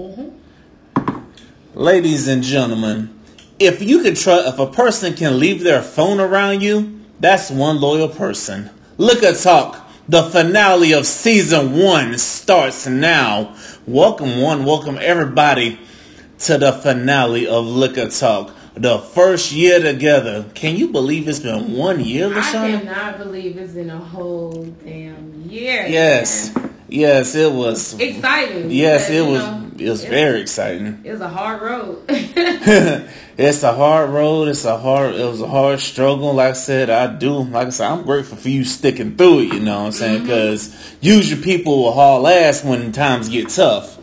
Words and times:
Mm-hmm. 0.00 1.18
Ladies 1.74 2.26
and 2.26 2.42
gentlemen, 2.42 3.14
if 3.58 3.82
you 3.82 4.02
could 4.02 4.16
trust, 4.16 4.48
if 4.48 4.58
a 4.58 4.66
person 4.66 5.12
can 5.12 5.38
leave 5.38 5.62
their 5.62 5.82
phone 5.82 6.18
around 6.18 6.62
you, 6.62 7.02
that's 7.20 7.50
one 7.50 7.82
loyal 7.82 8.08
person. 8.08 8.70
Liquor 8.96 9.34
Talk, 9.34 9.86
the 10.08 10.22
finale 10.22 10.92
of 10.92 11.04
season 11.06 11.76
one 11.76 12.16
starts 12.16 12.86
now. 12.86 13.54
Welcome 13.86 14.40
one, 14.40 14.64
welcome 14.64 14.96
everybody 14.98 15.78
to 16.40 16.56
the 16.56 16.72
finale 16.72 17.46
of 17.46 17.66
Liquor 17.66 18.08
Talk. 18.08 18.54
The 18.74 18.98
first 18.98 19.52
year 19.52 19.80
together. 19.80 20.46
Can 20.54 20.76
you 20.76 20.88
believe 20.88 21.28
it's 21.28 21.40
been 21.40 21.76
one 21.76 22.04
year, 22.04 22.28
LaShawna? 22.28 22.76
I 22.76 22.80
cannot 22.80 23.18
believe 23.18 23.56
it's 23.58 23.72
been 23.72 23.90
a 23.90 23.98
whole 23.98 24.64
damn 24.84 25.42
year. 25.48 25.86
Yes. 25.86 26.54
Man. 26.54 26.70
Yes, 26.90 27.34
it 27.36 27.52
was 27.52 27.98
exciting. 28.00 28.70
Yes, 28.70 29.10
it 29.10 29.24
was. 29.24 29.42
Know, 29.42 29.70
it 29.78 29.88
was 29.88 30.04
very 30.04 30.40
exciting. 30.40 31.00
It 31.04 31.12
was 31.12 31.20
a 31.20 31.28
hard 31.28 31.62
road. 31.62 32.04
it's 32.08 33.62
a 33.62 33.72
hard 33.72 34.10
road. 34.10 34.48
It's 34.48 34.64
a 34.64 34.76
hard. 34.76 35.14
It 35.14 35.24
was 35.24 35.40
a 35.40 35.46
hard 35.46 35.78
struggle. 35.80 36.34
Like 36.34 36.50
I 36.50 36.54
said, 36.54 36.90
I 36.90 37.06
do. 37.06 37.44
Like 37.44 37.68
I 37.68 37.70
said, 37.70 37.90
I'm 37.90 38.04
grateful 38.04 38.36
for 38.36 38.48
you 38.48 38.64
sticking 38.64 39.16
through 39.16 39.40
it. 39.40 39.54
You 39.54 39.60
know 39.60 39.80
what 39.80 39.86
I'm 39.86 39.92
saying? 39.92 40.22
Because 40.22 40.68
mm-hmm. 40.68 40.96
usually 41.00 41.42
people 41.42 41.84
will 41.84 41.92
haul 41.92 42.26
ass 42.26 42.64
when 42.64 42.90
times 42.92 43.28
get 43.28 43.50
tough. 43.50 43.99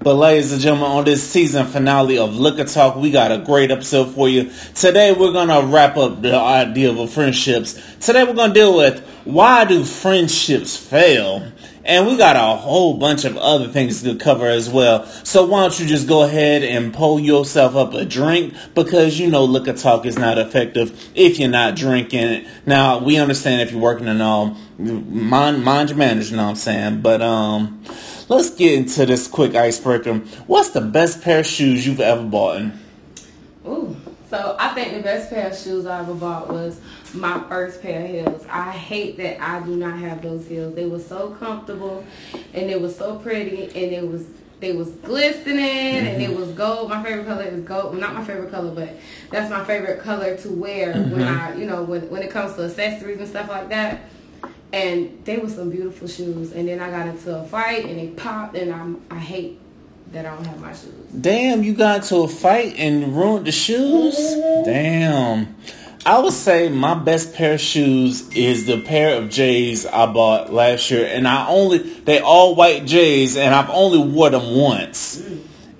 But 0.00 0.14
ladies 0.14 0.52
and 0.52 0.62
gentlemen, 0.62 0.90
on 0.92 1.04
this 1.04 1.28
season 1.28 1.66
finale 1.66 2.18
of 2.18 2.36
Liquor 2.36 2.64
Talk, 2.64 2.94
we 2.94 3.10
got 3.10 3.32
a 3.32 3.38
great 3.38 3.72
episode 3.72 4.14
for 4.14 4.28
you. 4.28 4.48
Today 4.72 5.12
we're 5.12 5.32
gonna 5.32 5.66
wrap 5.66 5.96
up 5.96 6.22
the 6.22 6.36
idea 6.36 6.92
of 6.92 7.10
friendships. 7.10 7.76
Today 7.98 8.22
we're 8.22 8.34
gonna 8.34 8.54
deal 8.54 8.76
with 8.76 9.00
why 9.24 9.64
do 9.64 9.84
friendships 9.84 10.76
fail? 10.76 11.50
And 11.84 12.06
we 12.06 12.16
got 12.16 12.36
a 12.36 12.60
whole 12.60 12.94
bunch 12.94 13.24
of 13.24 13.36
other 13.38 13.66
things 13.66 14.02
to 14.04 14.14
cover 14.14 14.46
as 14.46 14.70
well. 14.70 15.04
So 15.24 15.46
why 15.46 15.62
don't 15.62 15.80
you 15.80 15.86
just 15.86 16.06
go 16.06 16.22
ahead 16.22 16.62
and 16.62 16.94
pull 16.94 17.18
yourself 17.18 17.74
up 17.74 17.92
a 17.94 18.04
drink 18.04 18.54
because 18.76 19.18
you 19.18 19.28
know 19.28 19.44
liquor 19.44 19.72
talk 19.72 20.06
is 20.06 20.16
not 20.16 20.38
effective 20.38 21.10
if 21.16 21.40
you're 21.40 21.48
not 21.48 21.74
drinking. 21.74 22.20
It. 22.20 22.46
Now 22.66 22.98
we 22.98 23.16
understand 23.16 23.62
if 23.62 23.72
you're 23.72 23.80
working 23.80 24.06
and 24.06 24.22
all, 24.22 24.56
mind 24.78 25.64
mind 25.64 25.90
your 25.90 25.98
manners. 25.98 26.30
You 26.30 26.36
know 26.36 26.44
what 26.44 26.50
I'm 26.50 26.56
saying? 26.56 27.00
But 27.02 27.20
um, 27.22 27.82
let's 28.28 28.50
get 28.50 28.74
into 28.74 29.06
this 29.06 29.26
quick 29.26 29.54
icebreaker. 29.54 30.18
What's 30.46 30.70
the 30.70 30.80
best 30.80 31.22
pair 31.22 31.40
of 31.40 31.46
shoes 31.46 31.86
you've 31.86 32.00
ever 32.00 32.24
bought? 32.24 32.62
Ooh, 33.66 33.96
so 34.30 34.56
I 34.58 34.68
think 34.68 34.94
the 34.94 35.02
best 35.02 35.30
pair 35.30 35.48
of 35.50 35.56
shoes 35.56 35.86
I 35.86 36.00
ever 36.00 36.14
bought 36.14 36.48
was 36.48 36.80
my 37.14 37.42
first 37.48 37.82
pair 37.82 38.04
of 38.04 38.10
heels. 38.10 38.46
I 38.48 38.70
hate 38.70 39.16
that 39.18 39.42
I 39.42 39.60
do 39.60 39.76
not 39.76 39.98
have 39.98 40.22
those 40.22 40.46
heels. 40.46 40.74
They 40.74 40.86
were 40.86 40.98
so 40.98 41.30
comfortable 41.30 42.04
and 42.54 42.68
they 42.68 42.76
were 42.76 42.90
so 42.90 43.18
pretty 43.18 43.64
and 43.64 43.92
it 43.92 44.06
was 44.06 44.26
they 44.60 44.72
was 44.72 44.90
glistening 44.90 45.56
mm-hmm. 45.56 46.06
and 46.06 46.22
it 46.22 46.36
was 46.36 46.50
gold. 46.50 46.90
My 46.90 47.02
favorite 47.02 47.26
color 47.26 47.44
is 47.44 47.62
gold. 47.62 47.92
Well, 47.92 48.00
not 48.00 48.14
my 48.14 48.24
favorite 48.24 48.50
color, 48.50 48.74
but 48.74 48.90
that's 49.30 49.50
my 49.50 49.64
favorite 49.64 50.00
color 50.00 50.36
to 50.36 50.48
wear 50.50 50.94
mm-hmm. 50.94 51.12
when 51.12 51.22
I, 51.22 51.56
you 51.56 51.64
know, 51.64 51.84
when 51.84 52.10
when 52.10 52.22
it 52.22 52.30
comes 52.30 52.56
to 52.56 52.64
accessories 52.64 53.18
and 53.18 53.28
stuff 53.28 53.48
like 53.48 53.68
that. 53.68 54.02
And 54.72 55.24
they 55.24 55.38
were 55.38 55.48
some 55.48 55.70
beautiful 55.70 56.08
shoes. 56.08 56.52
And 56.52 56.68
then 56.68 56.80
I 56.80 56.90
got 56.90 57.08
into 57.08 57.38
a 57.38 57.44
fight 57.44 57.86
and 57.86 57.98
they 57.98 58.08
popped 58.08 58.56
and 58.56 58.72
I'm 58.72 59.02
I 59.10 59.18
hate 59.18 59.58
that 60.12 60.26
I 60.26 60.34
don't 60.34 60.46
have 60.46 60.60
my 60.60 60.72
shoes. 60.72 60.92
Damn, 61.20 61.62
you 61.62 61.74
got 61.74 62.02
into 62.02 62.16
a 62.16 62.28
fight 62.28 62.74
and 62.76 63.16
ruined 63.16 63.46
the 63.46 63.52
shoes? 63.52 64.16
Mm-hmm. 64.16 64.64
Damn. 64.64 65.56
I 66.06 66.18
would 66.20 66.32
say 66.32 66.68
my 66.68 66.94
best 66.94 67.34
pair 67.34 67.54
of 67.54 67.60
shoes 67.60 68.30
is 68.34 68.66
the 68.66 68.80
pair 68.80 69.20
of 69.20 69.28
J's 69.28 69.84
I 69.84 70.06
bought 70.06 70.52
last 70.52 70.90
year, 70.90 71.06
and 71.06 71.28
I 71.28 71.46
only 71.48 71.78
they 71.78 72.20
all 72.20 72.54
white 72.54 72.86
J's, 72.86 73.36
and 73.36 73.54
I've 73.54 73.68
only 73.68 73.98
wore 73.98 74.30
them 74.30 74.56
once, 74.56 75.20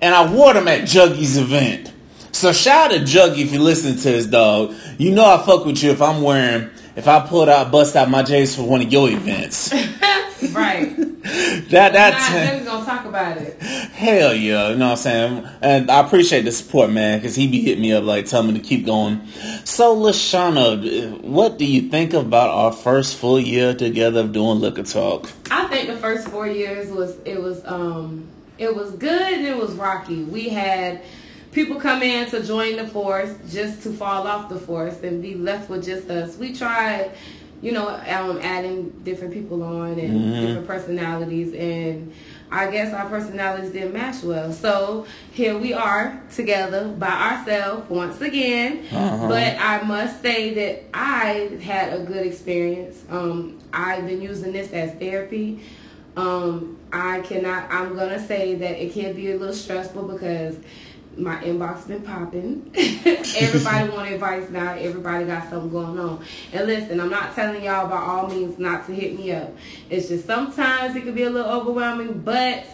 and 0.01 0.13
I 0.13 0.31
wore 0.31 0.53
them 0.53 0.67
at 0.67 0.81
Juggy's 0.81 1.37
event. 1.37 1.91
So 2.31 2.53
shout 2.53 2.91
out 2.91 2.97
to 2.97 3.03
Juggy 3.03 3.39
if 3.39 3.53
you 3.53 3.59
listen 3.59 3.95
to 3.95 4.03
this 4.03 4.27
dog. 4.27 4.75
You 4.99 5.11
know 5.11 5.25
I 5.25 5.43
fuck 5.43 5.65
with 5.65 5.81
you 5.81 5.91
if 5.91 6.01
I'm 6.01 6.21
wearing 6.21 6.69
if 6.99 7.07
I 7.07 7.25
pulled 7.25 7.47
out 7.47 7.71
bust 7.71 7.95
out 7.95 8.09
my 8.09 8.23
J's 8.23 8.55
for 8.55 8.63
one 8.63 8.81
of 8.81 8.91
your 8.91 9.09
events. 9.09 9.71
right. 10.51 10.95
that 11.69 11.93
that. 11.93 12.63
Not, 12.63 12.65
gonna 12.65 12.85
talk 12.85 13.05
about 13.05 13.37
it. 13.37 13.61
Hell 13.61 14.33
yeah, 14.33 14.69
you 14.69 14.75
know 14.75 14.87
what 14.87 14.91
I'm 14.91 14.97
saying? 14.97 15.49
And 15.61 15.89
I 15.89 16.05
appreciate 16.05 16.41
the 16.41 16.51
support, 16.51 16.89
man, 16.89 17.19
because 17.19 17.35
he 17.35 17.47
be 17.47 17.61
hitting 17.61 17.81
me 17.81 17.93
up 17.93 18.03
like 18.03 18.25
telling 18.25 18.53
me 18.53 18.59
to 18.59 18.65
keep 18.65 18.85
going. 18.85 19.25
So, 19.63 19.95
LaShawna, 19.95 21.21
what 21.21 21.57
do 21.57 21.65
you 21.65 21.89
think 21.89 22.13
about 22.13 22.49
our 22.49 22.73
first 22.73 23.15
full 23.15 23.39
year 23.39 23.73
together 23.73 24.19
of 24.19 24.33
doing 24.33 24.59
Liquor 24.59 24.83
Talk? 24.83 25.31
I 25.49 25.67
think 25.67 25.87
the 25.87 25.97
first 25.97 26.27
four 26.27 26.47
years 26.47 26.91
was 26.91 27.17
it 27.23 27.41
was 27.41 27.63
um 27.65 28.27
it 28.57 28.75
was 28.75 28.91
good 28.91 29.33
and 29.33 29.45
it 29.45 29.55
was 29.55 29.71
rocky. 29.75 30.23
We 30.23 30.49
had 30.49 31.01
people 31.51 31.79
come 31.79 32.03
in 32.03 32.29
to 32.29 32.43
join 32.43 32.77
the 32.77 32.87
force 32.87 33.35
just 33.49 33.83
to 33.83 33.93
fall 33.93 34.27
off 34.27 34.49
the 34.49 34.59
force 34.59 35.01
and 35.01 35.21
be 35.21 35.35
left 35.35 35.69
with 35.69 35.85
just 35.85 36.09
us. 36.09 36.37
We 36.37 36.53
tried 36.53 37.11
you 37.61 37.73
know, 37.73 37.89
um, 37.89 38.39
adding 38.41 38.89
different 39.03 39.33
people 39.33 39.63
on 39.63 39.99
and 39.99 40.21
mm-hmm. 40.21 40.45
different 40.45 40.67
personalities, 40.67 41.53
and 41.53 42.13
I 42.51 42.71
guess 42.71 42.93
our 42.93 43.07
personalities 43.09 43.71
didn't 43.71 43.93
match 43.93 44.23
well. 44.23 44.53
So 44.53 45.05
here 45.33 45.57
we 45.57 45.73
are 45.73 46.21
together 46.33 46.87
by 46.87 47.09
ourselves 47.09 47.89
once 47.89 48.21
again. 48.21 48.85
Uh-huh. 48.91 49.27
But 49.27 49.57
I 49.59 49.81
must 49.83 50.21
say 50.21 50.53
that 50.53 50.83
I 50.93 51.57
had 51.61 51.93
a 51.93 52.03
good 52.03 52.25
experience. 52.25 53.03
Um, 53.09 53.59
I've 53.73 54.07
been 54.07 54.21
using 54.21 54.53
this 54.53 54.71
as 54.71 54.93
therapy. 54.93 55.61
Um, 56.15 56.77
I 56.91 57.19
cannot. 57.21 57.69
I'm 57.69 57.95
gonna 57.95 58.25
say 58.25 58.55
that 58.55 58.83
it 58.83 58.93
can 58.93 59.13
be 59.15 59.31
a 59.31 59.37
little 59.37 59.53
stressful 59.53 60.07
because 60.07 60.55
my 61.19 61.35
inbox 61.43 61.87
been 61.87 62.01
popping. 62.01 62.71
Everybody 62.75 63.89
want 63.95 64.09
advice 64.11 64.49
now. 64.49 64.73
Everybody 64.73 65.25
got 65.25 65.49
something 65.49 65.69
going 65.69 65.99
on. 65.99 66.23
And 66.53 66.67
listen, 66.67 66.99
I'm 66.99 67.09
not 67.09 67.35
telling 67.35 67.63
y'all 67.63 67.87
by 67.87 67.97
all 67.97 68.27
means 68.27 68.57
not 68.57 68.85
to 68.87 68.93
hit 68.93 69.17
me 69.17 69.31
up. 69.31 69.51
It's 69.89 70.07
just 70.07 70.25
sometimes 70.25 70.95
it 70.95 71.01
can 71.01 71.13
be 71.13 71.23
a 71.23 71.29
little 71.29 71.51
overwhelming. 71.51 72.19
But 72.19 72.65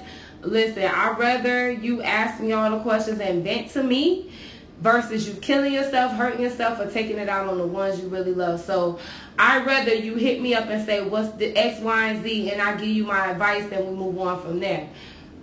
listen, 0.41 0.83
I'd 0.83 1.17
rather 1.17 1.71
you 1.71 2.01
ask 2.01 2.41
me 2.41 2.51
all 2.51 2.69
the 2.71 2.79
questions 2.79 3.19
and 3.19 3.43
vent 3.43 3.71
to 3.71 3.83
me 3.83 4.31
versus 4.79 5.27
you 5.27 5.33
killing 5.35 5.73
yourself, 5.73 6.13
hurting 6.13 6.41
yourself, 6.41 6.79
or 6.79 6.89
taking 6.89 7.17
it 7.17 7.29
out 7.29 7.47
on 7.47 7.57
the 7.57 7.65
ones 7.65 7.99
you 7.99 8.07
really 8.07 8.33
love. 8.33 8.59
So 8.59 8.99
I'd 9.39 9.65
rather 9.65 9.93
you 9.93 10.15
hit 10.15 10.41
me 10.41 10.53
up 10.53 10.67
and 10.67 10.85
say 10.85 11.01
what's 11.01 11.31
the 11.37 11.55
X, 11.55 11.81
Y, 11.81 12.07
and 12.07 12.23
Z, 12.23 12.51
and 12.51 12.61
I 12.61 12.75
give 12.75 12.89
you 12.89 13.05
my 13.05 13.31
advice, 13.31 13.71
and 13.71 13.87
we 13.87 13.95
move 13.95 14.19
on 14.19 14.41
from 14.41 14.59
there. 14.59 14.89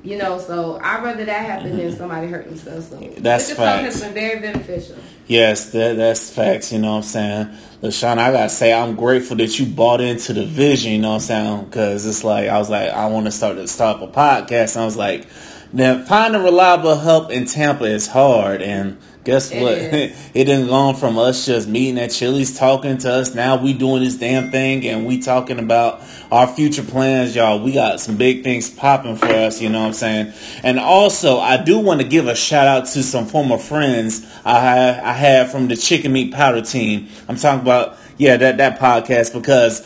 You 0.05 0.19
know, 0.19 0.39
so 0.39 0.81
I'd 0.83 1.05
rather 1.05 1.25
that 1.25 1.47
happen 1.47 1.69
mm-hmm. 1.69 1.77
than 1.77 1.97
somebody 1.97 2.27
hurt 2.27 2.47
themselves. 2.47 2.89
So 2.89 2.97
that's 3.19 3.53
facts. 3.53 4.01
has 4.01 4.01
been 4.03 4.15
very 4.15 4.41
beneficial. 4.41 4.97
Yes, 5.29 5.71
that, 5.71 5.97
that's 5.97 6.29
facts. 6.29 6.73
You 6.73 6.81
know 6.81 6.91
what 6.91 6.97
I'm 6.97 7.03
saying, 7.05 7.51
LaShawn. 7.83 8.19
I 8.19 8.33
gotta 8.33 8.49
say, 8.49 8.73
I'm 8.73 8.97
grateful 8.97 9.37
that 9.37 9.61
you 9.61 9.67
bought 9.67 10.01
into 10.01 10.33
the 10.33 10.45
vision. 10.45 10.93
You 10.93 10.99
know 10.99 11.11
what 11.11 11.15
I'm 11.15 11.21
saying? 11.21 11.65
Because 11.67 12.05
it's 12.05 12.25
like 12.25 12.49
I 12.49 12.59
was 12.59 12.69
like, 12.69 12.91
I 12.91 13.07
want 13.07 13.27
to 13.27 13.33
start 13.33 13.57
to 13.57 13.69
start 13.69 14.03
a 14.03 14.09
podcast. 14.09 14.75
And 14.75 14.83
I 14.83 14.85
was 14.87 14.97
like, 14.97 15.27
now 15.73 16.05
finding 16.05 16.43
reliable 16.43 16.97
help 16.97 17.31
in 17.31 17.47
Tampa 17.47 17.85
is 17.85 18.09
hard, 18.09 18.61
and 18.61 18.99
Guess 19.25 19.53
what? 19.53 19.79
It, 19.93 20.17
it 20.35 20.45
didn't 20.45 20.69
go 20.69 20.95
from 20.95 21.19
us 21.19 21.47
just 21.47 21.69
meeting 21.69 21.99
at 21.99 22.11
Chili's 22.11 22.59
talking 22.59 22.97
to 22.99 23.13
us. 23.13 23.35
Now 23.35 23.63
we 23.63 23.73
doing 23.73 24.03
this 24.03 24.17
damn 24.17 24.51
thing 24.51 24.87
and 24.87 25.07
we 25.07 25.21
talking 25.21 25.59
about 25.59 26.01
our 26.31 26.47
future 26.47 26.83
plans, 26.83 27.37
y'all. 27.37 27.63
We 27.63 27.73
got 27.73 28.01
some 28.01 28.17
big 28.17 28.43
things 28.43 28.71
popping 28.71 29.17
for 29.17 29.27
us, 29.27 29.61
you 29.61 29.69
know 29.69 29.81
what 29.81 29.89
I'm 29.89 29.93
saying? 29.93 30.33
And 30.63 30.79
also, 30.79 31.39
I 31.39 31.63
do 31.63 31.79
want 31.79 32.01
to 32.01 32.07
give 32.07 32.27
a 32.27 32.35
shout 32.35 32.67
out 32.67 32.87
to 32.87 33.03
some 33.03 33.27
former 33.27 33.59
friends 33.59 34.27
I 34.45 34.99
I 34.99 35.13
had 35.13 35.51
from 35.51 35.69
the 35.69 35.77
Chicken 35.77 36.13
Meat 36.13 36.33
Powder 36.33 36.63
team. 36.63 37.09
I'm 37.29 37.37
talking 37.37 37.61
about 37.61 37.99
yeah, 38.19 38.37
that 38.37 38.57
that 38.59 38.79
podcast 38.79 39.33
because 39.33 39.81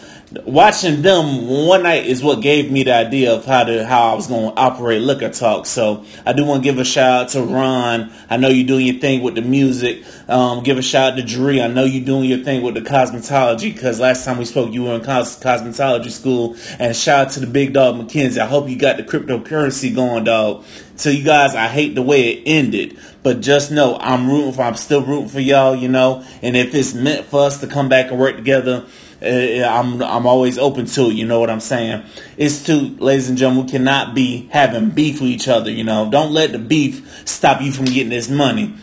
watching 0.45 1.03
them 1.03 1.47
one 1.47 1.85
night 1.85 2.07
is 2.07 2.23
what 2.23 2.41
gave 2.41 2.71
me 2.71 2.83
the 2.83 2.95
idea 2.95 3.33
of 3.33 3.45
how 3.45 3.65
to 3.65 3.87
how 3.87 4.13
I 4.13 4.15
was 4.15 4.27
going 4.27 4.53
to 4.53 4.61
operate 4.61 5.03
Liquor 5.03 5.31
Talk. 5.31 5.67
So 5.67 6.05
I 6.25 6.33
do 6.33 6.45
want 6.45 6.63
to 6.63 6.69
give 6.69 6.79
a 6.79 6.85
shout 6.85 7.23
out 7.23 7.29
to 7.31 7.43
Ron. 7.43 8.13
I 8.29 8.37
know 8.37 8.49
you're 8.49 8.67
doing 8.67 8.87
your 8.87 9.01
thing 9.01 9.23
with 9.23 9.37
the 9.37 9.43
music. 9.43 10.05
Um, 10.29 10.65
give 10.65 10.79
a 10.79 10.83
shout 10.83 11.13
out 11.13 11.17
to 11.17 11.23
Dree. 11.23 11.61
I 11.61 11.69
know 11.69 11.85
you're 11.85 12.05
doing 12.05 12.29
your 12.29 12.43
thing 12.43 12.63
with 12.63 12.75
the 12.75 12.81
cosmetology 12.81 13.73
because 13.73 14.01
last 14.01 14.25
time 14.25 14.39
we 14.39 14.45
spoke, 14.45 14.73
you 14.73 14.85
were 14.85 14.95
in 14.95 15.05
cos- 15.05 15.39
cosmetology 15.39 16.11
school. 16.11 16.57
And 16.79 16.95
shout 16.97 17.27
out 17.27 17.33
to 17.35 17.41
the 17.41 17.47
big 17.47 17.73
dog 17.73 17.95
McKenzie. 17.97 18.39
I 18.39 18.47
hope 18.47 18.69
you 18.69 18.77
got 18.77 18.97
the 18.97 19.05
cryptocurrency 19.05 19.95
going, 19.95 20.25
dog. 20.25 20.65
So 20.97 21.11
you 21.11 21.25
guys, 21.25 21.55
I 21.55 21.69
hate 21.69 21.95
the 21.95 22.03
way 22.03 22.31
it 22.31 22.43
ended, 22.47 22.99
but 23.23 23.43
just 23.43 23.71
know 23.71 23.99
I'm 24.01 24.29
rooting 24.29 24.53
for. 24.53 24.63
I'm 24.63 24.77
still 24.77 25.03
rooting 25.03 25.29
for 25.29 25.41
y'all, 25.41 25.77
you 25.77 25.89
know. 25.89 26.25
And 26.43 26.57
if 26.57 26.75
it's 26.75 26.95
meant 26.95 27.27
for 27.27 27.43
us 27.43 27.61
to 27.61 27.67
come 27.67 27.89
back 27.89 28.11
and 28.11 28.19
work 28.19 28.37
together 28.37 28.87
Uh, 29.23 29.67
I'm 29.67 30.03
I'm 30.03 30.27
always 30.27 30.59
open 30.59 30.87
to. 30.87 31.11
You 31.11 31.27
know 31.27 31.41
what 31.41 31.51
I'm 31.51 31.61
saying? 31.61 32.05
It's 32.37 32.65
to, 32.67 32.75
ladies 32.99 33.29
and 33.29 33.39
gentlemen, 33.39 33.67
we 33.67 33.71
cannot 33.73 34.15
be 34.15 34.49
having 34.51 34.91
beef 34.91 35.21
with 35.21 35.31
each 35.31 35.49
other. 35.49 35.71
You 35.71 35.85
know, 35.85 36.11
don't 36.11 36.33
let 36.33 36.53
the 36.53 36.59
beef 36.59 37.27
stop 37.27 37.63
you 37.63 37.73
from 37.73 37.87
getting 37.87 38.11
this 38.11 38.29
money. 38.29 38.75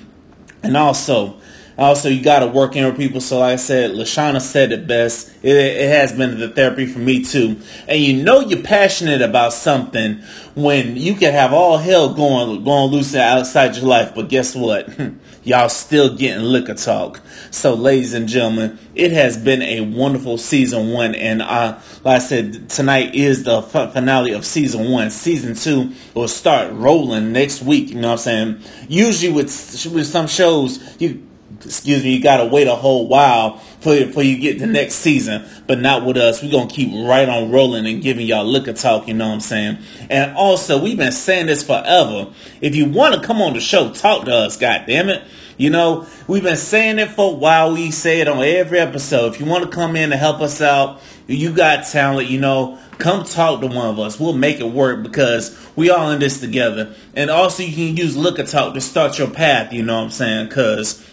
And 0.63 0.77
also, 0.77 1.39
Also, 1.77 2.07
you 2.07 2.21
got 2.21 2.39
to 2.39 2.47
work 2.47 2.75
in 2.75 2.85
with 2.85 2.97
people. 2.97 3.19
So, 3.19 3.39
like 3.39 3.53
I 3.53 3.55
said, 3.55 3.91
Lashana 3.91 4.41
said 4.41 4.71
it 4.71 4.85
best. 4.85 5.29
It, 5.41 5.55
it 5.55 5.89
has 5.89 6.11
been 6.11 6.39
the 6.39 6.49
therapy 6.49 6.85
for 6.85 6.99
me 6.99 7.23
too. 7.23 7.59
And 7.87 7.99
you 7.99 8.23
know 8.23 8.41
you're 8.41 8.61
passionate 8.61 9.21
about 9.21 9.53
something 9.53 10.21
when 10.55 10.95
you 10.95 11.15
can 11.15 11.33
have 11.33 11.51
all 11.51 11.77
hell 11.77 12.13
going 12.13 12.63
going 12.63 12.91
loose 12.91 13.15
outside 13.15 13.75
your 13.75 13.85
life, 13.85 14.13
but 14.13 14.29
guess 14.29 14.55
what? 14.55 14.87
Y'all 15.43 15.67
still 15.67 16.15
getting 16.15 16.43
liquor 16.43 16.75
talk. 16.75 17.21
So, 17.49 17.73
ladies 17.73 18.13
and 18.13 18.27
gentlemen, 18.27 18.77
it 18.93 19.11
has 19.11 19.35
been 19.35 19.61
a 19.63 19.81
wonderful 19.81 20.37
season 20.37 20.91
one, 20.91 21.15
and 21.15 21.41
uh, 21.41 21.79
like 22.03 22.17
I 22.17 22.19
said, 22.19 22.69
tonight 22.69 23.15
is 23.15 23.43
the 23.43 23.61
finale 23.63 24.33
of 24.33 24.45
season 24.45 24.91
one. 24.91 25.09
Season 25.09 25.55
two 25.55 25.91
will 26.13 26.27
start 26.27 26.71
rolling 26.71 27.31
next 27.31 27.63
week. 27.63 27.89
You 27.89 27.95
know 27.95 28.09
what 28.09 28.13
I'm 28.13 28.59
saying? 28.59 28.59
Usually 28.87 29.33
with 29.33 29.47
with 29.91 30.05
some 30.05 30.27
shows, 30.27 30.79
you 30.99 31.27
excuse 31.65 32.04
me, 32.04 32.15
you 32.15 32.21
gotta 32.21 32.45
wait 32.45 32.68
a 32.68 32.75
whole 32.75 33.07
while 33.07 33.57
for 33.80 33.95
for 34.12 34.21
you 34.21 34.38
get 34.38 34.60
the 34.60 34.65
mm-hmm. 34.65 34.74
next 34.74 34.95
season. 34.95 35.44
But 35.68 35.80
not 35.80 36.06
with 36.06 36.18
us. 36.18 36.42
We're 36.42 36.51
gonna 36.51 36.69
keep 36.69 36.89
right 37.07 37.27
on 37.27 37.51
rolling 37.51 37.86
and 37.86 38.01
giving 38.01 38.27
y'all 38.27 38.45
liquor 38.45 38.74
talk, 38.74 39.07
you 39.07 39.13
know 39.13 39.27
what 39.27 39.36
I'm 39.36 39.39
saying? 39.39 39.77
And 40.10 40.36
also 40.36 40.81
we've 40.81 40.98
been 40.98 41.12
saying 41.12 41.48
this 41.48 41.63
forever. 41.63 42.27
If 42.62 42.75
you 42.75 42.86
wanna 42.89 43.21
come 43.21 43.42
on 43.42 43.54
the 43.54 43.60
show, 43.60 43.92
talk 43.92 44.25
to 44.25 44.33
us, 44.33 44.57
god 44.57 44.86
damn 44.88 45.10
it. 45.10 45.24
You 45.57 45.69
know, 45.69 46.07
we've 46.27 46.44
been 46.44 46.57
saying 46.57 47.00
it 47.00 47.12
for 47.12 47.31
a 47.31 47.36
while. 47.36 47.74
We 47.74 47.92
say 47.92 48.21
it 48.21 48.27
on 48.27 48.44
every 48.44 48.80
episode. 48.80 49.33
If 49.33 49.39
you 49.39 49.45
want 49.45 49.63
to 49.63 49.69
come 49.69 49.95
in 49.95 50.12
and 50.12 50.19
help 50.19 50.42
us 50.42 50.62
out, 50.62 51.00
you 51.27 51.54
got 51.54 51.86
talent, 51.86 52.27
you 52.27 52.39
know, 52.39 52.80
come 52.98 53.24
talk 53.24 53.62
to 53.62 53.68
one 53.68 53.88
of 53.88 54.00
us. 54.00 54.19
We'll 54.19 54.33
make 54.33 54.60
it 54.60 54.65
work 54.65 55.04
because 55.04 55.57
we 55.75 55.89
all 55.89 56.12
in 56.12 56.19
this 56.19 56.39
together. 56.39 56.95
And 57.15 57.30
also 57.30 57.63
you 57.63 57.74
can 57.74 57.98
use 57.98 58.18
Liquor 58.18 58.44
Talk 58.44 58.74
to 58.74 58.81
start 58.81 59.18
your 59.18 59.30
path, 59.30 59.71
you 59.71 59.83
know 59.83 59.98
what 59.98 60.06
I'm 60.06 60.12
saying? 60.12 60.50
Cause 60.50 61.07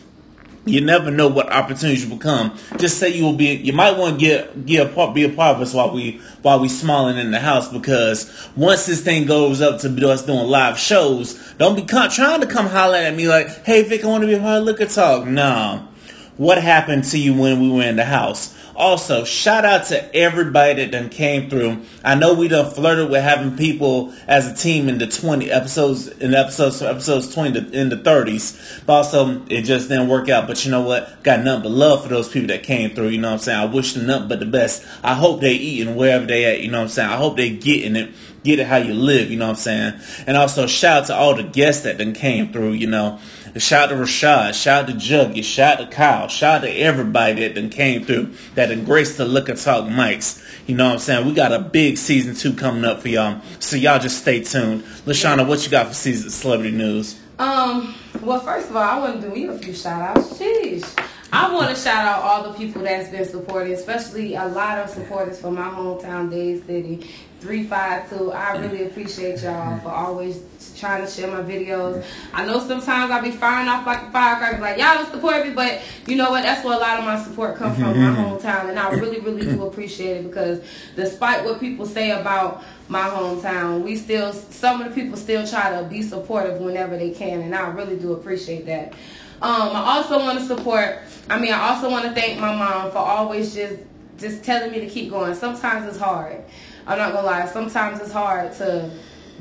you 0.66 0.80
never 0.80 1.10
know 1.10 1.28
what 1.28 1.50
opportunities 1.50 2.06
will 2.06 2.18
come. 2.18 2.56
Just 2.76 2.98
say 2.98 3.08
you 3.08 3.24
will 3.24 3.36
be. 3.36 3.54
You 3.54 3.72
might 3.72 3.96
want 3.96 4.20
to 4.20 4.26
get 4.26 4.66
get 4.66 4.86
a 4.86 4.90
part, 4.90 5.14
be 5.14 5.24
a 5.24 5.28
part 5.28 5.56
of 5.56 5.62
us 5.62 5.72
while 5.72 5.90
we 5.90 6.20
while 6.42 6.60
we 6.60 6.68
smiling 6.68 7.18
in 7.18 7.30
the 7.30 7.40
house 7.40 7.68
because 7.68 8.48
once 8.56 8.86
this 8.86 9.02
thing 9.02 9.26
goes 9.26 9.60
up 9.60 9.80
to 9.80 10.08
us 10.08 10.24
doing 10.24 10.46
live 10.46 10.78
shows, 10.78 11.54
don't 11.58 11.76
be 11.76 11.82
trying 11.82 12.40
to 12.40 12.46
come 12.46 12.66
holler 12.66 12.96
at 12.96 13.14
me 13.14 13.28
like, 13.28 13.64
"Hey 13.64 13.82
Vic, 13.82 14.04
I 14.04 14.08
want 14.08 14.22
to 14.22 14.26
be 14.26 14.34
a 14.34 14.40
part 14.40 14.58
of 14.58 14.64
Liquor 14.64 14.86
Talk." 14.86 15.26
No, 15.26 15.88
what 16.36 16.62
happened 16.62 17.04
to 17.04 17.18
you 17.18 17.34
when 17.34 17.60
we 17.60 17.70
were 17.70 17.82
in 17.82 17.96
the 17.96 18.04
house? 18.04 18.54
Also, 18.80 19.24
shout 19.24 19.66
out 19.66 19.84
to 19.88 20.16
everybody 20.16 20.82
that 20.82 20.90
done 20.90 21.10
came 21.10 21.50
through. 21.50 21.82
I 22.02 22.14
know 22.14 22.32
we 22.32 22.48
done 22.48 22.72
flirted 22.72 23.10
with 23.10 23.22
having 23.22 23.54
people 23.54 24.10
as 24.26 24.50
a 24.50 24.56
team 24.56 24.88
in 24.88 24.96
the 24.96 25.06
20 25.06 25.50
episodes, 25.50 26.08
in 26.08 26.32
episodes, 26.32 26.80
episodes 26.80 27.34
20 27.34 27.60
to, 27.60 27.78
in 27.78 27.90
the 27.90 27.96
30s. 27.96 28.86
But 28.86 28.92
also, 28.94 29.44
it 29.50 29.64
just 29.64 29.90
didn't 29.90 30.08
work 30.08 30.30
out. 30.30 30.46
But 30.46 30.64
you 30.64 30.70
know 30.70 30.80
what? 30.80 31.22
Got 31.22 31.44
nothing 31.44 31.64
but 31.64 31.72
love 31.72 32.04
for 32.04 32.08
those 32.08 32.30
people 32.30 32.48
that 32.48 32.62
came 32.62 32.94
through. 32.94 33.08
You 33.08 33.18
know 33.18 33.28
what 33.28 33.34
I'm 33.34 33.40
saying? 33.40 33.60
I 33.60 33.66
wish 33.66 33.92
them 33.92 34.06
nothing 34.06 34.28
but 34.28 34.40
the 34.40 34.46
best. 34.46 34.86
I 35.04 35.14
hope 35.14 35.42
they 35.42 35.52
eating 35.52 35.94
wherever 35.94 36.24
they 36.24 36.46
at. 36.46 36.62
You 36.62 36.70
know 36.70 36.78
what 36.78 36.84
I'm 36.84 36.88
saying? 36.88 37.10
I 37.10 37.16
hope 37.16 37.36
they 37.36 37.50
getting 37.50 37.96
it 37.96 38.14
get 38.42 38.58
it 38.58 38.66
how 38.66 38.76
you 38.76 38.94
live, 38.94 39.30
you 39.30 39.36
know 39.36 39.48
what 39.48 39.56
I'm 39.56 39.56
saying? 39.56 40.00
And 40.26 40.36
also 40.36 40.66
shout 40.66 41.02
out 41.02 41.06
to 41.08 41.14
all 41.14 41.34
the 41.34 41.42
guests 41.42 41.82
that 41.82 41.98
then 41.98 42.14
came 42.14 42.52
through, 42.52 42.72
you 42.72 42.86
know. 42.86 43.18
Shout 43.56 43.90
out 43.90 43.96
to 43.96 44.00
Rashad, 44.00 44.54
shout 44.54 44.84
out 44.84 44.88
to 44.88 44.94
Juggy, 44.94 45.42
shout 45.42 45.80
out 45.80 45.90
to 45.90 45.96
Kyle, 45.96 46.28
shout 46.28 46.58
out 46.58 46.60
to 46.62 46.70
everybody 46.70 47.40
that 47.40 47.56
then 47.56 47.68
came 47.68 48.04
through, 48.04 48.32
that 48.54 48.70
embraced 48.70 49.16
the 49.16 49.24
Liquor 49.24 49.54
Talk 49.54 49.86
mics. 49.86 50.42
You 50.68 50.76
know 50.76 50.86
what 50.86 50.92
I'm 50.94 50.98
saying? 51.00 51.26
We 51.26 51.34
got 51.34 51.52
a 51.52 51.58
big 51.58 51.98
season 51.98 52.34
two 52.36 52.52
coming 52.52 52.84
up 52.84 53.00
for 53.00 53.08
y'all. 53.08 53.40
So 53.58 53.76
y'all 53.76 53.98
just 53.98 54.18
stay 54.18 54.42
tuned. 54.42 54.82
Lashana, 55.04 55.46
what 55.46 55.64
you 55.64 55.70
got 55.70 55.88
for 55.88 55.94
season 55.94 56.30
celebrity 56.30 56.76
news? 56.76 57.18
Um, 57.38 57.94
well 58.22 58.40
first 58.40 58.70
of 58.70 58.76
all 58.76 58.82
I 58.82 58.98
wanna 58.98 59.20
do 59.20 59.30
me 59.30 59.46
a 59.46 59.58
few 59.58 59.74
shout 59.74 60.16
outs. 60.16 60.38
Sheesh. 60.38 61.06
I 61.32 61.52
want 61.54 61.74
to 61.74 61.80
shout 61.80 62.04
out 62.06 62.22
all 62.22 62.50
the 62.50 62.58
people 62.58 62.82
that's 62.82 63.08
been 63.08 63.24
supporting, 63.24 63.72
especially 63.72 64.34
a 64.34 64.46
lot 64.46 64.78
of 64.78 64.90
supporters 64.90 65.40
from 65.40 65.54
my 65.54 65.68
hometown, 65.70 66.28
Dade 66.28 66.66
City. 66.66 67.08
352. 67.40 68.32
I 68.32 68.58
really 68.58 68.86
appreciate 68.86 69.42
y'all 69.42 69.78
for 69.80 69.90
always 69.90 70.42
trying 70.80 71.04
to 71.04 71.10
share 71.10 71.30
my 71.30 71.42
videos. 71.42 72.04
I 72.32 72.46
know 72.46 72.58
sometimes 72.58 73.10
I'll 73.10 73.22
be 73.22 73.30
firing 73.30 73.68
off 73.68 73.86
like 73.86 74.02
a 74.02 74.10
firecracker, 74.10 74.60
like 74.60 74.78
y'all 74.78 74.94
don't 74.94 75.12
support 75.12 75.46
me, 75.46 75.52
but 75.52 75.80
you 76.06 76.16
know 76.16 76.30
what? 76.30 76.42
That's 76.42 76.64
where 76.64 76.76
a 76.76 76.80
lot 76.80 76.98
of 76.98 77.04
my 77.04 77.22
support 77.22 77.56
comes 77.56 77.76
from, 77.76 77.98
my 77.98 78.16
hometown, 78.16 78.70
and 78.70 78.78
I 78.78 78.90
really, 78.90 79.20
really 79.20 79.42
do 79.42 79.66
appreciate 79.66 80.18
it 80.18 80.24
because 80.24 80.64
despite 80.96 81.44
what 81.44 81.60
people 81.60 81.86
say 81.86 82.10
about 82.10 82.64
my 82.88 83.02
hometown, 83.02 83.82
we 83.82 83.96
still 83.96 84.32
some 84.32 84.80
of 84.80 84.88
the 84.88 84.94
people 85.00 85.16
still 85.16 85.46
try 85.46 85.80
to 85.80 85.86
be 85.86 86.02
supportive 86.02 86.60
whenever 86.60 86.96
they 86.96 87.10
can, 87.10 87.42
and 87.42 87.54
I 87.54 87.68
really 87.68 87.96
do 87.96 88.14
appreciate 88.14 88.66
that. 88.66 88.94
Um, 89.42 89.74
I 89.74 89.96
also 89.96 90.18
want 90.18 90.38
to 90.38 90.44
support. 90.44 90.98
I 91.28 91.38
mean, 91.38 91.52
I 91.52 91.70
also 91.70 91.90
want 91.90 92.04
to 92.04 92.12
thank 92.12 92.38
my 92.40 92.54
mom 92.54 92.90
for 92.90 92.98
always 92.98 93.54
just 93.54 93.76
just 94.18 94.44
telling 94.44 94.70
me 94.70 94.80
to 94.80 94.86
keep 94.86 95.10
going. 95.10 95.34
Sometimes 95.34 95.86
it's 95.86 95.98
hard. 95.98 96.42
I'm 96.86 96.98
not 96.98 97.12
gonna 97.12 97.26
lie. 97.26 97.46
Sometimes 97.46 98.00
it's 98.00 98.12
hard 98.12 98.52
to 98.54 98.90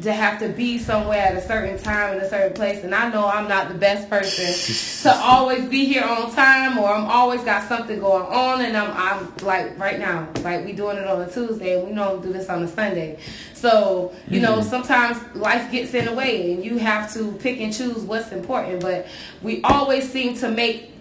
to 0.04 0.14
have 0.14 0.40
to 0.40 0.50
be 0.50 0.78
somewhere 0.78 1.20
at 1.20 1.36
a 1.36 1.42
certain 1.42 1.78
time 1.78 2.16
in 2.16 2.22
a 2.22 2.30
certain 2.30 2.54
place, 2.54 2.84
and 2.84 2.94
I 2.94 3.12
know 3.12 3.28
I'm 3.28 3.48
not 3.48 3.70
the 3.70 3.76
best 3.76 4.10
person 4.10 5.12
to 5.12 5.18
always 5.22 5.66
be 5.66 5.86
here 5.86 6.04
on 6.04 6.32
time, 6.34 6.78
or 6.78 6.94
I'm 6.94 7.06
always 7.06 7.44
got 7.44 7.68
something 7.68 8.00
going 8.00 8.26
on, 8.26 8.62
and 8.62 8.76
I'm 8.78 8.92
I'm 8.92 9.34
like 9.46 9.78
right 9.78 10.00
now, 10.00 10.30
like 10.42 10.66
we 10.66 10.74
doing 10.74 10.98
it 10.98 11.08
on 11.08 11.22
a 11.22 11.30
Tuesday, 11.30 11.78
and 11.78 11.88
we 11.88 11.94
know 11.94 12.16
we 12.16 12.28
do 12.28 12.34
this 12.34 12.50
on 12.50 12.64
a 12.64 12.68
Sunday. 12.68 13.20
So 13.54 14.14
you 14.28 14.40
know, 14.40 14.60
mm-hmm. 14.60 14.70
sometimes 14.70 15.36
life 15.36 15.72
gets 15.72 15.94
in 15.94 16.06
the 16.06 16.14
way, 16.14 16.54
and 16.54 16.64
you 16.64 16.78
have 16.78 17.14
to 17.14 17.34
pick 17.34 17.60
and 17.60 17.74
choose 17.74 18.00
what's 18.00 18.32
important. 18.32 18.82
But 18.82 19.08
we 19.42 19.62
always 19.64 20.10
seem 20.10 20.36
to 20.38 20.50
make 20.50 20.94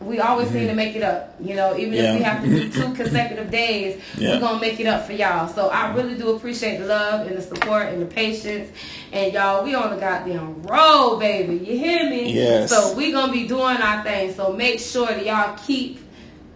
we 0.00 0.18
always 0.18 0.48
mm-hmm. 0.48 0.58
seem 0.58 0.68
to 0.68 0.74
make 0.74 0.96
it 0.96 1.02
up. 1.02 1.34
You 1.40 1.54
know, 1.54 1.76
even 1.76 1.94
yeah. 1.94 2.12
if 2.12 2.18
we 2.18 2.24
have 2.24 2.42
to 2.42 2.48
do 2.48 2.70
two 2.70 2.94
consecutive 2.94 3.50
days, 3.50 4.00
yeah. 4.16 4.34
we're 4.34 4.40
gonna 4.40 4.60
make 4.60 4.80
it 4.80 4.86
up 4.86 5.06
for 5.06 5.12
y'all. 5.12 5.48
So 5.48 5.68
I 5.68 5.94
really 5.94 6.16
do 6.16 6.34
appreciate 6.34 6.78
the 6.78 6.86
love 6.86 7.26
and 7.26 7.36
the 7.36 7.42
support 7.42 7.88
and 7.88 8.00
the 8.00 8.06
patience. 8.06 8.70
And 9.12 9.32
y'all, 9.32 9.62
we 9.62 9.74
on 9.74 9.90
the 9.90 9.96
goddamn 9.96 10.62
road, 10.62 11.18
baby. 11.18 11.58
You 11.64 11.78
hear 11.78 12.08
me? 12.08 12.32
Yes. 12.32 12.70
So 12.70 12.94
we 12.94 13.12
gonna 13.12 13.32
be 13.32 13.46
doing 13.46 13.76
our 13.76 14.02
thing. 14.02 14.32
So 14.32 14.52
make 14.52 14.80
sure 14.80 15.06
that 15.06 15.24
y'all 15.24 15.58
keep 15.66 16.00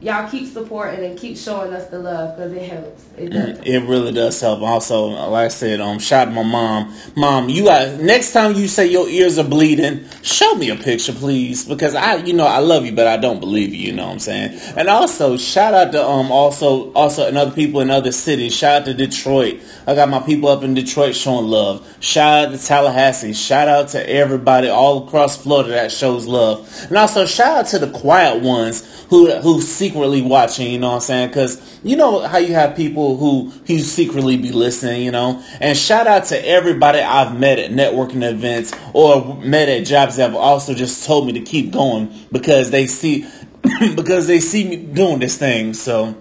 y'all 0.00 0.28
keep 0.28 0.46
supporting 0.46 1.04
and 1.04 1.18
keep 1.18 1.36
showing 1.36 1.72
us 1.72 1.88
the 1.88 1.98
love 1.98 2.36
because 2.36 2.52
it 2.52 2.70
helps. 2.70 3.04
It, 3.16 3.30
does. 3.30 3.58
it 3.64 3.78
really 3.88 4.12
does 4.12 4.40
help. 4.40 4.60
Also, 4.60 5.06
like 5.06 5.46
I 5.46 5.48
said, 5.48 5.80
um, 5.80 5.98
shout 5.98 6.28
out 6.28 6.34
my 6.34 6.42
mom. 6.42 6.94
Mom, 7.16 7.48
you 7.48 7.64
got 7.64 8.00
next 8.00 8.32
time 8.32 8.54
you 8.54 8.68
say 8.68 8.86
your 8.86 9.08
ears 9.08 9.38
are 9.38 9.44
bleeding, 9.44 10.04
show 10.22 10.54
me 10.56 10.70
a 10.70 10.76
picture, 10.76 11.12
please, 11.12 11.64
because 11.64 11.94
I, 11.94 12.16
you 12.16 12.34
know, 12.34 12.46
I 12.46 12.58
love 12.58 12.84
you, 12.84 12.92
but 12.92 13.06
I 13.06 13.16
don't 13.16 13.40
believe 13.40 13.72
you. 13.72 13.84
You 13.88 13.92
know 13.92 14.06
what 14.06 14.12
I'm 14.12 14.18
saying? 14.18 14.60
And 14.76 14.88
also, 14.88 15.36
shout 15.36 15.74
out 15.74 15.92
to 15.92 16.04
um, 16.04 16.30
also, 16.30 16.92
also, 16.92 17.26
and 17.26 17.38
other 17.38 17.52
people 17.52 17.80
in 17.80 17.90
other 17.90 18.12
cities. 18.12 18.54
Shout 18.54 18.82
out 18.82 18.84
to 18.86 18.94
Detroit. 18.94 19.60
I 19.86 19.94
got 19.94 20.08
my 20.08 20.20
people 20.20 20.48
up 20.48 20.62
in 20.62 20.74
Detroit 20.74 21.14
showing 21.14 21.46
love. 21.46 21.86
Shout 22.00 22.48
out 22.48 22.58
to 22.58 22.66
Tallahassee. 22.66 23.32
Shout 23.32 23.68
out 23.68 23.88
to 23.88 24.10
everybody 24.10 24.68
all 24.68 25.06
across 25.06 25.36
Florida 25.36 25.70
that 25.70 25.92
shows 25.92 26.26
love. 26.26 26.68
And 26.88 26.96
also, 26.96 27.26
shout 27.26 27.58
out 27.58 27.66
to 27.68 27.78
the 27.78 27.90
quiet 27.90 28.42
ones 28.42 29.04
who 29.08 29.30
who 29.40 29.60
secretly 29.84 30.22
watching, 30.22 30.70
you 30.70 30.78
know 30.78 30.88
what 30.88 30.94
I'm 30.94 31.00
saying? 31.00 31.28
Because 31.28 31.78
you 31.82 31.94
know 31.96 32.20
how 32.20 32.38
you 32.38 32.54
have 32.54 32.74
people 32.74 33.18
who 33.18 33.50
who 33.66 33.78
secretly 33.80 34.38
be 34.38 34.50
listening, 34.50 35.02
you 35.02 35.10
know. 35.10 35.44
And 35.60 35.76
shout 35.76 36.06
out 36.06 36.24
to 36.26 36.48
everybody 36.48 37.00
I've 37.00 37.38
met 37.38 37.58
at 37.58 37.70
networking 37.70 38.26
events 38.26 38.72
or 38.94 39.36
met 39.42 39.68
at 39.68 39.84
jobs 39.84 40.16
that 40.16 40.30
have 40.30 40.34
also 40.34 40.72
just 40.72 41.04
told 41.04 41.26
me 41.26 41.34
to 41.34 41.40
keep 41.40 41.70
going 41.70 42.10
because 42.32 42.70
they 42.70 42.86
see 42.86 43.26
because 43.94 44.26
they 44.26 44.40
see 44.40 44.66
me 44.66 44.76
doing 44.76 45.18
this 45.18 45.36
thing. 45.36 45.74
So 45.74 46.16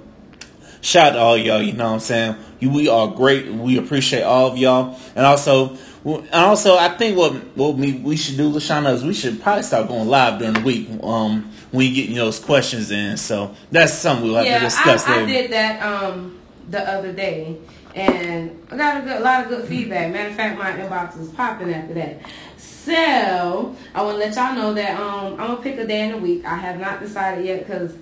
shout 0.81 1.11
out 1.11 1.13
to 1.13 1.19
all 1.19 1.37
y'all, 1.37 1.61
you 1.61 1.71
know 1.71 1.85
what 1.85 1.93
I'm 1.93 1.99
saying? 2.01 2.35
You 2.59 2.69
we 2.69 2.89
are 2.89 3.07
great. 3.07 3.47
We 3.47 3.77
appreciate 3.77 4.23
all 4.23 4.47
of 4.47 4.57
y'all. 4.57 4.99
And 5.15 5.25
also 5.25 5.77
and 6.05 6.33
also, 6.33 6.75
I 6.75 6.89
think 6.89 7.17
what 7.17 7.33
what 7.55 7.75
we, 7.75 7.93
we 7.93 8.17
should 8.17 8.35
do, 8.35 8.51
Lashana, 8.51 8.93
is 8.93 9.05
we 9.05 9.13
should 9.13 9.41
probably 9.41 9.63
start 9.63 9.87
going 9.87 10.09
live 10.09 10.39
during 10.39 10.55
the 10.55 10.61
week. 10.61 10.89
Um, 11.01 11.52
when 11.73 11.91
you 11.91 12.05
get 12.05 12.15
those 12.15 12.39
questions 12.39 12.91
in. 12.91 13.17
So 13.17 13.55
that's 13.71 13.93
something 13.93 14.27
we'll 14.27 14.35
have 14.35 14.45
yeah, 14.45 14.59
to 14.59 14.65
discuss. 14.65 15.07
I, 15.07 15.23
I 15.23 15.25
did 15.25 15.51
that 15.51 15.81
um, 15.81 16.39
the 16.69 16.87
other 16.87 17.11
day, 17.11 17.57
and 17.95 18.63
I 18.69 18.77
got 18.77 19.01
a, 19.01 19.05
good, 19.05 19.17
a 19.17 19.23
lot 19.23 19.43
of 19.43 19.49
good 19.49 19.67
feedback. 19.67 20.13
Matter 20.13 20.29
of 20.29 20.35
fact, 20.35 20.57
my 20.57 20.71
inbox 20.71 21.17
was 21.17 21.29
popping 21.29 21.73
after 21.73 21.95
that. 21.95 22.21
So 22.57 23.75
I 23.95 24.03
want 24.03 24.19
to 24.19 24.25
let 24.25 24.35
y'all 24.35 24.55
know 24.55 24.73
that 24.75 24.99
um, 24.99 25.33
I'm 25.33 25.47
gonna 25.47 25.61
pick 25.61 25.79
a 25.79 25.87
day 25.87 26.01
in 26.01 26.11
the 26.11 26.17
week. 26.19 26.45
I 26.45 26.57
have 26.57 26.79
not 26.79 26.99
decided 26.99 27.43
yet 27.43 27.65
because 27.65 27.95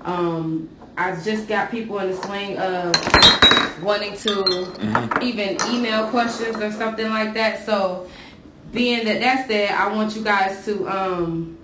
um, 0.00 0.70
I 0.96 1.14
just 1.22 1.48
got 1.48 1.70
people 1.70 1.98
in 1.98 2.10
the 2.10 2.16
swing 2.22 2.56
of 2.56 3.82
wanting 3.82 4.16
to 4.16 4.30
mm-hmm. 4.30 5.22
even 5.22 5.58
email 5.74 6.08
questions 6.08 6.56
or 6.56 6.72
something 6.72 7.10
like 7.10 7.34
that. 7.34 7.66
So 7.66 8.08
being 8.72 9.04
that 9.04 9.20
that's 9.20 9.48
said, 9.48 9.72
I 9.72 9.94
want 9.94 10.16
you 10.16 10.24
guys 10.24 10.64
to 10.64 10.88
um, 10.88 11.58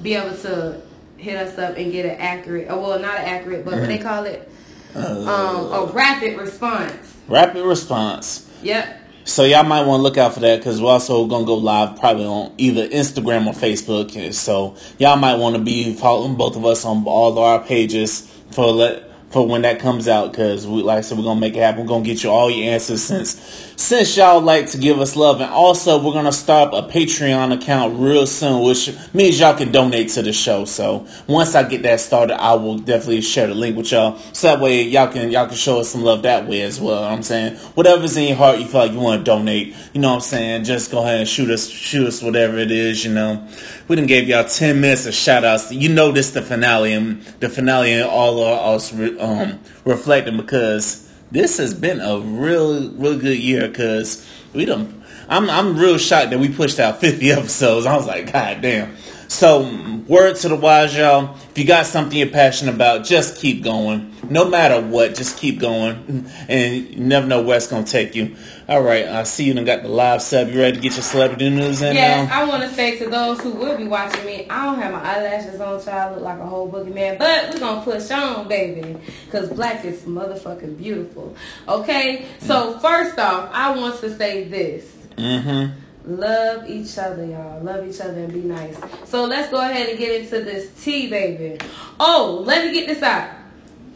be 0.00 0.14
able 0.14 0.36
to 0.38 0.80
hit 1.18 1.36
us 1.36 1.58
up 1.58 1.76
and 1.76 1.92
get 1.92 2.06
an 2.06 2.16
accurate, 2.18 2.70
or 2.70 2.80
well, 2.80 2.98
not 2.98 3.18
an 3.18 3.26
accurate, 3.26 3.64
but 3.64 3.74
what 3.74 3.86
they 3.86 3.98
call 3.98 4.24
it, 4.24 4.50
uh, 4.94 5.00
um, 5.00 5.88
a 5.88 5.92
rapid 5.92 6.38
response. 6.38 7.16
Rapid 7.28 7.64
response. 7.64 8.50
Yep. 8.62 9.02
So 9.24 9.44
y'all 9.44 9.62
might 9.62 9.84
want 9.84 9.98
to 9.98 10.02
look 10.02 10.16
out 10.16 10.32
for 10.32 10.40
that 10.40 10.58
because 10.58 10.80
we're 10.80 10.90
also 10.90 11.26
gonna 11.26 11.44
go 11.44 11.56
live 11.56 12.00
probably 12.00 12.24
on 12.24 12.54
either 12.56 12.88
Instagram 12.88 13.46
or 13.46 13.52
Facebook. 13.52 14.32
So 14.32 14.76
y'all 14.98 15.16
might 15.16 15.34
want 15.34 15.54
to 15.56 15.62
be 15.62 15.92
following 15.94 16.34
both 16.36 16.56
of 16.56 16.64
us 16.64 16.86
on 16.86 17.04
all 17.04 17.32
of 17.32 17.38
our 17.38 17.62
pages 17.62 18.20
for 18.52 18.72
let 18.72 19.07
for 19.30 19.46
when 19.46 19.62
that 19.62 19.78
comes 19.78 20.08
out 20.08 20.32
because 20.32 20.66
we 20.66 20.82
like 20.82 20.98
I 20.98 21.00
said 21.02 21.18
we're 21.18 21.24
gonna 21.24 21.40
make 21.40 21.54
it 21.54 21.60
happen. 21.60 21.82
We're 21.82 21.88
gonna 21.88 22.04
get 22.04 22.22
you 22.22 22.30
all 22.30 22.50
your 22.50 22.72
answers 22.72 23.02
since 23.02 23.34
since 23.76 24.16
y'all 24.16 24.40
like 24.40 24.70
to 24.70 24.78
give 24.78 24.98
us 25.00 25.16
love 25.16 25.40
and 25.40 25.50
also 25.50 26.02
we're 26.02 26.14
gonna 26.14 26.32
start 26.32 26.72
a 26.72 26.82
Patreon 26.88 27.54
account 27.54 27.98
real 27.98 28.26
soon, 28.26 28.62
which 28.62 28.90
means 29.12 29.38
y'all 29.38 29.56
can 29.56 29.70
donate 29.70 30.08
to 30.10 30.22
the 30.22 30.32
show. 30.32 30.64
So 30.64 31.06
once 31.26 31.54
I 31.54 31.68
get 31.68 31.82
that 31.82 32.00
started, 32.00 32.40
I 32.40 32.54
will 32.54 32.78
definitely 32.78 33.20
share 33.20 33.46
the 33.46 33.54
link 33.54 33.76
with 33.76 33.92
y'all. 33.92 34.18
So 34.32 34.48
that 34.48 34.60
way 34.60 34.82
y'all 34.82 35.08
can 35.08 35.30
y'all 35.30 35.46
can 35.46 35.56
show 35.56 35.80
us 35.80 35.90
some 35.90 36.02
love 36.02 36.22
that 36.22 36.46
way 36.46 36.62
as 36.62 36.80
well. 36.80 37.04
I'm 37.04 37.22
saying 37.22 37.56
whatever's 37.74 38.16
in 38.16 38.28
your 38.28 38.36
heart 38.36 38.58
you 38.58 38.66
feel 38.66 38.80
like 38.80 38.92
you 38.92 39.00
want 39.00 39.20
to 39.20 39.24
donate, 39.24 39.74
you 39.92 40.00
know 40.00 40.08
what 40.08 40.16
I'm 40.16 40.20
saying? 40.22 40.64
Just 40.64 40.90
go 40.90 41.02
ahead 41.02 41.20
and 41.20 41.28
shoot 41.28 41.50
us 41.50 41.68
shoot 41.68 42.06
us 42.06 42.22
whatever 42.22 42.56
it 42.56 42.70
is, 42.70 43.04
you 43.04 43.12
know. 43.12 43.46
We 43.88 43.96
didn't 43.96 44.08
gave 44.08 44.28
y'all 44.28 44.44
ten 44.44 44.80
minutes 44.80 45.06
of 45.06 45.14
shout 45.14 45.44
outs. 45.44 45.70
You 45.70 45.88
know 45.90 46.12
this 46.12 46.30
the 46.30 46.42
finale 46.42 46.92
and 46.94 47.22
the 47.40 47.48
finale 47.48 47.92
and 47.92 48.04
all 48.04 48.42
of 48.42 48.74
us 48.74 48.92
um, 49.18 49.60
reflecting 49.84 50.36
because 50.36 51.10
this 51.30 51.58
has 51.58 51.74
been 51.74 52.00
a 52.00 52.18
real, 52.18 52.90
real 52.92 53.18
good 53.18 53.38
year 53.38 53.68
because 53.68 54.26
we 54.54 54.64
don't. 54.64 55.02
I'm 55.28 55.50
I'm 55.50 55.76
real 55.76 55.98
shocked 55.98 56.30
that 56.30 56.38
we 56.38 56.48
pushed 56.48 56.78
out 56.80 57.00
50 57.00 57.30
episodes. 57.32 57.86
I 57.86 57.96
was 57.96 58.06
like, 58.06 58.32
God 58.32 58.62
damn. 58.62 58.96
So, 59.28 59.60
word 60.08 60.36
to 60.36 60.48
the 60.48 60.56
wise, 60.56 60.96
y'all. 60.96 61.36
If 61.50 61.58
you 61.58 61.66
got 61.66 61.84
something 61.84 62.16
you're 62.16 62.28
passionate 62.28 62.74
about, 62.74 63.04
just 63.04 63.36
keep 63.36 63.62
going. 63.62 64.14
No 64.30 64.48
matter 64.48 64.80
what, 64.80 65.14
just 65.14 65.36
keep 65.36 65.60
going. 65.60 66.30
And 66.48 66.88
you 66.88 67.00
never 67.00 67.26
know 67.26 67.42
where 67.42 67.58
it's 67.58 67.66
going 67.66 67.84
to 67.84 67.92
take 67.92 68.14
you. 68.14 68.36
All 68.68 68.82
right, 68.82 69.06
I 69.06 69.22
see 69.22 69.44
you 69.44 69.54
done 69.54 69.64
got 69.64 69.80
the 69.80 69.88
live 69.88 70.20
sub. 70.20 70.50
You 70.50 70.60
ready 70.60 70.76
to 70.76 70.82
get 70.82 70.92
your 70.92 71.00
celebrity 71.00 71.48
news 71.48 71.80
in 71.80 71.94
Yes, 71.94 72.28
now? 72.28 72.42
I 72.42 72.46
want 72.46 72.64
to 72.64 72.68
say 72.68 72.98
to 72.98 73.08
those 73.08 73.40
who 73.40 73.52
will 73.52 73.78
be 73.78 73.84
watching 73.84 74.26
me, 74.26 74.46
I 74.50 74.66
don't 74.66 74.78
have 74.78 74.92
my 74.92 75.02
eyelashes 75.02 75.58
on, 75.58 75.80
so 75.80 75.90
I 75.90 76.10
look 76.10 76.20
like 76.20 76.38
a 76.38 76.44
whole 76.44 76.70
boogeyman. 76.70 77.18
But 77.18 77.54
we're 77.54 77.60
going 77.60 77.82
to 77.82 77.90
push 77.90 78.10
on, 78.10 78.46
baby. 78.46 78.98
Because 79.24 79.48
black 79.48 79.86
is 79.86 80.02
motherfucking 80.02 80.76
beautiful. 80.76 81.34
Okay? 81.66 82.26
So, 82.40 82.78
first 82.80 83.18
off, 83.18 83.48
I 83.54 83.74
want 83.74 84.00
to 84.00 84.14
say 84.14 84.44
this. 84.44 84.84
Mm-hmm. 85.16 86.20
Love 86.20 86.68
each 86.68 86.98
other, 86.98 87.24
y'all. 87.24 87.62
Love 87.62 87.88
each 87.88 88.02
other 88.02 88.18
and 88.18 88.32
be 88.32 88.40
nice. 88.40 88.78
So 89.06 89.24
let's 89.24 89.50
go 89.50 89.62
ahead 89.62 89.88
and 89.88 89.98
get 89.98 90.20
into 90.20 90.44
this 90.44 90.84
tea, 90.84 91.08
baby. 91.08 91.58
Oh, 91.98 92.42
let 92.44 92.66
me 92.66 92.74
get 92.74 92.86
this 92.86 93.02
out. 93.02 93.30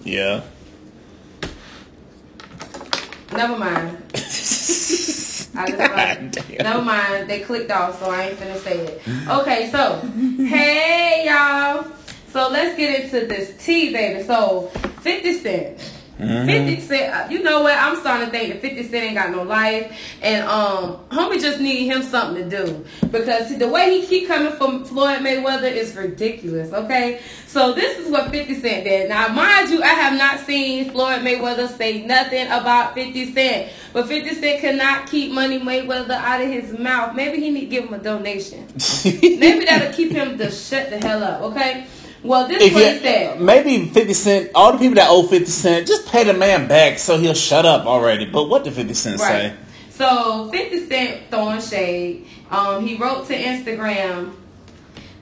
Yeah. 0.02 0.42
Never 3.32 3.58
mind. 3.58 3.98
Never 5.54 6.82
mind. 6.82 7.28
They 7.28 7.40
clicked 7.40 7.70
off, 7.70 7.98
so 7.98 8.10
I 8.10 8.28
ain't 8.28 8.38
finna 8.38 8.56
say 8.58 8.78
it. 8.78 9.02
Okay, 9.28 9.70
so 9.70 10.00
hey 10.46 11.24
y'all. 11.26 11.86
So 12.28 12.48
let's 12.48 12.76
get 12.78 13.04
into 13.04 13.26
this 13.26 13.62
tea, 13.62 13.92
baby. 13.92 14.22
So 14.22 14.68
50 15.02 15.32
Cent. 15.34 16.01
Mm-hmm. 16.18 16.46
50 16.46 16.80
Cent, 16.80 17.14
uh, 17.14 17.28
you 17.30 17.42
know 17.42 17.62
what? 17.62 17.76
I'm 17.76 17.96
starting 17.96 18.26
to 18.26 18.32
think 18.32 18.52
that 18.52 18.60
50 18.60 18.82
Cent 18.84 19.04
ain't 19.04 19.14
got 19.14 19.30
no 19.30 19.42
life. 19.42 19.96
And 20.20 20.46
um 20.46 20.98
homie 21.10 21.40
just 21.40 21.60
need 21.60 21.86
him 21.86 22.02
something 22.02 22.48
to 22.48 22.64
do. 22.64 22.84
Because 23.10 23.56
the 23.56 23.68
way 23.68 24.00
he 24.00 24.06
keep 24.06 24.28
coming 24.28 24.52
from 24.52 24.84
Floyd 24.84 25.20
Mayweather 25.20 25.70
is 25.70 25.96
ridiculous, 25.96 26.72
okay? 26.72 27.22
So 27.46 27.72
this 27.72 27.98
is 27.98 28.10
what 28.10 28.30
50 28.30 28.54
Cent 28.60 28.84
did. 28.84 29.08
Now, 29.08 29.28
mind 29.28 29.70
you, 29.70 29.82
I 29.82 29.88
have 29.88 30.18
not 30.18 30.40
seen 30.40 30.90
Floyd 30.90 31.22
Mayweather 31.22 31.68
say 31.68 32.04
nothing 32.04 32.46
about 32.46 32.94
50 32.94 33.32
Cent. 33.32 33.72
But 33.92 34.06
50 34.06 34.34
Cent 34.34 34.60
cannot 34.60 35.06
keep 35.06 35.32
Money 35.32 35.60
Mayweather 35.60 36.10
out 36.10 36.40
of 36.40 36.48
his 36.48 36.78
mouth. 36.78 37.14
Maybe 37.14 37.40
he 37.40 37.50
need 37.50 37.60
to 37.60 37.66
give 37.66 37.84
him 37.84 37.94
a 37.94 37.98
donation. 37.98 38.66
Maybe 39.04 39.64
that'll 39.64 39.92
keep 39.92 40.12
him 40.12 40.38
to 40.38 40.50
shut 40.50 40.90
the 40.90 40.98
hell 40.98 41.22
up, 41.22 41.40
okay? 41.42 41.86
Well, 42.22 42.46
this 42.46 42.62
is 42.62 42.68
If 42.68 42.74
what 42.74 42.84
he 42.84 42.92
you, 42.94 43.00
said. 43.00 43.40
maybe 43.40 43.88
50 43.88 44.12
Cent, 44.14 44.50
all 44.54 44.72
the 44.72 44.78
people 44.78 44.94
that 44.94 45.08
owe 45.10 45.26
50 45.26 45.44
Cent, 45.46 45.86
just 45.86 46.06
pay 46.08 46.24
the 46.24 46.34
man 46.34 46.68
back 46.68 46.98
so 46.98 47.18
he'll 47.18 47.34
shut 47.34 47.66
up 47.66 47.86
already. 47.86 48.26
But 48.26 48.48
what 48.48 48.64
did 48.64 48.74
50 48.74 48.94
Cent 48.94 49.20
say? 49.20 49.54
So 49.90 50.48
50 50.52 50.86
Cent 50.86 51.22
throwing 51.30 51.60
shade. 51.60 52.26
Um, 52.50 52.86
he 52.86 52.96
wrote 52.96 53.26
to 53.26 53.34
Instagram 53.34 54.34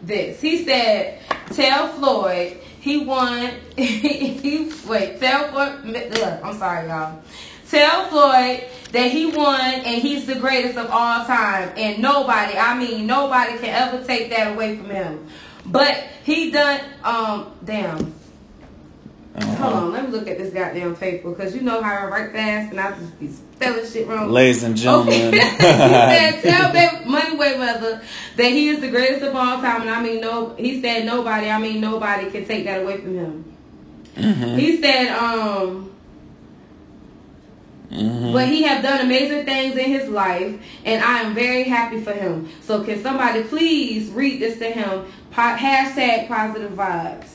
this. 0.03 0.41
He 0.41 0.65
said, 0.65 1.21
"Tell 1.53 1.89
Floyd 1.89 2.59
he 2.81 3.05
won. 3.05 3.51
he 3.77 4.73
wait. 4.87 5.21
Tell 5.21 5.49
Floyd. 5.51 5.85
Look, 5.85 6.45
I'm 6.45 6.59
sorry, 6.59 6.89
y'all. 6.89 7.23
Tell 7.69 8.07
Floyd 8.07 8.65
that 8.93 9.13
he 9.13 9.27
won 9.27 9.61
and 9.61 10.03
he's 10.03 10.27
the 10.27 10.35
greatest 10.35 10.77
of 10.77 10.91
all 10.91 11.25
time, 11.25 11.71
and 11.77 12.03
nobody, 12.03 12.57
I 12.57 12.77
mean 12.77 13.07
nobody, 13.07 13.59
can 13.59 13.69
ever 13.69 14.05
take 14.05 14.31
that 14.31 14.53
away 14.55 14.77
from 14.77 14.91
him. 14.91 15.29
But 15.71 15.97
he 16.25 16.51
done. 16.51 16.81
Um, 17.05 17.53
damn. 17.65 18.15
Uh-huh. 19.33 19.55
Hold 19.57 19.75
on, 19.75 19.93
let 19.93 20.05
me 20.07 20.11
look 20.11 20.27
at 20.27 20.39
this 20.39 20.53
goddamn 20.53 20.97
paper 20.97 21.31
because 21.31 21.55
you 21.55 21.61
know 21.63 21.81
how 21.81 21.99
I 22.01 22.05
write 22.07 22.33
fast 22.33 22.73
and 22.73 22.81
I 22.81 22.91
just 22.99 23.21
be 23.21 23.29
spelling 23.29 23.87
shit 23.87 24.09
wrong. 24.09 24.29
Ladies 24.29 24.65
and 24.65 24.77
gentlemen. 24.77 25.13
Okay. 25.29 25.39
he 25.41 25.49
said, 25.49 26.41
tell 26.43 26.73
Baby 26.73 27.05
Money 27.09 27.37
Mayweather 27.39 28.03
that 28.37 28.51
he 28.51 28.71
is 28.71 28.81
the 28.81 28.91
greatest 28.91 29.23
of 29.23 29.37
all 29.37 29.61
time, 29.61 29.83
and 29.83 29.91
I 29.91 30.03
mean 30.03 30.21
no. 30.21 30.57
He 30.57 30.81
said 30.83 31.07
nobody. 31.07 31.49
I 31.49 31.61
mean 31.61 31.81
nobody 31.81 32.29
can 32.31 32.45
take 32.45 32.65
that 32.65 32.83
away 32.83 32.97
from 33.01 33.15
him. 33.15 33.57
Mm-hmm. 34.17 34.59
He 34.59 34.83
said, 34.83 35.09
um, 35.17 35.87
Mhm. 37.93 38.33
but 38.33 38.47
he 38.49 38.63
have 38.63 38.83
done 38.85 39.01
amazing 39.01 39.45
things 39.45 39.77
in 39.77 39.91
his 39.91 40.09
life, 40.09 40.55
and 40.85 41.03
I 41.03 41.21
am 41.23 41.35
very 41.35 41.65
happy 41.65 42.01
for 42.01 42.13
him. 42.13 42.49
So 42.63 42.85
can 42.85 43.03
somebody 43.03 43.43
please 43.43 44.11
read 44.11 44.41
this 44.41 44.59
to 44.59 44.67
him? 44.67 45.07
Po- 45.31 45.57
hashtag 45.57 46.29
positive 46.29 46.73
vibes. 46.73 47.29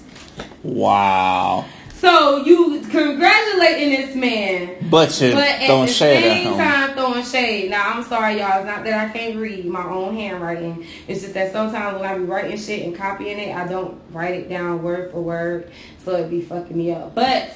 Wow. 0.63 1.65
So 1.93 2.43
you 2.43 2.81
congratulating 2.81 3.89
this 3.89 4.15
man. 4.15 4.75
But 4.89 5.19
you're 5.19 5.33
But 5.33 5.47
at 5.47 5.65
throwing 5.65 5.85
the 5.87 5.91
shade 5.91 6.23
at 6.23 6.43
same 6.43 6.57
time, 6.57 6.93
throwing 6.93 7.23
shade. 7.23 7.71
Now, 7.71 7.93
I'm 7.93 8.03
sorry, 8.03 8.39
y'all. 8.39 8.59
It's 8.59 8.65
not 8.65 8.83
that 8.83 9.09
I 9.09 9.11
can't 9.11 9.37
read 9.37 9.65
my 9.65 9.83
own 9.83 10.13
handwriting. 10.13 10.85
It's 11.07 11.21
just 11.21 11.33
that 11.33 11.51
sometimes 11.51 11.99
when 11.99 12.09
I 12.09 12.17
be 12.17 12.25
writing 12.25 12.57
shit 12.57 12.85
and 12.85 12.95
copying 12.95 13.39
it, 13.39 13.55
I 13.55 13.67
don't 13.67 13.99
write 14.11 14.35
it 14.35 14.49
down 14.49 14.83
word 14.83 15.11
for 15.11 15.21
word, 15.21 15.71
so 16.03 16.15
it 16.17 16.29
be 16.29 16.41
fucking 16.41 16.77
me 16.77 16.91
up. 16.91 17.15
But 17.15 17.53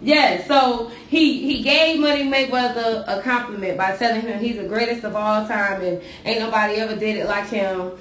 yeah, 0.00 0.44
so 0.46 0.90
he 1.08 1.46
he 1.46 1.62
gave 1.62 2.00
Money 2.00 2.24
Mayweather 2.24 3.04
a 3.06 3.22
compliment 3.22 3.78
by 3.78 3.96
telling 3.96 4.22
him 4.22 4.40
he's 4.40 4.56
the 4.56 4.64
greatest 4.64 5.04
of 5.04 5.14
all 5.14 5.46
time 5.46 5.80
and 5.82 6.02
ain't 6.24 6.40
nobody 6.40 6.74
ever 6.74 6.96
did 6.96 7.18
it 7.18 7.26
like 7.26 7.48
him. 7.48 7.92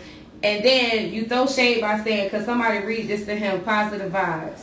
And 0.44 0.64
then 0.66 1.14
you 1.14 1.26
throw 1.26 1.46
shade 1.48 1.82
by 1.82 2.04
saying, 2.04 2.30
"Cause 2.32 2.46
somebody 2.46 2.80
read 2.80 3.08
this 3.08 3.26
to 3.26 3.36
him, 3.36 3.62
positive 3.62 4.12
vibes." 4.12 4.62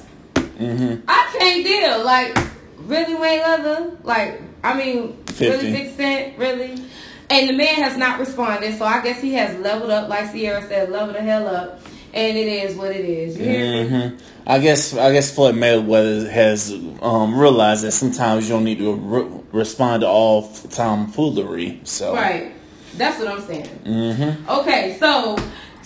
hmm 0.59 0.97
I 1.07 1.37
can't 1.39 1.65
deal. 1.65 2.05
Like, 2.05 2.37
really, 2.79 3.15
Mayweather? 3.15 3.97
Like, 4.05 4.41
I 4.65 4.75
mean, 4.77 5.17
50. 5.27 5.49
really, 5.49 5.73
50 5.73 5.97
Cent? 5.97 6.39
Really? 6.39 6.83
And 7.31 7.49
the 7.49 7.53
man 7.53 7.75
has 7.77 7.97
not 7.97 8.19
responded, 8.19 8.77
so 8.77 8.85
I 8.85 9.03
guess 9.03 9.21
he 9.21 9.35
has 9.35 9.57
leveled 9.61 9.91
up, 9.91 10.09
like 10.09 10.31
Sierra 10.31 10.67
said, 10.67 10.91
level 10.91 11.13
the 11.13 11.21
hell 11.21 11.47
up. 11.47 11.81
And 12.15 12.37
it 12.39 12.47
is 12.47 12.75
what 12.75 12.91
it 12.91 13.05
is. 13.05 13.37
You 13.39 13.45
hear 13.45 13.85
me? 13.85 13.89
hmm 13.89 14.17
I 14.47 14.59
guess 14.61 14.97
I 14.97 15.13
guess 15.13 15.33
Floyd 15.33 15.57
Mayweather 15.57 16.29
has 16.31 16.73
um, 17.03 17.39
realized 17.39 17.85
that 17.85 17.93
sometimes 17.93 18.49
you 18.49 18.55
don't 18.55 18.65
need 18.65 18.79
to 18.79 18.95
re- 18.95 19.41
respond 19.53 20.01
to 20.01 20.09
all 20.09 20.49
tomfoolery. 20.71 21.83
So 21.85 22.15
Right. 22.15 22.53
That's 22.97 23.19
what 23.19 23.29
I'm 23.29 23.43
saying. 23.43 23.67
hmm 23.85 24.51
Okay, 24.51 24.97
so 24.99 25.37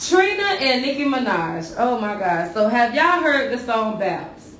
Trina 0.09 0.42
and 0.42 0.82
Nicki 0.82 1.04
Minaj. 1.04 1.75
Oh 1.78 1.99
my 1.99 2.18
God. 2.18 2.52
So 2.52 2.68
have 2.68 2.94
y'all 2.94 3.23
heard 3.23 3.52
the 3.52 3.59
song 3.59 4.00
Baps? 4.00 4.54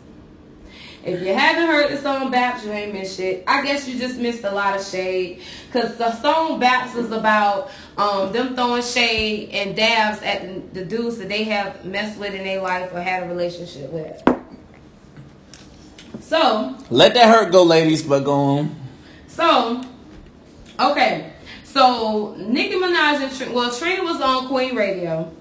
If 1.05 1.21
you 1.21 1.35
haven't 1.35 1.67
heard 1.67 1.91
the 1.91 1.97
song 2.01 2.31
Baps, 2.31 2.65
you 2.65 2.71
ain't 2.71 2.93
missed 2.93 3.17
shit. 3.17 3.43
I 3.49 3.65
guess 3.65 3.89
you 3.89 3.99
just 3.99 4.21
missed 4.21 4.45
a 4.45 4.53
lot 4.53 4.79
of 4.79 4.87
shade. 4.87 5.41
Cause 5.73 5.97
the 5.97 6.13
song 6.21 6.61
Baps 6.61 6.95
is 6.95 7.11
about 7.11 7.71
um, 7.97 8.33
them 8.33 8.55
throwing 8.55 8.83
shade 8.83 9.51
and 9.51 9.75
dabs 9.75 10.23
at 10.23 10.43
the, 10.43 10.81
the 10.81 10.85
dudes 10.85 11.19
that 11.19 11.29
they 11.29 11.45
have 11.45 11.85
messed 11.85 12.21
with 12.21 12.35
in 12.35 12.45
their 12.45 12.63
life 12.63 12.93
or 12.93 13.01
had 13.01 13.25
a 13.25 13.27
relationship 13.27 13.91
with. 13.91 14.23
So 16.21 16.77
Let 16.89 17.15
that 17.15 17.29
hurt 17.29 17.51
go, 17.51 17.65
ladies. 17.65 18.05
But 18.05 18.21
go 18.21 18.33
on. 18.33 18.77
so, 19.27 19.83
okay. 20.79 21.32
So 21.73 22.35
Nicki 22.37 22.75
Minaj 22.75 23.23
and 23.23 23.33
Tr- 23.35 23.53
well, 23.55 23.71
Trina 23.71 24.05
was 24.05 24.21
on 24.21 24.49
Queen 24.49 24.75
Radio, 24.77 25.33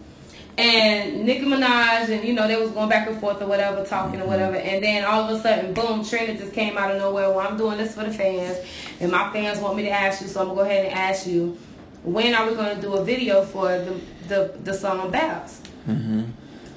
and 0.58 1.26
Nicki 1.26 1.44
Minaj 1.46 2.08
and 2.10 2.26
you 2.26 2.34
know 2.34 2.48
they 2.48 2.56
was 2.56 2.72
going 2.72 2.88
back 2.88 3.08
and 3.10 3.20
forth 3.20 3.42
or 3.42 3.48
whatever, 3.48 3.84
talking 3.84 4.22
or 4.22 4.28
whatever, 4.28 4.56
and 4.56 4.82
then 4.82 5.04
all 5.04 5.24
of 5.24 5.38
a 5.38 5.42
sudden, 5.42 5.74
boom, 5.74 6.06
Trina 6.06 6.38
just 6.38 6.54
came 6.54 6.78
out 6.78 6.92
of 6.92 6.98
nowhere. 6.98 7.30
Well, 7.30 7.40
I'm 7.42 7.58
doing 7.58 7.78
this 7.78 7.96
for 7.96 8.06
the 8.06 8.14
fans, 8.14 8.58
and 9.02 9.12
my 9.12 9.30
fans 9.34 9.60
want 9.60 9.76
me 9.76 9.84
to 9.84 9.90
ask 9.92 10.22
you, 10.22 10.28
so 10.28 10.40
I'm 10.40 10.48
gonna 10.48 10.60
go 10.60 10.66
ahead 10.66 10.86
and 10.86 10.94
ask 10.94 11.28
you, 11.28 11.58
when 12.04 12.34
are 12.34 12.48
we 12.50 12.56
gonna 12.56 12.80
do 12.80 12.94
a 12.94 13.04
video 13.04 13.44
for 13.44 13.68
the 13.68 14.00
the, 14.30 14.58
the 14.64 14.74
song 14.74 15.12
Baps? 15.12 15.60
hmm 15.86 16.24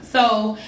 So 0.03 0.59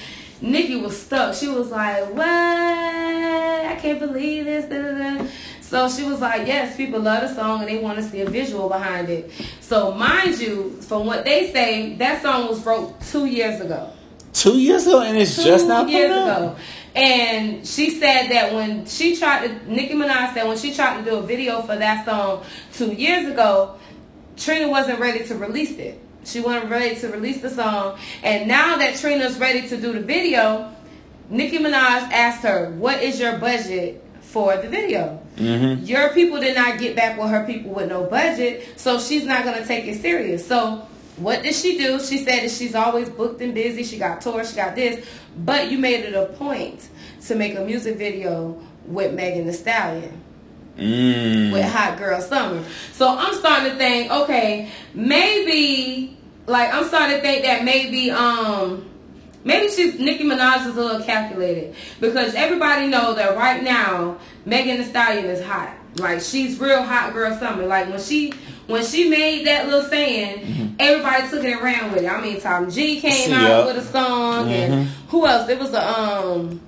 Nicki 0.41 0.77
was 0.77 1.01
stuck. 1.01 1.35
She 1.35 1.49
was 1.49 1.71
like, 1.71 2.05
"What? 2.15 2.27
I 2.29 3.77
can't 3.81 3.99
believe 3.99 4.45
this." 4.45 4.67
Da, 4.67 4.81
da, 4.81 5.19
da. 5.19 5.29
So 5.69 5.89
she 5.89 6.05
was 6.05 6.21
like, 6.21 6.47
yes, 6.47 6.77
people 6.77 7.01
love 7.01 7.23
the 7.23 7.35
song 7.35 7.61
and 7.61 7.69
they 7.69 7.79
want 7.79 7.99
to 7.99 8.05
see 8.05 8.21
a 8.21 8.31
visual 8.31 8.69
behind 8.69 9.09
it. 9.09 9.33
So 9.61 9.93
mind 9.93 10.39
you, 10.39 10.81
from 10.83 11.07
what 11.07 11.25
they 11.25 11.51
say, 11.51 11.97
that 11.97 12.23
song 12.23 12.47
was 12.47 12.65
wrote 12.65 13.01
two 13.01 13.27
years 13.27 13.61
ago. 13.61 13.91
Two 14.33 14.61
years 14.61 14.87
ago, 14.87 15.01
and 15.01 15.19
it's 15.19 15.35
Two 15.35 15.43
just 15.43 15.67
now 15.67 15.83
Two 15.83 15.91
years 15.91 16.13
ago. 16.13 16.55
And 16.95 17.67
she 17.67 17.91
said 17.91 18.29
that 18.29 18.55
when 18.55 18.87
she 18.87 19.17
tried 19.17 19.49
to, 19.49 19.73
Nicki 19.73 19.95
Minaj 19.95 20.35
said 20.35 20.47
when 20.47 20.57
she 20.57 20.73
tried 20.73 21.03
to 21.03 21.11
do 21.11 21.17
a 21.17 21.23
video 21.23 21.63
for 21.63 21.75
that 21.75 22.05
song 22.05 22.45
two 22.73 22.93
years 22.93 23.27
ago, 23.27 23.77
Trina 24.37 24.69
wasn't 24.69 25.01
ready 25.01 25.25
to 25.25 25.35
release 25.35 25.73
it. 25.73 26.01
She 26.25 26.41
wasn't 26.41 26.71
ready 26.71 26.95
to 26.95 27.09
release 27.09 27.43
the 27.43 27.51
song. 27.51 27.99
And 28.23 28.47
now 28.47 28.77
that 28.77 28.97
Trina's 28.97 29.39
ready 29.39 29.67
to 29.69 29.81
do 29.81 29.93
the 29.93 30.01
video, 30.01 30.73
Nicki 31.29 31.59
Minaj 31.59 32.11
asked 32.13 32.45
her, 32.45 32.71
What 32.71 33.03
is 33.03 33.19
your 33.19 33.39
budget 33.39 34.06
for 34.27 34.57
the 34.57 34.69
video? 34.69 35.21
Mm-hmm. 35.37 35.85
Your 35.85 36.11
people 36.11 36.41
did 36.41 36.57
not 36.57 36.79
get 36.79 36.97
back 36.97 37.19
with 37.19 37.31
her 37.31 37.45
people 37.45 37.73
with 37.73 37.89
no 37.89 38.05
budget, 38.05 38.79
so 38.79 38.99
she's 38.99 39.25
not 39.25 39.45
going 39.45 39.61
to 39.61 39.67
take 39.67 39.87
it 39.87 40.01
serious. 40.01 40.47
So, 40.47 40.87
what 41.17 41.43
did 41.43 41.55
she 41.55 41.79
do? 41.79 41.99
She 41.99 42.19
said 42.19 42.43
that 42.43 42.51
she's 42.51 42.75
always 42.75 43.09
booked 43.09 43.41
and 43.41 43.55
busy. 43.55 43.85
She 43.85 43.99
got 43.99 44.21
tours, 44.21 44.51
she 44.51 44.57
got 44.57 44.75
this. 44.75 45.07
But 45.37 45.71
you 45.71 45.79
made 45.79 46.05
it 46.05 46.15
a 46.15 46.27
point 46.35 46.89
to 47.27 47.35
make 47.35 47.57
a 47.57 47.65
music 47.65 47.97
video 47.97 48.61
with 48.87 49.15
Megan 49.15 49.47
Thee 49.47 49.53
Stallion 49.53 50.23
Mm. 50.79 51.53
with 51.53 51.65
Hot 51.65 51.97
Girl 51.97 52.21
Summer. 52.21 52.63
So 52.93 53.09
I'm 53.09 53.33
starting 53.35 53.73
to 53.73 53.79
think, 53.79 54.11
okay, 54.13 54.71
maybe 54.93 56.17
like 56.47 56.73
I'm 56.73 56.85
starting 56.85 57.17
to 57.17 57.23
think 57.23 57.45
that 57.45 57.65
maybe 57.65 58.11
um 58.11 58.87
maybe 59.47 59.73
she's 59.73 59.99
Nicki 59.99 60.25
Minaj 60.25 60.67
is 60.67 60.77
a 60.77 60.81
little 60.83 61.03
calculated 61.03 61.75
because 62.01 62.35
everybody 62.35 62.89
know 62.89 63.15
that 63.15 63.37
right 63.37 63.63
now 63.63 64.19
Megan 64.45 64.77
Thee 64.79 64.85
Stallion 64.85 65.25
is 65.25 65.43
hot. 65.43 65.75
Like 65.99 66.21
she's 66.21 66.61
real 66.61 66.83
hot 66.83 67.15
girl 67.15 67.35
summer. 67.39 67.65
Like 67.65 67.89
when 67.89 68.01
she 68.01 68.33
when 68.67 68.85
she 68.85 69.09
made 69.09 69.47
that 69.47 69.67
little 69.67 69.89
saying, 69.89 70.77
everybody 70.79 71.29
took 71.31 71.45
it 71.45 71.53
and 71.53 71.63
ran 71.63 71.93
with 71.93 72.03
it. 72.03 72.11
I 72.11 72.21
mean, 72.21 72.41
Tom 72.41 72.71
G 72.71 73.01
came 73.01 73.33
out 73.33 73.67
with 73.67 73.77
a 73.77 73.83
song, 73.83 74.51
and 74.51 74.89
who 75.09 75.25
else? 75.27 75.49
It 75.49 75.59
was 75.59 75.73
a 75.73 75.99
um, 76.01 76.61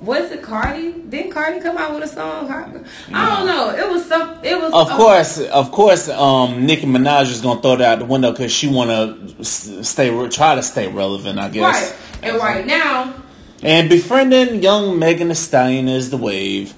was 0.00 0.30
it 0.30 0.42
Cardi? 0.42 0.92
Didn't 0.92 1.30
Cardi 1.32 1.60
come 1.60 1.78
out 1.78 1.94
with 1.94 2.04
a 2.04 2.08
song? 2.08 2.50
I 2.50 3.36
don't 3.36 3.46
know. 3.46 3.70
It 3.70 3.88
was 3.88 4.04
some. 4.06 4.38
It 4.44 4.60
was 4.60 4.72
Of 4.72 4.90
a- 4.90 4.96
course, 4.96 5.38
of 5.40 5.72
course, 5.72 6.08
um, 6.08 6.66
Nicki 6.66 6.86
Minaj 6.86 7.30
is 7.30 7.40
gonna 7.40 7.60
throw 7.62 7.76
that 7.76 7.92
out 7.94 7.98
the 8.00 8.04
window 8.04 8.32
because 8.32 8.52
she 8.52 8.68
wanna 8.68 9.16
stay, 9.42 10.10
re- 10.10 10.28
try 10.28 10.54
to 10.56 10.62
stay 10.62 10.88
relevant, 10.88 11.38
I 11.38 11.48
guess. 11.48 11.90
Right. 11.90 11.96
And 12.22 12.36
right 12.36 12.66
now, 12.66 13.14
And 13.62 13.88
befriending 13.88 14.62
young 14.62 14.98
Megan 14.98 15.28
Thee 15.28 15.34
Stallion 15.34 15.88
is 15.88 16.10
the 16.10 16.16
wave. 16.16 16.74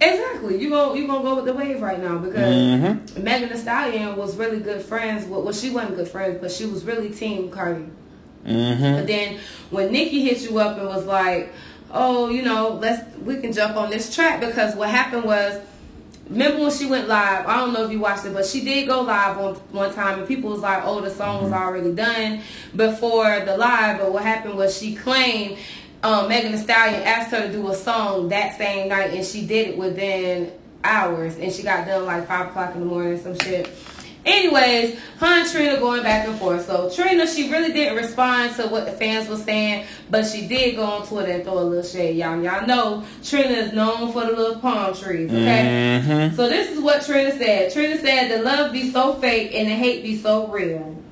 exactly, 0.00 0.60
you 0.60 0.68
go 0.70 0.94
you 0.94 1.06
gonna 1.06 1.22
go 1.22 1.36
with 1.36 1.44
the 1.46 1.54
wave 1.54 1.80
right 1.80 2.00
now 2.02 2.18
because 2.18 2.54
Mhm. 2.54 3.22
Megan 3.22 3.48
Thee 3.50 3.56
Stallion 3.56 4.16
was 4.16 4.36
really 4.36 4.58
good 4.58 4.82
friends. 4.82 5.26
With, 5.26 5.44
well, 5.44 5.52
she 5.52 5.70
wasn't 5.70 5.96
good 5.96 6.08
friends, 6.08 6.38
but 6.40 6.50
she 6.50 6.66
was 6.66 6.84
really 6.84 7.08
team 7.10 7.50
Cardi. 7.50 7.84
Mm-hmm. 8.46 8.94
But 8.96 9.06
then 9.06 9.36
when 9.70 9.90
Nicki 9.92 10.22
hit 10.22 10.42
you 10.42 10.58
up 10.58 10.78
and 10.78 10.86
was 10.86 11.06
like, 11.06 11.52
"Oh, 11.92 12.28
you 12.28 12.42
know, 12.42 12.78
let's 12.80 13.00
we 13.24 13.36
can 13.36 13.52
jump 13.52 13.76
on 13.76 13.90
this 13.90 14.14
track," 14.14 14.40
because 14.40 14.74
what 14.74 14.90
happened 14.90 15.24
was, 15.24 15.54
remember 16.28 16.60
when 16.62 16.70
she 16.70 16.86
went 16.86 17.08
live? 17.08 17.46
I 17.46 17.56
don't 17.56 17.72
know 17.72 17.84
if 17.84 17.92
you 17.92 18.00
watched 18.00 18.24
it, 18.24 18.32
but 18.32 18.46
she 18.46 18.64
did 18.64 18.88
go 18.88 19.02
live 19.02 19.38
on 19.38 19.54
one 19.72 19.92
time, 19.94 20.20
and 20.20 20.28
people 20.28 20.50
was 20.50 20.60
like, 20.60 20.82
"Oh, 20.84 21.00
the 21.00 21.10
song 21.10 21.42
was 21.44 21.52
already 21.52 21.92
done 21.92 22.40
before 22.74 23.40
the 23.44 23.56
live." 23.56 23.98
But 23.98 24.12
what 24.12 24.22
happened 24.22 24.56
was 24.56 24.76
she 24.76 24.94
claimed. 24.94 25.58
Um, 26.02 26.28
Megan 26.28 26.52
Thee 26.52 26.58
Stallion 26.58 27.02
asked 27.02 27.30
her 27.30 27.46
to 27.46 27.50
do 27.50 27.70
a 27.70 27.74
song 27.74 28.28
that 28.28 28.58
same 28.58 28.88
night, 28.88 29.14
and 29.14 29.24
she 29.24 29.46
did 29.46 29.68
it 29.68 29.78
within 29.78 30.52
hours, 30.84 31.36
and 31.38 31.50
she 31.50 31.62
got 31.62 31.86
done 31.86 32.04
like 32.04 32.28
five 32.28 32.48
o'clock 32.48 32.74
in 32.74 32.80
the 32.80 32.86
morning, 32.86 33.18
some 33.18 33.38
shit. 33.38 33.70
Anyways, 34.24 34.98
her 35.18 35.26
and 35.26 35.50
Trina 35.50 35.78
going 35.78 36.02
back 36.02 36.26
and 36.26 36.38
forth. 36.38 36.66
So 36.66 36.90
Trina, 36.90 37.26
she 37.26 37.50
really 37.50 37.72
didn't 37.72 37.96
respond 37.96 38.56
to 38.56 38.66
what 38.68 38.86
the 38.86 38.92
fans 38.92 39.28
were 39.28 39.36
saying, 39.36 39.86
but 40.10 40.26
she 40.26 40.46
did 40.46 40.76
go 40.76 40.84
on 40.84 41.06
Twitter 41.06 41.32
and 41.32 41.44
throw 41.44 41.58
a 41.58 41.60
little 41.60 41.82
shade. 41.82 42.16
Y'all, 42.16 42.42
y'all 42.42 42.66
know 42.66 43.04
Trina 43.22 43.48
is 43.48 43.72
known 43.72 44.12
for 44.12 44.24
the 44.24 44.32
little 44.32 44.60
palm 44.60 44.94
trees. 44.94 45.30
Okay. 45.30 46.02
Mm-hmm. 46.04 46.36
So 46.36 46.48
this 46.48 46.70
is 46.70 46.80
what 46.80 47.04
Trina 47.04 47.32
said. 47.32 47.72
Trina 47.72 47.98
said 47.98 48.28
the 48.28 48.42
love 48.42 48.72
be 48.72 48.90
so 48.90 49.14
fake 49.14 49.54
and 49.54 49.68
the 49.68 49.74
hate 49.74 50.02
be 50.02 50.16
so 50.16 50.46
real. 50.48 51.03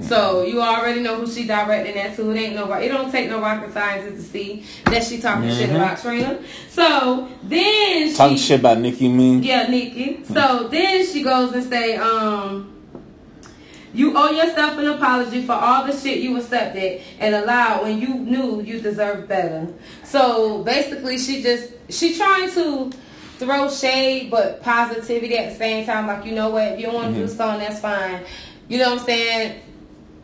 So 0.00 0.44
you 0.44 0.60
already 0.62 1.00
know 1.00 1.16
who 1.16 1.26
she 1.30 1.46
directing 1.46 1.94
that 1.94 2.14
to. 2.16 2.30
It 2.30 2.38
ain't 2.38 2.54
no 2.54 2.72
it 2.74 2.88
don't 2.88 3.10
take 3.10 3.28
no 3.28 3.40
rocket 3.40 3.72
science 3.72 4.14
to 4.16 4.22
see 4.22 4.64
that 4.84 5.04
she 5.04 5.18
talking 5.18 5.48
shit 5.50 5.70
Mhm. 5.70 5.76
about 5.76 6.00
Trina. 6.00 6.38
So 6.70 7.28
then 7.42 8.08
she 8.10 8.14
Talking 8.16 8.36
shit 8.36 8.60
about 8.60 8.78
Nicki, 8.78 9.08
me. 9.08 9.38
yeah, 9.38 9.66
Nicki. 9.68 10.20
So 10.32 10.68
then 10.68 11.06
she 11.06 11.22
goes 11.22 11.52
and 11.52 11.64
say, 11.64 11.96
um, 11.96 12.72
you 13.92 14.12
owe 14.16 14.30
yourself 14.30 14.76
an 14.78 14.86
apology 14.88 15.42
for 15.42 15.52
all 15.54 15.86
the 15.86 15.92
shit 15.96 16.18
you 16.18 16.36
accepted 16.36 17.00
and 17.18 17.34
allowed 17.34 17.84
when 17.84 17.98
you 17.98 18.14
knew 18.14 18.60
you 18.60 18.78
deserved 18.80 19.26
better. 19.26 19.68
So 20.04 20.62
basically, 20.62 21.16
she 21.18 21.42
just 21.42 21.70
she 21.88 22.14
trying 22.14 22.50
to 22.52 22.92
throw 23.38 23.70
shade 23.70 24.30
but 24.30 24.62
positivity 24.62 25.36
at 25.38 25.50
the 25.50 25.56
same 25.56 25.86
time. 25.86 26.06
Like 26.06 26.26
you 26.26 26.32
know 26.32 26.50
what, 26.50 26.72
if 26.72 26.80
you 26.80 26.86
don't 26.86 26.94
want 26.94 27.14
to 27.14 27.20
do 27.20 27.26
the 27.26 27.34
song, 27.34 27.58
that's 27.58 27.80
fine. 27.80 28.20
You 28.68 28.78
know 28.78 28.90
what 28.90 29.00
I'm 29.00 29.06
saying? 29.06 29.60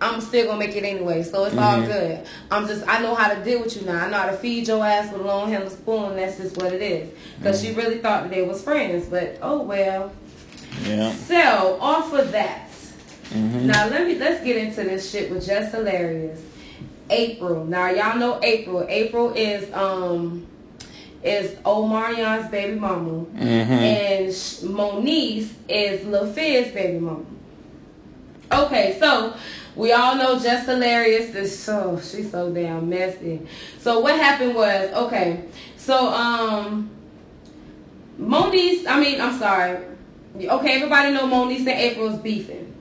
I'm 0.03 0.21
still 0.21 0.47
gonna 0.47 0.59
make 0.59 0.75
it 0.77 0.85
anyway, 0.85 1.23
so 1.23 1.45
it's 1.45 1.57
all 1.57 1.79
Mhm. 1.79 1.87
good. 1.87 2.19
I'm 2.51 2.67
just 2.67 2.83
I 2.89 3.01
know 3.01 3.15
how 3.15 3.33
to 3.33 3.43
deal 3.45 3.61
with 3.63 3.77
you 3.77 3.87
now. 3.87 4.05
I 4.05 4.11
know 4.11 4.17
how 4.19 4.27
to 4.31 4.37
feed 4.37 4.67
your 4.69 4.85
ass 4.85 5.13
with 5.13 5.23
a 5.23 5.25
long 5.25 5.51
handled 5.51 5.73
spoon. 5.73 6.17
That's 6.17 6.37
just 6.39 6.57
what 6.57 6.73
it 6.73 6.83
is. 6.83 7.09
Because 7.39 7.63
she 7.63 7.73
really 7.73 7.99
thought 7.99 8.25
that 8.25 8.31
they 8.33 8.43
was 8.43 8.63
friends, 8.63 9.07
but 9.07 9.39
oh 9.43 9.63
well. 9.63 10.13
Yeah. 10.87 11.13
So 11.29 11.79
off 11.81 12.13
of 12.13 12.33
that, 12.33 12.69
Mm-hmm. 13.33 13.67
now 13.67 13.89
let 13.89 14.07
me 14.07 14.17
let's 14.19 14.45
get 14.45 14.57
into 14.57 14.83
this 14.85 15.11
shit 15.11 15.31
with 15.31 15.47
Jess 15.47 15.73
Hilarious. 15.73 16.41
April. 17.09 17.65
Now 17.65 17.91
y'all 17.91 18.19
know 18.19 18.39
April. 18.43 18.85
April 18.89 19.33
is 19.35 19.73
um 19.73 20.47
is 21.23 21.53
Omarion's 21.65 22.51
baby 22.51 22.79
mama, 22.79 23.25
Mm-hmm. 23.37 23.73
and 23.73 24.29
Moniece 24.29 25.51
is 25.69 26.05
Lil 26.07 26.27
Fizz 26.33 26.73
baby 26.73 26.99
mama. 26.99 27.25
Okay, 28.51 28.97
so 29.01 29.33
we 29.77 29.93
all 29.93 30.17
know 30.17 30.39
Jess 30.39 30.67
Hilarious 30.67 31.35
is 31.35 31.59
so 31.59 31.99
she's 32.03 32.31
so 32.31 32.53
damn 32.53 32.89
messy. 32.89 33.41
So 33.79 34.01
what 34.01 34.17
happened 34.17 34.55
was 34.55 34.91
okay, 34.93 35.45
so 35.77 36.09
um 36.09 36.91
Moniece, 38.21 38.87
I 38.87 39.01
mean 39.01 39.21
I'm 39.21 39.39
sorry. 39.39 39.79
Okay, 40.39 40.75
everybody 40.77 41.13
know 41.13 41.27
Moniece 41.27 41.61
and 41.61 41.69
April's 41.69 42.21
beefing. 42.21 42.73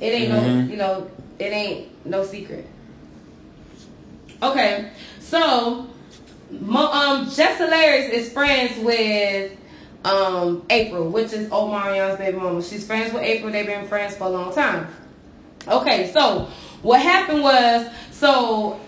It 0.00 0.06
ain't 0.06 0.30
no 0.30 0.36
Mhm. 0.40 0.70
you 0.70 0.76
know, 0.76 1.10
it 1.38 1.52
ain't 1.52 2.06
no 2.06 2.24
secret. 2.24 2.66
Okay, 4.42 4.90
so 5.20 5.86
Mo, 6.50 6.86
um 6.90 7.30
Jess 7.30 7.58
Hilarious 7.58 8.12
is 8.12 8.32
friends 8.32 8.78
with 8.84 9.52
um 10.04 10.62
April, 10.68 11.08
which 11.08 11.32
is 11.32 11.48
Omarion's 11.48 12.18
baby 12.18 12.36
mama. 12.36 12.62
She's 12.62 12.86
friends 12.86 13.12
with 13.12 13.22
April, 13.22 13.50
they've 13.50 13.66
been 13.66 13.86
friends 13.86 14.16
for 14.16 14.24
a 14.24 14.28
long 14.30 14.54
time. 14.54 14.86
Okay, 15.66 16.10
so 16.12 16.48
what 16.82 17.00
happened 17.00 17.42
was 17.42 17.86
so 18.10 18.80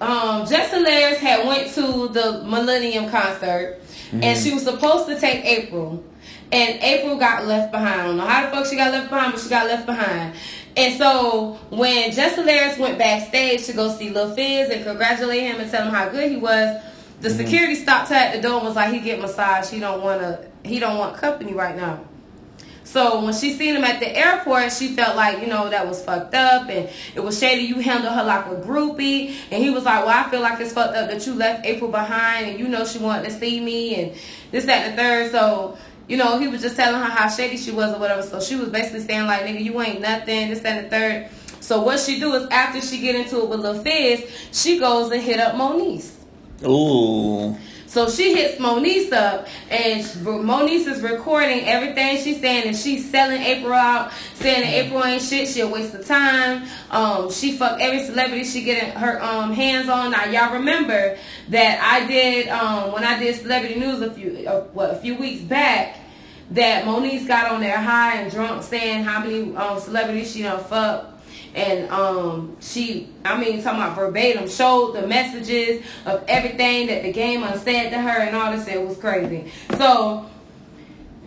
um 0.00 0.46
Jess 0.46 0.72
Hilarious 0.72 1.18
had 1.18 1.46
went 1.46 1.72
to 1.74 2.08
the 2.08 2.42
Millennium 2.44 3.10
concert 3.10 3.80
and 4.12 4.38
she 4.38 4.52
was 4.52 4.62
supposed 4.62 5.06
to 5.08 5.20
take 5.20 5.44
April. 5.44 6.02
And 6.50 6.80
April 6.82 7.18
got 7.18 7.44
left 7.46 7.72
behind. 7.72 8.00
I 8.00 8.06
don't 8.06 8.16
know 8.16 8.26
how 8.26 8.46
the 8.46 8.56
fuck 8.56 8.66
she 8.66 8.76
got 8.76 8.90
left 8.90 9.10
behind, 9.10 9.32
but 9.32 9.42
she 9.42 9.50
got 9.50 9.66
left 9.66 9.84
behind. 9.84 10.34
And 10.76 10.96
so 10.96 11.58
when 11.70 12.10
Jess 12.12 12.36
Hilarious 12.36 12.78
went 12.78 12.98
backstage 12.98 13.66
to 13.66 13.72
go 13.74 13.94
see 13.94 14.08
Lil 14.10 14.34
Fizz 14.34 14.70
and 14.70 14.84
congratulate 14.84 15.42
him 15.42 15.60
and 15.60 15.70
tell 15.70 15.84
him 15.84 15.92
how 15.92 16.08
good 16.08 16.30
he 16.30 16.38
was, 16.38 16.82
the 17.20 17.30
security 17.30 17.74
stopped 17.74 18.08
her 18.08 18.14
at 18.14 18.34
the 18.34 18.40
door 18.40 18.58
and 18.58 18.66
was 18.66 18.76
like, 18.76 18.94
"He 18.94 19.00
get 19.00 19.20
massage. 19.20 19.68
He 19.68 19.80
don't 19.80 20.02
want 20.02 20.20
to. 20.20 20.46
He 20.64 20.78
don't 20.78 20.96
want 20.96 21.16
company 21.16 21.52
right 21.52 21.76
now." 21.76 22.00
So 22.98 23.20
when 23.24 23.32
she 23.32 23.52
seen 23.52 23.76
him 23.76 23.84
at 23.84 24.00
the 24.00 24.08
airport, 24.08 24.72
she 24.72 24.88
felt 24.88 25.14
like, 25.14 25.38
you 25.38 25.46
know, 25.46 25.70
that 25.70 25.86
was 25.86 26.02
fucked 26.02 26.34
up 26.34 26.68
and 26.68 26.90
it 27.14 27.20
was 27.20 27.38
shady. 27.38 27.62
You 27.62 27.78
handled 27.78 28.12
her 28.12 28.24
like 28.24 28.46
a 28.46 28.56
groupie. 28.56 29.36
And 29.52 29.62
he 29.62 29.70
was 29.70 29.84
like, 29.84 30.04
well, 30.04 30.26
I 30.26 30.28
feel 30.28 30.40
like 30.40 30.58
it's 30.58 30.72
fucked 30.72 30.96
up 30.96 31.08
that 31.08 31.24
you 31.24 31.34
left 31.34 31.64
April 31.64 31.92
behind 31.92 32.48
and 32.48 32.58
you 32.58 32.66
know 32.66 32.84
she 32.84 32.98
wanted 32.98 33.26
to 33.26 33.30
see 33.30 33.60
me 33.60 33.94
and 33.94 34.16
this, 34.50 34.64
that, 34.64 34.84
and 34.84 34.98
the 34.98 35.00
third. 35.00 35.30
So, 35.30 35.78
you 36.08 36.16
know, 36.16 36.40
he 36.40 36.48
was 36.48 36.60
just 36.60 36.74
telling 36.74 37.00
her 37.00 37.06
how 37.06 37.28
shady 37.28 37.56
she 37.56 37.70
was 37.70 37.94
or 37.94 38.00
whatever. 38.00 38.22
So 38.22 38.40
she 38.40 38.56
was 38.56 38.68
basically 38.68 39.02
saying 39.02 39.26
like, 39.26 39.42
nigga, 39.42 39.62
you 39.62 39.80
ain't 39.80 40.00
nothing, 40.00 40.50
this, 40.50 40.58
that, 40.62 40.78
and 40.78 40.86
the 40.86 40.90
third. 40.90 41.28
So 41.60 41.82
what 41.82 42.00
she 42.00 42.18
do 42.18 42.34
is 42.34 42.48
after 42.48 42.80
she 42.80 42.98
get 43.00 43.14
into 43.14 43.40
it 43.40 43.48
with 43.48 43.60
Lil 43.60 43.80
Fizz, 43.80 44.50
she 44.50 44.80
goes 44.80 45.12
and 45.12 45.22
hit 45.22 45.38
up 45.38 45.54
Moniece. 45.54 46.14
Ooh. 46.64 47.56
So 47.88 48.10
she 48.10 48.34
hits 48.34 48.60
Moniece 48.60 49.12
up, 49.14 49.48
and 49.70 50.04
Moniece 50.04 50.86
is 50.86 51.00
recording 51.00 51.64
everything 51.64 52.22
she's 52.22 52.38
saying, 52.38 52.68
and 52.68 52.76
she's 52.76 53.10
selling 53.10 53.40
April 53.40 53.72
out, 53.72 54.12
saying 54.34 54.60
that 54.60 54.84
April 54.84 55.02
ain't 55.02 55.22
shit, 55.22 55.48
she 55.48 55.60
a 55.60 55.66
waste 55.66 55.94
of 55.94 56.06
time. 56.06 56.68
Um, 56.90 57.32
she 57.32 57.56
fuck 57.56 57.80
every 57.80 58.04
celebrity 58.04 58.44
she 58.44 58.62
get 58.62 58.92
her 58.92 59.22
um, 59.22 59.54
hands 59.54 59.88
on. 59.88 60.10
Now 60.10 60.26
y'all 60.26 60.52
remember 60.52 61.16
that 61.48 61.80
I 61.82 62.06
did 62.06 62.48
um, 62.48 62.92
when 62.92 63.04
I 63.04 63.18
did 63.18 63.34
celebrity 63.36 63.80
news 63.80 64.02
a 64.02 64.12
few 64.12 64.46
uh, 64.46 64.64
what 64.74 64.90
a 64.90 64.96
few 64.96 65.16
weeks 65.16 65.40
back 65.40 65.98
that 66.50 66.84
Moniece 66.84 67.26
got 67.26 67.52
on 67.52 67.62
there 67.62 67.78
high 67.78 68.16
and 68.16 68.30
drunk 68.30 68.62
saying 68.64 69.04
how 69.04 69.20
many 69.20 69.56
um, 69.56 69.80
celebrities 69.80 70.32
she 70.32 70.42
done 70.42 70.62
fucked 70.62 71.17
and 71.58 71.90
um, 71.90 72.56
she, 72.60 73.08
I 73.24 73.36
mean, 73.36 73.60
talking 73.60 73.80
about 73.80 73.96
verbatim, 73.96 74.48
showed 74.48 74.92
the 74.92 75.06
messages 75.08 75.84
of 76.06 76.24
everything 76.28 76.86
that 76.86 77.02
the 77.02 77.12
game 77.12 77.42
said 77.58 77.90
to 77.90 78.00
her 78.00 78.20
and 78.20 78.36
all 78.36 78.52
this. 78.52 78.68
It 78.68 78.80
was 78.80 78.96
crazy. 78.96 79.50
So 79.76 80.30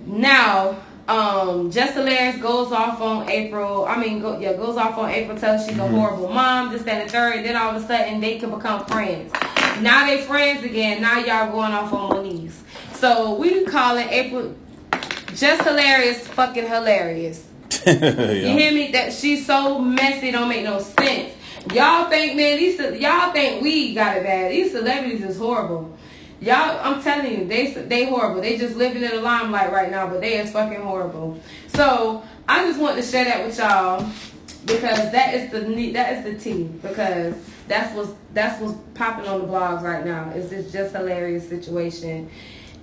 now, 0.06 0.78
um, 1.10 1.70
Jess 1.70 1.96
Hilarious 1.96 2.38
goes 2.38 2.72
off 2.72 3.02
on 3.02 3.30
April. 3.30 3.84
I 3.86 3.98
mean, 3.98 4.22
go, 4.22 4.40
yeah, 4.40 4.54
goes 4.54 4.78
off 4.78 4.98
on 4.98 5.10
April. 5.10 5.38
Tells 5.38 5.66
she's 5.68 5.78
a 5.78 5.82
mm-hmm. 5.82 5.96
horrible 5.96 6.30
mom. 6.30 6.72
This, 6.72 6.84
that, 6.84 7.02
and 7.02 7.12
third. 7.12 7.36
And 7.36 7.46
then 7.46 7.58
all 7.58 7.76
of 7.76 7.84
a 7.84 7.86
sudden, 7.86 8.22
they 8.22 8.40
can 8.40 8.52
become 8.52 8.86
friends. 8.86 9.34
Now 9.82 10.06
they 10.06 10.22
friends 10.22 10.64
again. 10.64 11.02
Now 11.02 11.20
y'all 11.20 11.52
going 11.52 11.74
off 11.74 11.92
on 11.92 12.12
Moniece. 12.12 12.62
So 12.94 13.36
we 13.36 13.66
call 13.66 13.98
it 13.98 14.08
April. 14.10 14.56
Just 15.36 15.64
hilarious, 15.64 16.26
fucking 16.30 16.68
hilarious. 16.68 17.51
yeah. 17.86 18.32
You 18.32 18.58
hear 18.58 18.72
me? 18.72 18.92
That 18.92 19.14
she's 19.14 19.46
so 19.46 19.80
messy, 19.80 20.32
don't 20.32 20.50
make 20.50 20.64
no 20.64 20.80
sense. 20.80 21.34
Y'all 21.74 22.10
think, 22.10 22.36
man, 22.36 22.58
these 22.58 22.80
y'all 23.00 23.32
think 23.32 23.62
we 23.62 23.94
got 23.94 24.18
it 24.18 24.24
bad. 24.24 24.52
These 24.52 24.72
celebrities 24.72 25.24
is 25.24 25.38
horrible. 25.38 25.98
Y'all, 26.40 26.80
I'm 26.82 27.02
telling 27.04 27.40
you, 27.40 27.48
they 27.48 27.72
they 27.72 28.06
horrible. 28.06 28.42
They 28.42 28.58
just 28.58 28.76
living 28.76 29.04
in 29.04 29.12
the 29.12 29.22
limelight 29.22 29.72
right 29.72 29.92
now, 29.92 30.08
but 30.08 30.22
they 30.22 30.40
is 30.40 30.52
fucking 30.52 30.82
horrible. 30.82 31.40
So 31.68 32.24
I 32.48 32.66
just 32.66 32.80
want 32.80 32.98
to 32.98 33.04
share 33.04 33.26
that 33.26 33.46
with 33.46 33.58
y'all 33.58 34.10
because 34.66 35.12
that 35.12 35.34
is 35.34 35.52
the 35.52 35.92
that 35.92 36.18
is 36.18 36.24
the 36.24 36.44
tea 36.44 36.64
because 36.64 37.36
that's 37.68 37.96
what's 37.96 38.12
that's 38.34 38.62
what's 38.62 38.78
popping 38.96 39.28
on 39.28 39.42
the 39.42 39.48
blogs 39.48 39.82
right 39.82 40.04
now. 40.04 40.32
Is 40.32 40.50
this 40.50 40.72
Jess 40.72 40.92
Hilarious 40.92 41.48
situation? 41.48 42.30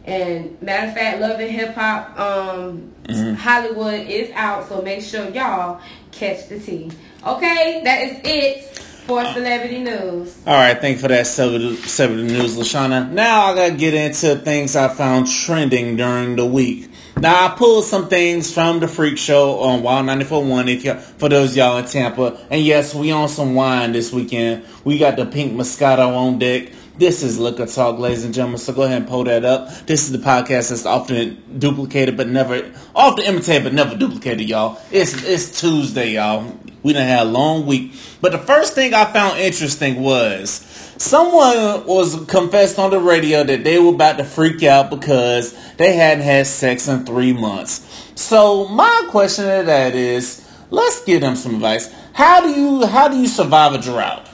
And 0.09 0.61
matter 0.63 0.89
of 0.89 0.95
fact, 0.95 1.21
Love 1.21 1.39
and 1.39 1.51
Hip 1.51 1.75
Hop 1.75 2.19
um, 2.19 2.95
mm-hmm. 3.05 3.35
Hollywood 3.35 4.07
is 4.09 4.31
out, 4.33 4.67
so 4.67 4.81
make 4.81 5.03
sure 5.03 5.29
y'all 5.29 5.83
catch 6.13 6.49
the 6.49 6.59
tea. 6.59 6.91
Okay, 7.27 7.83
that 7.85 8.03
is 8.05 8.21
it 8.25 8.79
for 9.07 9.23
celebrity 9.35 9.81
news. 9.81 10.39
All 10.47 10.55
right, 10.55 10.81
thank 10.81 10.97
you 10.97 11.03
for 11.03 11.09
that 11.09 11.27
celebrity 11.27 12.23
news, 12.23 12.57
Lashana. 12.57 13.11
Now 13.11 13.47
I 13.47 13.55
gotta 13.55 13.75
get 13.75 13.93
into 13.93 14.37
things 14.37 14.77
I 14.77 14.89
found 14.89 15.31
trending 15.31 15.97
during 15.97 16.37
the 16.37 16.47
week. 16.47 16.89
Now 17.21 17.47
I 17.47 17.55
pulled 17.57 17.85
some 17.85 18.09
things 18.09 18.53
from 18.53 18.81
the 18.81 18.87
Freak 18.87 19.19
Show 19.19 19.59
on 19.59 19.83
Wild 19.83 20.07
94.1 20.07 20.73
if 20.73 20.85
you 20.85 20.95
for 20.95 21.29
those 21.29 21.57
y'all 21.57 21.77
in 21.79 21.85
Tampa. 21.85 22.39
And 22.49 22.63
yes, 22.63 22.95
we 22.95 23.11
on 23.11 23.29
some 23.29 23.55
wine 23.55 23.93
this 23.93 24.13
weekend. 24.13 24.65
We 24.85 24.99
got 24.99 25.17
the 25.17 25.27
pink 25.27 25.53
Moscato 25.53 26.17
on 26.17 26.39
deck. 26.39 26.71
This 26.99 27.23
is 27.23 27.39
Liquor 27.39 27.67
Talk, 27.67 28.01
ladies 28.01 28.25
and 28.25 28.35
gentlemen. 28.35 28.59
So 28.59 28.73
go 28.73 28.83
ahead 28.83 29.03
and 29.03 29.09
pull 29.09 29.23
that 29.23 29.45
up. 29.45 29.69
This 29.87 30.03
is 30.03 30.11
the 30.11 30.19
podcast 30.19 30.71
that's 30.71 30.85
often 30.85 31.41
duplicated 31.57 32.17
but 32.17 32.27
never, 32.27 32.73
often 32.93 33.25
imitated 33.25 33.63
but 33.63 33.73
never 33.73 33.97
duplicated, 33.97 34.49
y'all. 34.49 34.81
It's 34.91 35.23
it's 35.23 35.61
Tuesday, 35.61 36.15
y'all. 36.15 36.59
We 36.83 36.95
done 36.95 37.07
had 37.07 37.23
a 37.23 37.31
long 37.31 37.67
week. 37.67 37.93
But 38.21 38.33
the 38.33 38.39
first 38.39 38.75
thing 38.75 38.95
I 38.95 39.05
found 39.13 39.39
interesting 39.39 40.03
was 40.03 40.51
someone 40.99 41.87
was 41.87 42.25
confessed 42.27 42.81
on 42.81 42.91
the 42.91 42.99
radio 42.99 43.45
that 43.45 43.63
they 43.63 43.79
were 43.79 43.95
about 43.95 44.19
to 44.19 44.25
freak 44.25 44.65
out 44.65 44.91
because 44.91 45.57
they 45.77 45.95
hadn't 45.95 46.25
had 46.25 46.49
sex 46.49 46.89
in 46.89 47.07
three 47.07 47.33
months. 47.33 48.11
So 48.17 48.67
my 48.67 49.07
question 49.09 49.45
to 49.45 49.63
that 49.67 49.95
is, 49.95 50.45
let's 50.71 51.05
give 51.05 51.21
them 51.21 51.37
some 51.37 51.55
advice. 51.55 51.95
How 52.13 52.41
do 52.41 52.49
you 52.51 52.87
how 52.87 53.07
do 53.07 53.17
you 53.17 53.29
survive 53.29 53.75
a 53.75 53.79
drought? 53.79 54.28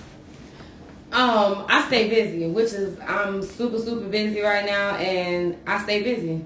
Um, 1.15 1.65
I 1.69 1.85
stay 1.87 2.09
busy, 2.09 2.49
which 2.49 2.73
is 2.73 2.99
I'm 2.99 3.41
super 3.41 3.79
super 3.79 4.09
busy 4.09 4.41
right 4.41 4.67
now, 4.67 4.97
and 4.97 5.57
I 5.65 5.81
stay 5.81 6.03
busy. 6.03 6.45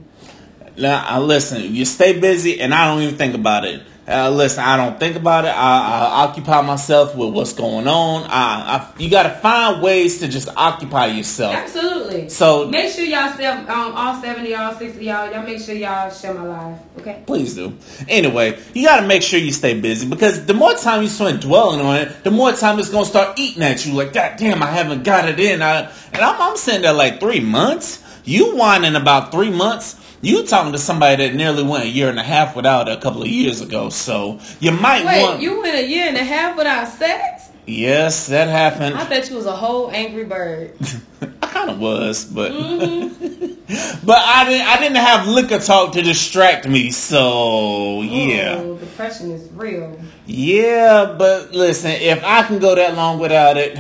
Now, 0.77 1.03
I 1.07 1.19
listen. 1.21 1.75
You 1.75 1.87
stay 1.87 2.21
busy, 2.21 2.61
and 2.61 2.75
I 2.75 2.87
don't 2.87 3.03
even 3.03 3.17
think 3.17 3.35
about 3.35 3.65
it. 3.65 3.83
Uh, 4.09 4.31
listen, 4.31 4.65
I 4.65 4.79
don't 4.79 4.99
think 4.99 5.17
about 5.17 5.45
it. 5.45 5.49
I, 5.49 5.53
I, 5.53 6.25
occupy 6.25 6.63
myself 6.63 7.15
with 7.15 7.35
what's 7.35 7.53
going 7.53 7.87
on. 7.87 8.25
I, 8.25 8.79
I 8.79 8.93
you 8.99 9.11
got 9.11 9.25
to 9.25 9.31
find 9.41 9.83
ways 9.83 10.21
to 10.21 10.29
just 10.29 10.49
occupy 10.57 11.09
yourself. 11.09 11.55
Absolutely. 11.55 12.31
So 12.31 12.71
make 12.71 12.91
sure 12.91 13.05
y'all 13.05 13.31
stay, 13.35 13.45
um, 13.45 13.67
all 13.69 14.19
seventy 14.23 14.53
y'all, 14.53 14.75
sixty 14.75 15.05
y'all, 15.05 15.31
y'all 15.31 15.43
make 15.43 15.61
sure 15.61 15.75
y'all 15.75 16.11
share 16.11 16.33
my 16.33 16.45
life. 16.45 16.81
Okay. 17.01 17.23
Please 17.27 17.55
do. 17.55 17.77
Anyway, 18.09 18.59
you 18.73 18.87
got 18.87 19.01
to 19.01 19.07
make 19.07 19.21
sure 19.21 19.39
you 19.41 19.53
stay 19.53 19.79
busy 19.79 20.09
because 20.09 20.47
the 20.47 20.55
more 20.55 20.73
time 20.73 21.03
you 21.03 21.09
spend 21.11 21.43
dwelling 21.43 21.81
on 21.81 21.97
it, 21.97 22.25
the 22.25 22.31
more 22.31 22.53
time 22.53 22.79
it's 22.79 22.89
gonna 22.89 23.05
start 23.05 23.39
eating 23.39 23.63
at 23.63 23.85
you. 23.85 23.93
Like, 23.93 24.15
God 24.15 24.39
damn, 24.39 24.63
I 24.63 24.71
haven't 24.71 25.05
got 25.05 25.29
it 25.29 25.39
in. 25.39 25.61
I, 25.61 25.81
and 26.15 26.23
I'm, 26.23 26.41
I'm 26.41 26.57
sitting 26.57 26.81
there 26.81 26.95
like 26.95 27.21
three 27.21 27.41
months. 27.41 28.03
You 28.25 28.57
whining 28.57 28.95
about 28.95 29.33
three 29.33 29.51
months 29.51 29.98
you 30.21 30.45
talking 30.47 30.73
to 30.73 30.79
somebody 30.79 31.29
that 31.29 31.35
nearly 31.35 31.63
went 31.63 31.85
a 31.85 31.89
year 31.89 32.09
and 32.09 32.19
a 32.19 32.23
half 32.23 32.57
without 32.57 32.89
a 32.89 32.97
couple 32.97 33.23
of 33.23 33.29
years 33.29 33.61
ago, 33.61 33.89
so 33.89 34.41
you 34.61 34.73
might 34.73 35.05
Wait, 35.05 35.23
want. 35.23 35.41
you 35.41 35.61
went 35.61 35.77
a 35.77 35.87
year 35.87 36.07
and 36.07 36.17
a 36.17 36.25
half 36.25 36.57
without 36.57 36.89
sex? 36.89 37.51
Yes, 37.67 38.29
that 38.29 38.49
happened. 38.49 38.97
I 38.97 39.07
bet 39.07 39.29
you 39.29 39.37
was 39.37 39.45
a 39.45 39.55
whole 39.55 39.91
angry 39.91 40.25
bird. 40.25 40.75
I 41.43 41.47
kind 41.47 41.69
of 41.69 41.79
was, 41.79 42.25
but 42.25 42.53
mm-hmm. 42.53 43.49
but 44.07 44.17
I 44.17 44.49
didn't. 44.49 44.67
I 44.67 44.79
didn't 44.79 44.97
have 44.97 45.27
liquor 45.27 45.59
talk 45.59 45.93
to 45.93 46.03
distract 46.03 46.67
me. 46.67 46.91
So 46.91 48.01
yeah, 48.01 48.63
Ooh, 48.63 48.79
depression 48.79 49.31
is 49.31 49.51
real. 49.53 50.01
Yeah, 50.25 51.15
but 51.19 51.53
listen, 51.53 51.91
if 51.91 52.25
I 52.25 52.43
can 52.45 52.59
go 52.59 52.75
that 52.75 52.95
long 52.95 53.19
without 53.19 53.59
it, 53.59 53.79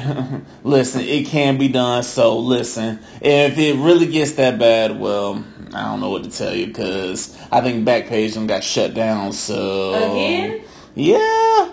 listen, 0.64 1.01
it 1.01 1.27
can 1.27 1.57
be 1.57 1.68
done. 1.68 2.03
So 2.03 2.38
listen, 2.38 3.01
if 3.22 3.57
it 3.57 3.77
really 3.77 4.07
gets 4.07 4.33
that 4.33 4.59
bad, 4.59 5.01
well, 5.01 5.42
I 5.75 5.85
don't 5.85 6.01
know 6.01 6.11
what 6.11 6.25
to 6.25 6.31
tell 6.31 6.55
you 6.55 6.67
because 6.67 7.37
I 7.53 7.61
think 7.61 7.87
Backpage 7.87 8.47
got 8.47 8.65
shut 8.65 8.95
down. 8.95 9.33
So 9.33 9.95
again, 9.95 10.63
yeah. 10.95 11.73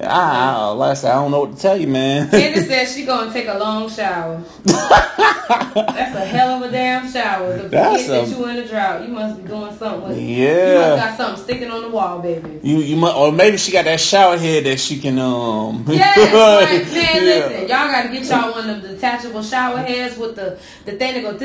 I, 0.00 0.70
last 0.70 1.04
I 1.04 1.12
don't 1.12 1.30
know 1.30 1.40
what 1.40 1.56
to 1.56 1.60
tell 1.60 1.76
you, 1.76 1.86
man. 1.86 2.30
Candace 2.30 2.66
says 2.66 2.94
she 2.94 3.04
gonna 3.04 3.30
take 3.30 3.46
a 3.46 3.58
long 3.58 3.90
shower. 3.90 4.42
That's 4.64 6.16
a 6.16 6.24
hell 6.24 6.56
of 6.56 6.70
a 6.70 6.72
damn 6.72 7.10
shower. 7.10 7.58
The 7.58 7.68
That's 7.68 8.04
a, 8.06 8.08
that 8.08 8.28
you 8.28 8.48
in 8.48 8.56
a 8.56 8.66
drought. 8.66 9.06
You 9.06 9.08
must 9.08 9.42
be 9.42 9.48
doing 9.48 9.76
something. 9.76 10.08
With, 10.08 10.18
yeah. 10.18 10.72
You 10.72 10.96
must 10.96 11.02
got 11.04 11.16
something 11.18 11.44
sticking 11.44 11.70
on 11.70 11.82
the 11.82 11.90
wall, 11.90 12.20
baby. 12.20 12.60
You 12.62 12.78
you 12.78 12.96
must, 12.96 13.16
or 13.16 13.32
maybe 13.32 13.58
she 13.58 13.70
got 13.70 13.84
that 13.84 14.00
shower 14.00 14.38
head 14.38 14.64
that 14.64 14.80
she 14.80 14.98
can 14.98 15.18
um. 15.18 15.84
Yeah, 15.92 16.14
like, 16.16 16.32
man. 16.32 16.94
Yeah. 16.94 17.20
Listen, 17.20 17.60
y'all 17.60 17.68
got 17.68 18.02
to 18.04 18.08
get 18.08 18.24
y'all 18.24 18.52
one 18.52 18.70
of 18.70 18.80
the 18.80 18.88
detachable 18.88 19.42
shower 19.42 19.78
heads 19.78 20.16
with 20.16 20.36
the 20.36 20.58
the 20.86 20.92
thing 20.92 21.22
that 21.22 21.38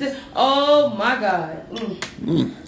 go. 0.00 0.16
Oh 0.36 0.94
my 0.94 1.18
god. 1.18 1.66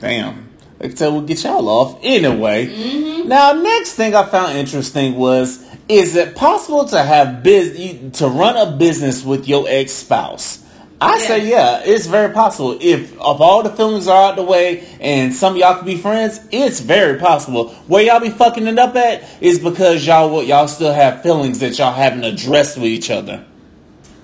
Damn. 0.01 0.46
So 0.95 1.13
we'll 1.13 1.23
get 1.23 1.43
y'all 1.43 1.69
off 1.69 1.99
anyway. 2.03 2.67
Mm-hmm. 2.67 3.29
Now, 3.29 3.53
next 3.53 3.95
thing 3.95 4.15
I 4.15 4.27
found 4.27 4.57
interesting 4.57 5.17
was: 5.17 5.65
Is 5.89 6.17
it 6.17 6.37
possible 6.37 6.85
to 6.87 7.03
have 7.03 7.43
biz 7.43 8.13
to 8.19 8.29
run 8.29 8.57
a 8.57 8.77
business 8.77 9.25
with 9.25 9.49
your 9.49 9.65
ex 9.69 9.93
spouse? 9.93 10.63
I 11.01 11.17
yes. 11.17 11.27
say 11.27 11.49
yeah, 11.49 11.83
it's 11.85 12.07
very 12.07 12.33
possible. 12.33 12.79
If 12.81 13.13
if 13.13 13.21
all 13.21 13.63
the 13.63 13.71
feelings 13.71 14.09
are 14.09 14.31
out 14.31 14.37
the 14.37 14.43
way 14.43 14.87
and 14.99 15.35
some 15.35 15.55
of 15.55 15.59
y'all 15.59 15.77
can 15.77 15.85
be 15.85 15.97
friends, 15.97 16.41
it's 16.51 16.81
very 16.81 17.19
possible. 17.19 17.69
Where 17.87 18.03
y'all 18.03 18.21
be 18.21 18.31
fucking 18.31 18.67
it 18.67 18.79
up 18.79 18.97
at 18.97 19.23
is 19.43 19.59
because 19.59 20.07
y'all 20.07 20.43
y'all 20.43 20.69
still 20.69 20.93
have 20.93 21.23
feelings 21.23 21.59
that 21.59 21.79
y'all 21.79 21.93
haven't 21.93 22.25
addressed 22.25 22.77
with 22.77 22.87
each 22.87 23.11
other. 23.11 23.45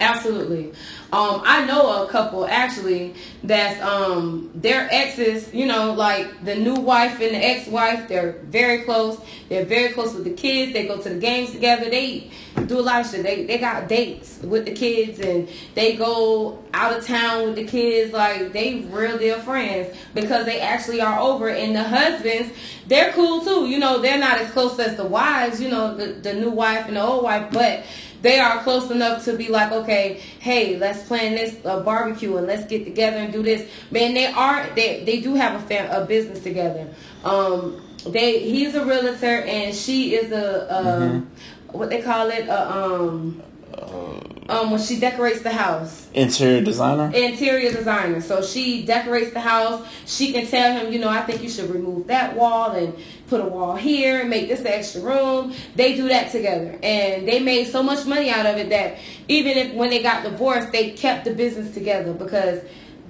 Absolutely. 0.00 0.72
Um, 1.12 1.42
I 1.44 1.66
know 1.66 2.04
a 2.04 2.08
couple 2.08 2.46
actually 2.46 3.14
that's 3.44 3.78
um 3.82 4.50
their 4.54 4.88
exes, 4.90 5.52
you 5.52 5.66
know, 5.66 5.92
like 5.92 6.42
the 6.42 6.54
new 6.54 6.76
wife 6.76 7.20
and 7.20 7.34
the 7.34 7.44
ex-wife, 7.44 8.08
they're 8.08 8.32
very 8.44 8.84
close. 8.84 9.20
They're 9.50 9.66
very 9.66 9.92
close 9.92 10.14
with 10.14 10.24
the 10.24 10.32
kids. 10.32 10.72
They 10.72 10.86
go 10.86 10.96
to 11.02 11.08
the 11.10 11.20
games 11.20 11.50
together. 11.50 11.90
They 11.90 12.30
do 12.66 12.78
a 12.78 12.80
lot 12.80 13.02
of 13.02 13.10
shit. 13.10 13.24
They 13.24 13.44
they 13.44 13.58
got 13.58 13.88
dates 13.88 14.38
with 14.42 14.64
the 14.64 14.72
kids 14.72 15.20
and 15.20 15.50
they 15.74 15.96
go 15.96 16.64
out 16.72 16.96
of 16.96 17.04
town 17.06 17.44
with 17.44 17.56
the 17.56 17.64
kids. 17.64 18.14
Like 18.14 18.54
they 18.54 18.80
real 18.88 19.18
deal 19.18 19.38
friends 19.40 19.94
because 20.14 20.46
they 20.46 20.60
actually 20.60 21.02
are 21.02 21.20
over. 21.20 21.50
And 21.50 21.76
the 21.76 21.84
husbands, 21.84 22.54
they're 22.86 23.12
cool 23.12 23.42
too. 23.42 23.66
You 23.68 23.78
know, 23.78 24.00
they're 24.00 24.18
not 24.18 24.38
as 24.38 24.50
close 24.52 24.78
as 24.78 24.96
the 24.96 25.04
wives. 25.04 25.60
You 25.60 25.68
know, 25.68 25.94
the 25.94 26.14
the 26.14 26.32
new 26.32 26.50
wife 26.50 26.86
and 26.88 26.96
the 26.96 27.02
old 27.02 27.22
wife, 27.22 27.52
but 27.52 27.84
they 28.22 28.38
are 28.38 28.62
close 28.62 28.90
enough 28.90 29.24
to 29.24 29.36
be 29.36 29.48
like, 29.48 29.72
okay, 29.72 30.20
hey, 30.38 30.78
let's 30.78 31.06
plan 31.06 31.34
this 31.34 31.56
uh, 31.66 31.80
barbecue 31.80 32.36
and 32.36 32.46
let's 32.46 32.64
get 32.66 32.84
together 32.84 33.18
and 33.18 33.32
do 33.32 33.42
this. 33.42 33.68
Man, 33.90 34.14
they 34.14 34.26
are 34.26 34.70
they 34.74 35.04
they 35.04 35.20
do 35.20 35.34
have 35.34 35.62
a 35.62 35.66
fam- 35.66 35.90
a 35.90 36.06
business 36.06 36.42
together. 36.42 36.88
Um, 37.24 37.82
they 38.06 38.38
he's 38.38 38.74
a 38.74 38.84
realtor 38.84 39.42
and 39.42 39.74
she 39.74 40.14
is 40.14 40.32
a, 40.32 40.66
a 40.70 40.82
mm-hmm. 40.82 41.76
what 41.76 41.90
they 41.90 42.00
call 42.00 42.30
it 42.30 42.48
a 42.48 42.72
um. 42.72 43.42
Uh, 43.76 44.31
um, 44.52 44.70
when 44.70 44.80
she 44.80 45.00
decorates 45.00 45.40
the 45.40 45.50
house. 45.50 46.08
Interior 46.12 46.60
designer. 46.60 47.10
Interior 47.14 47.72
designer. 47.72 48.20
So 48.20 48.42
she 48.42 48.84
decorates 48.84 49.32
the 49.32 49.40
house. 49.40 49.86
She 50.04 50.32
can 50.32 50.46
tell 50.46 50.76
him, 50.76 50.92
you 50.92 50.98
know, 50.98 51.08
I 51.08 51.22
think 51.22 51.42
you 51.42 51.48
should 51.48 51.70
remove 51.70 52.06
that 52.08 52.36
wall 52.36 52.72
and 52.72 52.94
put 53.28 53.40
a 53.40 53.46
wall 53.46 53.76
here 53.76 54.20
and 54.20 54.30
make 54.30 54.48
this 54.48 54.62
extra 54.64 55.00
room. 55.00 55.54
They 55.74 55.96
do 55.96 56.08
that 56.08 56.30
together, 56.30 56.78
and 56.82 57.26
they 57.26 57.40
made 57.40 57.68
so 57.68 57.82
much 57.82 58.04
money 58.04 58.28
out 58.28 58.44
of 58.44 58.56
it 58.56 58.68
that 58.68 58.98
even 59.28 59.56
if 59.56 59.74
when 59.74 59.88
they 59.88 60.02
got 60.02 60.22
divorced, 60.22 60.70
they 60.70 60.90
kept 60.90 61.24
the 61.24 61.32
business 61.32 61.72
together 61.72 62.12
because 62.12 62.60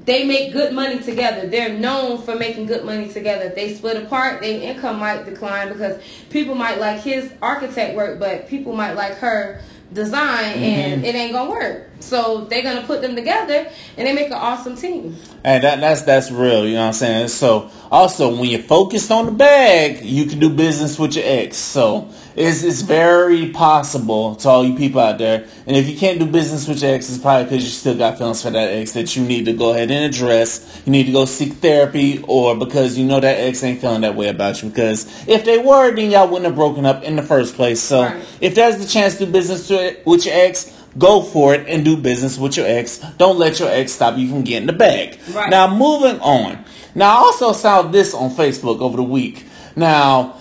they 0.04 0.24
make 0.24 0.52
good 0.52 0.72
money 0.72 0.98
together. 1.00 1.48
They're 1.48 1.76
known 1.76 2.22
for 2.22 2.36
making 2.36 2.66
good 2.66 2.84
money 2.84 3.08
together. 3.08 3.46
If 3.46 3.54
they 3.54 3.74
split 3.74 4.02
apart, 4.02 4.40
their 4.40 4.60
income 4.60 4.98
might 4.98 5.24
decline 5.24 5.72
because 5.72 6.00
people 6.30 6.54
might 6.54 6.78
like 6.78 7.00
his 7.00 7.32
architect 7.40 7.96
work, 7.96 8.18
but 8.18 8.48
people 8.48 8.72
might 8.74 8.94
like 8.94 9.14
her 9.14 9.60
design 9.92 10.54
mm-hmm. 10.54 10.64
and 10.64 11.04
it 11.04 11.14
ain't 11.14 11.32
gonna 11.32 11.50
work. 11.50 11.88
So 12.02 12.44
they're 12.44 12.62
gonna 12.62 12.86
put 12.86 13.00
them 13.00 13.14
together 13.14 13.70
and 13.96 14.06
they 14.06 14.12
make 14.12 14.26
an 14.26 14.34
awesome 14.34 14.76
team. 14.76 15.16
And 15.44 15.64
that 15.64 15.80
that's 15.80 16.02
that's 16.02 16.30
real, 16.30 16.66
you 16.66 16.74
know 16.74 16.80
what 16.80 16.86
I'm 16.88 16.92
saying? 16.92 17.28
So 17.28 17.70
also 17.90 18.34
when 18.34 18.50
you're 18.50 18.60
focused 18.60 19.10
on 19.10 19.26
the 19.26 19.32
bag, 19.32 20.04
you 20.04 20.26
can 20.26 20.38
do 20.38 20.50
business 20.50 20.98
with 20.98 21.16
your 21.16 21.24
ex. 21.26 21.56
So 21.56 22.10
it's 22.34 22.62
it's 22.62 22.80
very 22.82 23.50
possible 23.50 24.36
to 24.36 24.48
all 24.48 24.64
you 24.64 24.76
people 24.76 25.00
out 25.00 25.18
there. 25.18 25.46
And 25.66 25.76
if 25.76 25.88
you 25.88 25.96
can't 25.96 26.18
do 26.18 26.26
business 26.26 26.66
with 26.66 26.82
your 26.82 26.94
ex, 26.94 27.08
it's 27.10 27.18
probably 27.18 27.44
because 27.44 27.64
you 27.64 27.70
still 27.70 27.96
got 27.96 28.18
feelings 28.18 28.42
for 28.42 28.50
that 28.50 28.68
ex 28.70 28.92
that 28.92 29.14
you 29.16 29.24
need 29.24 29.44
to 29.44 29.52
go 29.52 29.72
ahead 29.72 29.90
and 29.90 30.04
address. 30.04 30.82
You 30.86 30.92
need 30.92 31.04
to 31.04 31.12
go 31.12 31.24
seek 31.24 31.54
therapy, 31.54 32.24
or 32.26 32.56
because 32.56 32.96
you 32.96 33.04
know 33.04 33.20
that 33.20 33.38
ex 33.38 33.62
ain't 33.62 33.80
feeling 33.80 34.00
that 34.00 34.14
way 34.14 34.28
about 34.28 34.62
you. 34.62 34.70
Because 34.70 35.06
if 35.28 35.44
they 35.44 35.58
were, 35.58 35.94
then 35.94 36.10
y'all 36.10 36.26
wouldn't 36.26 36.46
have 36.46 36.54
broken 36.54 36.86
up 36.86 37.02
in 37.02 37.16
the 37.16 37.22
first 37.22 37.54
place. 37.54 37.80
So 37.80 38.04
right. 38.04 38.24
if 38.40 38.54
there's 38.54 38.78
the 38.78 38.86
chance 38.86 39.18
to 39.18 39.26
do 39.26 39.32
business 39.32 39.68
with 40.04 40.26
your 40.26 40.34
ex, 40.34 40.71
go 40.98 41.22
for 41.22 41.54
it 41.54 41.68
and 41.68 41.84
do 41.84 41.96
business 41.96 42.38
with 42.38 42.56
your 42.56 42.66
ex. 42.66 42.98
Don't 43.18 43.38
let 43.38 43.58
your 43.58 43.70
ex 43.70 43.92
stop 43.92 44.18
you 44.18 44.28
from 44.28 44.42
getting 44.42 44.66
the 44.66 44.72
bag. 44.72 45.18
Right. 45.32 45.50
Now 45.50 45.74
moving 45.74 46.20
on. 46.20 46.64
Now 46.94 47.10
I 47.10 47.16
also 47.18 47.52
saw 47.52 47.82
this 47.82 48.14
on 48.14 48.30
Facebook 48.30 48.80
over 48.80 48.96
the 48.96 49.02
week. 49.02 49.46
Now 49.76 50.36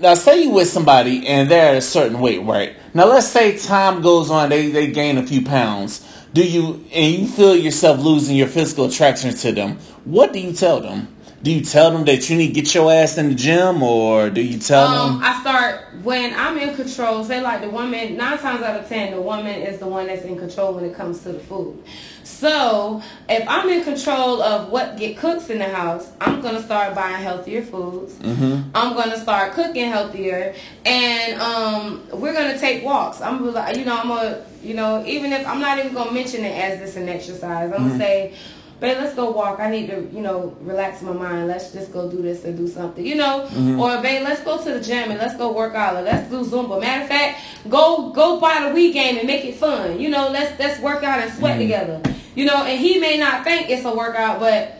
now 0.00 0.14
say 0.14 0.42
you 0.44 0.50
with 0.50 0.68
somebody 0.68 1.26
and 1.26 1.50
they're 1.50 1.70
at 1.70 1.76
a 1.76 1.82
certain 1.82 2.20
weight, 2.20 2.42
right? 2.42 2.76
Now 2.94 3.06
let's 3.06 3.28
say 3.28 3.58
time 3.58 4.02
goes 4.02 4.30
on, 4.30 4.48
they, 4.48 4.70
they 4.70 4.90
gain 4.90 5.18
a 5.18 5.26
few 5.26 5.44
pounds. 5.44 6.06
Do 6.32 6.46
you 6.46 6.84
and 6.92 7.14
you 7.14 7.26
feel 7.26 7.56
yourself 7.56 8.00
losing 8.00 8.36
your 8.36 8.48
physical 8.48 8.86
attraction 8.86 9.34
to 9.34 9.52
them? 9.52 9.78
What 10.04 10.32
do 10.32 10.38
you 10.38 10.52
tell 10.52 10.80
them? 10.80 11.08
Do 11.46 11.52
you 11.52 11.60
tell 11.60 11.92
them 11.92 12.04
that 12.06 12.28
you 12.28 12.36
need 12.36 12.48
to 12.48 12.60
get 12.60 12.74
your 12.74 12.92
ass 12.92 13.18
in 13.18 13.28
the 13.28 13.34
gym, 13.36 13.80
or 13.80 14.30
do 14.30 14.42
you 14.42 14.58
tell 14.58 14.88
um, 14.88 15.20
them? 15.20 15.22
I 15.22 15.40
start 15.42 15.94
when 16.02 16.34
I'm 16.34 16.58
in 16.58 16.74
control. 16.74 17.22
Say 17.22 17.40
like 17.40 17.60
the 17.60 17.70
woman, 17.70 18.16
nine 18.16 18.36
times 18.38 18.64
out 18.64 18.80
of 18.80 18.88
ten, 18.88 19.12
the 19.12 19.22
woman 19.22 19.54
is 19.62 19.78
the 19.78 19.86
one 19.86 20.08
that's 20.08 20.24
in 20.24 20.36
control 20.36 20.74
when 20.74 20.84
it 20.84 20.96
comes 20.96 21.22
to 21.22 21.30
the 21.30 21.38
food. 21.38 21.80
So 22.24 23.00
if 23.28 23.48
I'm 23.48 23.68
in 23.68 23.84
control 23.84 24.42
of 24.42 24.70
what 24.70 24.96
get 24.98 25.18
cooks 25.18 25.48
in 25.48 25.60
the 25.60 25.68
house, 25.68 26.10
I'm 26.20 26.40
gonna 26.40 26.60
start 26.60 26.96
buying 26.96 27.22
healthier 27.22 27.62
foods. 27.62 28.14
Mm-hmm. 28.14 28.70
I'm 28.74 28.96
gonna 28.96 29.16
start 29.16 29.52
cooking 29.52 29.88
healthier, 29.88 30.52
and 30.84 31.40
um, 31.40 32.08
we're 32.10 32.34
gonna 32.34 32.58
take 32.58 32.82
walks. 32.82 33.20
I'm 33.20 33.54
like, 33.54 33.76
you 33.76 33.84
know, 33.84 33.96
I'm 33.96 34.08
gonna, 34.08 34.44
you 34.64 34.74
know, 34.74 35.04
even 35.06 35.32
if 35.32 35.46
I'm 35.46 35.60
not 35.60 35.78
even 35.78 35.94
gonna 35.94 36.10
mention 36.10 36.44
it 36.44 36.58
as 36.58 36.80
this 36.80 36.96
an 36.96 37.08
exercise, 37.08 37.70
I'm 37.72 37.82
mm-hmm. 37.82 37.88
gonna 37.90 37.98
say 37.98 38.34
babe, 38.80 38.98
let's 38.98 39.14
go 39.14 39.30
walk. 39.30 39.60
I 39.60 39.70
need 39.70 39.88
to, 39.88 40.08
you 40.12 40.20
know, 40.20 40.56
relax 40.60 41.02
my 41.02 41.12
mind. 41.12 41.48
Let's 41.48 41.72
just 41.72 41.92
go 41.92 42.10
do 42.10 42.22
this 42.22 42.44
and 42.44 42.56
do 42.56 42.68
something, 42.68 43.04
you 43.04 43.14
know. 43.14 43.48
Mm-hmm. 43.50 43.80
Or 43.80 44.00
babe, 44.02 44.22
let's 44.22 44.42
go 44.42 44.62
to 44.62 44.74
the 44.74 44.80
gym 44.80 45.10
and 45.10 45.18
let's 45.18 45.36
go 45.36 45.52
work 45.52 45.74
out. 45.74 45.96
Or 45.96 46.02
let's 46.02 46.30
do 46.30 46.44
Zumba. 46.44 46.80
Matter 46.80 47.02
of 47.02 47.08
fact, 47.08 47.40
go 47.68 48.10
go 48.10 48.40
buy 48.40 48.68
the 48.68 48.78
Wii 48.78 48.92
game 48.92 49.18
and 49.18 49.26
make 49.26 49.44
it 49.44 49.56
fun. 49.56 49.98
You 50.00 50.10
know, 50.10 50.28
let's 50.30 50.58
let's 50.58 50.80
work 50.80 51.02
out 51.02 51.20
and 51.20 51.32
sweat 51.32 51.52
mm-hmm. 51.52 51.60
together. 51.60 52.02
You 52.34 52.44
know, 52.44 52.64
and 52.64 52.78
he 52.78 52.98
may 52.98 53.16
not 53.16 53.44
think 53.44 53.70
it's 53.70 53.84
a 53.84 53.94
workout, 53.94 54.40
but 54.40 54.76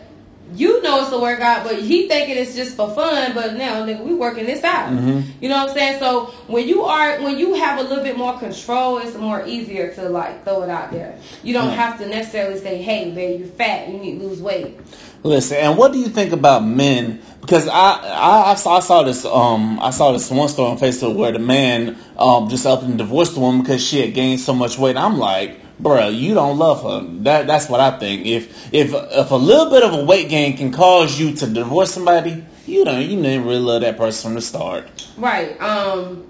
you 0.53 0.81
know 0.81 1.01
it's 1.01 1.11
a 1.11 1.19
workout, 1.19 1.63
but 1.63 1.79
he 1.79 2.07
thinking 2.07 2.37
it's 2.37 2.55
just 2.55 2.75
for 2.75 2.93
fun. 2.93 3.33
But 3.33 3.55
now, 3.55 3.85
nigga, 3.85 4.03
we 4.03 4.13
working 4.13 4.45
this 4.45 4.63
out. 4.63 4.91
Mm-hmm. 4.91 5.29
You 5.41 5.49
know 5.49 5.57
what 5.57 5.69
I'm 5.69 5.75
saying? 5.75 5.99
So 5.99 6.25
when 6.47 6.67
you 6.67 6.83
are, 6.83 7.21
when 7.21 7.37
you 7.37 7.55
have 7.55 7.79
a 7.79 7.83
little 7.83 8.03
bit 8.03 8.17
more 8.17 8.37
control, 8.39 8.99
it's 8.99 9.15
more 9.15 9.45
easier 9.45 9.93
to 9.95 10.09
like 10.09 10.43
throw 10.43 10.63
it 10.63 10.69
out 10.69 10.91
there. 10.91 11.19
You 11.43 11.53
don't 11.53 11.71
have 11.71 11.99
to 11.99 12.07
necessarily 12.07 12.59
say, 12.59 12.81
"Hey, 12.81 13.11
babe, 13.11 13.41
you're 13.41 13.49
fat. 13.49 13.89
You 13.89 13.97
need 13.97 14.19
to 14.19 14.25
lose 14.25 14.41
weight." 14.41 14.79
Listen, 15.23 15.57
and 15.57 15.77
what 15.77 15.91
do 15.91 15.99
you 15.99 16.07
think 16.07 16.31
about 16.31 16.63
men? 16.63 17.21
Because 17.41 17.67
I, 17.67 17.73
I, 17.73 18.51
I, 18.51 18.55
saw, 18.55 18.77
I 18.77 18.79
saw 18.79 19.03
this 19.03 19.25
um 19.25 19.79
I 19.79 19.89
saw 19.89 20.11
this 20.11 20.29
one 20.29 20.47
story 20.47 20.71
on 20.71 20.77
Facebook 20.77 21.15
where 21.15 21.31
the 21.31 21.39
man 21.39 21.97
um 22.17 22.49
just 22.49 22.65
up 22.65 22.83
and 22.83 22.97
divorced 22.97 23.33
the 23.33 23.39
woman 23.39 23.61
because 23.61 23.83
she 23.83 23.99
had 24.01 24.13
gained 24.13 24.39
so 24.39 24.53
much 24.53 24.77
weight. 24.77 24.95
I'm 24.95 25.17
like 25.17 25.59
bro, 25.79 26.09
you 26.09 26.33
don't 26.33 26.57
love 26.57 26.83
her. 26.83 27.07
That 27.23 27.47
that's 27.47 27.69
what 27.69 27.79
I 27.79 27.97
think. 27.97 28.25
If 28.25 28.73
if 28.73 28.93
if 28.93 29.31
a 29.31 29.35
little 29.35 29.69
bit 29.69 29.83
of 29.83 29.93
a 29.93 30.03
weight 30.03 30.29
gain 30.29 30.57
can 30.57 30.71
cause 30.71 31.19
you 31.19 31.33
to 31.35 31.47
divorce 31.47 31.93
somebody, 31.93 32.43
you 32.65 32.85
don't 32.85 33.01
you 33.01 33.21
didn't 33.21 33.45
really 33.45 33.59
love 33.59 33.81
that 33.81 33.97
person 33.97 34.29
from 34.29 34.35
the 34.35 34.41
start. 34.41 34.87
Right. 35.17 35.59
Um. 35.61 36.25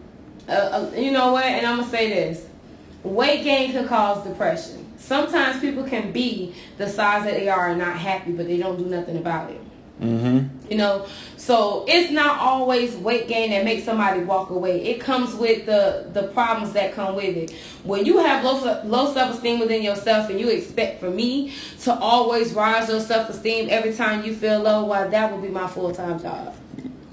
Uh, 0.48 0.52
uh, 0.52 0.92
you 0.96 1.12
know 1.12 1.34
what? 1.34 1.44
And 1.44 1.66
I'm 1.66 1.78
gonna 1.78 1.90
say 1.90 2.10
this: 2.10 2.48
weight 3.04 3.44
gain 3.44 3.72
can 3.72 3.88
cause 3.88 4.26
depression. 4.26 4.86
Sometimes 4.98 5.60
people 5.60 5.84
can 5.84 6.12
be 6.12 6.54
the 6.78 6.90
size 6.90 7.24
that 7.26 7.34
they 7.34 7.50
are 7.50 7.70
and 7.70 7.80
not 7.80 7.98
happy, 7.98 8.32
but 8.32 8.48
they 8.48 8.58
don't 8.58 8.78
do 8.78 8.86
nothing 8.86 9.18
about 9.18 9.52
it. 9.52 9.62
Mm-hmm. 10.02 10.57
You 10.70 10.78
know, 10.78 11.08
so 11.38 11.86
it's 11.88 12.12
not 12.12 12.40
always 12.40 12.96
weight 12.96 13.28
gain 13.28 13.52
that 13.52 13.64
makes 13.64 13.84
somebody 13.84 14.22
walk 14.22 14.50
away. 14.50 14.84
It 14.84 15.00
comes 15.00 15.34
with 15.36 15.66
the 15.66 16.10
the 16.12 16.28
problems 16.30 16.74
that 16.74 16.94
come 16.94 17.16
with 17.16 17.38
it. 17.38 17.52
When 17.84 18.06
you 18.06 18.18
have 18.20 18.44
low 18.44 18.82
low 18.84 19.14
self 19.14 19.36
esteem 19.36 19.60
within 19.60 19.82
yourself, 19.82 20.30
and 20.30 20.40
you 20.40 20.50
expect 20.50 21.00
for 21.00 21.10
me 21.10 21.54
to 21.82 21.94
always 21.94 22.54
rise 22.54 22.90
your 22.90 23.00
self 23.00 23.30
esteem 23.30 23.68
every 23.70 23.94
time 23.94 24.26
you 24.26 24.36
feel 24.36 24.62
low, 24.62 24.86
well, 24.86 25.10
that 25.10 25.32
would 25.32 25.42
be 25.42 25.50
my 25.50 25.68
full 25.68 25.94
time 25.94 26.22
job. 26.22 26.54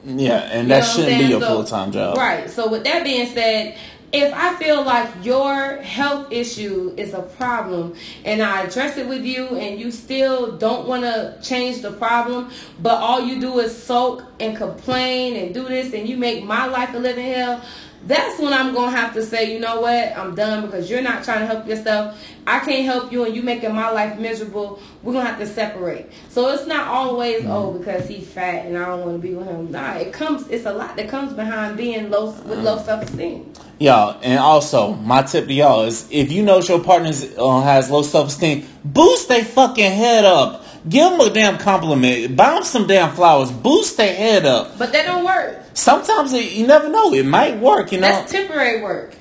Yeah, 0.06 0.40
and 0.52 0.70
that 0.70 0.82
shouldn't 0.82 1.18
be 1.18 1.26
your 1.26 1.40
so, 1.40 1.48
full 1.48 1.64
time 1.64 1.92
job. 1.92 2.16
Right. 2.18 2.50
So 2.50 2.68
with 2.68 2.84
that 2.84 3.04
being 3.04 3.26
said, 3.26 3.78
if 4.14 4.32
I 4.32 4.54
feel 4.54 4.84
like 4.84 5.10
your 5.24 5.78
health 5.78 6.30
issue 6.30 6.94
is 6.96 7.14
a 7.14 7.22
problem 7.22 7.96
and 8.24 8.42
I 8.42 8.62
address 8.62 8.96
it 8.96 9.08
with 9.08 9.24
you 9.24 9.48
and 9.56 9.80
you 9.80 9.90
still 9.90 10.56
don't 10.56 10.86
want 10.86 11.02
to 11.02 11.36
change 11.42 11.82
the 11.82 11.90
problem, 11.90 12.52
but 12.80 12.94
all 13.02 13.20
you 13.20 13.40
do 13.40 13.58
is 13.58 13.76
sulk 13.76 14.22
and 14.38 14.56
complain 14.56 15.34
and 15.34 15.52
do 15.52 15.66
this 15.66 15.92
and 15.94 16.08
you 16.08 16.16
make 16.16 16.44
my 16.44 16.66
life 16.66 16.94
a 16.94 16.98
living 16.98 17.26
hell, 17.26 17.60
that's 18.06 18.38
when 18.38 18.52
I'm 18.52 18.74
gonna 18.74 18.90
have 18.90 19.14
to 19.14 19.22
say, 19.22 19.52
you 19.52 19.58
know 19.58 19.80
what, 19.80 20.16
I'm 20.16 20.34
done 20.34 20.66
because 20.66 20.90
you're 20.90 21.02
not 21.02 21.24
trying 21.24 21.40
to 21.40 21.46
help 21.46 21.66
yourself. 21.66 22.20
I 22.46 22.58
can't 22.60 22.84
help 22.84 23.10
you, 23.10 23.24
and 23.24 23.34
you 23.34 23.42
making 23.42 23.74
my 23.74 23.90
life 23.90 24.18
miserable. 24.18 24.80
We're 25.02 25.14
gonna 25.14 25.26
have 25.26 25.38
to 25.38 25.46
separate. 25.46 26.12
So 26.28 26.48
it's 26.50 26.66
not 26.66 26.88
always 26.88 27.42
mm-hmm. 27.42 27.50
oh 27.50 27.72
because 27.72 28.06
he's 28.06 28.28
fat 28.28 28.66
and 28.66 28.76
I 28.76 28.86
don't 28.86 29.00
want 29.00 29.22
to 29.22 29.26
be 29.26 29.34
with 29.34 29.46
him. 29.46 29.70
Nah, 29.72 29.94
it 29.94 30.12
comes. 30.12 30.46
It's 30.48 30.66
a 30.66 30.72
lot 30.72 30.96
that 30.96 31.08
comes 31.08 31.32
behind 31.32 31.76
being 31.76 32.10
low 32.10 32.26
with 32.30 32.58
low 32.58 32.78
self 32.78 33.04
esteem. 33.04 33.52
Y'all, 33.78 34.18
and 34.22 34.38
also 34.38 34.94
my 34.94 35.22
tip 35.22 35.46
to 35.46 35.54
y'all 35.54 35.84
is 35.84 36.06
if 36.10 36.30
you 36.30 36.42
know 36.42 36.60
your 36.60 36.80
partner 36.80 37.10
uh, 37.38 37.62
has 37.62 37.90
low 37.90 38.02
self 38.02 38.28
esteem, 38.28 38.66
boost 38.84 39.28
their 39.28 39.44
fucking 39.44 39.92
head 39.92 40.24
up. 40.24 40.63
Give 40.88 41.10
them 41.10 41.20
a 41.20 41.30
damn 41.30 41.58
compliment. 41.58 42.36
Them 42.36 42.62
some 42.62 42.86
damn 42.86 43.14
flowers. 43.14 43.50
Boost 43.50 43.96
their 43.96 44.14
head 44.14 44.44
up. 44.44 44.78
But 44.78 44.92
that 44.92 45.06
don't 45.06 45.24
work. 45.24 45.62
Sometimes 45.72 46.32
it, 46.32 46.52
you 46.52 46.66
never 46.66 46.88
know. 46.88 47.14
It 47.14 47.24
might 47.24 47.58
work. 47.58 47.92
You 47.92 48.00
know, 48.00 48.08
that's 48.08 48.30
temporary 48.30 48.82
work. 48.82 49.16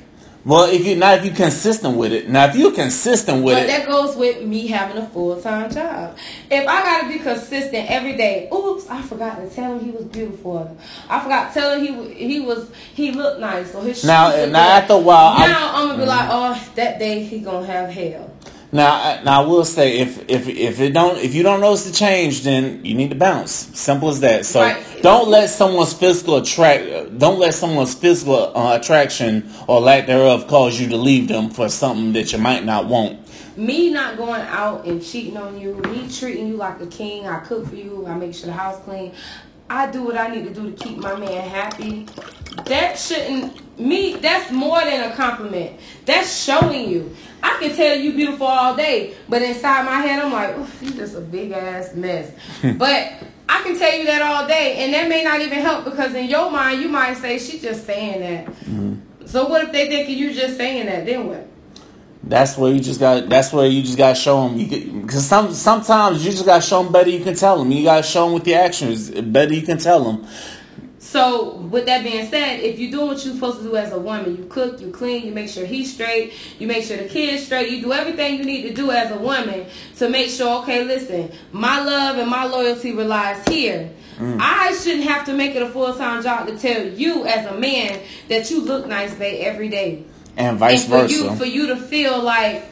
Well, 0.46 0.70
if 0.70 0.86
you 0.86 0.98
not 0.98 1.20
if 1.20 1.26
you're 1.26 1.36
consistent 1.36 1.96
with 1.96 2.12
it. 2.12 2.28
Now, 2.28 2.48
if 2.48 2.56
you're 2.58 2.74
consistent 2.74 3.46
with 3.46 3.56
but 3.56 3.64
it, 3.64 3.68
that 3.68 3.88
goes 3.88 4.18
with 4.18 4.44
me 4.44 4.68
having 4.68 4.98
a 4.98 5.08
full 5.08 5.42
time 5.42 5.72
job. 5.72 6.18
If 6.52 6.68
I 6.68 6.82
got 6.82 7.02
to 7.04 7.08
be 7.08 7.20
consistent 7.20 7.90
every 7.90 8.18
day, 8.18 8.50
oops, 8.54 8.90
I 8.90 9.02
forgot 9.04 9.38
to 9.38 9.50
tell 9.50 9.78
him 9.78 9.86
he 9.86 9.92
was 9.92 10.04
beautiful. 10.06 10.78
I 11.10 11.22
forgot 11.22 11.54
to 11.54 11.60
tell 11.60 11.80
him 11.80 11.86
he 11.86 12.28
he 12.28 12.40
was 12.42 12.70
he 12.94 13.12
looked 13.12 13.40
nice. 13.40 13.72
So 13.72 13.80
his 13.82 14.04
now 14.04 14.32
now 14.32 14.36
good. 14.36 14.56
after 14.56 14.94
a 14.94 14.98
while, 14.98 15.40
now 15.40 15.76
I, 15.76 15.82
am 15.82 15.88
gonna 15.88 15.94
be 15.94 16.00
mm-hmm. 16.02 16.10
like, 16.10 16.30
oh, 16.30 16.72
that 16.76 17.00
day 17.00 17.24
he 17.24 17.40
gonna 17.40 17.66
have 17.66 17.90
hell. 17.90 18.33
Now, 18.74 19.22
now 19.24 19.44
I 19.44 19.46
will 19.46 19.66
say 19.66 20.00
if 20.00 20.28
if 20.28 20.48
if 20.48 20.80
it 20.80 20.94
don't 20.94 21.20
if 21.20 21.36
you 21.36 21.44
don't 21.44 21.62
notice 21.62 21.86
the 21.86 21.94
change, 21.94 22.42
then 22.42 22.84
you 22.84 22.96
need 22.96 23.12
to 23.12 23.16
bounce. 23.16 23.52
Simple 23.52 24.10
as 24.10 24.20
that. 24.22 24.48
So 24.48 24.62
right. 24.62 24.84
don't 25.04 25.30
let 25.30 25.52
someone's 25.52 25.94
physical 25.94 26.38
attract 26.38 27.20
don't 27.20 27.40
let 27.40 27.54
someone's 27.54 27.94
physical 27.94 28.58
uh, 28.58 28.76
attraction 28.76 29.48
or 29.68 29.80
lack 29.80 30.08
thereof 30.08 30.48
cause 30.48 30.80
you 30.80 30.90
to 30.90 30.98
leave 30.98 31.28
them 31.28 31.52
for 31.52 31.70
something 31.70 32.14
that 32.14 32.34
you 32.34 32.40
might 32.40 32.66
not 32.66 32.88
want. 32.88 33.20
Me 33.56 33.92
not 33.92 34.18
going 34.18 34.42
out 34.42 34.86
and 34.86 35.04
cheating 35.04 35.38
on 35.38 35.60
you, 35.60 35.76
me 35.76 36.10
treating 36.10 36.48
you 36.48 36.58
like 36.58 36.82
a 36.82 36.88
king. 36.88 37.28
I 37.28 37.42
cook 37.42 37.68
for 37.68 37.76
you. 37.76 38.08
I 38.08 38.16
make 38.16 38.34
sure 38.34 38.48
the 38.48 38.54
house 38.54 38.82
clean. 38.82 39.14
I 39.70 39.92
do 39.92 40.02
what 40.02 40.18
I 40.18 40.30
need 40.30 40.46
to 40.46 40.54
do 40.54 40.72
to 40.72 40.84
keep 40.84 40.98
my 40.98 41.16
man 41.16 41.48
happy. 41.48 42.08
That 42.66 42.98
shouldn't 42.98 43.80
me. 43.80 44.16
That's 44.16 44.52
more 44.52 44.80
than 44.82 45.12
a 45.12 45.16
compliment. 45.16 45.80
That's 46.06 46.44
showing 46.44 46.90
you. 46.90 47.16
I 47.42 47.58
can 47.60 47.76
tell 47.76 47.98
you 47.98 48.14
beautiful 48.14 48.48
all 48.48 48.76
day, 48.76 49.16
but 49.28 49.42
inside 49.42 49.86
my 49.86 50.00
head, 50.00 50.24
I'm 50.24 50.32
like, 50.32 50.56
you 50.82 50.92
just 50.92 51.16
a 51.16 51.22
big 51.22 51.52
ass 51.52 51.94
mess. 51.94 52.32
but 52.78 53.14
I 53.50 53.62
can 53.64 53.78
tell 53.78 53.94
you 53.94 54.06
that 54.06 54.22
all 54.22 54.48
day, 54.48 54.78
and 54.78 54.94
that 54.94 55.10
may 55.10 55.24
not 55.24 55.42
even 55.42 55.60
help 55.60 55.84
because 55.84 56.14
in 56.14 56.28
your 56.28 56.50
mind, 56.50 56.82
you 56.82 56.88
might 56.88 57.16
say 57.16 57.38
she's 57.40 57.62
just 57.62 57.86
saying 57.86 58.22
that. 58.22 58.46
Mm-hmm. 58.46 59.26
So 59.26 59.48
what 59.48 59.64
if 59.66 59.72
they 59.72 59.88
think 59.88 60.10
you're 60.10 60.34
just 60.34 60.58
saying 60.58 60.86
that? 60.86 61.06
Then 61.06 61.28
what? 61.28 61.48
That's 62.26 62.58
where 62.58 62.72
you 62.72 62.80
just 62.80 63.02
got. 63.02 63.28
That's 63.28 63.52
where 63.52 63.68
you 63.68 63.82
just 63.82 63.98
got 63.98 64.16
to 64.16 64.16
show 64.16 64.48
them. 64.48 64.58
You 64.58 65.02
because 65.02 65.26
some 65.26 65.54
sometimes 65.54 66.26
you 66.26 66.32
just 66.32 66.46
got 66.46 66.62
to 66.62 66.68
show 66.68 66.82
them 66.82 66.94
better. 66.94 67.10
You 67.10 67.22
can 67.22 67.36
tell 67.36 67.58
them. 67.58 67.70
You 67.72 67.84
got 67.84 67.98
to 67.98 68.04
show 68.04 68.26
them 68.26 68.34
with 68.34 68.46
the 68.46 68.54
actions. 68.54 69.12
Better 69.12 69.54
you 69.54 69.64
can 69.64 69.78
tell 69.78 70.04
them. 70.04 70.26
So, 71.14 71.58
with 71.70 71.86
that 71.86 72.04
being 72.04 72.26
said, 72.26 72.62
if 72.62 72.80
you're 72.80 72.90
doing 72.90 73.10
what 73.10 73.24
you're 73.24 73.36
supposed 73.36 73.60
to 73.60 73.64
do 73.66 73.76
as 73.76 73.94
a 73.94 74.00
woman, 74.00 74.36
you 74.36 74.46
cook, 74.46 74.82
you 74.82 74.90
clean, 74.90 75.28
you 75.28 75.32
make 75.32 75.48
sure 75.48 75.64
he's 75.64 75.94
straight, 75.94 76.34
you 76.58 76.66
make 76.66 76.84
sure 76.84 76.98
the 76.98 77.08
kids 77.08 77.46
straight, 77.46 77.70
you 77.70 77.84
do 77.84 77.94
everything 77.94 78.40
you 78.40 78.44
need 78.44 78.64
to 78.64 78.74
do 78.74 78.90
as 78.90 79.12
a 79.12 79.20
woman 79.20 79.68
to 79.98 80.10
make 80.10 80.32
sure, 80.32 80.64
okay, 80.64 80.84
listen, 80.84 81.32
my 81.52 81.84
love 81.84 82.18
and 82.18 82.28
my 82.28 82.46
loyalty 82.46 82.94
relies 82.94 83.48
here. 83.48 83.92
Mm. 84.18 84.40
I 84.42 84.76
shouldn't 84.76 85.04
have 85.04 85.24
to 85.28 85.34
make 85.34 85.54
it 85.56 85.62
a 85.62 85.70
full 85.70 85.94
time 85.94 86.24
job 86.24 86.48
to 86.48 86.58
tell 86.58 86.84
you 86.84 87.28
as 87.28 87.46
a 87.46 87.60
man 87.60 88.02
that 88.28 88.50
you 88.50 88.66
look 88.66 88.88
nice, 88.88 89.14
babe, 89.14 89.46
every 89.46 89.70
day. 89.70 90.06
And 90.36 90.58
vice 90.58 90.86
and 90.86 90.94
for 90.94 91.02
versa. 91.02 91.14
You, 91.14 91.36
for 91.36 91.46
you 91.46 91.68
to 91.68 91.76
feel 91.76 92.24
like 92.24 92.66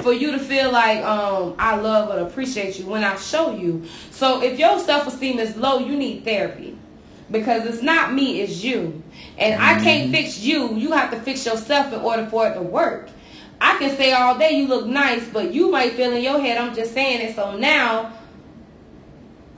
for 0.00 0.12
you 0.12 0.32
to 0.32 0.38
feel 0.38 0.70
like 0.70 1.02
um, 1.02 1.54
I 1.58 1.76
love 1.76 2.10
and 2.10 2.26
appreciate 2.26 2.78
you 2.78 2.84
when 2.84 3.02
I 3.02 3.16
show 3.16 3.56
you. 3.56 3.86
So 4.10 4.42
if 4.42 4.58
your 4.58 4.78
self 4.80 5.06
esteem 5.06 5.38
is 5.38 5.56
low, 5.56 5.78
you 5.78 5.96
need 5.96 6.26
therapy 6.26 6.76
because 7.34 7.66
it's 7.66 7.82
not 7.82 8.14
me, 8.14 8.40
it's 8.40 8.64
you. 8.64 9.02
And 9.36 9.54
mm-hmm. 9.54 9.62
I 9.62 9.82
can't 9.82 10.10
fix 10.10 10.38
you. 10.38 10.74
You 10.76 10.92
have 10.92 11.10
to 11.10 11.20
fix 11.20 11.44
yourself 11.44 11.92
in 11.92 12.00
order 12.00 12.26
for 12.26 12.48
it 12.48 12.54
to 12.54 12.62
work. 12.62 13.10
I 13.60 13.76
can 13.78 13.94
say 13.96 14.12
all 14.12 14.38
day 14.38 14.52
you 14.52 14.66
look 14.66 14.86
nice, 14.86 15.28
but 15.28 15.52
you 15.52 15.70
might 15.70 15.92
feel 15.92 16.12
in 16.12 16.22
your 16.22 16.40
head 16.40 16.58
I'm 16.58 16.74
just 16.74 16.94
saying 16.94 17.28
it. 17.28 17.36
So 17.36 17.56
now 17.56 18.12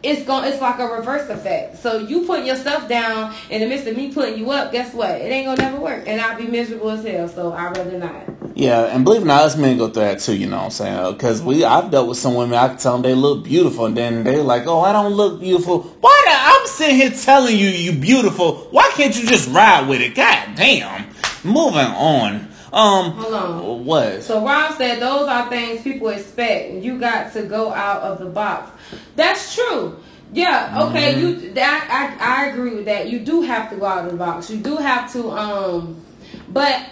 it's 0.02 0.22
going 0.24 0.52
it's 0.52 0.60
like 0.60 0.78
a 0.78 0.86
reverse 0.86 1.28
effect. 1.28 1.78
So 1.78 1.98
you 1.98 2.26
putting 2.26 2.46
yourself 2.46 2.88
down 2.88 3.34
in 3.50 3.60
the 3.60 3.66
midst 3.66 3.86
of 3.86 3.96
me 3.96 4.12
putting 4.12 4.38
you 4.38 4.50
up, 4.50 4.72
guess 4.72 4.94
what? 4.94 5.10
It 5.10 5.30
ain't 5.30 5.46
gonna 5.46 5.70
never 5.70 5.80
work. 5.80 6.04
And 6.06 6.20
I'll 6.20 6.38
be 6.38 6.46
miserable 6.46 6.90
as 6.90 7.04
hell, 7.04 7.28
so 7.28 7.52
I'd 7.52 7.76
rather 7.76 7.98
not. 7.98 8.45
Yeah, 8.56 8.84
and 8.84 9.04
believe 9.04 9.20
it 9.20 9.24
or 9.24 9.28
not, 9.28 9.42
us 9.42 9.54
men 9.54 9.76
go 9.76 9.88
through 9.88 10.04
that 10.04 10.20
too, 10.20 10.34
you 10.34 10.46
know 10.46 10.56
what 10.56 10.64
I'm 10.64 10.70
saying? 10.70 11.12
Because 11.12 11.42
we, 11.42 11.62
I've 11.62 11.90
dealt 11.90 12.08
with 12.08 12.16
some 12.16 12.34
women, 12.34 12.58
I 12.58 12.74
tell 12.74 12.94
them 12.94 13.02
they 13.02 13.14
look 13.14 13.44
beautiful, 13.44 13.84
and 13.84 13.94
then 13.94 14.24
they're 14.24 14.42
like, 14.42 14.66
oh, 14.66 14.80
I 14.80 14.94
don't 14.94 15.12
look 15.12 15.40
beautiful. 15.40 15.82
Why 15.82 16.22
the, 16.24 16.32
I'm 16.32 16.66
sitting 16.66 16.96
here 16.96 17.10
telling 17.10 17.58
you 17.58 17.68
you 17.68 17.92
beautiful. 17.92 18.68
Why 18.70 18.90
can't 18.94 19.14
you 19.14 19.26
just 19.28 19.50
ride 19.50 19.86
with 19.86 20.00
it? 20.00 20.14
God 20.14 20.54
damn. 20.56 21.06
Moving 21.44 21.80
on. 21.80 22.48
Um, 22.72 23.12
Hold 23.12 23.34
on. 23.34 23.84
What? 23.84 24.22
So 24.22 24.42
Rob 24.42 24.74
said 24.78 25.00
those 25.00 25.28
are 25.28 25.50
things 25.50 25.82
people 25.82 26.08
expect, 26.08 26.70
and 26.70 26.82
you 26.82 26.98
got 26.98 27.34
to 27.34 27.42
go 27.42 27.74
out 27.74 28.00
of 28.02 28.20
the 28.20 28.26
box. 28.26 28.70
That's 29.16 29.54
true. 29.54 29.98
Yeah. 30.32 30.86
Okay. 30.88 31.12
Mm-hmm. 31.12 31.20
You. 31.20 31.52
That 31.52 32.16
I 32.20 32.44
I 32.44 32.46
agree 32.46 32.74
with 32.74 32.86
that. 32.86 33.10
You 33.10 33.20
do 33.20 33.42
have 33.42 33.68
to 33.70 33.76
go 33.76 33.84
out 33.84 34.06
of 34.06 34.12
the 34.12 34.16
box. 34.16 34.50
You 34.50 34.56
do 34.56 34.76
have 34.76 35.12
to. 35.12 35.30
Um, 35.30 36.02
but 36.48 36.82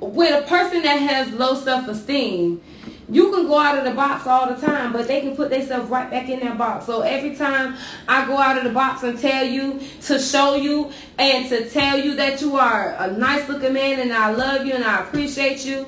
with 0.00 0.44
a 0.44 0.46
person 0.46 0.82
that 0.82 0.96
has 0.96 1.30
low 1.32 1.54
self 1.54 1.86
esteem, 1.88 2.62
you 3.08 3.32
can 3.32 3.46
go 3.46 3.58
out 3.58 3.76
of 3.76 3.84
the 3.84 3.90
box 3.90 4.26
all 4.26 4.52
the 4.52 4.64
time, 4.64 4.92
but 4.92 5.08
they 5.08 5.20
can 5.20 5.36
put 5.36 5.50
themselves 5.50 5.90
right 5.90 6.08
back 6.10 6.28
in 6.28 6.40
that 6.40 6.56
box. 6.56 6.86
So 6.86 7.02
every 7.02 7.34
time 7.34 7.76
I 8.08 8.24
go 8.26 8.38
out 8.38 8.56
of 8.56 8.64
the 8.64 8.70
box 8.70 9.02
and 9.02 9.18
tell 9.18 9.44
you 9.44 9.80
to 10.02 10.18
show 10.18 10.54
you 10.54 10.92
and 11.18 11.48
to 11.48 11.68
tell 11.68 11.98
you 11.98 12.14
that 12.16 12.40
you 12.40 12.56
are 12.56 12.94
a 12.98 13.10
nice 13.10 13.48
looking 13.48 13.72
man 13.72 13.98
and 13.98 14.12
I 14.12 14.30
love 14.30 14.64
you 14.64 14.74
and 14.74 14.84
I 14.84 15.02
appreciate 15.02 15.64
you, 15.64 15.86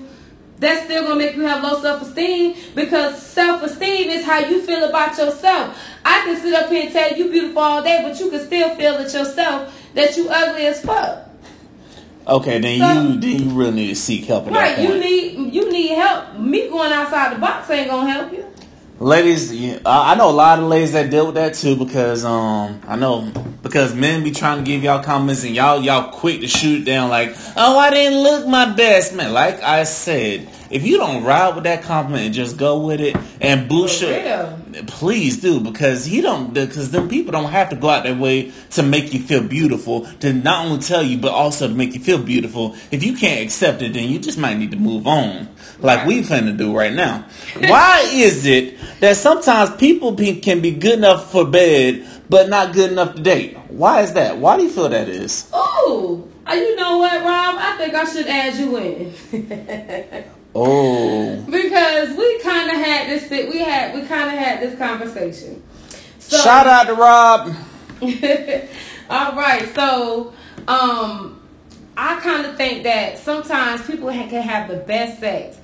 that's 0.59 0.85
still 0.85 1.05
gonna 1.05 1.16
make 1.16 1.35
you 1.35 1.42
have 1.42 1.62
low 1.62 1.81
self 1.81 2.03
esteem 2.03 2.57
because 2.75 3.20
self 3.20 3.62
esteem 3.62 4.11
is 4.11 4.25
how 4.25 4.40
you 4.40 4.62
feel 4.62 4.85
about 4.85 5.16
yourself. 5.16 5.77
I 6.05 6.22
can 6.25 6.40
sit 6.40 6.55
up 6.55 6.70
here 6.70 6.85
and 6.85 6.92
tell 6.92 7.16
you 7.16 7.31
beautiful 7.31 7.62
all 7.62 7.83
day, 7.83 8.01
but 8.03 8.18
you 8.18 8.31
can 8.31 8.44
still 8.44 8.75
feel 8.75 8.94
it 8.94 9.12
yourself 9.12 9.72
that 9.94 10.16
you 10.16 10.29
ugly 10.29 10.66
as 10.66 10.81
fuck. 10.81 11.32
Okay, 12.27 12.61
then 12.61 12.79
so, 12.81 12.93
you 12.93 13.21
then 13.21 13.43
you 13.43 13.51
really 13.51 13.73
need 13.73 13.89
to 13.89 13.97
seek 13.97 14.27
help. 14.27 14.47
At 14.47 14.53
right, 14.53 14.79
you 14.79 14.99
need 14.99 15.53
you 15.55 15.71
need 15.73 15.97
help. 15.97 16.39
Me 16.39 16.69
going 16.69 16.93
outside 16.93 17.35
the 17.35 17.41
box 17.41 17.69
ain't 17.71 17.91
gonna 17.91 18.11
help 18.11 18.33
you. 18.33 18.52
Ladies, 19.03 19.51
I 19.85 20.15
know 20.15 20.31
a 20.31 20.33
lot 20.33 20.61
of 20.61 20.67
ladies 20.67 20.93
that 20.93 21.11
deal 21.11 21.27
with 21.27 21.35
that 21.35 21.55
too 21.55 21.75
because 21.75 22.25
um 22.25 22.81
I 22.87 22.95
know 22.95 23.33
because 23.61 23.97
men 23.97 24.23
be 24.23 24.31
trying 24.31 24.59
to 24.59 24.65
give 24.65 24.85
y'all 24.85 25.03
comments 25.03 25.43
and 25.43 25.57
y'all 25.57 25.83
y'all 25.83 26.12
quick 26.12 26.41
to 26.41 26.47
shoot 26.47 26.85
down 26.85 27.11
like 27.11 27.35
oh 27.57 27.81
I 27.81 27.91
didn't 27.91 28.23
look 28.23 28.47
my 28.47 28.73
best. 28.73 29.12
Man 29.12 29.33
like 29.33 29.61
I 29.61 29.83
said 29.83 30.49
if 30.73 30.87
you 30.87 30.97
don't 30.97 31.23
ride 31.23 31.55
with 31.55 31.65
that 31.65 31.83
compliment 31.83 32.27
and 32.27 32.35
just 32.35 32.57
go 32.57 32.79
with 32.87 33.01
it 33.01 33.15
and 33.41 33.69
boost 33.69 34.03
it, 34.03 34.87
please 34.87 35.38
do 35.41 35.61
because 35.61 36.09
you 36.09 36.23
don't 36.23 36.55
because 36.55 36.91
them 36.91 37.09
people 37.09 37.33
don't 37.33 37.51
have 37.51 37.69
to 37.71 37.77
go 37.77 37.91
out 37.91 38.05
their 38.05 38.17
way 38.17 38.53
to 38.71 38.83
make 38.83 39.12
you 39.12 39.21
feel 39.21 39.43
beautiful 39.43 40.07
to 40.21 40.33
not 40.33 40.65
only 40.65 40.79
tell 40.79 41.03
you 41.03 41.19
but 41.19 41.31
also 41.31 41.69
to 41.69 41.75
make 41.75 41.93
you 41.93 42.01
feel 42.01 42.23
beautiful. 42.23 42.75
If 42.91 43.05
you 43.05 43.17
can't 43.17 43.43
accept 43.43 43.83
it, 43.83 43.93
then 43.93 44.09
you 44.09 44.19
just 44.19 44.38
might 44.38 44.57
need 44.57 44.71
to 44.71 44.79
move 44.79 45.07
on, 45.07 45.49
like 45.79 46.07
we 46.07 46.23
to 46.23 46.53
do 46.53 46.77
right 46.77 46.93
now. 46.93 47.27
Why 47.59 48.09
is 48.13 48.47
it 48.47 48.79
that 49.01 49.17
sometimes 49.17 49.77
people 49.77 50.15
can 50.15 50.61
be 50.61 50.71
good 50.71 50.99
enough 50.99 51.31
for 51.31 51.45
bed 51.45 52.07
but 52.29 52.49
not 52.49 52.73
good 52.73 52.93
enough 52.93 53.15
to 53.17 53.23
date? 53.23 53.57
Why 53.69 54.03
is 54.03 54.13
that? 54.15 54.39
Why 54.39 54.57
do 54.57 54.65
you 54.65 54.71
feel 54.71 54.89
that 54.89 55.09
is? 55.09 55.51
Oh, 55.53 56.29
you 56.51 56.77
know 56.77 56.99
what, 56.99 57.21
Rob? 57.21 57.57
I 57.59 57.77
think 57.77 57.95
I 57.95 58.05
should 58.05 58.27
add 58.27 58.57
you 58.57 58.77
in. 58.77 60.25
Oh. 60.55 61.37
Because 61.51 62.15
we 62.17 62.39
kind 62.41 62.71
of 62.71 62.77
had 62.77 63.09
this. 63.09 63.31
We 63.31 63.59
had 63.61 63.95
we 63.95 64.03
kind 64.03 64.29
of 64.29 64.39
had 64.39 64.61
this 64.61 64.79
conversation. 64.79 65.63
So, 66.19 66.37
Shout 66.37 66.67
out 66.67 66.87
to 66.89 66.95
Rob. 66.95 67.57
all 69.11 69.37
right, 69.37 69.75
so 69.75 70.35
um, 70.69 71.42
I 72.03 72.19
kind 72.19 72.45
of 72.45 72.57
think 72.57 72.83
that 72.83 73.17
sometimes 73.19 73.87
people 73.87 74.11
can 74.11 74.43
have 74.43 74.69
the 74.69 74.79
best 74.79 75.21
sex, 75.21 75.57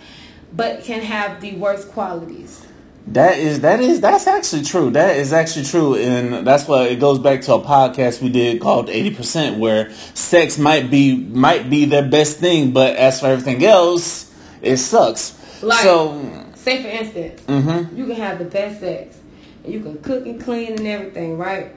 but 0.52 0.84
can 0.84 1.02
have 1.02 1.40
the 1.40 1.56
worst 1.56 1.90
qualities. 1.90 2.64
That 3.08 3.38
is 3.38 3.62
that 3.62 3.80
is 3.80 4.00
that's 4.00 4.28
actually 4.28 4.62
true. 4.62 4.90
That 4.90 5.16
is 5.16 5.32
actually 5.32 5.64
true, 5.64 5.96
and 5.96 6.46
that's 6.46 6.68
why 6.68 6.84
it 6.84 7.00
goes 7.00 7.18
back 7.18 7.40
to 7.42 7.54
a 7.54 7.60
podcast 7.60 8.22
we 8.22 8.28
did 8.28 8.60
called 8.60 8.88
Eighty 8.88 9.12
Percent, 9.12 9.58
where 9.58 9.90
sex 10.14 10.58
might 10.58 10.92
be 10.92 11.16
might 11.16 11.68
be 11.68 11.86
their 11.86 12.06
best 12.08 12.38
thing, 12.38 12.70
but 12.70 12.94
as 12.94 13.18
for 13.18 13.26
everything 13.26 13.64
else 13.64 14.32
it 14.62 14.76
sucks. 14.76 15.34
Like, 15.60 15.82
so, 15.82 16.46
say 16.54 16.82
for 16.84 16.88
instance, 16.88 17.42
mm-hmm. 17.48 17.96
you 17.96 18.06
can 18.06 18.14
have 18.14 18.38
the 18.38 18.44
best 18.44 18.78
sex, 18.78 19.18
and 19.64 19.72
you 19.72 19.80
can 19.80 20.00
cook 20.02 20.24
and 20.24 20.40
clean 20.40 20.74
and 20.74 20.86
everything, 20.86 21.36
right? 21.36 21.72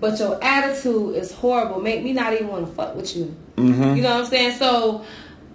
But 0.00 0.18
your 0.18 0.42
attitude 0.42 1.16
is 1.16 1.32
horrible. 1.32 1.82
Make 1.82 2.02
me 2.02 2.14
not 2.14 2.32
even 2.32 2.48
want 2.48 2.66
to 2.66 2.72
fuck 2.72 2.94
with 2.94 3.14
you. 3.14 3.36
Mm-hmm. 3.56 3.96
You 3.96 4.02
know 4.02 4.14
what 4.14 4.24
I'm 4.24 4.26
saying? 4.26 4.58
So, 4.58 5.04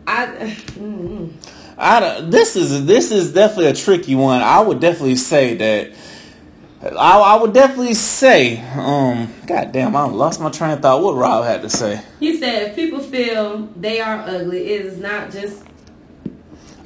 I. 0.08 0.26
Mm-hmm. 0.72 1.62
I 1.82 2.22
this 2.22 2.56
is 2.56 2.86
this 2.86 3.12
is 3.12 3.34
definitely 3.34 3.68
a 3.68 3.74
tricky 3.74 4.14
one. 4.14 4.42
I 4.42 4.60
would 4.60 4.80
definitely 4.80 5.16
say 5.16 5.56
that. 5.56 5.92
I, 6.84 7.20
I 7.20 7.36
would 7.36 7.54
definitely 7.54 7.94
say, 7.94 8.60
um, 8.76 9.32
God 9.46 9.72
damn, 9.72 9.96
I 9.96 10.06
lost 10.06 10.42
my 10.42 10.50
train 10.50 10.72
of 10.72 10.82
thought. 10.82 11.02
What 11.04 11.16
Rob 11.16 11.46
had 11.46 11.62
to 11.62 11.70
say? 11.70 12.02
He 12.20 12.38
said, 12.38 12.74
people 12.74 13.00
feel 13.00 13.68
they 13.76 14.00
are 14.00 14.22
ugly, 14.22 14.72
it 14.72 14.86
is 14.88 14.98
not 14.98 15.32
just 15.32 15.64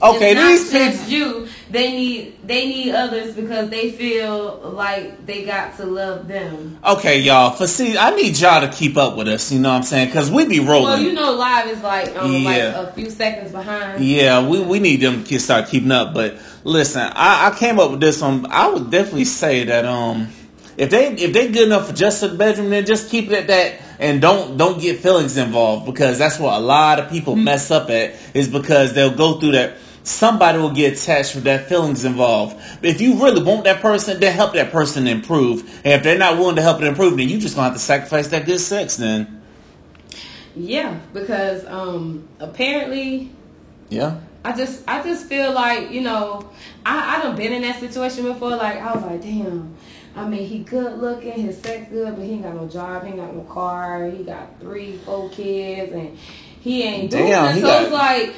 Okay, 0.01 0.33
it's 0.35 0.71
these 0.71 0.93
people 0.93 1.09
you. 1.09 1.47
They 1.69 1.91
need 1.91 2.47
they 2.47 2.67
need 2.67 2.93
others 2.93 3.35
because 3.35 3.69
they 3.69 3.91
feel 3.91 4.59
like 4.73 5.25
they 5.25 5.45
got 5.45 5.75
to 5.77 5.85
love 5.85 6.27
them. 6.27 6.77
Okay, 6.85 7.19
y'all. 7.19 7.51
For 7.51 7.67
see, 7.67 7.97
I 7.97 8.15
need 8.15 8.37
y'all 8.37 8.61
to 8.61 8.71
keep 8.71 8.97
up 8.97 9.17
with 9.17 9.27
us. 9.27 9.51
You 9.51 9.59
know 9.59 9.69
what 9.69 9.77
I'm 9.77 9.83
saying? 9.83 10.07
Because 10.07 10.29
we 10.29 10.45
be 10.45 10.59
rolling. 10.59 10.83
Well, 10.83 11.01
you 11.01 11.13
know, 11.13 11.33
live 11.33 11.67
is 11.67 11.81
like 11.81 12.15
um, 12.15 12.31
yeah. 12.31 12.77
like 12.77 12.87
a 12.87 12.93
few 12.93 13.09
seconds 13.09 13.51
behind. 13.51 14.03
Yeah, 14.03 14.47
we 14.47 14.61
we 14.61 14.79
need 14.79 15.01
them 15.01 15.23
to 15.23 15.39
start 15.39 15.69
keeping 15.69 15.91
up. 15.91 16.13
But 16.13 16.37
listen, 16.63 17.01
I, 17.01 17.49
I 17.49 17.57
came 17.57 17.79
up 17.79 17.91
with 17.91 17.99
this 17.99 18.21
one. 18.21 18.45
I 18.51 18.69
would 18.69 18.91
definitely 18.91 19.25
say 19.25 19.63
that 19.65 19.85
um 19.85 20.29
if 20.77 20.89
they 20.89 21.07
if 21.13 21.33
they 21.33 21.51
good 21.51 21.67
enough 21.67 21.87
for 21.87 21.93
just 21.93 22.21
the 22.21 22.29
bedroom, 22.29 22.69
then 22.69 22.85
just 22.85 23.09
keep 23.09 23.29
it 23.29 23.33
at 23.33 23.47
that 23.47 23.81
and 23.99 24.21
don't 24.21 24.57
don't 24.57 24.79
get 24.79 24.99
feelings 24.99 25.37
involved 25.37 25.85
because 25.85 26.17
that's 26.17 26.39
what 26.39 26.57
a 26.57 26.59
lot 26.59 26.99
of 26.99 27.09
people 27.09 27.35
mess 27.35 27.71
up 27.71 27.89
at 27.89 28.15
is 28.33 28.47
because 28.47 28.93
they'll 28.93 29.15
go 29.15 29.39
through 29.39 29.53
that 29.53 29.77
somebody 30.05 30.59
will 30.59 30.71
get 30.71 30.93
attached 30.93 31.35
with 31.35 31.43
that 31.45 31.67
feelings 31.67 32.05
involved. 32.05 32.55
But 32.79 32.91
if 32.91 33.01
you 33.01 33.21
really 33.21 33.43
want 33.43 33.63
that 33.65 33.81
person, 33.81 34.19
then 34.19 34.33
help 34.33 34.53
that 34.53 34.71
person 34.71 35.07
improve. 35.07 35.61
And 35.83 35.93
if 35.93 36.03
they're 36.03 36.17
not 36.17 36.37
willing 36.37 36.55
to 36.57 36.61
help 36.61 36.81
it 36.81 36.87
improve, 36.87 37.17
then 37.17 37.27
you 37.27 37.39
just 37.39 37.55
gonna 37.55 37.69
have 37.69 37.73
to 37.73 37.79
sacrifice 37.79 38.27
that 38.29 38.45
good 38.45 38.59
sex 38.59 38.95
then. 38.97 39.41
Yeah, 40.55 40.99
because 41.13 41.65
um 41.65 42.27
apparently 42.39 43.31
Yeah. 43.89 44.19
I 44.43 44.55
just 44.55 44.83
I 44.87 45.03
just 45.03 45.25
feel 45.27 45.51
like, 45.51 45.91
you 45.91 46.01
know, 46.01 46.49
I, 46.85 47.17
I 47.17 47.21
done 47.23 47.35
been 47.35 47.51
in 47.51 47.63
that 47.63 47.79
situation 47.79 48.25
before, 48.25 48.51
like 48.51 48.77
I 48.77 48.93
was 48.93 49.03
like, 49.03 49.21
damn. 49.21 49.75
I 50.15 50.25
mean, 50.25 50.47
he 50.47 50.59
good 50.59 50.99
looking, 50.99 51.33
his 51.33 51.59
sex 51.59 51.89
good, 51.89 52.15
but 52.15 52.23
he 52.23 52.33
ain't 52.33 52.43
got 52.43 52.55
no 52.55 52.67
job, 52.67 53.03
he 53.03 53.09
ain't 53.09 53.17
got 53.17 53.35
no 53.35 53.43
car, 53.43 54.09
he 54.09 54.23
got 54.23 54.59
three, 54.61 54.95
four 54.99 55.29
kids, 55.29 55.91
and 55.91 56.17
he 56.61 56.83
ain't 56.83 57.11
doing 57.11 57.25
Damn, 57.25 57.57
it. 57.57 57.61
So 57.61 57.67
got... 57.67 57.83
it's 57.83 57.91
like, 57.91 58.33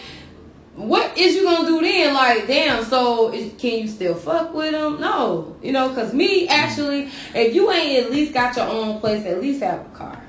what 0.77 1.17
is 1.17 1.35
you 1.35 1.43
gonna 1.43 1.67
do 1.67 1.81
then? 1.81 2.13
Like, 2.13 2.45
damn. 2.45 2.83
So 2.85 3.31
can 3.31 3.79
you 3.79 3.87
still 3.87 4.13
fuck 4.13 4.53
with 4.53 4.73
him? 4.73 5.01
No, 5.01 5.57
you 5.61 5.71
know, 5.71 5.93
cause 5.93 6.13
me 6.13 6.47
actually, 6.47 7.09
if 7.33 7.55
you 7.55 7.71
ain't 7.71 8.05
at 8.05 8.11
least 8.11 8.33
got 8.33 8.55
your 8.55 8.67
own 8.67 8.99
place, 8.99 9.25
at 9.25 9.41
least 9.41 9.61
have 9.63 9.81
a 9.81 9.89
car. 9.89 10.21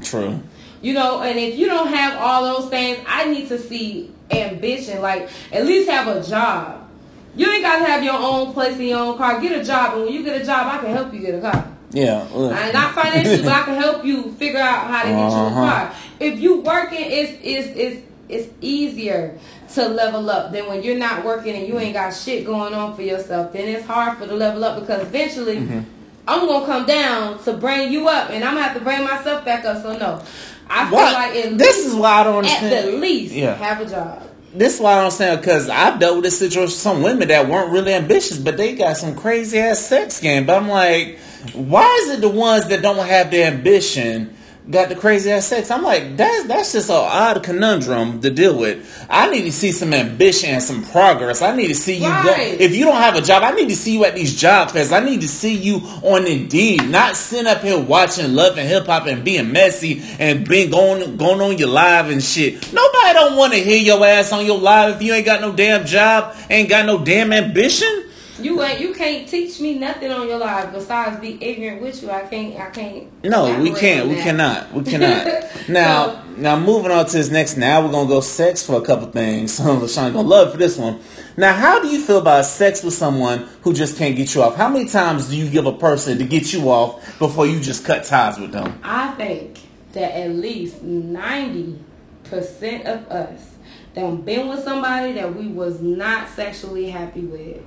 True. 0.00 0.40
You 0.80 0.94
know, 0.94 1.22
and 1.22 1.36
if 1.36 1.58
you 1.58 1.66
don't 1.66 1.88
have 1.88 2.16
all 2.20 2.42
those 2.42 2.70
things, 2.70 2.98
I 3.08 3.24
need 3.24 3.48
to 3.48 3.58
see 3.58 4.12
ambition. 4.30 5.02
Like 5.02 5.28
at 5.50 5.66
least 5.66 5.90
have 5.90 6.06
a 6.06 6.22
job. 6.22 6.88
You 7.34 7.50
ain't 7.50 7.62
gotta 7.62 7.84
have 7.84 8.04
your 8.04 8.14
own 8.14 8.52
place 8.52 8.76
in 8.76 8.86
your 8.86 9.00
own 9.00 9.18
car. 9.18 9.40
Get 9.40 9.60
a 9.60 9.64
job, 9.64 9.94
and 9.94 10.04
when 10.04 10.12
you 10.12 10.22
get 10.22 10.40
a 10.40 10.44
job, 10.44 10.72
I 10.72 10.78
can 10.78 10.94
help 10.94 11.12
you 11.12 11.20
get 11.20 11.34
a 11.34 11.40
car. 11.40 11.68
Yeah. 11.90 12.28
I 12.32 12.70
not 12.70 12.94
financially, 12.94 13.42
but 13.42 13.52
I 13.52 13.62
can 13.62 13.74
help 13.74 14.04
you 14.04 14.32
figure 14.34 14.60
out 14.60 14.86
how 14.86 15.02
to 15.02 15.08
get 15.08 15.18
uh-huh. 15.18 15.36
you 15.36 15.42
a 15.42 15.46
uh-huh. 15.46 15.70
car. 15.70 15.94
If 16.20 16.38
you 16.38 16.60
working, 16.60 17.00
it's 17.02 17.32
it's 17.42 17.76
it's 17.76 18.02
it's 18.28 18.48
easier 18.60 19.38
to 19.74 19.88
level 19.88 20.30
up 20.30 20.52
Then 20.52 20.66
when 20.68 20.82
you're 20.82 20.98
not 20.98 21.24
working 21.24 21.54
and 21.54 21.66
you 21.66 21.78
ain't 21.78 21.94
got 21.94 22.10
shit 22.10 22.46
going 22.46 22.74
on 22.74 22.94
for 22.94 23.02
yourself. 23.02 23.52
Then 23.52 23.68
it's 23.68 23.86
hard 23.86 24.18
for 24.18 24.26
the 24.26 24.34
level 24.34 24.64
up 24.64 24.80
because 24.80 25.02
eventually 25.02 25.56
mm-hmm. 25.56 25.80
I'm 26.28 26.46
gonna 26.46 26.66
come 26.66 26.84
down 26.84 27.42
to 27.44 27.54
bring 27.54 27.90
you 27.90 28.06
up, 28.06 28.30
and 28.30 28.44
I'm 28.44 28.54
gonna 28.54 28.66
have 28.66 28.76
to 28.76 28.84
bring 28.84 29.02
myself 29.02 29.46
back 29.46 29.64
up. 29.64 29.82
So 29.82 29.96
no, 29.96 30.22
I 30.68 30.88
feel 30.90 30.98
like 30.98 31.34
at 31.34 31.58
this 31.58 31.86
is 31.86 31.94
why 31.94 32.20
I 32.20 32.24
don't 32.24 32.36
understand. 32.36 32.74
At 32.74 32.84
the 32.84 32.92
least, 32.92 33.34
yeah. 33.34 33.54
have 33.54 33.80
a 33.80 33.88
job. 33.88 34.22
This 34.52 34.74
is 34.74 34.80
why 34.80 34.92
I 34.92 34.94
don't 34.96 35.04
understand 35.04 35.40
because 35.40 35.70
I've 35.70 35.98
dealt 35.98 36.16
with 36.16 36.24
this 36.24 36.38
situation. 36.38 36.70
Some 36.70 37.02
women 37.02 37.28
that 37.28 37.48
weren't 37.48 37.72
really 37.72 37.94
ambitious, 37.94 38.36
but 38.36 38.58
they 38.58 38.74
got 38.74 38.98
some 38.98 39.14
crazy 39.16 39.58
ass 39.58 39.78
sex 39.78 40.20
game. 40.20 40.44
But 40.44 40.60
I'm 40.62 40.68
like, 40.68 41.18
why 41.54 41.86
is 42.02 42.10
it 42.10 42.20
the 42.20 42.28
ones 42.28 42.68
that 42.68 42.82
don't 42.82 43.06
have 43.06 43.30
the 43.30 43.44
ambition? 43.44 44.36
Got 44.70 44.88
the 44.88 44.94
crazy 44.94 45.30
ass 45.30 45.46
sex. 45.46 45.70
I'm 45.70 45.82
like, 45.82 46.16
that's 46.16 46.46
that's 46.46 46.72
just 46.72 46.90
an 46.90 46.96
odd 46.96 47.42
conundrum 47.42 48.20
to 48.20 48.30
deal 48.30 48.58
with. 48.58 49.06
I 49.08 49.30
need 49.30 49.42
to 49.42 49.52
see 49.52 49.72
some 49.72 49.94
ambition 49.94 50.50
and 50.50 50.62
some 50.62 50.84
progress. 50.84 51.42
I 51.42 51.56
need 51.56 51.68
to 51.68 51.74
see 51.74 51.96
you. 51.96 52.08
Right. 52.08 52.58
Go, 52.58 52.64
if 52.64 52.74
you 52.74 52.84
don't 52.84 52.96
have 52.96 53.16
a 53.16 53.22
job, 53.22 53.42
I 53.42 53.52
need 53.52 53.68
to 53.68 53.76
see 53.76 53.94
you 53.94 54.04
at 54.04 54.14
these 54.14 54.34
job 54.34 54.70
fairs. 54.70 54.92
I 54.92 55.00
need 55.00 55.22
to 55.22 55.28
see 55.28 55.54
you 55.54 55.76
on 56.02 56.26
Indeed, 56.26 56.88
not 56.88 57.16
sitting 57.16 57.46
up 57.46 57.62
here 57.62 57.80
watching 57.80 58.34
Love 58.34 58.58
and 58.58 58.68
Hip 58.68 58.86
Hop 58.86 59.06
and 59.06 59.24
being 59.24 59.52
messy 59.52 60.02
and 60.18 60.46
being 60.46 60.70
going 60.70 61.16
going 61.16 61.40
on 61.40 61.58
your 61.58 61.68
live 61.68 62.10
and 62.10 62.22
shit. 62.22 62.54
Nobody 62.72 63.12
don't 63.14 63.36
want 63.36 63.52
to 63.54 63.58
hear 63.58 63.78
your 63.78 64.04
ass 64.04 64.32
on 64.32 64.44
your 64.44 64.58
live 64.58 64.96
if 64.96 65.02
you 65.02 65.14
ain't 65.14 65.26
got 65.26 65.40
no 65.40 65.52
damn 65.52 65.86
job, 65.86 66.36
ain't 66.50 66.68
got 66.68 66.86
no 66.86 67.02
damn 67.02 67.32
ambition. 67.32 68.07
You 68.40 68.62
ain't 68.62 68.80
you 68.80 68.94
can't 68.94 69.28
teach 69.28 69.60
me 69.60 69.78
nothing 69.78 70.10
on 70.12 70.28
your 70.28 70.38
life 70.38 70.72
besides 70.72 71.20
be 71.20 71.38
ignorant 71.42 71.82
with 71.82 72.02
you. 72.02 72.10
I 72.10 72.22
can't 72.22 72.58
I 72.58 72.70
can't. 72.70 73.24
No, 73.24 73.60
we 73.60 73.72
can't. 73.72 74.08
We 74.08 74.16
cannot. 74.16 74.72
We 74.72 74.84
cannot. 74.90 75.68
now 75.68 76.06
so, 76.06 76.22
now 76.36 76.58
moving 76.58 76.92
on 76.92 77.06
to 77.06 77.16
this 77.16 77.30
next. 77.30 77.56
Now 77.56 77.84
we're 77.84 77.90
gonna 77.90 78.08
go 78.08 78.20
sex 78.20 78.64
for 78.64 78.80
a 78.80 78.82
couple 78.82 79.10
things. 79.10 79.58
So 79.58 79.64
LaShawn 79.64 80.12
gonna 80.12 80.28
love 80.28 80.52
for 80.52 80.58
this 80.58 80.78
one. 80.78 81.00
Now, 81.36 81.52
how 81.52 81.80
do 81.80 81.88
you 81.88 82.00
feel 82.00 82.18
about 82.18 82.44
sex 82.46 82.82
with 82.82 82.94
someone 82.94 83.48
who 83.62 83.72
just 83.72 83.96
can't 83.96 84.16
get 84.16 84.34
you 84.34 84.42
off? 84.42 84.56
How 84.56 84.68
many 84.68 84.88
times 84.88 85.28
do 85.28 85.36
you 85.36 85.48
give 85.50 85.66
a 85.66 85.72
person 85.72 86.18
to 86.18 86.24
get 86.24 86.52
you 86.52 86.70
off 86.70 87.18
before 87.18 87.46
you 87.46 87.60
just 87.60 87.84
cut 87.84 88.04
ties 88.04 88.38
with 88.38 88.52
them? 88.52 88.80
I 88.82 89.08
think 89.12 89.58
that 89.92 90.16
at 90.16 90.30
least 90.30 90.82
ninety 90.82 91.78
percent 92.24 92.86
of 92.86 93.06
us 93.08 93.54
that 93.94 94.24
been 94.24 94.48
with 94.48 94.62
somebody 94.62 95.12
that 95.12 95.34
we 95.34 95.48
was 95.48 95.80
not 95.80 96.28
sexually 96.28 96.90
happy 96.90 97.22
with 97.22 97.62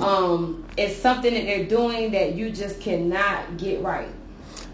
um, 0.00 0.64
it's 0.76 0.96
something 0.96 1.32
that 1.32 1.44
they're 1.44 1.64
doing 1.64 2.12
that 2.12 2.34
you 2.34 2.50
just 2.50 2.80
cannot 2.80 3.56
get 3.56 3.82
right. 3.82 4.08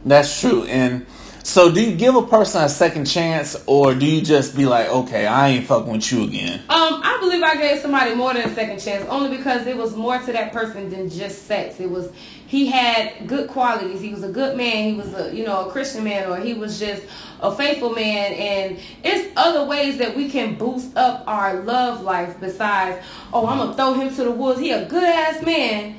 That's 0.05 0.41
true. 0.41 0.65
And 0.65 1.07
so, 1.45 1.73
do 1.73 1.83
you 1.83 1.97
give 1.97 2.15
a 2.15 2.23
person 2.27 2.63
a 2.63 2.69
second 2.69 3.05
chance, 3.07 3.63
or 3.67 3.95
do 3.95 4.07
you 4.07 4.23
just 4.23 4.57
be 4.57 4.65
like, 4.65 4.89
okay, 4.89 5.27
I 5.27 5.49
ain't 5.49 5.67
fucking 5.67 5.93
with 5.93 6.13
you 6.13 6.25
again? 6.25 6.61
Um, 6.69 7.01
I 7.03 7.19
believe 7.21 7.43
I 7.43 7.57
gave 7.57 7.81
somebody 7.81 8.15
more 8.15 8.33
than 8.33 8.49
a 8.49 8.55
second 8.55 8.79
chance, 8.79 9.05
only 9.09 9.37
because 9.37 9.67
it 9.67 9.77
was 9.77 9.97
more 9.97 10.19
to 10.19 10.33
that 10.33 10.53
person 10.53 10.89
than 10.89 11.11
just 11.11 11.47
sex. 11.47 11.81
It 11.81 11.91
was 11.91 12.13
he 12.53 12.67
had 12.67 13.27
good 13.27 13.49
qualities. 13.49 14.03
He 14.03 14.11
was 14.11 14.23
a 14.23 14.29
good 14.29 14.59
man. 14.59 14.91
He 14.91 14.95
was 14.95 15.15
a 15.15 15.35
you 15.35 15.43
know 15.43 15.67
a 15.67 15.73
Christian 15.73 16.05
man, 16.05 16.31
or 16.31 16.37
he 16.37 16.53
was 16.53 16.79
just 16.79 17.03
a 17.41 17.51
faithful 17.51 17.95
man. 17.95 18.35
And 18.35 18.79
it's 19.03 19.33
other 19.39 19.65
ways 19.65 19.97
that 19.97 20.15
we 20.15 20.29
can 20.29 20.57
boost 20.57 20.95
up 20.95 21.25
our 21.27 21.63
love 21.63 22.03
life 22.03 22.39
besides, 22.41 23.03
oh, 23.33 23.47
I'm 23.47 23.57
gonna 23.57 23.75
throw 23.75 23.95
him 23.95 24.15
to 24.17 24.25
the 24.25 24.31
wolves. 24.31 24.61
He 24.61 24.71
a 24.71 24.85
good 24.85 25.03
ass 25.03 25.43
man 25.43 25.97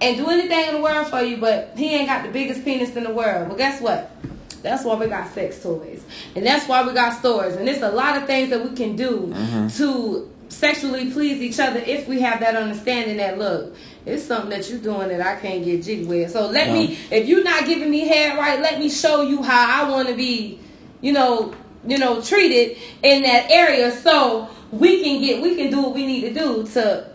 and 0.00 0.16
do 0.16 0.30
anything 0.30 0.68
in 0.68 0.74
the 0.76 0.80
world 0.80 1.08
for 1.08 1.22
you, 1.22 1.38
but 1.38 1.72
he 1.76 1.92
ain't 1.92 2.06
got 2.06 2.22
the 2.22 2.30
biggest 2.30 2.64
penis 2.64 2.94
in 2.94 3.02
the 3.02 3.12
world. 3.12 3.48
Well, 3.48 3.56
guess 3.56 3.80
what? 3.80 4.12
That's 4.62 4.84
why 4.84 4.94
we 4.94 5.08
got 5.08 5.34
sex 5.34 5.60
toys. 5.60 6.04
And 6.36 6.46
that's 6.46 6.68
why 6.68 6.86
we 6.86 6.92
got 6.92 7.18
stores. 7.18 7.56
And 7.56 7.66
there's 7.66 7.82
a 7.82 7.90
lot 7.90 8.16
of 8.16 8.28
things 8.28 8.50
that 8.50 8.62
we 8.62 8.76
can 8.76 8.94
do 8.94 9.32
mm-hmm. 9.34 9.66
to 9.78 10.30
sexually 10.50 11.10
please 11.10 11.40
each 11.40 11.58
other 11.58 11.80
if 11.80 12.06
we 12.06 12.20
have 12.20 12.40
that 12.40 12.54
understanding 12.54 13.16
that 13.16 13.38
look, 13.38 13.74
it's 14.06 14.24
something 14.24 14.50
that 14.50 14.68
you're 14.70 14.78
doing 14.78 15.08
that 15.08 15.20
I 15.20 15.40
can't 15.40 15.64
get 15.64 15.82
jig 15.82 16.06
with. 16.06 16.30
So 16.30 16.48
let 16.48 16.72
me 16.72 16.98
if 17.10 17.28
you're 17.28 17.44
not 17.44 17.66
giving 17.66 17.90
me 17.90 18.00
hair 18.00 18.36
right, 18.36 18.60
let 18.60 18.78
me 18.78 18.88
show 18.88 19.22
you 19.22 19.42
how 19.42 19.84
I 19.84 19.90
wanna 19.90 20.14
be, 20.14 20.58
you 21.00 21.12
know, 21.12 21.54
you 21.86 21.98
know, 21.98 22.20
treated 22.20 22.78
in 23.02 23.22
that 23.22 23.50
area 23.50 23.92
so 23.92 24.48
we 24.70 25.02
can 25.02 25.20
get 25.20 25.42
we 25.42 25.56
can 25.56 25.70
do 25.70 25.82
what 25.82 25.94
we 25.94 26.06
need 26.06 26.22
to 26.22 26.34
do 26.34 26.66
to 26.68 27.06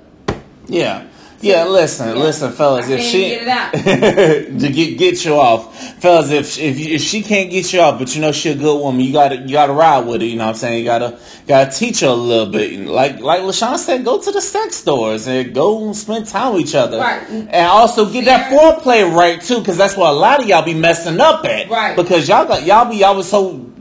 Yeah. 0.67 1.05
Yeah, 1.41 1.65
listen, 1.65 2.09
yeah. 2.09 2.23
listen, 2.23 2.51
fellas. 2.51 2.89
if 2.89 3.01
she 3.01 3.29
get 3.29 3.41
it 3.43 3.47
out 3.47 3.71
to 4.59 4.69
get 4.71 4.97
get 4.97 5.25
you 5.25 5.35
off, 5.35 5.75
fellas, 6.01 6.31
if 6.31 6.57
if 6.57 6.79
if 6.79 7.01
she 7.01 7.21
can't 7.21 7.51
get 7.51 7.71
you 7.73 7.81
off, 7.81 7.99
but 7.99 8.15
you 8.15 8.21
know 8.21 8.31
she 8.31 8.49
a 8.49 8.55
good 8.55 8.79
woman, 8.79 9.01
you 9.01 9.13
gotta 9.13 9.37
you 9.37 9.51
gotta 9.51 9.73
ride 9.73 10.05
with 10.05 10.21
her. 10.21 10.27
You 10.27 10.37
know 10.37 10.45
what 10.45 10.51
I'm 10.51 10.55
saying? 10.55 10.79
You 10.79 10.85
gotta 10.85 11.19
gotta 11.47 11.71
teach 11.71 11.99
her 12.01 12.07
a 12.07 12.13
little 12.13 12.51
bit. 12.51 12.79
Like 12.87 13.19
like 13.19 13.41
LaShawn 13.41 13.77
said, 13.77 14.03
go 14.05 14.19
to 14.21 14.31
the 14.31 14.41
sex 14.41 14.77
stores 14.77 15.27
and 15.27 15.53
go 15.53 15.91
spend 15.93 16.27
time 16.27 16.53
with 16.53 16.63
each 16.63 16.75
other, 16.75 16.97
right? 16.97 17.27
And 17.29 17.67
also 17.67 18.11
get 18.11 18.25
that 18.25 18.51
foreplay 18.51 19.11
right 19.13 19.41
too, 19.41 19.59
because 19.59 19.77
that's 19.77 19.97
what 19.97 20.11
a 20.11 20.15
lot 20.15 20.41
of 20.41 20.47
y'all 20.47 20.65
be 20.65 20.73
messing 20.73 21.19
up 21.19 21.45
at, 21.45 21.69
right? 21.69 21.95
Because 21.95 22.27
y'all 22.27 22.45
got 22.47 22.65
y'all 22.65 22.89
be 22.89 22.97
y'all 22.97 23.15
was 23.15 23.29
so 23.29 23.71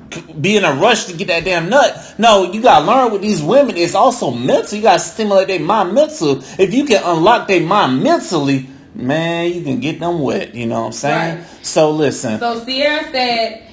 be 0.40 0.56
in 0.56 0.64
a 0.64 0.74
rush 0.74 1.04
to 1.06 1.16
get 1.16 1.28
that 1.28 1.44
damn 1.44 1.68
nut. 1.68 2.14
No, 2.18 2.52
you 2.52 2.62
gotta 2.62 2.84
learn 2.84 3.12
with 3.12 3.22
these 3.22 3.42
women. 3.42 3.76
It's 3.76 3.94
also 3.94 4.30
mental. 4.30 4.76
You 4.76 4.82
gotta 4.82 5.00
stimulate 5.00 5.48
their 5.48 5.60
mind 5.60 5.94
mental. 5.94 6.42
If 6.58 6.74
you 6.74 6.84
can 6.84 7.02
unlock 7.04 7.48
their 7.48 7.60
mind 7.60 8.02
mentally, 8.02 8.68
man, 8.94 9.52
you 9.52 9.62
can 9.62 9.80
get 9.80 10.00
them 10.00 10.20
wet. 10.20 10.54
You 10.54 10.66
know 10.66 10.80
what 10.80 10.86
I'm 10.86 10.92
saying? 10.92 11.38
Right. 11.38 11.46
So 11.62 11.90
listen. 11.90 12.38
So 12.38 12.64
Sierra 12.64 13.10
said, 13.10 13.68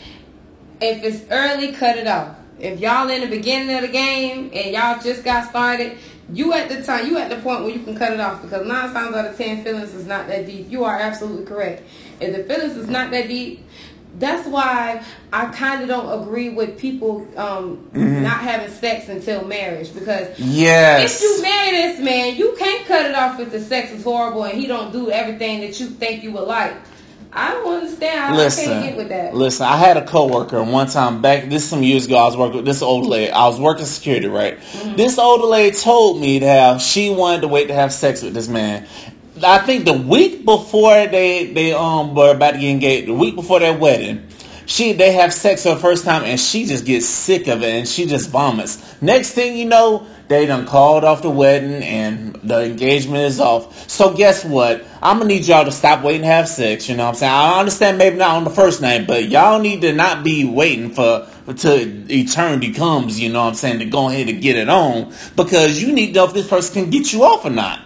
if 0.82 1.04
it's 1.04 1.30
early, 1.30 1.72
cut 1.74 1.98
it 1.98 2.08
off. 2.08 2.36
If 2.60 2.80
y'all 2.80 3.10
in 3.10 3.22
the 3.22 3.28
beginning 3.28 3.76
of 3.76 3.82
the 3.82 3.88
game 3.88 4.52
and 4.54 4.74
y'all 4.74 5.02
just 5.02 5.24
got 5.24 5.50
started, 5.50 5.98
you 6.32 6.54
at 6.54 6.70
the 6.70 6.84
time, 6.84 7.08
you 7.08 7.18
at 7.18 7.30
the 7.30 7.38
point 7.38 7.64
where 7.64 7.72
you 7.72 7.84
can 7.84 7.96
cut 7.96 8.14
it 8.14 8.20
off 8.20 8.42
because 8.42 8.66
nine 8.66 8.94
times 8.94 9.16
out 9.16 9.26
of 9.26 9.38
ten, 9.38 9.64
feelings 9.64 9.94
is 9.94 10.06
not 10.06 10.28
that 10.28 10.46
deep. 10.46 10.70
You 10.70 10.84
are 10.84 10.98
absolutely 10.98 11.46
correct. 11.46 11.84
If 12.20 12.36
the 12.36 12.44
feelings 12.44 12.78
is 12.78 12.88
not 12.88 13.12
that 13.12 13.28
deep, 13.28 13.66
that's 14.20 14.48
why 14.48 15.04
I 15.32 15.46
kind 15.46 15.82
of 15.82 15.88
don't 15.88 16.22
agree 16.22 16.50
with 16.50 16.78
people 16.78 17.28
um, 17.38 17.90
mm-hmm. 17.94 18.24
not 18.24 18.40
having 18.40 18.70
sex 18.70 19.10
until 19.10 19.46
marriage 19.46 19.94
because 19.94 20.38
yes. 20.40 21.16
if 21.16 21.22
you 21.22 21.42
marry 21.42 21.72
this 21.72 22.00
man, 22.00 22.36
you 22.36 22.56
can't 22.58 22.86
cut 22.88 23.06
it 23.06 23.16
off 23.16 23.40
if 23.40 23.52
the 23.52 23.60
sex 23.60 23.92
is 23.92 24.04
horrible 24.04 24.44
and 24.44 24.58
he 24.58 24.68
don't 24.68 24.92
do 24.92 25.10
everything 25.10 25.62
that 25.62 25.80
you 25.80 25.88
think 25.88 26.24
you 26.24 26.32
would 26.34 26.48
like. 26.48 26.76
I 27.34 27.52
don't 27.52 27.76
understand. 27.76 28.36
listen, 28.36 28.70
I 28.70 28.74
can't 28.74 28.86
get 28.86 28.98
with 28.98 29.10
that. 29.10 29.34
Listen, 29.34 29.66
I 29.66 29.78
had 29.78 29.96
a 29.96 30.06
coworker 30.06 30.62
one 30.64 30.88
time 30.88 31.22
back. 31.22 31.50
This 31.50 31.68
some 31.68 31.82
years 31.82 32.06
ago. 32.06 32.18
I 32.18 32.26
was 32.26 32.36
working 32.36 32.58
with 32.58 32.66
this 32.66 32.82
old 32.82 33.06
lady. 33.06 33.32
I 33.32 33.48
was 33.48 33.60
working 33.60 33.86
security, 33.86 34.28
right? 34.28 34.60
Mm-hmm. 34.60 34.96
This 34.98 35.18
older 35.18 35.48
lady 35.48 35.76
told 35.76 36.20
me 36.20 36.40
that 36.40 36.82
she 36.82 37.10
wanted 37.10 37.42
to 37.42 37.48
wait 37.48 37.68
to 37.68 37.74
have 37.74 37.94
sex 37.94 38.22
with 38.22 38.34
this 38.34 38.50
man, 38.50 38.86
I 39.44 39.60
think 39.60 39.86
the 39.86 39.94
week 39.94 40.46
before 40.46 41.08
they 41.08 41.52
they 41.52 41.74
um 41.74 42.16
were 42.16 42.32
about 42.32 42.52
to 42.52 42.60
get 42.60 42.70
engaged, 42.70 43.08
the 43.08 43.14
week 43.14 43.36
before 43.36 43.60
their 43.60 43.78
wedding, 43.78 44.28
she 44.66 44.94
they 44.94 45.14
have 45.14 45.34
sex 45.34 45.64
for 45.64 45.76
the 45.76 45.80
first 45.80 46.06
time 46.06 46.24
and 46.24 46.40
she 46.40 46.66
just 46.66 46.86
gets 46.86 47.06
sick 47.06 47.48
of 47.48 47.62
it 47.64 47.70
and 47.70 47.88
she 47.88 48.06
just 48.06 48.30
vomits. 48.30 49.02
Next 49.02 49.32
thing 49.32 49.58
you 49.58 49.66
know, 49.66 50.06
they 50.28 50.46
done 50.46 50.66
called 50.66 51.04
off 51.04 51.22
the 51.22 51.30
wedding 51.30 51.84
and 51.84 52.36
the 52.36 52.64
engagement 52.64 53.24
is 53.24 53.40
off. 53.40 53.90
So 53.90 54.14
guess 54.14 54.46
what? 54.46 54.86
I'm 55.02 55.18
gonna 55.18 55.28
need 55.28 55.46
y'all 55.46 55.66
to 55.66 55.72
stop 55.72 56.04
waiting 56.04 56.22
to 56.22 56.28
have 56.28 56.48
sex. 56.48 56.88
You 56.88 56.96
know 56.96 57.04
what 57.04 57.10
I'm 57.10 57.16
saying? 57.16 57.34
I 57.34 57.60
understand 57.60 57.98
maybe 57.98 58.18
not 58.18 58.38
on 58.38 58.44
the 58.44 58.50
first 58.50 58.82
night, 58.82 59.08
but 59.08 59.28
y'all 59.28 59.60
need 59.60 59.82
to 59.82 59.94
not 59.94 60.24
be 60.24 60.46
waiting 60.46 60.92
for 60.92 61.28
till 61.56 62.10
eternity 62.10 62.74
comes. 62.74 63.20
You 63.20 63.32
know 63.32 63.44
what 63.44 63.50
I'm 63.50 63.56
saying? 63.56 63.80
To 63.80 63.86
go 63.86 64.10
ahead 64.10 64.30
and 64.30 64.42
get 64.42 64.56
it 64.56 64.70
on 64.70 65.14
because 65.36 65.82
you 65.82 65.92
need 65.94 66.08
to 66.08 66.14
know 66.14 66.26
if 66.26 66.34
this 66.34 66.48
person 66.48 66.84
can 66.84 66.92
get 66.92 67.12
you 67.12 67.24
off 67.24 67.46
or 67.46 67.50
not. 67.50 67.80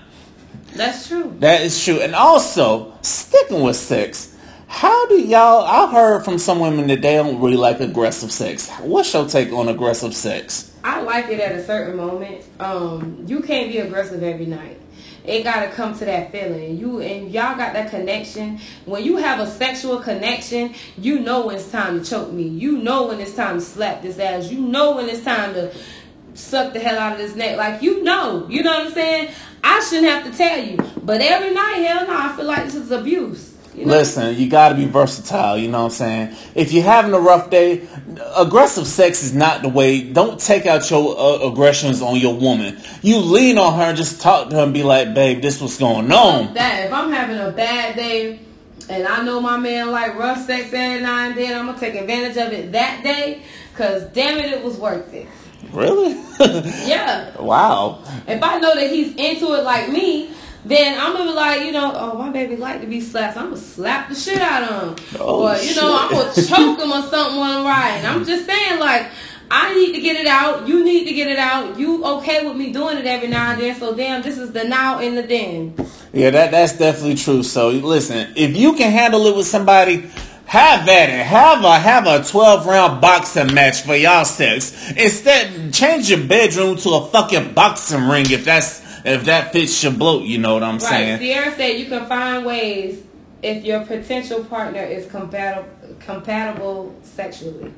That's 0.75 1.07
true. 1.07 1.35
That 1.39 1.61
is 1.61 1.83
true. 1.83 2.01
And 2.01 2.13
also, 2.15 2.93
sticking 3.01 3.61
with 3.61 3.75
sex, 3.75 4.35
how 4.67 5.07
do 5.07 5.19
y'all? 5.19 5.63
I've 5.63 5.91
heard 5.91 6.25
from 6.25 6.37
some 6.37 6.59
women 6.59 6.87
that 6.87 7.01
they 7.01 7.15
don't 7.15 7.39
really 7.39 7.57
like 7.57 7.79
aggressive 7.79 8.31
sex. 8.31 8.69
What's 8.81 9.13
your 9.13 9.27
take 9.27 9.51
on 9.51 9.69
aggressive 9.69 10.15
sex? 10.15 10.73
I 10.83 11.01
like 11.01 11.29
it 11.29 11.39
at 11.39 11.53
a 11.53 11.63
certain 11.63 11.95
moment. 11.95 12.45
Um, 12.59 13.23
you 13.25 13.41
can't 13.41 13.71
be 13.71 13.79
aggressive 13.79 14.21
every 14.21 14.45
night. 14.45 14.79
It 15.23 15.43
gotta 15.43 15.71
come 15.71 15.97
to 15.97 16.05
that 16.05 16.31
feeling. 16.31 16.77
You 16.77 16.99
and 16.99 17.31
y'all 17.31 17.55
got 17.55 17.73
that 17.73 17.89
connection. 17.89 18.59
When 18.85 19.03
you 19.03 19.17
have 19.17 19.39
a 19.39 19.47
sexual 19.47 19.99
connection, 19.99 20.75
you 20.97 21.19
know 21.19 21.47
when 21.47 21.55
it's 21.55 21.71
time 21.71 21.99
to 21.99 22.07
choke 22.07 22.31
me. 22.31 22.43
You 22.43 22.77
know 22.77 23.07
when 23.07 23.19
it's 23.19 23.33
time 23.33 23.55
to 23.55 23.61
slap 23.61 24.01
this 24.01 24.19
ass. 24.19 24.51
You 24.51 24.59
know 24.59 24.95
when 24.95 25.09
it's 25.09 25.23
time 25.23 25.53
to 25.55 25.73
suck 26.35 26.73
the 26.73 26.79
hell 26.79 26.99
out 26.99 27.13
of 27.13 27.17
this 27.17 27.35
neck. 27.35 27.57
Like 27.57 27.81
you 27.81 28.03
know, 28.03 28.47
you 28.49 28.61
know 28.61 28.71
what 28.71 28.87
I'm 28.87 28.93
saying? 28.93 29.33
I 29.65 29.79
shouldn't 29.79 30.07
have 30.07 30.31
to 30.31 30.37
tell 30.37 30.63
you. 30.63 30.77
But 31.01 31.21
every 31.21 31.51
night, 31.51 31.77
hell 31.77 32.05
no, 32.05 32.15
I 32.15 32.35
feel 32.35 32.45
like 32.45 32.65
this 32.65 32.75
is 32.75 32.91
abuse. 32.91 33.55
You 33.73 33.85
know? 33.85 33.93
Listen, 33.93 34.37
you 34.37 34.47
got 34.47 34.69
to 34.69 34.75
be 34.75 34.85
versatile. 34.85 35.57
You 35.57 35.69
know 35.69 35.79
what 35.79 35.85
I'm 35.85 35.97
saying? 35.97 36.35
If 36.53 36.71
you're 36.71 36.83
having 36.83 37.13
a 37.13 37.19
rough 37.19 37.49
day, 37.49 37.87
aggressive 38.37 38.85
sex 38.85 39.23
is 39.23 39.33
not 39.33 39.63
the 39.63 39.69
way. 39.69 40.01
Don't 40.01 40.39
take 40.39 40.67
out 40.67 40.89
your 40.91 41.17
uh, 41.17 41.49
aggressions 41.49 42.01
on 42.01 42.17
your 42.17 42.35
woman. 42.35 42.77
You 43.01 43.17
lean 43.17 43.57
on 43.57 43.73
her 43.73 43.85
and 43.85 43.97
just 43.97 44.21
talk 44.21 44.49
to 44.51 44.55
her 44.55 44.63
and 44.63 44.73
be 44.73 44.83
like, 44.83 45.13
"Babe, 45.13 45.41
this 45.41 45.59
what's 45.59 45.77
going 45.77 46.11
on." 46.11 46.53
That 46.53 46.85
if 46.85 46.93
I'm 46.93 47.11
having 47.11 47.39
a 47.39 47.51
bad 47.51 47.95
day 47.95 48.39
and 48.87 49.07
I 49.07 49.23
know 49.23 49.41
my 49.41 49.57
man 49.57 49.91
like 49.91 50.15
rough 50.15 50.45
sex 50.45 50.71
every 50.71 51.01
now 51.01 51.27
and 51.27 51.35
then, 51.35 51.59
I'm 51.59 51.65
gonna 51.65 51.79
take 51.79 51.95
advantage 51.95 52.37
of 52.37 52.53
it 52.53 52.71
that 52.71 53.03
day. 53.03 53.41
Cause 53.75 54.03
damn 54.13 54.37
it, 54.37 54.45
it 54.45 54.63
was 54.63 54.77
worth 54.77 55.13
it. 55.13 55.27
Really? 55.75 56.21
Yeah. 56.85 57.39
wow. 57.41 58.03
If 58.27 58.41
I 58.43 58.59
know 58.59 58.75
that 58.75 58.89
he's 58.89 59.15
into 59.15 59.53
it 59.53 59.63
like 59.63 59.89
me, 59.89 60.31
then 60.65 60.99
I'm 60.99 61.13
gonna 61.13 61.29
be 61.31 61.35
like, 61.35 61.61
you 61.61 61.71
know, 61.71 61.91
oh 61.95 62.17
my 62.17 62.29
baby 62.29 62.55
like 62.57 62.81
to 62.81 62.87
be 62.87 62.99
slapped. 62.99 63.37
I'm 63.37 63.45
gonna 63.45 63.57
slap 63.57 64.09
the 64.09 64.15
shit 64.15 64.39
out 64.41 64.63
of 64.63 64.99
him, 64.99 65.05
Oh, 65.19 65.43
or 65.47 65.55
you 65.57 65.75
know, 65.75 65.95
I'm 65.97 66.11
gonna 66.11 66.33
choke 66.47 66.79
him 66.79 66.91
or 66.91 67.01
something 67.03 67.39
when 67.39 67.49
I'm 67.49 67.65
riding. 67.65 68.05
I'm 68.05 68.25
just 68.25 68.45
saying, 68.45 68.79
like, 68.79 69.07
I 69.51 69.73
need 69.75 69.93
to 69.93 70.01
get 70.01 70.17
it 70.17 70.27
out. 70.27 70.67
You 70.67 70.83
need 70.83 71.05
to 71.05 71.13
get 71.13 71.27
it 71.27 71.37
out. 71.37 71.77
You 71.79 72.03
okay 72.17 72.45
with 72.47 72.57
me 72.57 72.73
doing 72.73 72.97
it 72.97 73.05
every 73.05 73.27
now 73.27 73.51
and 73.51 73.61
then? 73.61 73.75
So 73.75 73.95
damn, 73.95 74.21
this 74.23 74.37
is 74.37 74.51
the 74.51 74.63
now 74.63 74.99
and 74.99 75.17
the 75.17 75.21
then. 75.21 75.75
Yeah, 76.13 76.31
that 76.31 76.51
that's 76.51 76.77
definitely 76.77 77.15
true. 77.15 77.43
So 77.43 77.69
listen, 77.69 78.33
if 78.35 78.57
you 78.57 78.73
can 78.73 78.91
handle 78.91 79.25
it 79.27 79.35
with 79.35 79.47
somebody, 79.47 80.09
have 80.47 80.87
at 80.87 81.09
it. 81.09 81.25
Have 81.25 81.63
a 81.63 81.79
have 81.79 82.07
a 82.07 82.23
twelve 82.23 82.65
round 82.65 83.01
boxing 83.01 83.53
match 83.53 83.81
for 83.81 83.95
y'all 83.95 84.25
sex. 84.25 84.91
Instead, 84.91 85.73
change 85.73 86.09
your 86.09 86.23
bedroom 86.23 86.77
to 86.77 86.89
a 86.91 87.07
fucking 87.07 87.53
boxing 87.53 88.03
ring 88.07 88.25
if 88.29 88.45
that's 88.45 88.81
if 89.05 89.25
that 89.25 89.51
fits 89.53 89.83
your 89.83 89.93
bloat. 89.93 90.23
You 90.23 90.37
know 90.39 90.53
what 90.53 90.63
I'm 90.63 90.73
Right. 90.79 90.81
saying? 90.81 91.19
Sierra 91.19 91.55
said 91.55 91.67
you 91.79 91.85
can 91.87 92.05
find 92.07 92.45
ways 92.45 93.01
if 93.43 93.63
your 93.63 93.81
potential 93.85 94.43
partner 94.45 94.81
is 94.83 95.05
compatible 95.09 95.69
compatible 95.99 96.95
sexually. 97.03 97.71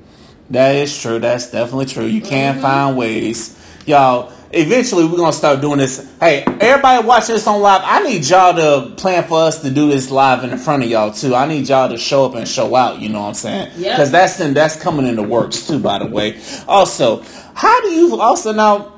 That 0.50 0.76
is 0.76 0.98
true. 1.02 1.20
That's 1.20 1.52
definitely 1.52 1.88
true. 1.88 2.06
You 2.06 2.22
can 2.22 2.54
Mm-hmm. 2.54 2.62
find 2.62 2.98
ways, 2.98 3.58
y'all. 3.86 4.32
Eventually, 4.52 5.06
we're 5.06 5.18
gonna 5.18 5.34
start 5.34 5.60
doing 5.60 5.80
this. 5.80 6.10
Hey, 6.20 6.44
everybody 6.62 7.06
watching 7.06 7.36
this 7.36 7.46
on 7.48 7.62
live, 7.62 7.82
I 7.84 8.02
need 8.04 8.26
y'all 8.26 8.56
to 8.56 8.96
plan 8.96 9.26
for 9.26 9.42
us 9.42 9.62
to 9.62 9.70
do 9.70 9.90
this 9.90 10.10
live 10.10 10.44
in 10.44 10.58
front 10.58 10.84
of 10.84 10.90
y'all 10.90 11.12
too. 11.12 11.36
I 11.36 11.46
need 11.48 11.68
y'all 11.68 11.90
to 11.90 11.98
show 11.98 12.26
up 12.26 12.36
and 12.36 12.48
show 12.48 12.74
out. 12.74 13.02
You 13.02 13.10
know 13.10 13.22
what 13.22 13.28
I'm 13.28 13.34
saying? 13.34 13.72
Yep. 13.78 13.98
Because 13.98 14.12
that's 14.12 14.40
in 14.40 14.54
that's 14.54 14.78
coming 14.82 15.06
in 15.06 15.18
the 15.18 15.24
works 15.24 15.68
too. 15.68 15.80
By 15.80 16.00
the 16.00 16.06
way, 16.06 16.40
also, 16.66 17.24
how 17.54 17.82
do 17.82 17.90
you 17.90 18.20
also 18.20 18.54
now? 18.54 18.94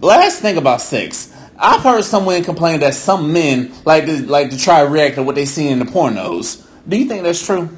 Last 0.00 0.40
thing 0.40 0.56
about 0.56 0.80
sex. 0.82 1.34
I've 1.58 1.82
heard 1.82 2.04
someone 2.04 2.44
complain 2.44 2.80
that 2.80 2.94
some 2.94 3.32
men 3.32 3.72
like 3.84 4.04
to 4.06 4.26
like 4.26 4.50
to 4.50 4.58
try 4.58 4.82
to 4.82 4.88
react 4.88 5.16
to 5.16 5.22
what 5.22 5.34
they 5.34 5.46
see 5.46 5.68
in 5.68 5.78
the 5.78 5.86
pornos. 5.86 6.66
Do 6.86 6.96
you 6.96 7.06
think 7.06 7.22
that's 7.22 7.44
true? 7.44 7.68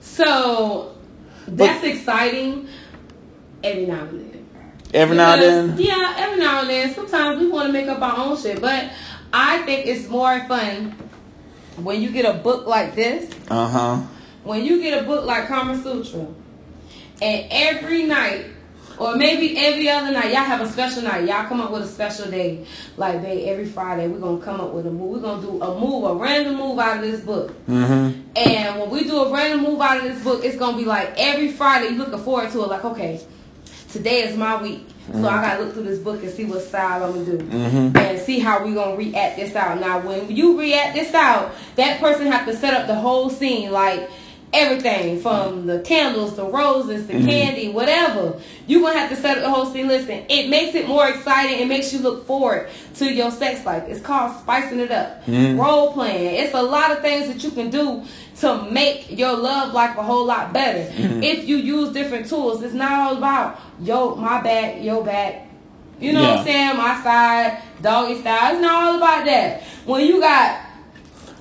So 0.00 0.96
that's 1.46 1.84
exciting 1.84 2.68
every 3.62 3.86
now 3.86 4.02
and 4.02 4.20
then. 4.20 4.29
Every 4.92 5.16
now 5.16 5.34
and 5.34 5.42
then. 5.42 5.78
Yeah, 5.78 6.14
every 6.16 6.38
now 6.38 6.60
and 6.60 6.70
then. 6.70 6.94
Sometimes 6.94 7.40
we 7.40 7.48
want 7.48 7.66
to 7.68 7.72
make 7.72 7.88
up 7.88 8.00
our 8.00 8.18
own 8.18 8.36
shit, 8.36 8.60
but 8.60 8.90
I 9.32 9.58
think 9.62 9.86
it's 9.86 10.08
more 10.08 10.40
fun 10.48 10.94
when 11.76 12.02
you 12.02 12.10
get 12.10 12.24
a 12.24 12.38
book 12.38 12.66
like 12.66 12.94
this. 12.94 13.32
Uh 13.48 13.68
huh. 13.68 14.06
When 14.42 14.64
you 14.64 14.80
get 14.80 15.02
a 15.02 15.06
book 15.06 15.24
like 15.24 15.48
Kama 15.48 15.80
Sutra, 15.82 16.26
and 17.22 17.46
every 17.50 18.04
night, 18.04 18.46
or 18.98 19.16
maybe 19.16 19.56
every 19.56 19.88
other 19.88 20.10
night, 20.10 20.32
y'all 20.32 20.42
have 20.42 20.60
a 20.60 20.68
special 20.68 21.02
night. 21.02 21.26
Y'all 21.26 21.46
come 21.46 21.60
up 21.60 21.70
with 21.70 21.82
a 21.82 21.88
special 21.88 22.30
day. 22.30 22.66
Like, 22.96 23.22
babe, 23.22 23.48
every 23.48 23.66
Friday 23.66 24.08
we're 24.08 24.18
gonna 24.18 24.42
come 24.42 24.60
up 24.60 24.72
with 24.72 24.86
a 24.86 24.90
move. 24.90 25.10
We're 25.10 25.20
gonna 25.20 25.42
do 25.42 25.62
a 25.62 25.78
move, 25.78 26.04
a 26.04 26.14
random 26.14 26.56
move 26.56 26.78
out 26.78 26.96
of 26.96 27.02
this 27.02 27.20
book. 27.20 27.52
Mm-hmm. 27.66 28.20
And 28.36 28.80
when 28.80 28.90
we 28.90 29.04
do 29.04 29.18
a 29.18 29.32
random 29.32 29.62
move 29.62 29.80
out 29.80 29.98
of 29.98 30.02
this 30.04 30.22
book, 30.22 30.44
it's 30.44 30.56
gonna 30.56 30.76
be 30.76 30.84
like 30.84 31.14
every 31.16 31.52
Friday 31.52 31.90
you 31.90 31.98
looking 31.98 32.18
forward 32.18 32.50
to 32.52 32.64
it. 32.64 32.68
Like, 32.68 32.84
okay, 32.84 33.20
today 33.92 34.22
is 34.22 34.36
my 34.36 34.60
week, 34.62 34.86
so 35.06 35.12
I 35.12 35.14
mm-hmm. 35.14 35.24
gotta 35.24 35.64
look 35.64 35.74
through 35.74 35.84
this 35.84 35.98
book 35.98 36.22
and 36.22 36.30
see 36.30 36.44
what 36.44 36.62
style 36.62 37.04
I'm 37.04 37.12
gonna 37.12 37.24
do, 37.24 37.38
Mhm. 37.38 37.96
and 37.96 38.20
see 38.20 38.38
how 38.38 38.64
we 38.64 38.74
gonna 38.74 38.96
react 38.96 39.36
this 39.36 39.54
out. 39.56 39.80
Now, 39.80 40.00
when 40.00 40.34
you 40.34 40.58
react 40.58 40.94
this 40.94 41.12
out, 41.14 41.52
that 41.76 42.00
person 42.00 42.30
have 42.30 42.46
to 42.46 42.56
set 42.56 42.74
up 42.74 42.86
the 42.86 42.94
whole 42.94 43.30
scene, 43.30 43.72
like 43.72 44.08
everything 44.52 45.20
from 45.20 45.66
the 45.66 45.78
candles, 45.80 46.34
the 46.34 46.44
roses, 46.44 47.06
the 47.06 47.14
mm-hmm. 47.14 47.28
candy, 47.28 47.68
whatever. 47.68 48.34
You 48.66 48.80
gonna 48.80 48.98
have 48.98 49.10
to 49.10 49.16
set 49.16 49.38
up 49.38 49.44
the 49.44 49.50
whole 49.50 49.66
scene. 49.66 49.88
Listen, 49.88 50.22
it 50.28 50.48
makes 50.48 50.74
it 50.74 50.88
more 50.88 51.08
exciting. 51.08 51.60
It 51.60 51.68
makes 51.68 51.92
you 51.92 52.00
look 52.00 52.26
forward 52.26 52.68
to 52.96 53.12
your 53.12 53.30
sex 53.30 53.64
life. 53.64 53.84
It's 53.88 54.00
called 54.00 54.36
spicing 54.40 54.80
it 54.80 54.90
up, 54.90 55.24
mm-hmm. 55.26 55.60
role 55.60 55.92
playing. 55.92 56.34
It's 56.36 56.54
a 56.54 56.62
lot 56.62 56.90
of 56.90 57.00
things 57.00 57.28
that 57.28 57.42
you 57.44 57.50
can 57.50 57.70
do 57.70 58.02
to 58.40 58.70
make 58.70 59.10
your 59.10 59.36
love 59.36 59.74
life 59.74 59.96
a 59.98 60.02
whole 60.02 60.24
lot 60.24 60.52
better 60.52 60.90
mm-hmm. 60.90 61.22
if 61.22 61.46
you 61.46 61.56
use 61.56 61.92
different 61.92 62.26
tools. 62.26 62.62
It's 62.62 62.74
not 62.74 62.92
all 62.92 63.18
about 63.18 63.60
yo 63.80 64.14
my 64.16 64.40
back, 64.40 64.82
yo 64.82 65.02
back. 65.02 65.46
You 66.00 66.14
know 66.14 66.22
what 66.22 66.38
I'm 66.38 66.44
saying? 66.44 66.76
My 66.78 67.02
side, 67.02 67.62
doggy 67.82 68.20
style. 68.20 68.54
It's 68.54 68.62
not 68.62 68.84
all 68.84 68.96
about 68.96 69.26
that. 69.26 69.62
When 69.84 70.06
you 70.06 70.20
got 70.20 70.66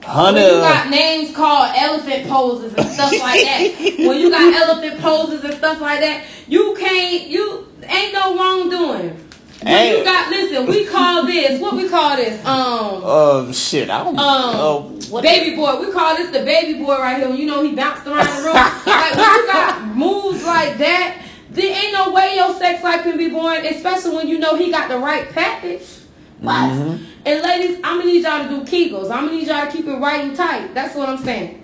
when 0.02 0.16
Honey. 0.16 0.42
you 0.42 0.52
got 0.62 0.90
names 0.90 1.36
called 1.36 1.74
elephant 1.76 2.28
poses 2.28 2.74
and 2.74 2.88
stuff 2.88 3.12
like 3.12 3.42
that. 3.42 3.76
when 4.00 4.20
you 4.20 4.30
got 4.30 4.54
elephant 4.54 5.02
poses 5.02 5.44
and 5.44 5.54
stuff 5.54 5.80
like 5.80 6.00
that, 6.02 6.26
you 6.48 6.76
can't. 6.78 7.28
You 7.28 7.68
ain't 7.84 8.14
no 8.14 8.36
wrongdoing. 8.36 9.29
Hey. 9.62 9.98
you 9.98 10.04
got 10.06 10.30
listen, 10.30 10.66
we 10.68 10.86
call 10.86 11.26
this 11.26 11.60
what 11.60 11.76
we 11.76 11.90
call 11.90 12.16
this. 12.16 12.40
Um, 12.46 13.02
Oh 13.04 13.52
shit! 13.52 13.90
I 13.90 14.04
don't. 14.04 14.18
um, 14.18 15.00
what? 15.10 15.24
baby 15.24 15.56
boy. 15.56 15.82
We 15.82 15.92
call 15.92 16.16
this 16.16 16.30
the 16.32 16.46
baby 16.46 16.80
boy 16.80 16.98
right 16.98 17.18
here. 17.18 17.34
You 17.36 17.46
know 17.46 17.62
he 17.64 17.76
bounced 17.76 18.08
around 18.08 18.26
the 18.26 18.44
room. 18.44 18.54
like 18.86 19.16
when 19.16 19.36
you 19.36 19.48
got 19.48 19.88
moves 19.96 20.44
like 20.46 20.78
that, 20.78 21.26
there 21.52 21.84
ain't 21.84 21.94
no 21.94 22.12
way 22.14 22.36
your 22.36 22.54
sex 22.58 22.84
life 22.84 23.04
can 23.04 23.18
be 23.18 23.30
boring. 23.30 23.66
Especially 23.66 24.16
when 24.16 24.28
you 24.30 24.40
know 24.40 24.56
he 24.56 24.72
got 24.72 24.88
the 24.90 24.98
right 24.98 25.30
package. 25.30 25.88
What? 26.40 26.72
Mm-hmm. 26.72 27.04
And 27.26 27.42
ladies, 27.44 27.78
I'm 27.84 28.00
gonna 28.00 28.06
need 28.06 28.24
y'all 28.24 28.44
to 28.44 28.50
do 28.50 28.62
Kegels. 28.62 29.12
I'm 29.12 29.26
gonna 29.26 29.32
need 29.38 29.48
y'all 29.48 29.66
to 29.70 29.72
keep 29.76 29.86
it 29.88 29.96
right 29.96 30.24
and 30.24 30.36
tight. 30.38 30.74
That's 30.74 30.96
what 30.96 31.10
I'm 31.10 31.18
saying. 31.18 31.62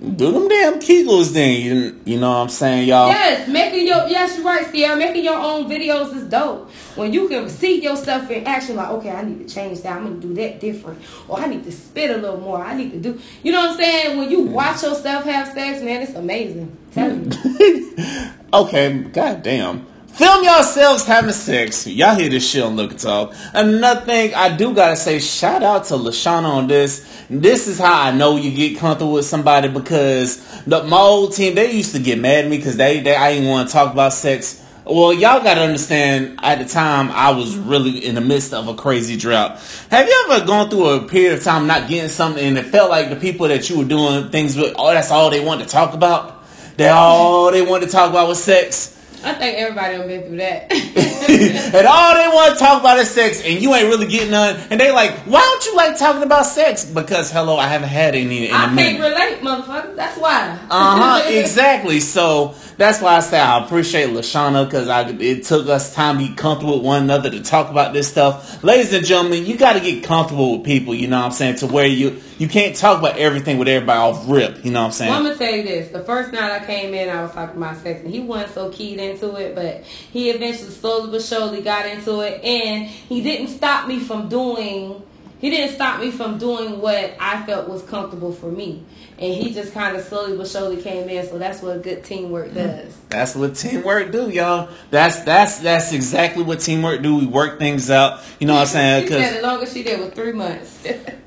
Do 0.00 0.32
them 0.32 0.48
damn 0.48 0.80
Kegels 0.80 1.34
then. 1.34 1.60
You, 1.60 2.00
you 2.06 2.18
know 2.18 2.30
what 2.30 2.36
I'm 2.36 2.48
saying, 2.48 2.88
y'all? 2.88 3.08
Yes, 3.08 3.46
making 3.48 3.86
your 3.86 4.08
yes, 4.08 4.34
you're 4.36 4.46
right, 4.46 4.66
Sierra. 4.66 4.96
Making 4.96 5.24
your 5.24 5.38
own 5.38 5.68
videos 5.68 6.16
is 6.16 6.24
dope. 6.24 6.70
When 6.94 7.12
you 7.12 7.28
can 7.28 7.50
see 7.50 7.82
yourself 7.82 8.30
in 8.30 8.46
action, 8.46 8.76
like, 8.76 8.88
okay, 8.92 9.10
I 9.10 9.22
need 9.22 9.46
to 9.46 9.54
change 9.54 9.82
that. 9.82 9.96
I'm 9.96 10.04
gonna 10.04 10.16
do 10.16 10.32
that 10.34 10.58
different, 10.58 11.02
or 11.28 11.38
I 11.38 11.46
need 11.48 11.64
to 11.64 11.72
spit 11.72 12.10
a 12.10 12.16
little 12.16 12.40
more. 12.40 12.64
I 12.64 12.74
need 12.74 12.92
to 12.92 12.98
do, 12.98 13.20
you 13.42 13.52
know 13.52 13.60
what 13.60 13.70
I'm 13.72 13.76
saying? 13.76 14.18
When 14.18 14.30
you 14.30 14.40
watch 14.44 14.82
yourself 14.82 15.24
have 15.24 15.48
sex, 15.48 15.82
man, 15.82 16.00
it's 16.00 16.14
amazing. 16.14 16.74
Tell 16.92 17.14
you. 17.14 18.30
Okay, 18.52 18.98
goddamn. 19.12 19.86
Film 20.12 20.44
yourselves 20.44 21.04
having 21.04 21.32
sex. 21.32 21.86
Y'all 21.86 22.16
hear 22.16 22.28
this 22.28 22.48
shit 22.48 22.62
on 22.62 22.76
Liquor 22.76 22.96
Talk. 22.96 23.34
Another 23.54 24.00
thing 24.00 24.34
I 24.34 24.54
do 24.54 24.74
gotta 24.74 24.96
say, 24.96 25.20
shout 25.20 25.62
out 25.62 25.84
to 25.84 25.94
Lashana 25.94 26.44
on 26.44 26.66
this. 26.66 27.24
This 27.30 27.68
is 27.68 27.78
how 27.78 28.02
I 28.02 28.10
know 28.10 28.36
you 28.36 28.50
get 28.50 28.78
comfortable 28.78 29.12
with 29.12 29.24
somebody 29.24 29.68
because 29.68 30.64
the, 30.64 30.82
my 30.82 30.98
old 30.98 31.32
team, 31.34 31.54
they 31.54 31.72
used 31.72 31.94
to 31.94 32.00
get 32.00 32.18
mad 32.18 32.44
at 32.44 32.50
me 32.50 32.56
because 32.56 32.76
they, 32.76 33.00
they 33.00 33.14
I 33.14 33.34
didn't 33.34 33.48
want 33.48 33.68
to 33.68 33.72
talk 33.72 33.92
about 33.92 34.12
sex. 34.12 34.66
Well, 34.84 35.12
y'all 35.12 35.42
gotta 35.44 35.60
understand, 35.60 36.40
at 36.42 36.58
the 36.58 36.64
time, 36.64 37.10
I 37.12 37.30
was 37.30 37.56
really 37.56 38.04
in 38.04 38.16
the 38.16 38.20
midst 38.20 38.52
of 38.52 38.66
a 38.66 38.74
crazy 38.74 39.16
drought. 39.16 39.60
Have 39.90 40.08
you 40.08 40.26
ever 40.28 40.44
gone 40.44 40.70
through 40.70 40.86
a 40.88 41.08
period 41.08 41.34
of 41.34 41.44
time 41.44 41.68
not 41.68 41.88
getting 41.88 42.10
something 42.10 42.44
and 42.44 42.58
it 42.58 42.66
felt 42.66 42.90
like 42.90 43.10
the 43.10 43.16
people 43.16 43.46
that 43.48 43.70
you 43.70 43.78
were 43.78 43.84
doing 43.84 44.30
things 44.30 44.56
with, 44.56 44.74
oh, 44.76 44.92
that's 44.92 45.12
all 45.12 45.30
they 45.30 45.44
wanted 45.44 45.64
to 45.64 45.70
talk 45.70 45.94
about? 45.94 46.44
They 46.76 46.88
all 46.88 47.52
they 47.52 47.62
wanted 47.62 47.86
to 47.86 47.92
talk 47.92 48.10
about 48.10 48.26
was 48.26 48.42
sex. 48.42 48.96
I 49.22 49.34
think 49.34 49.58
everybody 49.58 49.96
done 49.98 50.08
been 50.08 50.22
through 50.26 50.36
that. 50.38 50.72
and 51.74 51.86
all 51.86 52.14
they 52.14 52.28
want 52.34 52.54
to 52.54 52.58
talk 52.58 52.80
about 52.80 52.98
is 52.98 53.10
sex, 53.10 53.42
and 53.44 53.60
you 53.62 53.74
ain't 53.74 53.88
really 53.88 54.06
getting 54.06 54.30
none. 54.30 54.58
And 54.70 54.80
they 54.80 54.90
like, 54.92 55.12
why 55.26 55.40
don't 55.40 55.66
you 55.66 55.76
like 55.76 55.98
talking 55.98 56.22
about 56.22 56.46
sex? 56.46 56.84
Because 56.84 57.30
hello, 57.30 57.56
I 57.56 57.66
haven't 57.68 57.88
had 57.90 58.14
any 58.14 58.48
in 58.48 58.54
a 58.54 58.56
I 58.56 58.60
can't 58.64 58.74
minute. 58.74 59.00
relate, 59.02 59.40
motherfucker. 59.40 59.94
That's 59.96 60.18
why. 60.18 60.58
Uh 60.70 61.20
huh. 61.20 61.20
Exactly. 61.40 62.00
So 62.00 62.54
that's 62.76 63.00
why 63.00 63.16
I 63.16 63.20
say 63.20 63.38
I 63.38 63.64
appreciate 63.64 64.10
Lashana 64.10 64.64
because 64.64 64.88
I 64.88 65.08
it 65.08 65.44
took 65.44 65.68
us 65.68 65.94
time 65.94 66.18
to 66.18 66.28
get 66.28 66.36
comfortable 66.36 66.76
with 66.78 66.86
one 66.86 67.02
another 67.02 67.30
to 67.30 67.42
talk 67.42 67.70
about 67.70 67.92
this 67.92 68.08
stuff. 68.08 68.62
Ladies 68.64 68.92
and 68.92 69.04
gentlemen, 69.04 69.46
you 69.46 69.56
got 69.56 69.74
to 69.74 69.80
get 69.80 70.02
comfortable 70.04 70.56
with 70.58 70.66
people. 70.66 70.94
You 70.94 71.08
know 71.08 71.18
what 71.18 71.26
I'm 71.26 71.32
saying? 71.32 71.56
To 71.56 71.66
where 71.66 71.86
you 71.86 72.20
you 72.40 72.48
can't 72.48 72.74
talk 72.74 72.98
about 73.00 73.18
everything 73.18 73.58
with 73.58 73.68
everybody 73.68 73.98
off 73.98 74.26
rip. 74.26 74.64
You 74.64 74.70
know 74.70 74.80
what 74.80 74.86
I'm 74.86 74.92
saying? 74.92 75.10
Well, 75.10 75.18
I'm 75.18 75.24
gonna 75.26 75.36
tell 75.36 75.54
you 75.54 75.62
this. 75.62 75.90
The 75.90 76.02
first 76.02 76.32
night 76.32 76.50
I 76.50 76.64
came 76.64 76.94
in, 76.94 77.10
I 77.10 77.22
was 77.22 77.32
talking 77.32 77.58
about 77.58 77.76
sex, 77.76 78.00
and 78.00 78.10
he 78.10 78.20
wasn't 78.20 78.54
so 78.54 78.70
keyed 78.70 78.98
into 78.98 79.36
it, 79.36 79.54
but 79.54 79.84
he 79.84 80.30
eventually, 80.30 80.70
slowly 80.70 81.10
but 81.10 81.22
surely, 81.22 81.60
got 81.60 81.84
into 81.84 82.20
it, 82.20 82.42
and 82.42 82.86
he 82.86 83.20
didn't 83.20 83.48
stop 83.48 83.86
me 83.86 84.00
from 84.00 84.30
doing. 84.30 85.02
He 85.38 85.50
didn't 85.50 85.74
stop 85.74 86.00
me 86.00 86.10
from 86.10 86.38
doing 86.38 86.80
what 86.80 87.14
I 87.20 87.44
felt 87.44 87.68
was 87.68 87.82
comfortable 87.82 88.32
for 88.32 88.50
me, 88.50 88.84
and 89.18 89.34
he 89.34 89.52
just 89.52 89.74
kind 89.74 89.94
of 89.94 90.02
slowly 90.02 90.34
but 90.34 90.48
surely 90.48 90.80
came 90.80 91.10
in. 91.10 91.26
So 91.26 91.36
that's 91.36 91.60
what 91.60 91.82
good 91.82 92.04
teamwork 92.04 92.48
hmm. 92.48 92.54
does. 92.54 92.96
That's 93.10 93.34
what 93.34 93.54
teamwork 93.54 94.12
do, 94.12 94.30
y'all. 94.30 94.70
That's 94.90 95.20
that's 95.24 95.58
that's 95.58 95.92
exactly 95.92 96.42
what 96.42 96.60
teamwork 96.60 97.02
do. 97.02 97.16
We 97.16 97.26
work 97.26 97.58
things 97.58 97.90
out. 97.90 98.22
You 98.38 98.46
know 98.46 98.54
what 98.54 98.60
I'm 98.60 98.66
saying? 98.68 99.02
She 99.02 99.08
'Cause- 99.10 99.18
said 99.18 99.42
the 99.42 99.46
longest 99.46 99.74
she 99.74 99.82
did 99.82 100.00
was 100.00 100.08
three 100.14 100.32
months. 100.32 100.86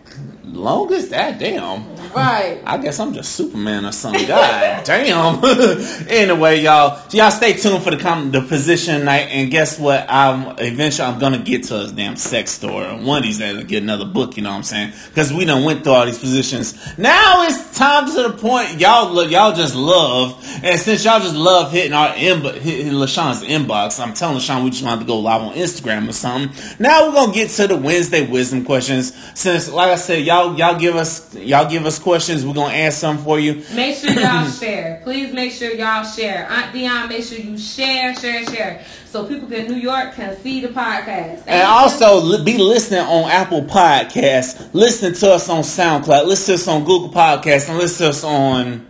longest? 0.54 1.10
That 1.10 1.40
damn. 1.40 1.86
Right. 2.14 2.62
I 2.66 2.78
guess 2.78 3.00
I'm 3.00 3.14
just 3.14 3.34
Superman 3.34 3.86
or 3.86 3.92
something. 3.92 4.28
God 4.28 4.84
damn. 4.86 5.44
anyway, 6.08 6.62
y'all, 6.62 7.02
y'all 7.12 7.32
stay 7.32 7.54
tuned 7.54 7.84
for 7.84 7.92
the 7.92 7.98
com- 7.98 8.32
the 8.32 8.42
position 8.42 9.06
night, 9.06 9.30
and 9.32 9.50
guess 9.50 9.80
what? 9.80 10.06
I'm 10.08 10.56
eventually 10.60 11.08
I'm 11.08 11.20
gonna 11.20 11.40
get 11.40 11.64
to 11.66 11.86
a 11.86 11.92
damn 11.92 12.16
sex 12.16 12.52
store. 12.52 12.84
One 12.98 13.20
of 13.20 13.24
these 13.24 13.40
days, 13.40 13.58
I'll 13.58 13.64
get 13.64 13.82
another 13.84 14.06
book. 14.06 14.38
You 14.38 14.44
know 14.44 14.52
what 14.52 14.58
I'm 14.58 14.64
saying? 14.64 14.94
Because 15.10 15.34
we 15.34 15.46
done 15.46 15.64
went 15.64 15.84
through 15.84 15.94
all 15.94 16.06
these 16.06 16.20
positions. 16.20 16.98
Now 16.98 17.44
it's 17.44 17.78
time 17.78 18.06
to 18.08 18.30
the 18.30 18.38
point 18.38 18.80
y'all 18.80 19.12
look, 19.12 19.32
y'all 19.32 19.56
just 19.56 19.76
love, 19.76 20.38
and 20.64 20.80
since 20.80 21.04
y'all 21.04 21.20
just 21.20 21.36
love 21.36 21.72
hitting 21.72 21.94
our 21.94 22.10
inbox, 22.10 22.58
hitting 22.58 22.94
Lashawn's 22.94 23.44
inbox, 23.44 24.00
I'm 24.00 24.14
telling 24.14 24.38
Lashawn 24.38 24.64
we 24.64 24.70
just 24.70 24.84
want 24.84 25.02
to 25.02 25.08
go 25.08 25.20
live 25.20 25.42
on 25.42 25.54
Instagram 25.56 26.08
or 26.08 26.14
something. 26.14 26.54
Now 26.80 27.08
we're 27.08 27.16
gonna 27.16 27.34
get 27.34 27.50
to 27.52 27.68
the 27.68 27.78
Wednesday 27.78 28.28
wisdom 28.28 28.66
questions. 28.66 29.14
Since, 29.34 29.72
like 29.72 29.90
I 29.90 29.96
said, 29.96 30.24
y'all 30.24 30.43
y'all 30.58 30.78
give 30.78 30.96
us 30.96 31.34
y'all 31.36 31.70
give 31.70 31.86
us 31.86 31.98
questions. 32.00 32.46
We're 32.46 32.54
gonna 32.54 32.74
ask 32.74 33.02
them 33.02 33.18
for 33.18 33.40
you. 33.40 33.64
Make 33.74 33.98
sure 33.98 34.12
y'all 34.12 34.46
share. 34.62 35.02
Please 35.04 35.34
make 35.34 35.52
sure 35.52 35.72
y'all 35.74 36.04
share. 36.04 36.48
Aunt 36.50 36.74
Dion, 36.74 37.10
make 37.10 37.24
sure 37.24 37.38
you 37.38 37.58
share, 37.58 38.16
share, 38.16 38.46
share, 38.46 38.86
so 39.06 39.26
people 39.26 39.52
in 39.54 39.68
New 39.72 39.78
York 39.80 40.14
can 40.14 40.36
see 40.42 40.62
the 40.62 40.68
podcast. 40.70 41.40
Thank 41.40 41.48
And 41.50 41.64
also 41.68 42.18
li- 42.20 42.44
be 42.44 42.58
listening 42.58 43.02
on 43.02 43.30
Apple 43.30 43.64
Podcasts. 43.64 44.70
Listen 44.74 45.14
to 45.14 45.32
us 45.34 45.50
on 45.50 45.64
SoundCloud. 45.64 46.26
Listen 46.28 46.56
to 46.56 46.62
us 46.62 46.68
on 46.68 46.84
Google 46.84 47.10
Podcasts, 47.10 47.70
and 47.70 47.78
listen 47.78 48.06
to 48.06 48.10
us 48.10 48.24
on 48.24 48.86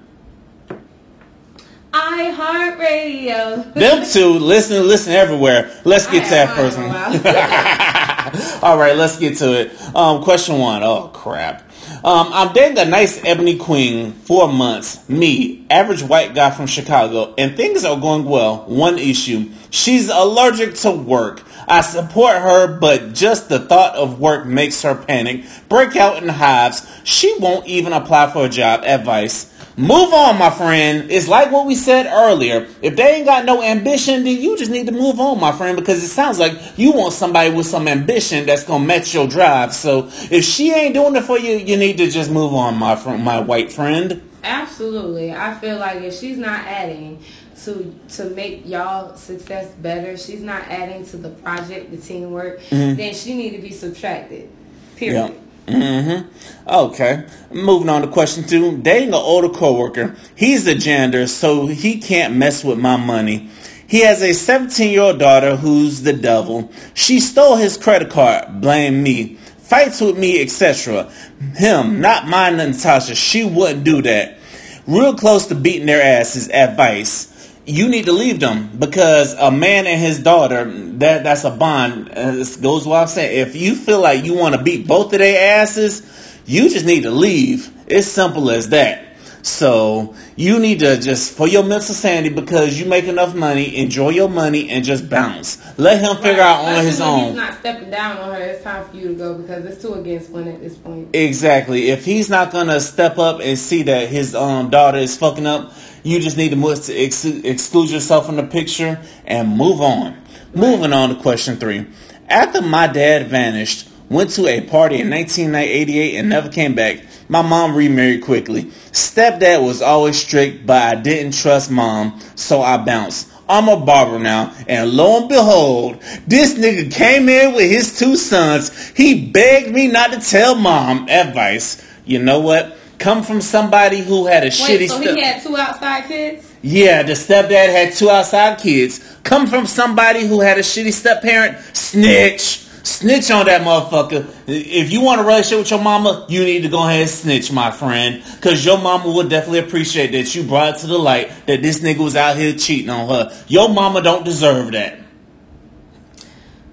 iHeartRadio. 1.93 3.73
them 3.75 4.05
two. 4.05 4.39
Listen, 4.39 4.87
listen 4.87 5.13
everywhere. 5.13 5.71
Let's 5.85 6.07
get 6.07 6.23
I 6.23 6.25
to 6.25 6.29
that 6.31 6.47
have 6.49 6.57
first 6.57 6.77
mine 6.77 6.89
one. 6.89 7.19
for 7.19 7.29
a 7.29 7.33
while. 8.63 8.71
All 8.71 8.77
right, 8.77 8.95
let's 8.95 9.19
get 9.19 9.37
to 9.37 9.53
it. 9.59 9.95
Um, 9.95 10.23
question 10.23 10.57
one. 10.57 10.83
Oh 10.83 11.09
crap. 11.13 11.69
Um, 12.03 12.29
I'm 12.33 12.53
dating 12.53 12.79
a 12.79 12.85
nice 12.85 13.23
ebony 13.23 13.57
queen. 13.57 14.11
Four 14.13 14.51
months. 14.51 15.07
Me, 15.07 15.65
average 15.69 16.01
white 16.03 16.33
guy 16.33 16.49
from 16.49 16.65
Chicago, 16.65 17.33
and 17.37 17.55
things 17.55 17.85
are 17.85 17.99
going 17.99 18.25
well. 18.25 18.63
One 18.67 18.97
issue: 18.97 19.51
she's 19.69 20.09
allergic 20.09 20.73
to 20.75 20.91
work. 20.91 21.43
I 21.67 21.81
support 21.81 22.37
her, 22.37 22.77
but 22.79 23.13
just 23.13 23.47
the 23.49 23.59
thought 23.59 23.95
of 23.95 24.19
work 24.19 24.45
makes 24.45 24.81
her 24.81 24.95
panic, 24.95 25.45
break 25.69 25.95
out 25.95 26.21
in 26.21 26.27
hives. 26.27 26.85
She 27.05 27.33
won't 27.39 27.67
even 27.67 27.93
apply 27.93 28.31
for 28.31 28.45
a 28.45 28.49
job. 28.49 28.83
Advice. 28.83 29.52
Move 29.75 30.13
on, 30.13 30.37
my 30.37 30.51
friend. 30.51 31.09
It's 31.09 31.27
like 31.27 31.51
what 31.51 31.65
we 31.65 31.73
said 31.75 32.05
earlier. 32.05 32.67
If 32.81 32.95
they 32.95 33.15
ain't 33.15 33.25
got 33.25 33.43
no 33.45 33.63
ambition, 33.63 34.23
then 34.23 34.39
you 34.39 34.55
just 34.55 34.69
need 34.69 34.85
to 34.85 34.91
move 34.91 35.19
on, 35.19 35.39
my 35.39 35.51
friend, 35.51 35.75
because 35.75 36.03
it 36.03 36.09
sounds 36.09 36.37
like 36.37 36.53
you 36.77 36.91
want 36.91 37.13
somebody 37.13 37.51
with 37.51 37.65
some 37.65 37.87
ambition 37.87 38.45
that's 38.45 38.63
gonna 38.63 38.85
match 38.85 39.13
your 39.15 39.27
drive. 39.27 39.73
So 39.73 40.09
if 40.29 40.43
she 40.43 40.71
ain't 40.71 40.93
doing 40.93 41.15
it 41.15 41.23
for 41.23 41.39
you, 41.39 41.57
you 41.57 41.75
need 41.75 41.97
to 41.97 42.09
just 42.09 42.29
move 42.29 42.53
on, 42.53 42.75
my 42.75 42.95
friend, 42.95 43.23
my 43.23 43.39
white 43.39 43.71
friend. 43.71 44.29
Absolutely. 44.43 45.33
I 45.33 45.55
feel 45.55 45.79
like 45.79 46.03
if 46.03 46.13
she's 46.13 46.37
not 46.37 46.65
adding 46.65 47.23
to 47.63 47.99
to 48.09 48.25
make 48.31 48.67
y'all 48.67 49.15
success 49.15 49.71
better, 49.71 50.17
she's 50.17 50.41
not 50.41 50.63
adding 50.67 51.05
to 51.07 51.17
the 51.17 51.29
project, 51.29 51.89
the 51.89 51.97
teamwork, 51.97 52.59
mm-hmm. 52.61 52.95
then 52.95 53.13
she 53.15 53.35
need 53.35 53.51
to 53.51 53.61
be 53.61 53.71
subtracted. 53.71 54.49
Period. 54.97 55.33
Yeah. 55.33 55.42
Mm-hmm. 55.67 56.67
Okay. 56.67 57.25
Moving 57.51 57.89
on 57.89 58.01
to 58.01 58.07
question 58.07 58.43
two. 58.45 58.77
Dating 58.77 59.09
an 59.09 59.15
older 59.15 59.49
coworker. 59.49 60.15
He's 60.35 60.65
the 60.65 60.75
janitor, 60.75 61.27
so 61.27 61.67
he 61.67 61.99
can't 61.99 62.35
mess 62.35 62.63
with 62.63 62.79
my 62.79 62.97
money. 62.97 63.49
He 63.87 64.01
has 64.01 64.21
a 64.21 64.33
17 64.33 64.91
year 64.91 65.01
old 65.01 65.19
daughter 65.19 65.55
who's 65.55 66.01
the 66.01 66.13
devil. 66.13 66.71
She 66.93 67.19
stole 67.19 67.57
his 67.57 67.77
credit 67.77 68.09
card. 68.09 68.61
Blame 68.61 69.03
me. 69.03 69.35
Fights 69.59 70.01
with 70.01 70.17
me, 70.17 70.41
etc. 70.41 71.11
Him, 71.55 72.01
not 72.01 72.27
mine, 72.27 72.57
Natasha. 72.57 73.15
She 73.15 73.45
wouldn't 73.45 73.83
do 73.83 74.01
that. 74.01 74.37
Real 74.85 75.15
close 75.15 75.47
to 75.47 75.55
beating 75.55 75.85
their 75.85 76.01
asses. 76.01 76.49
Advice 76.49 77.32
you 77.65 77.87
need 77.87 78.05
to 78.05 78.11
leave 78.11 78.39
them 78.39 78.69
because 78.77 79.33
a 79.33 79.49
man 79.49 79.87
and 79.87 79.99
his 79.99 80.19
daughter 80.19 80.65
that 80.97 81.23
that's 81.23 81.43
a 81.43 81.51
bond 81.51 82.09
it 82.13 82.61
goes 82.61 82.85
without 82.85 83.09
saying 83.09 83.39
if 83.39 83.55
you 83.55 83.75
feel 83.75 84.01
like 84.01 84.25
you 84.25 84.33
want 84.33 84.53
to 84.53 84.61
beat 84.61 84.85
both 84.85 85.13
of 85.13 85.19
their 85.19 85.61
asses 85.61 86.01
you 86.45 86.69
just 86.69 86.85
need 86.85 87.03
to 87.03 87.11
leave 87.11 87.71
it's 87.87 88.07
simple 88.07 88.49
as 88.49 88.69
that 88.69 89.15
so 89.43 90.13
you 90.35 90.59
need 90.59 90.79
to 90.79 90.99
just 90.99 91.35
for 91.35 91.47
your 91.47 91.63
mental 91.63 91.93
sanity 91.93 92.33
because 92.33 92.79
you 92.79 92.85
make 92.85 93.05
enough 93.05 93.33
money 93.33 93.77
enjoy 93.77 94.09
your 94.09 94.29
money 94.29 94.69
and 94.69 94.83
just 94.83 95.09
bounce 95.09 95.57
let 95.77 96.01
him 96.01 96.21
figure 96.21 96.41
out 96.41 96.65
on 96.65 96.83
his 96.83 96.99
own 96.99 97.27
He's 97.27 97.35
not 97.35 97.59
stepping 97.59 97.89
down 97.89 98.17
on 98.17 98.33
her. 98.33 98.41
It's 98.41 98.63
time 98.63 98.85
for 98.87 98.95
you 98.95 99.09
to 99.09 99.13
go 99.13 99.35
because 99.35 99.65
it's 99.65 99.81
two 99.81 99.93
against 99.93 100.29
one 100.29 100.47
at 100.47 100.59
this 100.59 100.75
point. 100.75 101.15
Exactly. 101.15 101.89
If 101.89 102.05
he's 102.05 102.29
not 102.29 102.51
gonna 102.51 102.79
step 102.79 103.17
up 103.17 103.39
and 103.41 103.57
see 103.57 103.83
that 103.83 104.09
his 104.09 104.35
um, 104.35 104.69
daughter 104.69 104.97
is 104.97 105.17
fucking 105.17 105.45
up, 105.45 105.73
you 106.03 106.19
just 106.19 106.37
need 106.37 106.49
to 106.49 106.75
to 106.75 106.95
ex- 106.95 107.25
exclude 107.25 107.89
yourself 107.89 108.25
from 108.25 108.35
the 108.35 108.43
picture 108.43 109.01
and 109.25 109.57
move 109.57 109.81
on. 109.81 110.21
Moving 110.53 110.93
on 110.93 111.09
to 111.09 111.15
question 111.15 111.57
three. 111.57 111.87
After 112.29 112.61
my 112.61 112.87
dad 112.87 113.27
vanished, 113.27 113.89
went 114.09 114.29
to 114.31 114.47
a 114.47 114.61
party 114.61 114.99
in 115.01 115.09
1988 115.09 116.15
and 116.15 116.29
never 116.29 116.49
came 116.49 116.75
back. 116.75 117.03
My 117.29 117.41
mom 117.41 117.75
remarried 117.75 118.23
quickly. 118.23 118.65
Stepdad 118.91 119.65
was 119.65 119.81
always 119.81 120.17
strict, 120.17 120.65
but 120.65 120.81
I 120.81 121.01
didn't 121.01 121.33
trust 121.33 121.71
mom, 121.71 122.19
so 122.35 122.61
I 122.61 122.77
bounced. 122.77 123.29
I'm 123.47 123.67
a 123.67 123.77
barber 123.77 124.19
now, 124.19 124.53
and 124.67 124.91
lo 124.91 125.19
and 125.19 125.29
behold, 125.29 126.01
this 126.27 126.55
nigga 126.55 126.91
came 126.91 127.27
in 127.27 127.53
with 127.53 127.69
his 127.69 127.97
two 127.99 128.15
sons. 128.15 128.89
He 128.89 129.27
begged 129.29 129.73
me 129.73 129.87
not 129.89 130.13
to 130.13 130.19
tell 130.19 130.55
mom. 130.55 131.07
Advice. 131.09 131.85
You 132.05 132.19
know 132.19 132.39
what? 132.39 132.77
Come 132.99 133.23
from 133.23 133.41
somebody 133.41 134.01
who 134.01 134.25
had 134.27 134.43
a 134.43 134.49
shitty 134.49 134.79
Wait, 134.79 134.89
so 134.89 135.01
step- 135.01 135.15
he 135.15 135.21
had 135.21 135.41
two 135.43 135.57
outside 135.57 136.05
kids? 136.05 136.53
yeah, 136.61 137.03
the 137.03 137.13
stepdad 137.13 137.69
had 137.69 137.93
two 137.93 138.09
outside 138.09 138.59
kids. 138.59 139.17
Come 139.23 139.47
from 139.47 139.65
somebody 139.65 140.25
who 140.25 140.39
had 140.39 140.57
a 140.57 140.61
shitty 140.61 140.93
step 140.93 141.21
parent. 141.21 141.57
Snitch. 141.75 142.59
Snitch 142.85 143.31
on 143.31 143.45
that 143.45 143.61
motherfucker. 143.61 144.27
If 144.45 144.91
you 144.91 144.99
want 145.01 145.21
a 145.21 145.23
relationship 145.23 145.59
with 145.59 145.71
your 145.71 145.81
mama, 145.81 146.25
you 146.27 146.43
need 146.43 146.63
to 146.63 146.69
go 146.69 146.85
ahead 146.85 147.01
and 147.01 147.09
snitch, 147.09 147.49
my 147.49 147.71
friend. 147.71 148.21
Cause 148.41 148.65
your 148.65 148.77
mama 148.77 149.09
would 149.09 149.29
definitely 149.29 149.59
appreciate 149.59 150.11
that 150.11 150.35
you 150.35 150.43
brought 150.43 150.75
it 150.75 150.79
to 150.79 150.87
the 150.87 150.97
light 150.99 151.31
that 151.47 151.61
this 151.61 151.79
nigga 151.79 151.99
was 151.99 152.17
out 152.17 152.35
here 152.35 152.53
cheating 152.53 152.89
on 152.89 153.07
her. 153.07 153.43
Your 153.47 153.69
mama 153.69 154.01
don't 154.01 154.25
deserve 154.25 154.73
that. 154.73 154.99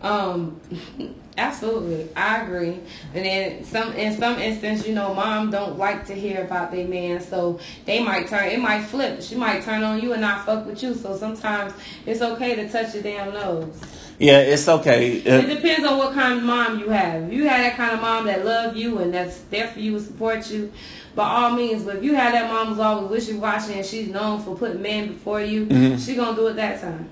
Um, 0.02 0.60
absolutely, 1.40 2.08
I 2.14 2.42
agree. 2.42 2.78
And 3.14 3.24
then 3.24 3.64
some, 3.64 3.92
in 3.94 4.16
some 4.18 4.38
instance, 4.38 4.86
you 4.86 4.94
know, 4.94 5.14
mom 5.14 5.50
don't 5.50 5.78
like 5.78 6.06
to 6.06 6.14
hear 6.14 6.42
about 6.44 6.70
their 6.70 6.86
man, 6.86 7.20
so 7.20 7.58
they 7.86 8.02
might 8.02 8.28
turn. 8.28 8.48
It 8.48 8.60
might 8.60 8.82
flip. 8.82 9.22
She 9.22 9.34
might 9.34 9.62
turn 9.62 9.82
on 9.82 10.00
you 10.00 10.12
and 10.12 10.20
not 10.20 10.44
fuck 10.46 10.66
with 10.66 10.82
you. 10.82 10.94
So 10.94 11.16
sometimes 11.16 11.72
it's 12.06 12.20
okay 12.22 12.54
to 12.56 12.68
touch 12.68 12.94
your 12.94 13.02
damn 13.02 13.32
nose. 13.32 13.80
Yeah, 14.18 14.40
it's 14.40 14.68
okay. 14.68 15.12
It 15.12 15.26
Uh, 15.26 15.54
depends 15.54 15.86
on 15.86 15.96
what 15.96 16.12
kind 16.12 16.34
of 16.38 16.42
mom 16.44 16.78
you 16.78 16.90
have. 16.90 17.22
If 17.24 17.32
you 17.32 17.48
have 17.48 17.60
that 17.62 17.76
kind 17.76 17.92
of 17.92 18.00
mom 18.02 18.26
that 18.26 18.44
love 18.44 18.76
you 18.76 18.98
and 18.98 19.14
that's 19.14 19.38
there 19.50 19.68
for 19.68 19.80
you 19.80 19.96
and 19.96 20.04
support 20.04 20.50
you, 20.50 20.70
by 21.14 21.24
all 21.26 21.50
means. 21.52 21.82
But 21.84 21.96
if 21.96 22.04
you 22.04 22.14
have 22.14 22.32
that 22.32 22.52
mom 22.52 22.68
who's 22.68 22.78
always 22.78 23.10
wishy-washy 23.10 23.72
and 23.74 23.84
she's 23.86 24.08
known 24.08 24.40
for 24.42 24.54
putting 24.54 24.82
men 24.82 25.08
before 25.14 25.40
you, 25.40 25.64
Mm-hmm. 25.66 25.96
she 25.96 26.14
gonna 26.16 26.36
do 26.36 26.48
it 26.48 26.56
that 26.56 26.80
time. 26.82 27.08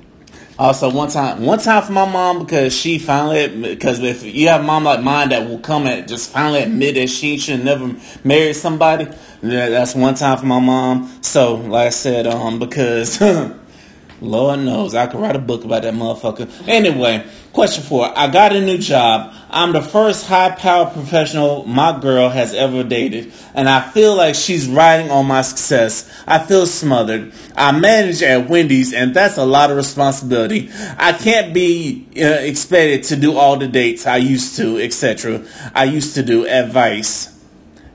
Also, 0.58 0.90
one 0.90 1.08
time, 1.08 1.44
one 1.44 1.60
time 1.60 1.84
for 1.84 1.92
my 1.92 2.10
mom 2.10 2.40
because 2.40 2.76
she 2.76 2.98
finally, 2.98 3.46
because 3.74 4.00
if 4.00 4.24
you 4.24 4.48
have 4.48 4.64
mom 4.64 4.82
like 4.82 5.00
mine 5.02 5.28
that 5.28 5.48
will 5.48 5.60
come 5.60 5.86
and 5.86 6.08
just 6.08 6.30
finally 6.30 6.60
admit 6.62 6.96
that 6.96 7.08
she 7.08 7.38
should 7.38 7.64
never 7.64 7.94
marry 8.24 8.52
somebody, 8.52 9.06
that's 9.40 9.94
one 9.94 10.16
time 10.16 10.36
for 10.36 10.46
my 10.46 10.58
mom. 10.58 11.16
So, 11.22 11.54
like 11.54 11.86
I 11.86 11.90
said, 11.90 12.26
um, 12.26 12.58
because 12.58 13.20
Lord 14.20 14.60
knows 14.60 14.94
I 14.94 15.06
could 15.06 15.20
write 15.20 15.36
a 15.36 15.40
book 15.40 15.64
about 15.64 15.82
that 15.82 15.94
motherfucker. 15.94 16.68
Anyway, 16.68 17.24
question 17.52 17.84
four: 17.84 18.10
I 18.18 18.28
got 18.28 18.54
a 18.54 18.60
new 18.60 18.78
job. 18.78 19.34
I'm 19.50 19.72
the 19.72 19.80
first 19.80 20.26
high-powered 20.26 20.92
professional 20.92 21.64
my 21.64 21.98
girl 21.98 22.28
has 22.28 22.52
ever 22.52 22.82
dated, 22.82 23.32
and 23.54 23.68
I 23.68 23.80
feel 23.90 24.14
like 24.14 24.34
she's 24.34 24.68
riding 24.68 25.10
on 25.10 25.26
my 25.26 25.42
success. 25.42 26.10
I 26.26 26.38
feel 26.38 26.66
smothered. 26.66 27.32
I 27.56 27.72
manage 27.72 28.22
at 28.22 28.48
Wendy's, 28.48 28.92
and 28.92 29.14
that's 29.14 29.38
a 29.38 29.44
lot 29.46 29.70
of 29.70 29.76
responsibility. 29.76 30.70
I 30.98 31.12
can't 31.12 31.54
be 31.54 32.06
uh, 32.16 32.24
expected 32.24 33.04
to 33.04 33.16
do 33.16 33.36
all 33.36 33.56
the 33.56 33.68
dates 33.68 34.06
I 34.06 34.16
used 34.16 34.56
to, 34.56 34.78
etc. 34.78 35.44
I 35.74 35.84
used 35.84 36.14
to 36.14 36.22
do. 36.22 36.46
Advice. 36.46 37.34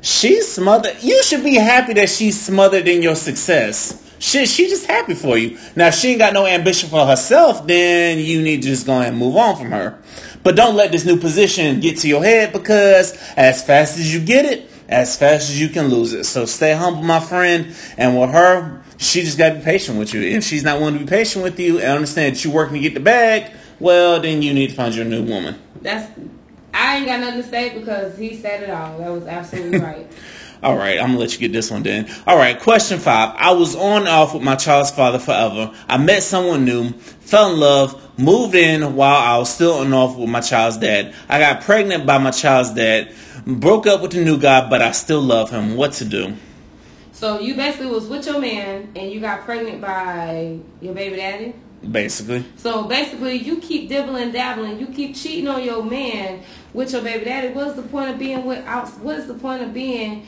She's 0.01 0.51
smothered. 0.51 1.01
You 1.01 1.23
should 1.23 1.43
be 1.43 1.55
happy 1.55 1.93
that 1.93 2.09
she's 2.09 2.39
smothered 2.39 2.87
in 2.89 3.01
your 3.01 3.15
success. 3.15 4.02
Shit, 4.23 4.47
she 4.47 4.69
just 4.69 4.85
happy 4.85 5.15
for 5.15 5.37
you. 5.37 5.57
Now, 5.75 5.87
if 5.87 5.95
she 5.95 6.11
ain't 6.11 6.19
got 6.19 6.31
no 6.31 6.45
ambition 6.45 6.87
for 6.87 7.05
herself, 7.05 7.67
then 7.67 8.19
you 8.19 8.41
need 8.41 8.61
to 8.61 8.69
just 8.69 8.85
go 8.85 8.93
ahead 8.93 9.09
and 9.09 9.17
move 9.17 9.35
on 9.35 9.57
from 9.57 9.71
her. 9.71 9.99
But 10.43 10.55
don't 10.55 10.77
let 10.77 10.93
this 10.93 11.03
new 11.03 11.17
position 11.17 11.81
get 11.81 11.97
to 11.97 12.07
your 12.07 12.23
head 12.23 12.53
because 12.53 13.17
as 13.35 13.61
fast 13.67 13.99
as 13.99 14.13
you 14.13 14.21
get 14.21 14.45
it, 14.45 14.71
as 14.87 15.17
fast 15.17 15.49
as 15.49 15.59
you 15.59 15.67
can 15.67 15.89
lose 15.89 16.13
it. 16.13 16.23
So 16.23 16.45
stay 16.45 16.73
humble, 16.73 17.03
my 17.03 17.19
friend. 17.19 17.75
And 17.97 18.17
with 18.17 18.29
her, 18.29 18.81
she 18.97 19.23
just 19.23 19.37
gotta 19.37 19.55
be 19.55 19.61
patient 19.61 19.99
with 19.99 20.13
you. 20.13 20.21
If 20.21 20.45
she's 20.45 20.63
not 20.63 20.79
willing 20.79 20.93
to 20.93 20.99
be 21.01 21.05
patient 21.05 21.43
with 21.43 21.59
you 21.59 21.79
and 21.79 21.87
understand 21.89 22.37
that 22.37 22.45
you're 22.45 22.53
working 22.53 22.75
to 22.75 22.79
get 22.79 22.93
the 22.93 23.01
bag, 23.01 23.51
well, 23.81 24.21
then 24.21 24.41
you 24.41 24.53
need 24.53 24.69
to 24.69 24.73
find 24.73 24.95
your 24.95 25.03
new 25.03 25.23
woman. 25.23 25.61
That's 25.81 26.09
I 26.73 26.97
ain't 26.97 27.05
got 27.05 27.19
nothing 27.19 27.43
to 27.43 27.49
say 27.49 27.77
because 27.77 28.17
he 28.17 28.37
said 28.37 28.63
it 28.63 28.69
all. 28.69 28.99
That 28.99 29.11
was 29.11 29.27
absolutely 29.27 29.79
right. 29.81 30.09
All 30.63 30.77
right, 30.77 30.97
I'm 30.97 31.07
gonna 31.07 31.19
let 31.19 31.33
you 31.33 31.39
get 31.39 31.51
this 31.51 31.69
one 31.69 31.83
then. 31.83 32.09
All 32.25 32.37
right, 32.37 32.57
question 32.57 32.97
five. 32.97 33.35
I 33.37 33.51
was 33.51 33.75
on 33.75 34.03
and 34.03 34.07
off 34.07 34.33
with 34.33 34.43
my 34.43 34.55
child's 34.55 34.91
father 34.91 35.19
forever. 35.19 35.75
I 35.89 35.97
met 35.97 36.23
someone 36.23 36.63
new, 36.63 36.91
fell 36.91 37.51
in 37.51 37.59
love, 37.59 38.17
moved 38.17 38.55
in 38.55 38.95
while 38.95 39.17
I 39.17 39.37
was 39.37 39.53
still 39.53 39.73
on 39.73 39.87
and 39.87 39.93
off 39.93 40.15
with 40.17 40.29
my 40.29 40.39
child's 40.39 40.77
dad. 40.77 41.13
I 41.27 41.39
got 41.39 41.63
pregnant 41.63 42.05
by 42.05 42.17
my 42.17 42.31
child's 42.31 42.73
dad, 42.73 43.13
broke 43.45 43.87
up 43.87 44.01
with 44.01 44.11
the 44.11 44.23
new 44.23 44.39
guy, 44.39 44.69
but 44.69 44.81
I 44.81 44.91
still 44.91 45.21
love 45.21 45.49
him. 45.49 45.75
What 45.75 45.91
to 45.93 46.05
do? 46.05 46.33
So 47.11 47.41
you 47.41 47.55
basically 47.55 47.87
was 47.87 48.07
with 48.07 48.25
your 48.25 48.39
man 48.39 48.93
and 48.95 49.11
you 49.11 49.19
got 49.19 49.41
pregnant 49.43 49.81
by 49.81 50.59
your 50.79 50.93
baby 50.93 51.17
daddy? 51.17 51.55
Basically. 51.91 52.45
So 52.55 52.83
basically 52.83 53.35
you 53.35 53.57
keep 53.57 53.89
dibbling 53.89 54.31
dabbling, 54.31 54.79
you 54.79 54.87
keep 54.87 55.13
cheating 55.13 55.49
on 55.49 55.61
your 55.61 55.83
man 55.83 56.41
with 56.73 56.93
your 56.93 57.01
baby 57.01 57.25
daddy. 57.25 57.49
What's 57.49 57.75
the 57.75 57.81
point 57.81 58.11
of 58.11 58.17
being 58.17 58.45
without 58.45 58.89
what's 58.99 59.27
the 59.27 59.33
point 59.33 59.61
of 59.61 59.73
being 59.73 60.25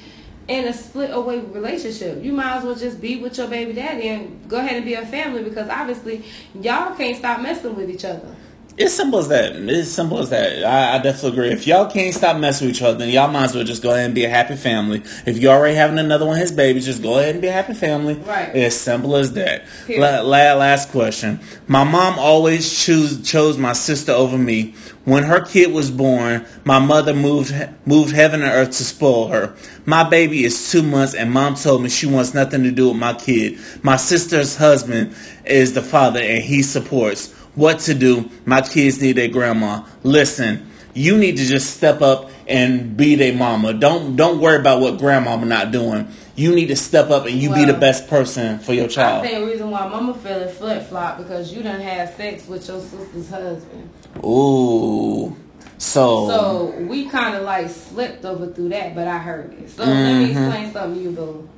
in 0.47 0.65
a 0.65 0.73
split 0.73 1.11
away 1.11 1.39
relationship. 1.39 2.23
You 2.23 2.31
might 2.33 2.57
as 2.57 2.63
well 2.63 2.75
just 2.75 3.01
be 3.01 3.21
with 3.21 3.37
your 3.37 3.47
baby 3.47 3.73
daddy 3.73 4.09
and 4.09 4.47
go 4.47 4.57
ahead 4.57 4.75
and 4.75 4.85
be 4.85 4.93
a 4.93 5.05
family 5.05 5.43
because 5.43 5.69
obviously 5.69 6.23
y'all 6.61 6.95
can't 6.95 7.17
stop 7.17 7.41
messing 7.41 7.75
with 7.75 7.89
each 7.89 8.05
other. 8.05 8.35
It's 8.77 8.93
simple 8.93 9.19
as 9.19 9.29
that. 9.29 9.55
It's 9.55 9.89
simple 9.89 10.19
as 10.19 10.31
that. 10.31 10.65
I, 10.65 10.95
I, 10.95 10.97
definitely 11.01 11.29
agree. 11.29 11.51
If 11.51 11.65
y'all 11.65 11.89
can't 11.89 12.13
stop 12.13 12.35
messing 12.37 12.67
with 12.67 12.75
each 12.75 12.81
other, 12.81 12.97
then 12.97 13.09
y'all 13.09 13.31
might 13.31 13.45
as 13.45 13.55
well 13.55 13.63
just 13.63 13.81
go 13.81 13.91
ahead 13.91 14.07
and 14.07 14.13
be 14.13 14.25
a 14.25 14.29
happy 14.29 14.57
family. 14.57 15.01
If 15.25 15.37
you 15.41 15.47
already 15.47 15.75
having 15.75 15.97
another 15.97 16.25
one 16.25 16.35
of 16.35 16.41
his 16.41 16.51
babies, 16.51 16.85
just 16.85 17.01
go 17.01 17.17
ahead 17.17 17.35
and 17.35 17.41
be 17.41 17.47
a 17.47 17.53
happy 17.53 17.73
family. 17.73 18.15
Right. 18.15 18.53
It's 18.53 18.75
simple 18.75 19.15
as 19.15 19.31
that. 19.33 19.63
La, 19.87 20.19
la, 20.19 20.55
last 20.55 20.89
question. 20.91 21.39
My 21.67 21.85
mom 21.85 22.19
always 22.19 22.83
choose 22.83 23.25
chose 23.25 23.57
my 23.57 23.71
sister 23.71 24.11
over 24.11 24.37
me. 24.37 24.75
When 25.05 25.23
her 25.23 25.41
kid 25.41 25.71
was 25.71 25.91
born, 25.91 26.47
my 26.63 26.79
mother 26.79 27.13
moved 27.13 27.53
moved 27.85 28.13
heaven 28.13 28.41
and 28.41 28.51
earth 28.51 28.71
to 28.77 28.83
spoil 28.83 29.27
her. 29.27 29.55
My 29.85 30.03
baby 30.03 30.43
is 30.43 30.71
two 30.71 30.81
months, 30.81 31.13
and 31.13 31.31
mom 31.31 31.53
told 31.55 31.83
me 31.83 31.89
she 31.89 32.07
wants 32.07 32.33
nothing 32.33 32.63
to 32.63 32.71
do 32.71 32.89
with 32.89 32.97
my 32.97 33.13
kid. 33.13 33.59
My 33.83 33.97
sister's 33.97 34.55
husband 34.55 35.15
is 35.45 35.73
the 35.73 35.83
father, 35.83 36.19
and 36.19 36.43
he 36.43 36.63
supports 36.63 37.31
what 37.53 37.79
to 37.81 37.93
do. 37.93 38.31
My 38.45 38.61
kids 38.61 38.99
need 38.99 39.13
their 39.13 39.27
grandma. 39.27 39.83
Listen, 40.01 40.71
you 40.95 41.17
need 41.17 41.37
to 41.37 41.45
just 41.45 41.77
step 41.77 42.01
up 42.01 42.31
and 42.47 42.97
be 42.97 43.13
their 43.13 43.33
mama. 43.33 43.73
Don't 43.73 44.15
don't 44.15 44.39
worry 44.39 44.59
about 44.59 44.81
what 44.81 44.97
grandmama 44.97 45.45
not 45.45 45.71
doing. 45.71 46.07
You 46.35 46.55
need 46.55 46.67
to 46.67 46.75
step 46.75 47.11
up 47.11 47.27
and 47.27 47.35
you 47.35 47.51
well, 47.51 47.65
be 47.65 47.71
the 47.71 47.77
best 47.77 48.07
person 48.07 48.57
for 48.59 48.73
your 48.73 48.87
child. 48.87 49.23
I 49.23 49.27
think 49.27 49.45
the 49.45 49.51
reason 49.51 49.69
why 49.69 49.87
mama 49.87 50.15
feeling 50.15 50.49
flip 50.49 50.83
flop 50.87 51.17
because 51.19 51.53
you 51.53 51.61
done 51.61 51.79
had 51.79 52.15
sex 52.17 52.47
with 52.47 52.67
your 52.67 52.81
sister's 52.81 53.29
husband. 53.29 53.89
Ooh. 54.23 55.35
So 55.77 56.27
So 56.27 56.85
we 56.87 57.09
kinda 57.09 57.41
like 57.41 57.69
slipped 57.69 58.25
over 58.25 58.47
through 58.47 58.69
that, 58.69 58.95
but 58.95 59.07
I 59.07 59.17
heard 59.17 59.53
it. 59.53 59.69
So 59.69 59.83
mm-hmm. 59.83 59.91
let 59.91 60.19
me 60.19 60.33
mm-hmm. 60.33 60.43
explain 60.43 60.73
something 60.73 61.03
to 61.03 61.09
you, 61.09 61.15
boo. 61.15 61.49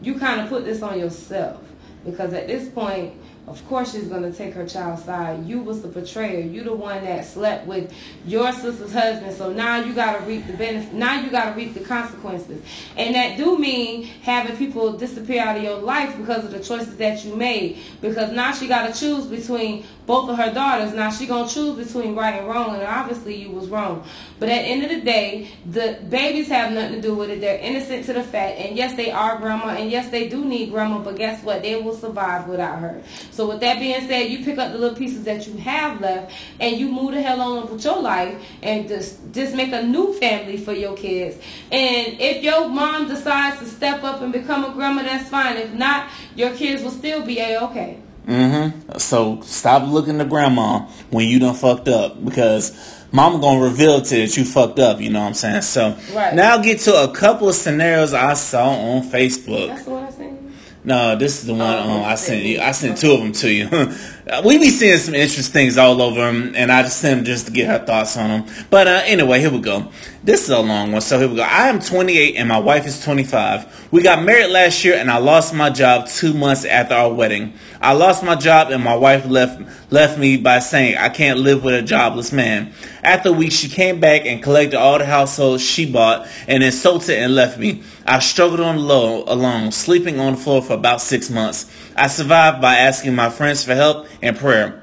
You 0.00 0.18
kinda 0.18 0.46
put 0.48 0.64
this 0.64 0.82
on 0.82 0.98
yourself. 0.98 1.62
Because 2.04 2.32
at 2.32 2.48
this 2.48 2.68
point 2.68 3.14
of 3.48 3.66
course 3.68 3.92
she's 3.92 4.06
going 4.06 4.22
to 4.22 4.32
take 4.32 4.54
her 4.54 4.66
child's 4.66 5.04
side. 5.04 5.44
You 5.46 5.60
was 5.60 5.82
the 5.82 5.88
betrayer. 5.88 6.40
You 6.40 6.62
the 6.62 6.74
one 6.74 7.02
that 7.02 7.24
slept 7.24 7.66
with 7.66 7.92
your 8.24 8.52
sister's 8.52 8.92
husband. 8.92 9.36
So 9.36 9.52
now 9.52 9.80
you 9.80 9.92
got 9.94 10.20
to 10.20 10.24
reap 10.24 10.46
the 10.46 10.52
benefit. 10.52 10.92
Now 10.92 11.20
you 11.20 11.28
got 11.28 11.46
to 11.46 11.56
reap 11.56 11.74
the 11.74 11.80
consequences. 11.80 12.62
And 12.96 13.16
that 13.16 13.36
do 13.36 13.58
mean 13.58 14.04
having 14.22 14.56
people 14.56 14.92
disappear 14.92 15.42
out 15.42 15.56
of 15.56 15.62
your 15.64 15.78
life 15.78 16.16
because 16.16 16.44
of 16.44 16.52
the 16.52 16.60
choices 16.60 16.96
that 16.98 17.24
you 17.24 17.34
made. 17.34 17.80
Because 18.00 18.30
now 18.30 18.52
she 18.52 18.68
got 18.68 18.92
to 18.92 18.98
choose 18.98 19.26
between 19.26 19.84
both 20.06 20.28
of 20.30 20.36
her 20.36 20.52
daughters. 20.52 20.92
Now 20.94 21.10
she 21.10 21.26
to 21.26 21.46
choose 21.48 21.86
between 21.86 22.14
right 22.14 22.34
and 22.34 22.48
wrong. 22.48 22.74
And 22.74 22.82
obviously 22.82 23.36
you 23.36 23.50
was 23.50 23.68
wrong. 23.68 24.04
But 24.38 24.48
at 24.48 24.62
the 24.62 24.68
end 24.68 24.84
of 24.84 24.90
the 24.90 25.00
day, 25.00 25.50
the 25.66 25.98
babies 26.08 26.48
have 26.48 26.72
nothing 26.72 26.96
to 26.96 27.00
do 27.00 27.14
with 27.14 27.30
it. 27.30 27.40
They're 27.40 27.58
innocent 27.58 28.06
to 28.06 28.12
the 28.12 28.22
fact. 28.22 28.58
And 28.58 28.76
yes, 28.76 28.96
they 28.96 29.10
are 29.10 29.38
grandma. 29.38 29.68
And 29.68 29.90
yes, 29.90 30.10
they 30.10 30.28
do 30.28 30.44
need 30.44 30.70
grandma. 30.70 30.98
But 30.98 31.16
guess 31.16 31.42
what? 31.44 31.62
They 31.62 31.80
will 31.80 31.94
survive 31.96 32.48
without 32.48 32.78
her. 32.80 33.02
So 33.30 33.48
with 33.48 33.60
that 33.60 33.78
being 33.78 34.06
said, 34.08 34.30
you 34.30 34.44
pick 34.44 34.58
up 34.58 34.72
the 34.72 34.78
little 34.78 34.96
pieces 34.96 35.24
that 35.24 35.46
you 35.46 35.56
have 35.58 36.00
left 36.00 36.32
and 36.58 36.76
you 36.76 36.88
move 36.90 37.14
the 37.14 37.22
hell 37.22 37.40
on 37.40 37.70
with 37.70 37.84
your 37.84 38.00
life 38.00 38.42
and 38.62 38.88
just 38.88 39.32
just 39.32 39.54
make 39.54 39.72
a 39.72 39.82
new 39.82 40.12
family 40.14 40.56
for 40.56 40.72
your 40.72 40.96
kids. 40.96 41.36
And 41.70 42.20
if 42.20 42.42
your 42.42 42.68
mom 42.68 43.08
decides 43.08 43.58
to 43.60 43.66
step 43.66 44.02
up 44.02 44.20
and 44.20 44.32
become 44.32 44.64
a 44.64 44.72
grandma, 44.72 45.02
that's 45.02 45.28
fine. 45.28 45.56
If 45.56 45.72
not, 45.72 46.10
your 46.34 46.54
kids 46.54 46.82
will 46.82 46.90
still 46.90 47.24
be 47.24 47.38
a 47.38 47.60
okay. 47.62 47.98
Mm-hmm. 48.26 48.98
So 48.98 49.40
stop 49.42 49.88
looking 49.90 50.18
to 50.18 50.24
grandma 50.24 50.80
when 51.10 51.26
you 51.26 51.38
done 51.38 51.54
fucked 51.54 51.88
up 51.88 52.24
because 52.24 53.04
mama 53.10 53.40
gonna 53.40 53.64
reveal 53.64 54.00
to 54.00 54.16
you 54.16 54.26
that 54.26 54.36
you 54.36 54.44
fucked 54.44 54.78
up, 54.78 55.00
you 55.00 55.10
know 55.10 55.20
what 55.20 55.28
I'm 55.28 55.34
saying? 55.34 55.62
So 55.62 55.96
right. 56.14 56.34
now 56.34 56.58
get 56.58 56.80
to 56.80 57.02
a 57.02 57.12
couple 57.12 57.48
of 57.48 57.54
scenarios 57.54 58.14
I 58.14 58.34
saw 58.34 58.70
on 58.70 59.02
Facebook. 59.02 59.68
That's 59.68 59.86
what 59.86 60.04
I 60.04 60.10
said. 60.10 60.38
No, 60.84 61.14
this 61.14 61.40
is 61.40 61.46
the 61.46 61.54
one 61.54 61.62
oh, 61.62 61.98
um, 61.98 62.04
I 62.04 62.16
sent 62.16 62.44
you. 62.44 62.60
I 62.60 62.72
sent 62.72 62.98
two 62.98 63.12
of 63.12 63.20
them 63.20 63.32
to 63.32 63.50
you. 63.50 63.68
we 64.44 64.58
be 64.58 64.70
seeing 64.70 64.98
some 64.98 65.14
interesting 65.14 65.52
things 65.52 65.76
all 65.76 66.00
over 66.00 66.20
them, 66.20 66.52
and 66.54 66.70
I 66.70 66.82
just 66.82 66.98
sent 66.98 67.18
them 67.18 67.24
just 67.24 67.46
to 67.46 67.52
get 67.52 67.66
her 67.66 67.84
thoughts 67.84 68.16
on 68.16 68.28
them. 68.28 68.54
But 68.70 68.86
uh, 68.86 69.02
anyway, 69.04 69.40
here 69.40 69.50
we 69.50 69.60
go. 69.60 69.90
This 70.22 70.44
is 70.44 70.50
a 70.50 70.60
long 70.60 70.92
one, 70.92 71.00
so 71.00 71.18
here 71.18 71.28
we 71.28 71.34
go. 71.34 71.42
I 71.42 71.68
am 71.68 71.80
28 71.80 72.36
and 72.36 72.48
my 72.48 72.60
wife 72.60 72.86
is 72.86 73.02
25. 73.02 73.88
We 73.90 74.02
got 74.02 74.22
married 74.22 74.50
last 74.52 74.84
year, 74.84 74.94
and 74.94 75.10
I 75.10 75.16
lost 75.16 75.52
my 75.52 75.70
job 75.70 76.06
two 76.06 76.32
months 76.34 76.64
after 76.64 76.94
our 76.94 77.12
wedding. 77.12 77.54
I 77.80 77.94
lost 77.94 78.22
my 78.22 78.36
job, 78.36 78.70
and 78.70 78.84
my 78.84 78.94
wife 78.94 79.26
left 79.26 79.60
left 79.90 80.18
me 80.18 80.36
by 80.36 80.60
saying 80.60 80.96
I 80.96 81.08
can't 81.08 81.40
live 81.40 81.64
with 81.64 81.74
a 81.74 81.82
jobless 81.82 82.32
man. 82.32 82.72
After 83.02 83.30
a 83.30 83.32
week, 83.32 83.50
she 83.50 83.68
came 83.68 83.98
back 83.98 84.24
and 84.24 84.40
collected 84.40 84.78
all 84.78 84.98
the 84.98 85.04
households 85.04 85.64
she 85.64 85.90
bought, 85.90 86.28
and 86.46 86.62
insulted 86.62 87.18
and 87.18 87.34
left 87.34 87.58
me. 87.58 87.82
I 88.06 88.20
struggled 88.20 88.60
on 88.60 88.78
low 88.78 89.24
alone, 89.24 89.72
sleeping 89.72 90.20
on 90.20 90.34
the 90.34 90.38
floor 90.38 90.62
for 90.62 90.74
about 90.74 91.00
six 91.00 91.28
months. 91.28 91.70
I 91.96 92.08
survived 92.08 92.60
by 92.60 92.76
asking 92.76 93.14
my 93.14 93.30
friends 93.30 93.64
for 93.64 93.74
help 93.74 94.06
and 94.20 94.36
prayer. 94.36 94.81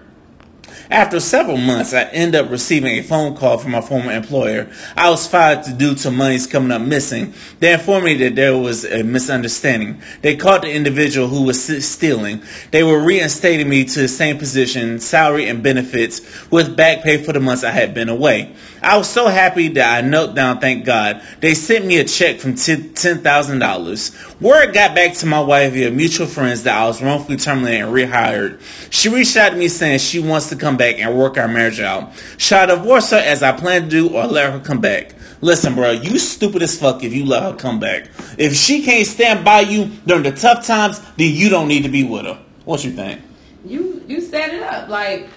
After 0.92 1.20
several 1.20 1.58
months, 1.58 1.94
I 1.94 2.06
ended 2.06 2.42
up 2.42 2.50
receiving 2.50 2.98
a 2.98 3.04
phone 3.04 3.38
call 3.38 3.60
from 3.60 3.74
my 3.74 3.82
former 3.82 4.12
employer. 4.12 4.68
I 4.98 5.12
was 5.12 5.28
fired 5.28 5.78
due 5.78 5.94
to 5.94 6.10
monies 6.10 6.48
coming 6.48 6.72
up 6.72 6.82
missing. 6.82 7.36
They 7.60 7.74
informed 7.74 8.06
me 8.06 8.16
that 8.16 8.36
there 8.36 8.58
was 8.58 8.86
a 8.86 9.04
misunderstanding. 9.04 10.02
They 10.24 10.36
caught 10.36 10.64
the 10.64 10.74
individual 10.74 11.28
who 11.28 11.44
was 11.44 11.64
stealing. 11.86 12.42
They 12.72 12.82
were 12.82 13.04
reinstating 13.04 13.70
me 13.70 13.86
to 13.86 14.00
the 14.00 14.08
same 14.08 14.40
position, 14.40 15.00
salary 15.00 15.48
and 15.48 15.62
benefits, 15.62 16.50
with 16.50 16.76
back 16.76 17.04
pay 17.04 17.18
for 17.24 17.34
the 17.34 17.40
months 17.40 17.64
I 17.64 17.70
had 17.70 17.94
been 17.94 18.10
away. 18.10 18.56
I 18.82 18.98
was 18.98 19.10
so 19.10 19.28
happy 19.28 19.68
that 19.68 20.04
I 20.04 20.08
knelt 20.08 20.34
down, 20.36 20.60
thank 20.60 20.86
God. 20.86 21.22
They 21.42 21.54
sent 21.54 21.86
me 21.86 21.98
a 21.98 22.06
check 22.06 22.40
from 22.40 22.54
$10,000. 22.54 24.42
Word 24.42 24.74
got 24.74 24.96
back 24.96 25.14
to 25.16 25.26
my 25.26 25.42
wife 25.42 25.74
via 25.74 25.92
mutual 25.92 26.28
friends 26.28 26.64
that 26.64 26.76
I 26.76 26.88
was 26.88 27.02
wrongfully 27.02 27.38
terminated 27.38 27.86
and 27.86 27.94
rehired. 27.94 28.62
She 28.90 29.10
reached 29.10 29.36
out 29.36 29.50
to 29.50 29.58
me 29.58 29.68
saying 29.68 30.00
she 30.00 30.20
wants 30.20 30.48
to 30.50 30.56
come 30.56 30.78
back 30.80 30.98
and 30.98 31.16
work 31.16 31.38
our 31.38 31.48
marriage 31.48 31.80
out. 31.80 32.12
Should 32.38 32.58
I 32.58 32.66
divorce 32.66 33.12
her 33.12 33.18
as 33.18 33.44
I 33.44 33.52
plan 33.52 33.84
to 33.84 33.90
do 33.90 34.10
or 34.10 34.26
let 34.26 34.52
her 34.52 34.60
come 34.60 34.82
back? 34.82 35.14
Listen, 35.42 35.76
bro, 35.76 35.92
you 35.92 36.18
stupid 36.18 36.64
as 36.64 36.80
fuck 36.80 37.04
if 37.04 37.14
you 37.14 37.26
let 37.26 37.44
her 37.44 37.54
come 37.54 37.80
back. 37.80 38.10
If 38.40 38.56
she 38.56 38.82
can't 38.82 39.06
stand 39.06 39.46
by 39.46 39.62
you 39.62 39.92
during 40.08 40.24
the 40.24 40.32
tough 40.32 40.66
times, 40.66 41.00
then 41.18 41.34
you 41.36 41.50
don't 41.50 41.68
need 41.68 41.84
to 41.84 41.90
be 41.90 42.04
with 42.04 42.26
her. 42.26 42.40
What 42.66 42.84
you 42.84 42.92
think? 42.92 43.22
You 43.64 44.04
you 44.08 44.22
set 44.22 44.54
it 44.54 44.64
up. 44.64 44.90
Like, 44.90 45.30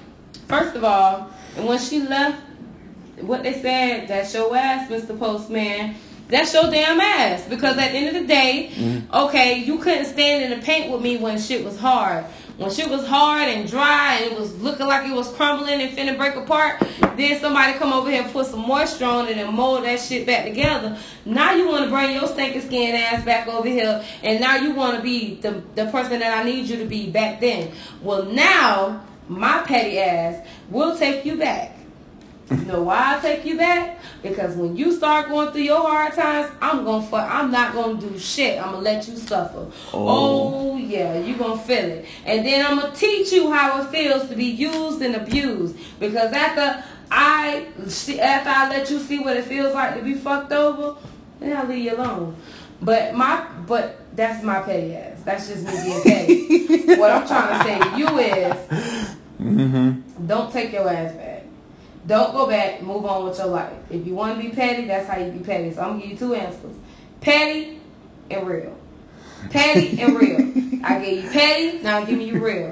first 0.49 0.75
of 0.75 0.85
all, 0.85 1.31
and 1.57 1.67
when 1.67 1.79
she 1.79 2.01
left, 2.01 2.43
what 3.21 3.43
they 3.43 3.53
said, 3.53 4.09
that's 4.09 4.35
your 4.35 4.57
ass, 4.57 4.91
Mr. 4.91 5.19
Postman. 5.19 5.95
That's 6.29 6.55
your 6.55 6.71
damn 6.71 6.99
ass. 6.99 7.47
Because 7.47 7.77
at 7.77 7.93
the 7.93 7.99
end 7.99 8.17
of 8.17 8.23
the 8.23 8.27
day, 8.27 8.71
mm-hmm. 8.75 9.15
okay, 9.15 9.59
you 9.59 9.79
couldn't 9.79 10.07
stand 10.07 10.45
in 10.45 10.59
the 10.59 10.65
paint 10.65 10.91
with 10.91 11.03
me 11.03 11.19
when 11.19 11.39
shit 11.39 11.65
was 11.65 11.79
hard. 11.79 12.25
When 12.57 12.71
shit 12.71 12.91
was 12.91 13.07
hard 13.07 13.49
and 13.49 13.69
dry 13.69 14.17
and 14.17 14.33
it 14.33 14.39
was 14.39 14.61
looking 14.61 14.87
like 14.87 15.09
it 15.09 15.15
was 15.15 15.29
crumbling 15.33 15.81
and 15.81 15.97
finna 15.97 16.17
break 16.17 16.37
apart, 16.37 16.83
then 17.17 17.41
somebody 17.41 17.73
come 17.79 17.93
over 17.93 18.11
here 18.11 18.23
and 18.23 18.33
put 18.33 18.47
some 18.47 18.67
moisture 18.67 19.07
on 19.07 19.29
it 19.29 19.39
and 19.39 19.55
mold 19.55 19.85
that 19.85 20.01
shit 20.01 20.27
back 20.27 20.45
together. 20.45 20.99
Now 21.25 21.53
you 21.55 21.67
want 21.67 21.85
to 21.85 21.91
bring 21.91 22.13
your 22.13 22.27
stinking 22.27 22.63
skin 22.63 22.95
ass 22.95 23.25
back 23.25 23.49
over 23.49 23.69
here, 23.69 24.05
and 24.23 24.41
now 24.41 24.57
you 24.57 24.73
want 24.75 24.97
to 24.97 25.03
be 25.03 25.37
the 25.37 25.63
the 25.75 25.87
person 25.87 26.21
that 26.21 26.39
I 26.39 26.45
need 26.45 26.67
you 26.67 26.77
to 26.77 26.85
be 26.85 27.11
back 27.11 27.41
then. 27.41 27.73
Well, 28.03 28.25
now 28.25 29.05
my 29.29 29.63
petty 29.63 29.99
ass 29.99 30.47
will 30.71 30.97
take 30.97 31.25
you 31.25 31.37
back 31.37 31.77
you 32.51 32.65
know 32.65 32.83
why 32.83 33.17
I 33.17 33.21
take 33.21 33.45
you 33.45 33.57
back? 33.57 34.01
Because 34.23 34.57
when 34.57 34.77
you 34.77 34.93
start 34.93 35.29
going 35.29 35.53
through 35.53 35.63
your 35.63 35.81
hard 35.81 36.13
times, 36.15 36.53
I'm 36.61 36.85
gonna 36.85 37.07
fuck. 37.07 37.31
I'm 37.31 37.51
not 37.51 37.75
gonna 37.75 38.01
do 38.01 38.19
shit. 38.19 38.59
I'm 38.61 38.73
gonna 38.73 38.79
let 38.79 39.07
you 39.09 39.17
suffer. 39.17 39.71
Oh, 39.93 40.73
oh 40.73 40.77
yeah, 40.77 41.19
you 41.19 41.37
gonna 41.37 41.61
feel 41.61 41.85
it, 41.85 42.07
and 42.25 42.45
then 42.45 42.65
I'm 42.65 42.79
gonna 42.79 42.95
teach 42.95 43.33
you 43.33 43.51
how 43.51 43.81
it 43.83 43.89
feels 43.89 44.29
to 44.29 44.37
be 44.37 44.47
used 44.47 45.01
and 45.03 45.15
abused. 45.17 45.77
Because 45.99 46.33
after 46.33 46.85
I 47.11 47.67
after 47.81 48.51
I 48.51 48.69
let 48.69 48.91
you 48.91 48.99
see 48.99 49.21
what 49.21 49.37
it 49.37 49.45
feels 49.45 49.75
like 49.75 49.97
to 49.97 50.03
be 50.03 50.15
fucked 50.15 50.53
over, 50.53 50.97
then 51.41 51.57
I'll 51.57 51.67
leave 51.67 51.85
you 51.85 51.97
alone. 51.97 52.37
But 52.81 53.15
my 53.15 53.47
but 53.67 54.01
that's 54.15 54.43
my 54.43 54.61
petty 54.61 54.95
ass. 54.95 55.23
That's 55.23 55.49
just 55.49 55.65
me 55.65 55.73
being 55.85 56.03
petty. 56.03 56.97
what 57.01 57.11
I'm 57.11 57.27
trying 57.27 57.59
to 57.59 57.65
say 57.65 57.79
to 57.79 57.99
you 57.99 58.19
is, 58.19 58.55
mm-hmm. 59.41 60.27
don't 60.27 60.53
take 60.53 60.73
your 60.73 60.89
ass 60.89 61.13
back 61.15 61.32
Don't 62.07 62.33
go 62.33 62.49
back. 62.49 62.83
Move 62.83 63.05
on 63.07 63.25
with 63.25 63.39
your 63.39 63.47
life. 63.47 63.73
If 63.91 64.07
you 64.07 64.15
want 64.15 64.41
to 64.41 64.49
be 64.49 64.55
petty, 64.55 64.87
that's 64.87 65.09
how 65.09 65.19
you 65.19 65.31
be 65.31 65.45
petty. 65.45 65.73
So 65.73 65.83
I'm 65.83 65.91
gonna 65.91 66.03
give 66.03 66.11
you 66.11 66.17
two 66.17 66.35
answers: 66.35 66.77
petty 67.21 67.81
and 68.31 68.47
real. 68.47 68.77
Petty 69.51 70.01
and 70.01 70.17
real. 70.17 70.81
I 70.85 70.99
gave 70.99 71.25
you 71.25 71.31
petty. 71.31 71.79
Now 71.79 72.05
give 72.05 72.19
me 72.19 72.27
giving 72.27 72.41
you 72.41 72.45
real. 72.45 72.71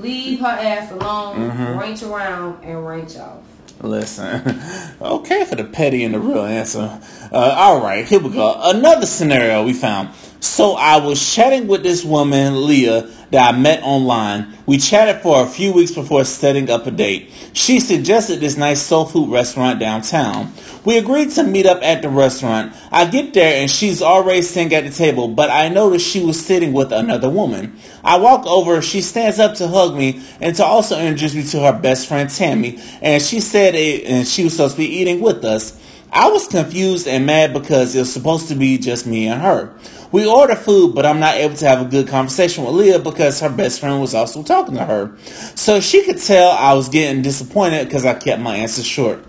Leave 0.00 0.40
her 0.40 0.46
ass 0.46 0.92
alone. 0.92 1.50
Mm-hmm. 1.50 1.78
Range 1.78 2.02
around 2.04 2.64
and 2.64 2.86
range 2.86 3.16
off. 3.16 3.42
Listen, 3.80 4.60
okay 5.00 5.44
for 5.44 5.54
the 5.54 5.62
petty 5.62 6.02
and 6.02 6.12
the 6.12 6.18
real 6.18 6.44
answer. 6.44 7.00
Uh, 7.30 7.54
all 7.56 7.80
right, 7.80 8.04
here 8.04 8.18
we 8.18 8.30
go. 8.30 8.60
Another 8.60 9.06
scenario 9.06 9.64
we 9.64 9.72
found. 9.72 10.08
So 10.40 10.74
I 10.74 10.98
was 10.98 11.34
chatting 11.34 11.66
with 11.66 11.82
this 11.82 12.04
woman, 12.04 12.64
Leah, 12.64 13.10
that 13.32 13.54
I 13.54 13.58
met 13.58 13.82
online. 13.82 14.56
We 14.66 14.78
chatted 14.78 15.20
for 15.20 15.42
a 15.42 15.46
few 15.46 15.72
weeks 15.72 15.92
before 15.92 16.24
setting 16.24 16.70
up 16.70 16.86
a 16.86 16.92
date. 16.92 17.32
She 17.54 17.80
suggested 17.80 18.38
this 18.38 18.56
nice 18.56 18.80
soul 18.80 19.04
food 19.04 19.30
restaurant 19.30 19.80
downtown. 19.80 20.52
We 20.84 20.96
agreed 20.96 21.30
to 21.32 21.42
meet 21.42 21.66
up 21.66 21.82
at 21.82 22.02
the 22.02 22.08
restaurant. 22.08 22.72
I 22.92 23.06
get 23.06 23.34
there 23.34 23.60
and 23.60 23.68
she's 23.68 24.00
already 24.00 24.42
sitting 24.42 24.72
at 24.74 24.84
the 24.84 24.90
table, 24.90 25.26
but 25.26 25.50
I 25.50 25.68
noticed 25.68 26.08
she 26.08 26.24
was 26.24 26.44
sitting 26.44 26.72
with 26.72 26.92
another 26.92 27.28
woman. 27.28 27.76
I 28.04 28.18
walk 28.18 28.46
over, 28.46 28.80
she 28.80 29.00
stands 29.00 29.40
up 29.40 29.56
to 29.56 29.66
hug 29.66 29.96
me 29.96 30.22
and 30.40 30.54
to 30.56 30.64
also 30.64 30.98
introduce 31.00 31.34
me 31.34 31.42
to 31.50 31.60
her 31.60 31.78
best 31.78 32.06
friend 32.06 32.30
Tammy, 32.30 32.80
and 33.02 33.20
she 33.20 33.40
said 33.40 33.74
it, 33.74 34.04
and 34.04 34.26
she 34.26 34.44
was 34.44 34.52
supposed 34.52 34.76
to 34.76 34.82
be 34.82 34.86
eating 34.86 35.20
with 35.20 35.44
us. 35.44 35.78
I 36.10 36.30
was 36.30 36.46
confused 36.46 37.06
and 37.06 37.26
mad 37.26 37.52
because 37.52 37.94
it 37.94 38.00
was 38.00 38.12
supposed 38.12 38.48
to 38.48 38.54
be 38.54 38.78
just 38.78 39.06
me 39.06 39.26
and 39.26 39.42
her. 39.42 39.74
We 40.10 40.26
order 40.26 40.54
food, 40.54 40.94
but 40.94 41.04
I'm 41.04 41.20
not 41.20 41.34
able 41.34 41.56
to 41.56 41.68
have 41.68 41.82
a 41.82 41.88
good 41.88 42.08
conversation 42.08 42.64
with 42.64 42.74
Leah 42.74 42.98
because 42.98 43.40
her 43.40 43.50
best 43.50 43.80
friend 43.80 44.00
was 44.00 44.14
also 44.14 44.42
talking 44.42 44.76
to 44.76 44.84
her. 44.84 45.14
So 45.54 45.80
she 45.80 46.02
could 46.04 46.18
tell 46.18 46.50
I 46.50 46.72
was 46.72 46.88
getting 46.88 47.20
disappointed 47.20 47.84
because 47.84 48.06
I 48.06 48.14
kept 48.14 48.40
my 48.40 48.56
answers 48.56 48.86
short. 48.86 49.22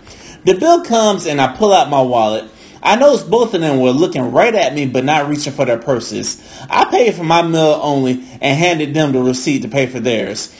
The 0.44 0.54
bill 0.54 0.82
comes 0.84 1.26
and 1.26 1.38
I 1.38 1.54
pull 1.54 1.74
out 1.74 1.90
my 1.90 2.00
wallet. 2.00 2.50
I 2.82 2.96
noticed 2.96 3.28
both 3.28 3.52
of 3.52 3.60
them 3.60 3.78
were 3.78 3.90
looking 3.90 4.32
right 4.32 4.54
at 4.54 4.74
me 4.74 4.86
but 4.86 5.04
not 5.04 5.28
reaching 5.28 5.52
for 5.52 5.66
their 5.66 5.76
purses. 5.76 6.42
I 6.70 6.86
paid 6.86 7.14
for 7.14 7.24
my 7.24 7.42
meal 7.42 7.78
only 7.82 8.24
and 8.40 8.58
handed 8.58 8.94
them 8.94 9.12
the 9.12 9.20
receipt 9.20 9.60
to 9.62 9.68
pay 9.68 9.86
for 9.86 10.00
theirs. 10.00 10.54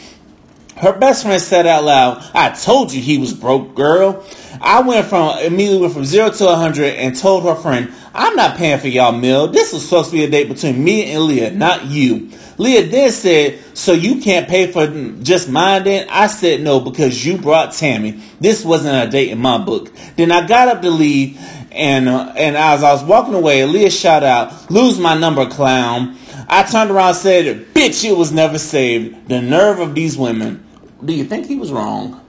Her 0.80 0.98
best 0.98 1.24
friend 1.24 1.40
said 1.40 1.66
out 1.66 1.84
loud, 1.84 2.30
I 2.32 2.50
told 2.50 2.90
you 2.90 3.02
he 3.02 3.18
was 3.18 3.34
broke, 3.34 3.74
girl. 3.74 4.24
I 4.62 4.80
went 4.80 5.06
from 5.06 5.38
immediately 5.40 5.82
went 5.82 5.92
from 5.92 6.06
zero 6.06 6.30
to 6.30 6.48
a 6.48 6.56
hundred 6.56 6.94
and 6.94 7.14
told 7.14 7.44
her 7.44 7.54
friend, 7.54 7.92
I'm 8.14 8.34
not 8.34 8.56
paying 8.56 8.78
for 8.78 8.88
y'all 8.88 9.12
meal. 9.12 9.46
This 9.46 9.74
was 9.74 9.84
supposed 9.84 10.10
to 10.10 10.16
be 10.16 10.24
a 10.24 10.30
date 10.30 10.48
between 10.48 10.82
me 10.82 11.12
and 11.12 11.24
Leah, 11.24 11.50
not 11.50 11.84
you. 11.84 12.30
Leah 12.56 12.86
then 12.86 13.10
said, 13.10 13.58
so 13.74 13.92
you 13.92 14.22
can't 14.22 14.48
pay 14.48 14.72
for 14.72 14.86
just 15.22 15.50
mine 15.50 15.84
then? 15.84 16.06
I 16.08 16.28
said 16.28 16.62
no 16.62 16.80
because 16.80 17.26
you 17.26 17.36
brought 17.36 17.72
Tammy. 17.72 18.20
This 18.40 18.64
wasn't 18.64 19.06
a 19.06 19.10
date 19.10 19.30
in 19.30 19.38
my 19.38 19.58
book. 19.58 19.92
Then 20.16 20.32
I 20.32 20.46
got 20.46 20.68
up 20.68 20.80
to 20.80 20.90
leave 20.90 21.38
and, 21.72 22.08
uh, 22.08 22.32
and 22.36 22.56
as 22.56 22.82
I 22.82 22.92
was 22.92 23.04
walking 23.04 23.34
away, 23.34 23.64
Leah 23.66 23.90
shouted 23.90 24.26
out, 24.26 24.70
lose 24.70 24.98
my 24.98 25.16
number, 25.16 25.46
clown. 25.46 26.16
I 26.48 26.62
turned 26.62 26.90
around 26.90 27.10
and 27.10 27.16
said, 27.18 27.66
bitch, 27.74 28.02
it 28.02 28.16
was 28.16 28.32
never 28.32 28.58
saved. 28.58 29.28
The 29.28 29.40
nerve 29.42 29.78
of 29.78 29.94
these 29.94 30.16
women. 30.16 30.66
Do 31.04 31.12
you 31.14 31.24
think 31.24 31.46
he 31.46 31.56
was 31.56 31.72
wrong? 31.72 32.24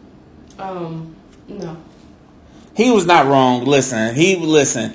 Um, 0.58 1.16
no. 1.48 1.78
He 2.76 2.92
was 2.92 3.06
not 3.06 3.28
wrong. 3.28 3.66
Listen, 3.66 4.16
he 4.16 4.38
listen. 4.38 4.94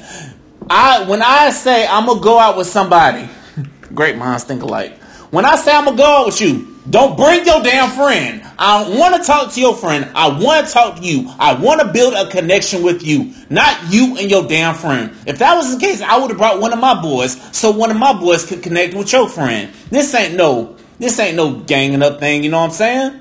I 0.68 1.08
when 1.08 1.22
I 1.22 1.50
say 1.50 1.86
I'm 1.86 2.06
gonna 2.06 2.20
go 2.20 2.38
out 2.38 2.56
with 2.56 2.66
somebody, 2.66 3.28
great 3.94 4.16
minds 4.16 4.44
think 4.44 4.62
alike. 4.62 4.98
When 5.30 5.44
I 5.44 5.56
say 5.56 5.74
I'm 5.74 5.84
gonna 5.84 5.96
go 5.96 6.04
out 6.04 6.26
with 6.26 6.40
you, 6.40 6.76
don't 6.88 7.16
bring 7.16 7.44
your 7.44 7.62
damn 7.62 7.90
friend. 7.90 8.42
I 8.58 8.88
want 8.88 9.16
to 9.16 9.22
talk 9.22 9.52
to 9.52 9.60
your 9.60 9.74
friend. 9.74 10.10
I 10.14 10.28
want 10.28 10.66
to 10.66 10.72
talk 10.72 10.96
to 10.96 11.02
you. 11.02 11.30
I 11.38 11.54
want 11.54 11.80
to 11.80 11.92
build 11.92 12.14
a 12.14 12.30
connection 12.30 12.82
with 12.82 13.04
you, 13.04 13.34
not 13.50 13.92
you 13.92 14.16
and 14.16 14.30
your 14.30 14.46
damn 14.46 14.74
friend. 14.74 15.12
If 15.26 15.38
that 15.40 15.54
was 15.56 15.74
the 15.74 15.84
case, 15.84 16.00
I 16.00 16.16
would 16.18 16.30
have 16.30 16.38
brought 16.38 16.60
one 16.60 16.72
of 16.72 16.78
my 16.78 17.00
boys 17.00 17.36
so 17.54 17.72
one 17.72 17.90
of 17.90 17.96
my 17.96 18.18
boys 18.18 18.46
could 18.46 18.62
connect 18.62 18.94
with 18.94 19.12
your 19.12 19.28
friend. 19.28 19.72
This 19.90 20.14
ain't 20.14 20.34
no, 20.34 20.76
this 20.98 21.18
ain't 21.18 21.36
no 21.36 21.58
ganging 21.58 22.02
up 22.02 22.20
thing. 22.20 22.44
You 22.44 22.50
know 22.50 22.60
what 22.60 22.66
I'm 22.66 22.70
saying? 22.70 23.20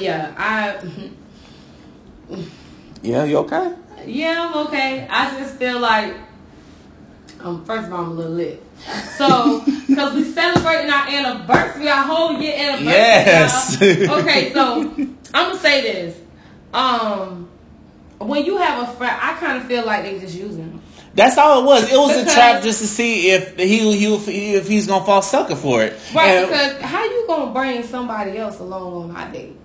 Yeah, 0.00 0.34
I. 0.36 0.78
yeah, 3.02 3.24
you 3.24 3.38
okay? 3.38 3.74
Yeah, 4.06 4.48
I'm 4.48 4.66
okay. 4.66 5.06
I 5.10 5.38
just 5.38 5.56
feel 5.56 5.78
like 5.80 6.14
um, 7.40 7.64
first 7.64 7.86
of 7.86 7.92
all, 7.92 8.04
I'm 8.04 8.10
a 8.10 8.14
little 8.14 8.32
lit. 8.32 8.62
So, 9.16 9.62
because 9.86 10.14
we 10.14 10.24
celebrating 10.24 10.90
our 10.90 11.08
anniversary, 11.08 11.88
our 11.88 12.04
whole 12.04 12.40
year 12.40 12.54
anniversary. 12.56 12.86
Yes. 12.86 14.10
okay, 14.10 14.52
so 14.52 14.92
I'm 15.34 15.48
gonna 15.48 15.58
say 15.58 15.82
this. 15.82 16.20
Um, 16.72 17.48
when 18.18 18.44
you 18.44 18.56
have 18.58 18.88
a 18.88 18.92
friend, 18.92 19.16
I 19.20 19.34
kind 19.34 19.58
of 19.58 19.66
feel 19.66 19.84
like 19.84 20.02
they 20.02 20.18
just 20.18 20.34
using 20.34 20.64
him. 20.64 20.82
That's 21.14 21.38
all 21.38 21.62
it 21.62 21.64
was. 21.64 21.90
It 21.90 21.96
was 21.96 22.12
because, 22.18 22.32
a 22.32 22.34
trap 22.34 22.62
just 22.62 22.80
to 22.80 22.86
see 22.86 23.30
if 23.30 23.56
he, 23.56 23.96
he 23.96 24.54
if 24.54 24.68
he's 24.68 24.86
gonna 24.86 25.04
fall 25.04 25.22
sucker 25.22 25.56
for 25.56 25.82
it. 25.82 25.98
Right? 26.14 26.28
And, 26.28 26.48
because 26.48 26.80
how 26.82 27.04
you 27.04 27.24
gonna 27.26 27.52
bring 27.52 27.82
somebody 27.82 28.36
else 28.36 28.58
along 28.58 28.92
on 28.92 29.12
my 29.12 29.30
date? 29.30 29.56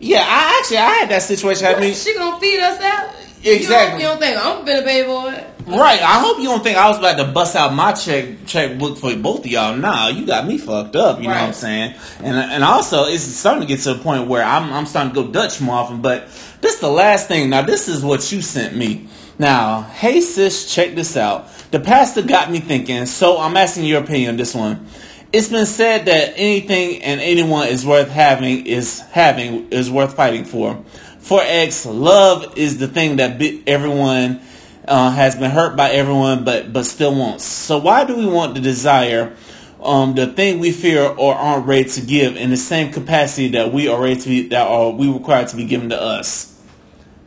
Yeah, 0.00 0.24
I 0.26 0.58
actually 0.58 0.78
I 0.78 0.90
had 0.90 1.10
that 1.10 1.22
situation. 1.22 1.66
What, 1.66 1.76
I 1.76 1.80
mean, 1.80 1.94
she 1.94 2.14
gonna 2.14 2.40
feed 2.40 2.60
us 2.60 2.80
out? 2.80 3.14
Exactly. 3.42 3.54
You 3.54 3.68
don't, 3.68 4.00
you 4.00 4.06
don't 4.06 4.18
think 4.18 4.44
I'm 4.44 4.64
gonna 4.64 4.82
baby 4.82 5.06
boy? 5.06 5.44
Right. 5.66 6.00
I 6.00 6.20
hope 6.20 6.38
you 6.38 6.44
don't 6.44 6.62
think 6.62 6.76
I 6.76 6.88
was 6.88 6.98
about 6.98 7.16
to 7.18 7.24
bust 7.24 7.54
out 7.54 7.72
my 7.74 7.92
check 7.92 8.46
checkbook 8.46 8.98
for 8.98 9.14
both 9.16 9.40
of 9.40 9.46
y'all. 9.46 9.76
Nah, 9.76 10.08
you 10.08 10.26
got 10.26 10.46
me 10.46 10.58
fucked 10.58 10.96
up. 10.96 11.20
You 11.20 11.28
right. 11.28 11.34
know 11.34 11.40
what 11.40 11.48
I'm 11.48 11.52
saying? 11.52 11.94
And 12.18 12.36
and 12.36 12.64
also 12.64 13.04
it's 13.04 13.22
starting 13.22 13.60
to 13.62 13.66
get 13.66 13.80
to 13.80 13.92
a 13.92 13.98
point 13.98 14.26
where 14.26 14.42
I'm 14.42 14.72
I'm 14.72 14.86
starting 14.86 15.14
to 15.14 15.22
go 15.22 15.30
Dutch 15.30 15.60
more 15.60 15.76
often. 15.76 16.00
But 16.00 16.26
this 16.60 16.74
is 16.74 16.80
the 16.80 16.90
last 16.90 17.28
thing. 17.28 17.50
Now 17.50 17.62
this 17.62 17.88
is 17.88 18.02
what 18.02 18.32
you 18.32 18.42
sent 18.42 18.74
me. 18.74 19.06
Now, 19.38 19.82
hey 19.82 20.20
sis, 20.20 20.72
check 20.72 20.94
this 20.94 21.16
out. 21.16 21.48
The 21.70 21.80
pastor 21.80 22.22
got 22.22 22.50
me 22.50 22.60
thinking. 22.60 23.06
So 23.06 23.38
I'm 23.38 23.56
asking 23.56 23.84
your 23.84 24.02
opinion 24.02 24.30
on 24.30 24.36
this 24.36 24.54
one. 24.54 24.86
It's 25.32 25.48
been 25.48 25.66
said 25.66 26.06
that 26.06 26.32
anything 26.36 27.04
and 27.04 27.20
anyone 27.20 27.68
is 27.68 27.86
worth 27.86 28.10
having 28.10 28.66
is 28.66 28.98
having 29.12 29.68
is 29.70 29.88
worth 29.88 30.16
fighting 30.16 30.44
for. 30.44 30.84
For 31.20 31.40
X, 31.40 31.86
love 31.86 32.58
is 32.58 32.78
the 32.78 32.88
thing 32.88 33.16
that 33.16 33.40
everyone 33.68 34.40
uh, 34.88 35.12
has 35.12 35.36
been 35.36 35.52
hurt 35.52 35.76
by 35.76 35.90
everyone, 35.90 36.42
but 36.42 36.72
but 36.72 36.84
still 36.84 37.14
wants. 37.14 37.44
So 37.44 37.78
why 37.78 38.04
do 38.04 38.16
we 38.16 38.26
want 38.26 38.56
the 38.56 38.60
desire, 38.60 39.36
um, 39.80 40.16
the 40.16 40.26
thing 40.26 40.58
we 40.58 40.72
fear 40.72 41.04
or 41.04 41.36
aren't 41.36 41.64
ready 41.64 41.88
to 41.90 42.00
give 42.00 42.36
in 42.36 42.50
the 42.50 42.56
same 42.56 42.92
capacity 42.92 43.48
that 43.48 43.72
we 43.72 43.86
are 43.86 44.02
ready 44.02 44.16
to 44.20 44.28
be 44.28 44.48
that 44.48 44.66
are 44.66 44.90
we 44.90 45.08
required 45.08 45.46
to 45.48 45.56
be 45.56 45.64
given 45.64 45.90
to 45.90 46.00
us? 46.00 46.60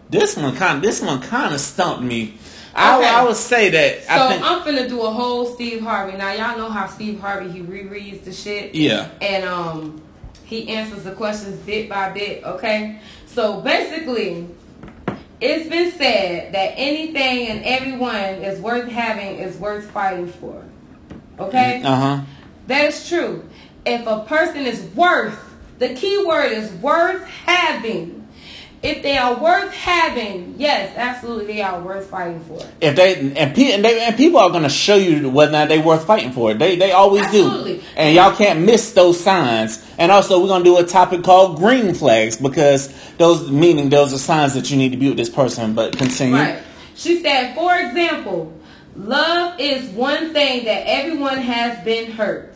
This 0.09 0.35
one 0.35 0.53
kind 0.57 0.83
this 0.83 1.01
one 1.01 1.21
kind 1.21 1.53
of 1.53 1.61
stumped 1.61 2.03
me. 2.03 2.37
I, 2.75 2.97
okay. 2.97 3.07
I, 3.07 3.23
would 3.23 3.35
say 3.35 3.69
that. 3.69 4.03
So 4.03 4.09
I 4.09 4.29
think, 4.29 4.43
I'm 4.43 4.61
finna 4.61 4.89
do 4.89 5.01
a 5.01 5.11
whole 5.11 5.45
Steve 5.45 5.81
Harvey. 5.81 6.17
Now 6.17 6.33
y'all 6.33 6.57
know 6.57 6.69
how 6.69 6.87
Steve 6.87 7.19
Harvey 7.19 7.51
he 7.51 7.61
rereads 7.61 8.23
the 8.23 8.33
shit. 8.33 8.73
Yeah. 8.73 9.09
And 9.21 9.45
um, 9.45 10.01
he 10.45 10.69
answers 10.69 11.03
the 11.03 11.13
questions 11.13 11.59
bit 11.59 11.87
by 11.87 12.09
bit. 12.09 12.43
Okay. 12.43 12.99
So 13.27 13.61
basically, 13.61 14.47
it's 15.39 15.69
been 15.69 15.91
said 15.91 16.53
that 16.53 16.73
anything 16.75 17.47
and 17.47 17.63
everyone 17.63 18.43
is 18.43 18.59
worth 18.59 18.87
having 18.87 19.37
is 19.37 19.57
worth 19.57 19.89
fighting 19.91 20.27
for. 20.27 20.63
Okay? 21.39 21.81
Uh 21.83 21.95
huh. 21.95 22.25
That 22.67 22.85
is 22.85 23.07
true. 23.07 23.47
If 23.85 24.07
a 24.07 24.21
person 24.21 24.65
is 24.65 24.81
worth, 24.95 25.53
the 25.79 25.93
key 25.95 26.23
word 26.25 26.51
is 26.51 26.71
worth 26.73 27.23
having 27.27 28.22
if 28.83 29.01
they 29.01 29.17
are 29.17 29.41
worth 29.41 29.73
having, 29.73 30.55
yes, 30.57 30.93
absolutely, 30.97 31.45
they 31.45 31.61
are 31.61 31.79
worth 31.79 32.09
fighting 32.09 32.41
for. 32.41 32.59
If 32.81 32.97
they 32.97 33.15
and, 33.33 33.55
pe- 33.55 33.71
and, 33.71 33.83
they, 33.83 34.05
and 34.05 34.17
people 34.17 34.39
are 34.39 34.49
going 34.49 34.63
to 34.63 34.69
show 34.69 34.95
you 34.95 35.29
whether 35.29 35.51
or 35.51 35.53
not 35.53 35.69
they 35.69 35.79
worth 35.79 36.05
fighting 36.05 36.33
for. 36.33 36.53
They 36.53 36.75
they 36.75 36.91
always 36.91 37.23
absolutely. 37.23 37.77
do, 37.77 37.83
and 37.95 38.13
y'all 38.13 38.35
can't 38.35 38.59
miss 38.59 38.91
those 38.91 39.23
signs. 39.23 39.83
And 39.97 40.11
also, 40.11 40.41
we're 40.41 40.49
going 40.49 40.65
to 40.65 40.69
do 40.69 40.77
a 40.77 40.83
topic 40.83 41.23
called 41.23 41.57
green 41.57 41.93
flags 41.93 42.35
because 42.35 42.93
those 43.15 43.49
meaning 43.49 43.89
those 43.89 44.13
are 44.13 44.17
signs 44.17 44.53
that 44.55 44.69
you 44.69 44.75
need 44.75 44.91
to 44.91 44.97
be 44.97 45.07
with 45.07 45.17
this 45.17 45.29
person. 45.29 45.73
But 45.73 45.97
continue. 45.97 46.35
Right. 46.35 46.61
She 46.95 47.21
said, 47.21 47.55
for 47.55 47.73
example, 47.73 48.53
love 48.97 49.59
is 49.61 49.89
one 49.91 50.33
thing 50.33 50.65
that 50.65 50.83
everyone 50.87 51.37
has 51.37 51.81
been 51.85 52.11
hurt. 52.11 52.53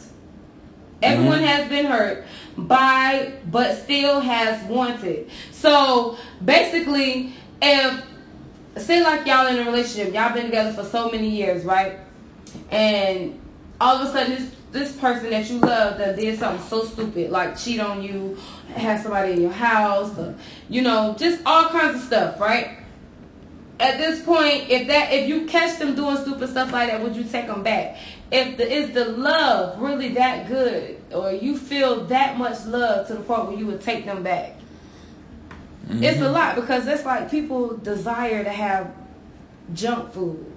Everyone 1.02 1.38
mm-hmm. 1.38 1.46
has 1.46 1.70
been 1.70 1.86
hurt 1.86 2.26
by 2.58 3.34
but 3.52 3.78
still 3.78 4.20
has 4.20 4.64
wanted. 4.70 5.30
So 5.52 6.18
basically, 6.44 7.34
if 7.62 8.04
say 8.78 9.04
like 9.04 9.26
y'all 9.26 9.48
in 9.48 9.60
a 9.60 9.66
relationship, 9.66 10.14
y'all 10.14 10.34
been 10.34 10.46
together 10.46 10.74
for 10.74 10.84
so 10.84 11.10
many 11.10 11.30
years, 11.30 11.64
right? 11.64 12.00
And 12.72 13.40
all 13.80 13.98
of 13.98 14.08
a 14.08 14.12
sudden 14.12 14.36
this 14.36 14.52
this 14.72 14.96
person 14.98 15.30
that 15.30 15.50
you 15.50 15.60
love 15.60 15.98
that 15.98 16.16
did 16.16 16.38
something 16.38 16.66
so 16.68 16.84
stupid, 16.84 17.32
like 17.32 17.58
cheat 17.58 17.80
on 17.80 18.02
you, 18.02 18.38
have 18.76 19.02
somebody 19.02 19.34
in 19.34 19.42
your 19.42 19.52
house, 19.52 20.18
or, 20.18 20.36
you 20.70 20.82
know, 20.82 21.16
just 21.18 21.42
all 21.46 21.70
kinds 21.70 21.96
of 21.96 22.02
stuff, 22.02 22.40
right? 22.40 22.80
At 23.80 23.98
this 23.98 24.24
point, 24.24 24.70
if 24.70 24.88
that 24.88 25.14
if 25.14 25.30
you 25.30 25.46
catch 25.46 25.80
them 25.80 25.96
doing 25.96 26.18
stupid 26.18 26.50
stuff 26.50 26.72
like 26.72 26.90
that, 26.90 27.02
would 27.02 27.16
you 27.16 27.24
take 27.24 27.48
them 27.48 27.64
back? 27.64 27.98
If 28.32 28.58
the 28.58 28.70
is 28.70 28.94
the 28.94 29.06
love 29.06 29.80
really 29.80 30.10
that 30.10 30.48
good, 30.48 31.02
or 31.12 31.32
you 31.32 31.58
feel 31.58 32.06
that 32.06 32.38
much 32.38 32.66
love 32.66 33.08
to 33.08 33.14
the 33.14 33.22
point 33.22 33.48
where 33.48 33.58
you 33.58 33.66
would 33.68 33.82
take 33.82 34.06
them 34.06 34.24
back? 34.24 34.56
Mm-hmm. 35.88 36.04
It's 36.04 36.20
a 36.20 36.30
lot 36.30 36.56
because 36.56 36.86
it's 36.88 37.06
like 37.06 37.32
people 37.32 37.78
desire 37.78 38.44
to 38.44 38.50
have 38.50 38.94
junk 39.74 40.12
food 40.12 40.48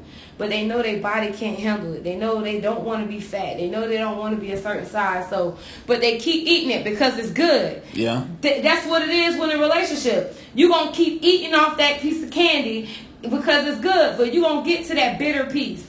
but 0.40 0.48
they 0.48 0.66
know 0.66 0.80
their 0.80 0.98
body 1.02 1.34
can't 1.34 1.58
handle 1.58 1.92
it. 1.92 2.02
They 2.02 2.16
know 2.16 2.40
they 2.40 2.62
don't 2.62 2.82
want 2.82 3.02
to 3.02 3.06
be 3.06 3.20
fat. 3.20 3.58
They 3.58 3.68
know 3.68 3.86
they 3.86 3.98
don't 3.98 4.16
want 4.16 4.34
to 4.34 4.40
be 4.40 4.52
a 4.52 4.56
certain 4.56 4.86
size. 4.86 5.28
So, 5.28 5.58
but 5.86 6.00
they 6.00 6.18
keep 6.18 6.46
eating 6.48 6.70
it 6.70 6.82
because 6.82 7.18
it's 7.18 7.30
good. 7.30 7.82
Yeah. 7.92 8.24
Th- 8.40 8.62
that's 8.62 8.86
what 8.86 9.02
it 9.02 9.10
is 9.10 9.38
when 9.38 9.50
a 9.50 9.58
relationship. 9.58 10.34
You're 10.54 10.70
going 10.70 10.92
to 10.92 10.96
keep 10.96 11.22
eating 11.22 11.54
off 11.54 11.76
that 11.76 12.00
piece 12.00 12.24
of 12.24 12.30
candy 12.30 12.88
because 13.20 13.66
it's 13.66 13.82
good, 13.82 14.16
but 14.16 14.32
you're 14.32 14.42
going 14.42 14.64
to 14.64 14.70
get 14.70 14.86
to 14.86 14.94
that 14.94 15.18
bitter 15.18 15.44
piece. 15.44 15.86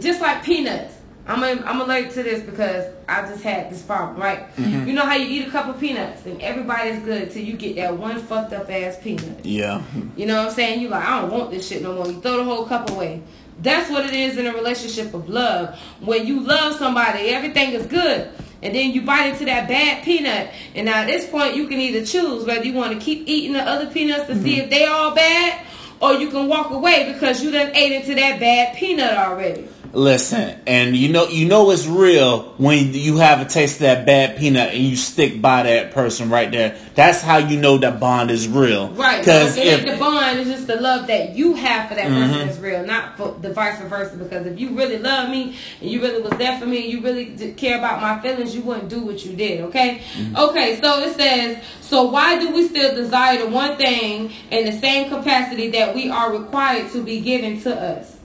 Just 0.00 0.20
like 0.20 0.44
peanuts. 0.44 0.94
I'm 1.28 1.42
a, 1.42 1.60
I'm 1.64 1.80
allergic 1.80 2.12
to 2.12 2.22
this 2.22 2.42
because 2.42 2.86
I 3.08 3.22
just 3.22 3.42
had 3.42 3.68
this 3.68 3.82
problem, 3.82 4.20
right? 4.20 4.54
Mm-hmm. 4.56 4.86
You 4.86 4.94
know 4.94 5.04
how 5.04 5.14
you 5.14 5.26
eat 5.26 5.48
a 5.48 5.50
couple 5.50 5.74
peanuts 5.74 6.24
and 6.24 6.40
everybody's 6.40 7.02
good 7.02 7.22
until 7.22 7.42
you 7.42 7.56
get 7.56 7.74
that 7.76 7.96
one 7.96 8.20
fucked 8.20 8.52
up 8.52 8.70
ass 8.70 8.96
peanut. 9.02 9.44
Yeah. 9.44 9.82
You 10.16 10.26
know 10.26 10.36
what 10.36 10.50
I'm 10.50 10.54
saying? 10.54 10.80
You 10.80 10.88
like, 10.88 11.04
I 11.04 11.20
don't 11.20 11.32
want 11.32 11.50
this 11.50 11.66
shit 11.66 11.82
no 11.82 11.94
more. 11.94 12.06
You 12.06 12.20
throw 12.20 12.36
the 12.36 12.44
whole 12.44 12.64
cup 12.66 12.90
away. 12.90 13.22
That's 13.60 13.90
what 13.90 14.04
it 14.04 14.14
is 14.14 14.38
in 14.38 14.46
a 14.46 14.52
relationship 14.52 15.14
of 15.14 15.28
love. 15.28 15.76
When 16.00 16.26
you 16.26 16.40
love 16.40 16.76
somebody, 16.76 17.30
everything 17.30 17.72
is 17.72 17.86
good. 17.86 18.30
And 18.62 18.74
then 18.74 18.92
you 18.92 19.02
bite 19.02 19.30
into 19.30 19.46
that 19.46 19.68
bad 19.68 20.04
peanut. 20.04 20.50
And 20.76 20.86
now 20.86 21.00
at 21.00 21.06
this 21.06 21.28
point, 21.28 21.56
you 21.56 21.66
can 21.66 21.80
either 21.80 22.06
choose 22.06 22.44
whether 22.44 22.64
you 22.64 22.72
want 22.72 22.92
to 22.92 23.04
keep 23.04 23.26
eating 23.26 23.54
the 23.54 23.62
other 23.62 23.90
peanuts 23.90 24.26
to 24.26 24.34
mm-hmm. 24.34 24.44
see 24.44 24.60
if 24.60 24.70
they 24.70 24.86
all 24.86 25.14
bad, 25.14 25.66
or 26.00 26.14
you 26.14 26.30
can 26.30 26.46
walk 26.48 26.70
away 26.70 27.12
because 27.12 27.42
you 27.42 27.50
done 27.50 27.74
ate 27.74 27.92
into 27.92 28.14
that 28.14 28.38
bad 28.38 28.76
peanut 28.76 29.14
already. 29.14 29.68
Listen, 29.96 30.60
and 30.66 30.94
you 30.94 31.08
know 31.08 31.28
you 31.28 31.48
know 31.48 31.70
it's 31.70 31.86
real 31.86 32.52
when 32.58 32.92
you 32.92 33.16
have 33.16 33.40
a 33.40 33.46
taste 33.46 33.76
of 33.76 33.80
that 33.80 34.04
bad 34.04 34.36
peanut 34.36 34.74
and 34.74 34.84
you 34.84 34.94
stick 34.94 35.40
by 35.40 35.62
that 35.62 35.92
person 35.92 36.28
right 36.28 36.50
there. 36.50 36.78
That's 36.94 37.22
how 37.22 37.38
you 37.38 37.58
know 37.58 37.78
that 37.78 37.98
bond 37.98 38.30
is 38.30 38.46
real. 38.46 38.90
Right. 38.90 39.20
Because 39.20 39.56
if 39.56 39.86
the 39.86 39.96
bond 39.96 40.40
is 40.40 40.48
just 40.48 40.66
the 40.66 40.78
love 40.78 41.06
that 41.06 41.34
you 41.34 41.54
have 41.54 41.88
for 41.88 41.94
that 41.94 42.10
mm-hmm. 42.10 42.30
person 42.30 42.48
is 42.50 42.58
real, 42.58 42.84
not 42.84 43.16
for 43.16 43.38
the 43.40 43.54
vice 43.54 43.80
versa. 43.80 44.18
Because 44.18 44.44
if 44.46 44.60
you 44.60 44.76
really 44.76 44.98
love 44.98 45.30
me 45.30 45.56
and 45.80 45.90
you 45.90 46.02
really 46.02 46.20
was 46.20 46.36
there 46.36 46.60
for 46.60 46.66
me, 46.66 46.84
and 46.84 46.92
you 46.92 47.00
really 47.00 47.54
care 47.54 47.78
about 47.78 48.02
my 48.02 48.20
feelings, 48.20 48.54
you 48.54 48.60
wouldn't 48.60 48.90
do 48.90 49.00
what 49.00 49.24
you 49.24 49.34
did. 49.34 49.62
Okay. 49.62 50.02
Mm-hmm. 50.18 50.36
Okay. 50.36 50.78
So 50.78 51.00
it 51.04 51.16
says, 51.16 51.64
so 51.80 52.02
why 52.02 52.38
do 52.38 52.52
we 52.52 52.68
still 52.68 52.94
desire 52.94 53.38
the 53.38 53.48
one 53.48 53.78
thing 53.78 54.30
in 54.50 54.66
the 54.66 54.72
same 54.72 55.08
capacity 55.08 55.70
that 55.70 55.94
we 55.94 56.10
are 56.10 56.36
required 56.36 56.92
to 56.92 57.02
be 57.02 57.22
given 57.22 57.62
to 57.62 57.74
us? 57.74 58.15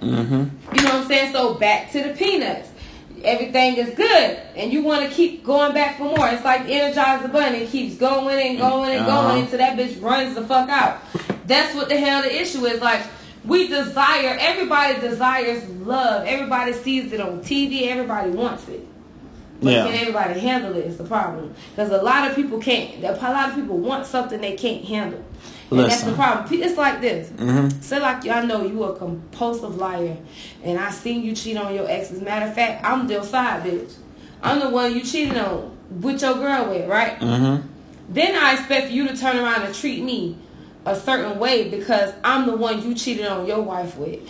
Mm-hmm. 0.00 0.76
You 0.76 0.82
know 0.82 0.88
what 0.88 1.02
I'm 1.02 1.06
saying? 1.06 1.32
So 1.32 1.54
back 1.54 1.90
to 1.92 2.02
the 2.02 2.14
peanuts. 2.14 2.70
Everything 3.22 3.76
is 3.76 3.94
good, 3.94 4.38
and 4.54 4.70
you 4.70 4.82
want 4.82 5.08
to 5.08 5.14
keep 5.14 5.44
going 5.44 5.72
back 5.72 5.96
for 5.96 6.04
more. 6.04 6.28
It's 6.28 6.44
like 6.44 6.66
Energizer 6.66 7.32
Bunny 7.32 7.58
it 7.58 7.70
keeps 7.70 7.96
going 7.96 8.38
and 8.38 8.58
going 8.58 8.98
and 8.98 9.06
uh-huh. 9.06 9.28
going 9.28 9.44
until 9.44 9.58
that 9.58 9.78
bitch 9.78 10.02
runs 10.02 10.34
the 10.34 10.46
fuck 10.46 10.68
out. 10.68 11.00
That's 11.46 11.74
what 11.74 11.88
the 11.88 11.98
hell 11.98 12.20
the 12.20 12.38
issue 12.38 12.66
is. 12.66 12.82
Like 12.82 13.02
we 13.46 13.68
desire, 13.68 14.36
everybody 14.38 15.00
desires 15.00 15.66
love. 15.70 16.26
Everybody 16.26 16.74
sees 16.74 17.12
it 17.12 17.20
on 17.20 17.40
TV. 17.40 17.88
Everybody 17.88 18.30
wants 18.30 18.68
it. 18.68 18.86
But 19.62 19.72
yeah. 19.72 19.86
can 19.86 19.94
everybody 19.94 20.40
handle 20.40 20.74
it? 20.76 20.84
Is 20.84 20.98
the 20.98 21.04
problem 21.04 21.54
because 21.70 21.90
a 21.90 22.02
lot 22.02 22.28
of 22.28 22.36
people 22.36 22.60
can't. 22.60 23.02
A 23.02 23.12
lot 23.12 23.50
of 23.50 23.54
people 23.54 23.78
want 23.78 24.06
something 24.06 24.40
they 24.40 24.56
can't 24.56 24.84
handle. 24.84 25.24
And 25.70 25.80
that's 25.80 26.02
the 26.02 26.12
problem. 26.12 26.46
It's 26.62 26.76
like 26.76 27.00
this. 27.00 27.30
Mm-hmm. 27.30 27.80
Say 27.80 28.00
like 28.00 28.24
y'all 28.24 28.46
know 28.46 28.64
you 28.64 28.84
a 28.84 28.96
compulsive 28.96 29.76
liar, 29.76 30.16
and 30.62 30.78
I 30.78 30.90
seen 30.90 31.22
you 31.22 31.34
cheat 31.34 31.56
on 31.56 31.74
your 31.74 31.88
ex. 31.88 32.10
As 32.10 32.20
a 32.20 32.24
matter 32.24 32.46
of 32.46 32.54
fact, 32.54 32.84
I'm 32.84 33.06
the 33.06 33.22
side 33.22 33.64
bitch. 33.64 33.94
I'm 34.42 34.60
the 34.60 34.68
one 34.68 34.94
you 34.94 35.02
cheated 35.02 35.38
on 35.38 35.76
with 35.90 36.20
your 36.20 36.34
girl 36.34 36.70
with, 36.70 36.88
right? 36.88 37.18
Mm-hmm. 37.18 37.66
Then 38.10 38.36
I 38.36 38.54
expect 38.54 38.90
you 38.90 39.08
to 39.08 39.16
turn 39.16 39.38
around 39.38 39.62
and 39.62 39.74
treat 39.74 40.02
me 40.02 40.36
a 40.86 40.94
certain 40.94 41.38
way 41.38 41.70
because 41.70 42.12
I'm 42.22 42.46
the 42.46 42.56
one 42.56 42.82
you 42.86 42.94
cheated 42.94 43.26
on 43.26 43.46
your 43.46 43.62
wife 43.62 43.96
with. 43.96 44.20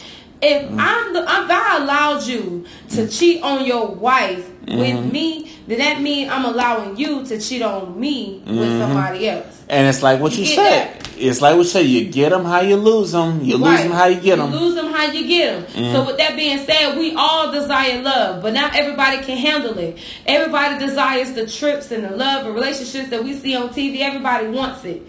If. 0.44 0.70
I'm 0.78 1.12
the, 1.14 1.22
if 1.22 1.50
I 1.50 1.78
allowed 1.82 2.26
you 2.26 2.66
to 2.90 3.08
cheat 3.08 3.42
on 3.42 3.64
your 3.64 3.88
wife 3.88 4.46
mm-hmm. 4.66 4.78
with 4.78 5.12
me, 5.12 5.52
then 5.66 5.78
that 5.78 6.00
means 6.00 6.30
I'm 6.30 6.44
allowing 6.44 6.96
you 6.96 7.24
to 7.26 7.40
cheat 7.40 7.62
on 7.62 7.98
me 7.98 8.42
with 8.44 8.56
mm-hmm. 8.56 8.80
somebody 8.80 9.28
else. 9.28 9.64
And 9.68 9.86
it's 9.86 10.02
like 10.02 10.20
what 10.20 10.32
you, 10.32 10.40
you 10.40 10.54
said. 10.54 11.00
That? 11.00 11.10
It's 11.16 11.40
like 11.40 11.56
we 11.56 11.64
say, 11.64 11.82
you 11.82 12.10
get 12.10 12.30
them 12.30 12.44
how 12.44 12.60
you 12.60 12.76
lose 12.76 13.12
them. 13.12 13.40
You 13.40 13.56
right. 13.56 13.70
lose 13.70 13.82
them 13.82 13.92
how 13.92 14.06
you 14.06 14.20
get 14.20 14.36
them. 14.36 14.52
You 14.52 14.58
lose 14.58 14.74
them 14.74 14.92
how 14.92 15.06
you 15.06 15.26
get 15.26 15.52
them. 15.52 15.72
Mm-hmm. 15.72 15.92
So 15.94 16.06
with 16.06 16.16
that 16.18 16.36
being 16.36 16.58
said, 16.58 16.98
we 16.98 17.14
all 17.14 17.52
desire 17.52 18.02
love, 18.02 18.42
but 18.42 18.52
not 18.52 18.74
everybody 18.74 19.22
can 19.22 19.38
handle 19.38 19.78
it. 19.78 19.98
Everybody 20.26 20.84
desires 20.84 21.32
the 21.32 21.46
trips 21.46 21.92
and 21.92 22.04
the 22.04 22.10
love 22.10 22.46
and 22.46 22.54
relationships 22.54 23.10
that 23.10 23.22
we 23.22 23.34
see 23.34 23.54
on 23.54 23.68
TV. 23.68 24.00
Everybody 24.00 24.48
wants 24.48 24.84
it 24.84 25.02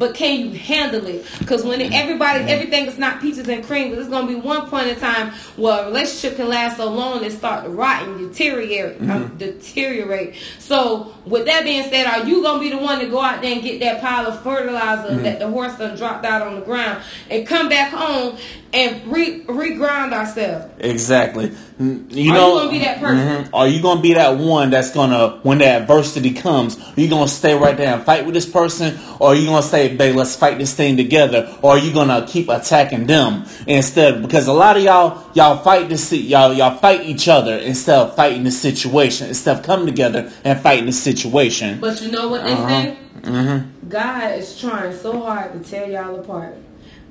but 0.00 0.14
can 0.14 0.40
you 0.40 0.58
handle 0.58 1.06
it? 1.06 1.26
Because 1.38 1.62
when 1.62 1.82
everybody, 1.92 2.44
everything 2.44 2.86
is 2.86 2.96
not 2.96 3.20
peaches 3.20 3.46
and 3.48 3.62
cream, 3.62 3.90
but 3.90 3.96
there's 3.96 4.08
going 4.08 4.26
to 4.26 4.32
be 4.32 4.40
one 4.40 4.68
point 4.70 4.88
in 4.88 4.96
time 4.98 5.30
where 5.56 5.82
a 5.82 5.86
relationship 5.86 6.36
can 6.36 6.48
last 6.48 6.78
so 6.78 6.90
long 6.90 7.22
and 7.22 7.32
start 7.32 7.64
to 7.64 7.70
rot 7.70 8.04
and 8.04 8.18
deteriorate. 8.18 8.98
Um, 9.02 9.06
mm-hmm. 9.06 9.10
Um, 9.10 9.36
deteriorate. 9.36 10.36
So, 10.58 11.14
with 11.26 11.44
that 11.44 11.64
being 11.64 11.82
said, 11.90 12.06
are 12.06 12.26
you 12.26 12.42
going 12.42 12.60
to 12.62 12.70
be 12.70 12.74
the 12.74 12.82
one 12.82 12.98
to 13.00 13.08
go 13.08 13.20
out 13.20 13.42
there 13.42 13.52
and 13.52 13.62
get 13.62 13.78
that 13.80 14.00
pile 14.00 14.26
of 14.26 14.42
fertilizer 14.42 15.10
mm-hmm. 15.10 15.22
that 15.22 15.38
the 15.38 15.48
horse 15.48 15.76
done 15.76 15.98
dropped 15.98 16.24
out 16.24 16.40
on 16.40 16.54
the 16.54 16.62
ground 16.62 17.02
and 17.28 17.46
come 17.46 17.68
back 17.68 17.92
home 17.92 18.38
and 18.72 19.12
re 19.12 19.44
reground 19.44 20.12
ourselves. 20.12 20.72
Exactly. 20.78 21.52
You 21.78 22.30
are 22.30 22.34
know, 22.34 22.54
you 22.54 22.58
gonna 22.58 22.70
be 22.70 22.78
that 22.80 23.00
person? 23.00 23.44
Mm-hmm. 23.44 23.54
Are 23.54 23.66
you 23.66 23.82
gonna 23.82 24.00
be 24.00 24.14
that 24.14 24.36
one 24.38 24.70
that's 24.70 24.92
gonna, 24.92 25.40
when 25.42 25.58
the 25.58 25.66
adversity 25.66 26.32
comes, 26.32 26.78
are 26.78 27.00
you 27.00 27.08
gonna 27.08 27.26
stay 27.26 27.54
right 27.54 27.76
there 27.76 27.94
and 27.94 28.04
fight 28.04 28.26
with 28.26 28.34
this 28.34 28.48
person, 28.48 28.98
or 29.18 29.28
are 29.28 29.34
you 29.34 29.46
gonna 29.46 29.62
say, 29.62 29.96
"Babe, 29.96 30.14
let's 30.14 30.36
fight 30.36 30.58
this 30.58 30.74
thing 30.74 30.96
together," 30.96 31.56
or 31.62 31.72
are 31.72 31.78
you 31.78 31.92
gonna 31.92 32.26
keep 32.28 32.48
attacking 32.48 33.06
them 33.06 33.44
instead? 33.66 34.22
Because 34.22 34.46
a 34.46 34.52
lot 34.52 34.76
of 34.76 34.82
y'all, 34.82 35.22
y'all 35.34 35.58
fight 35.58 35.88
this, 35.88 36.12
y'all, 36.12 36.52
y'all 36.52 36.76
fight 36.76 37.04
each 37.04 37.28
other 37.28 37.56
instead 37.56 37.98
of 37.98 38.14
fighting 38.14 38.44
the 38.44 38.50
situation, 38.50 39.28
instead 39.28 39.58
of 39.58 39.64
coming 39.64 39.86
together 39.86 40.30
and 40.44 40.60
fighting 40.60 40.86
the 40.86 40.92
situation. 40.92 41.80
But 41.80 42.02
you 42.02 42.10
know 42.10 42.28
what 42.28 42.44
they 42.44 42.52
uh-huh. 42.52 42.68
say? 42.68 42.98
Mm-hmm. 43.22 43.88
God 43.88 44.38
is 44.38 44.58
trying 44.58 44.96
so 44.96 45.20
hard 45.20 45.52
to 45.52 45.70
tear 45.70 45.90
y'all 45.90 46.20
apart. 46.20 46.56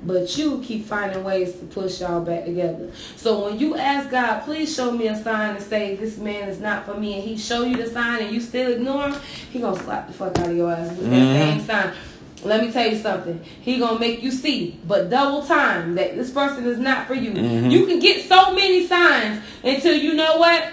But 0.02 0.38
you 0.38 0.62
keep 0.64 0.86
finding 0.86 1.22
ways 1.24 1.52
to 1.56 1.66
push 1.66 2.00
y'all 2.00 2.22
back 2.22 2.46
together. 2.46 2.90
So 3.16 3.44
when 3.44 3.58
you 3.58 3.76
ask 3.76 4.10
God, 4.10 4.40
please 4.44 4.74
show 4.74 4.92
me 4.92 5.08
a 5.08 5.22
sign 5.22 5.56
and 5.56 5.64
say 5.64 5.94
this 5.94 6.16
man 6.16 6.48
is 6.48 6.58
not 6.58 6.86
for 6.86 6.94
me, 6.94 7.14
and 7.14 7.22
he 7.22 7.36
show 7.36 7.64
you 7.64 7.76
the 7.76 7.86
sign 7.86 8.22
and 8.22 8.32
you 8.32 8.40
still 8.40 8.72
ignore 8.72 9.10
him, 9.10 9.20
he 9.50 9.58
gonna 9.58 9.78
slap 9.78 10.06
the 10.06 10.14
fuck 10.14 10.38
out 10.38 10.48
of 10.48 10.56
your 10.56 10.72
ass 10.72 10.88
with 10.96 11.00
mm-hmm. 11.00 11.10
that 11.10 11.58
same 11.58 11.60
sign. 11.60 11.94
Let 12.42 12.64
me 12.64 12.72
tell 12.72 12.88
you 12.88 12.96
something. 12.96 13.44
He 13.60 13.78
gonna 13.78 14.00
make 14.00 14.22
you 14.22 14.30
see, 14.30 14.80
but 14.86 15.10
double 15.10 15.44
time 15.44 15.94
that 15.96 16.16
this 16.16 16.30
person 16.30 16.64
is 16.66 16.78
not 16.78 17.06
for 17.06 17.14
you. 17.14 17.32
Mm-hmm. 17.32 17.68
You 17.68 17.86
can 17.86 17.98
get 17.98 18.26
so 18.26 18.54
many 18.54 18.86
signs 18.86 19.42
until 19.62 19.94
you 19.94 20.14
know 20.14 20.38
what? 20.38 20.72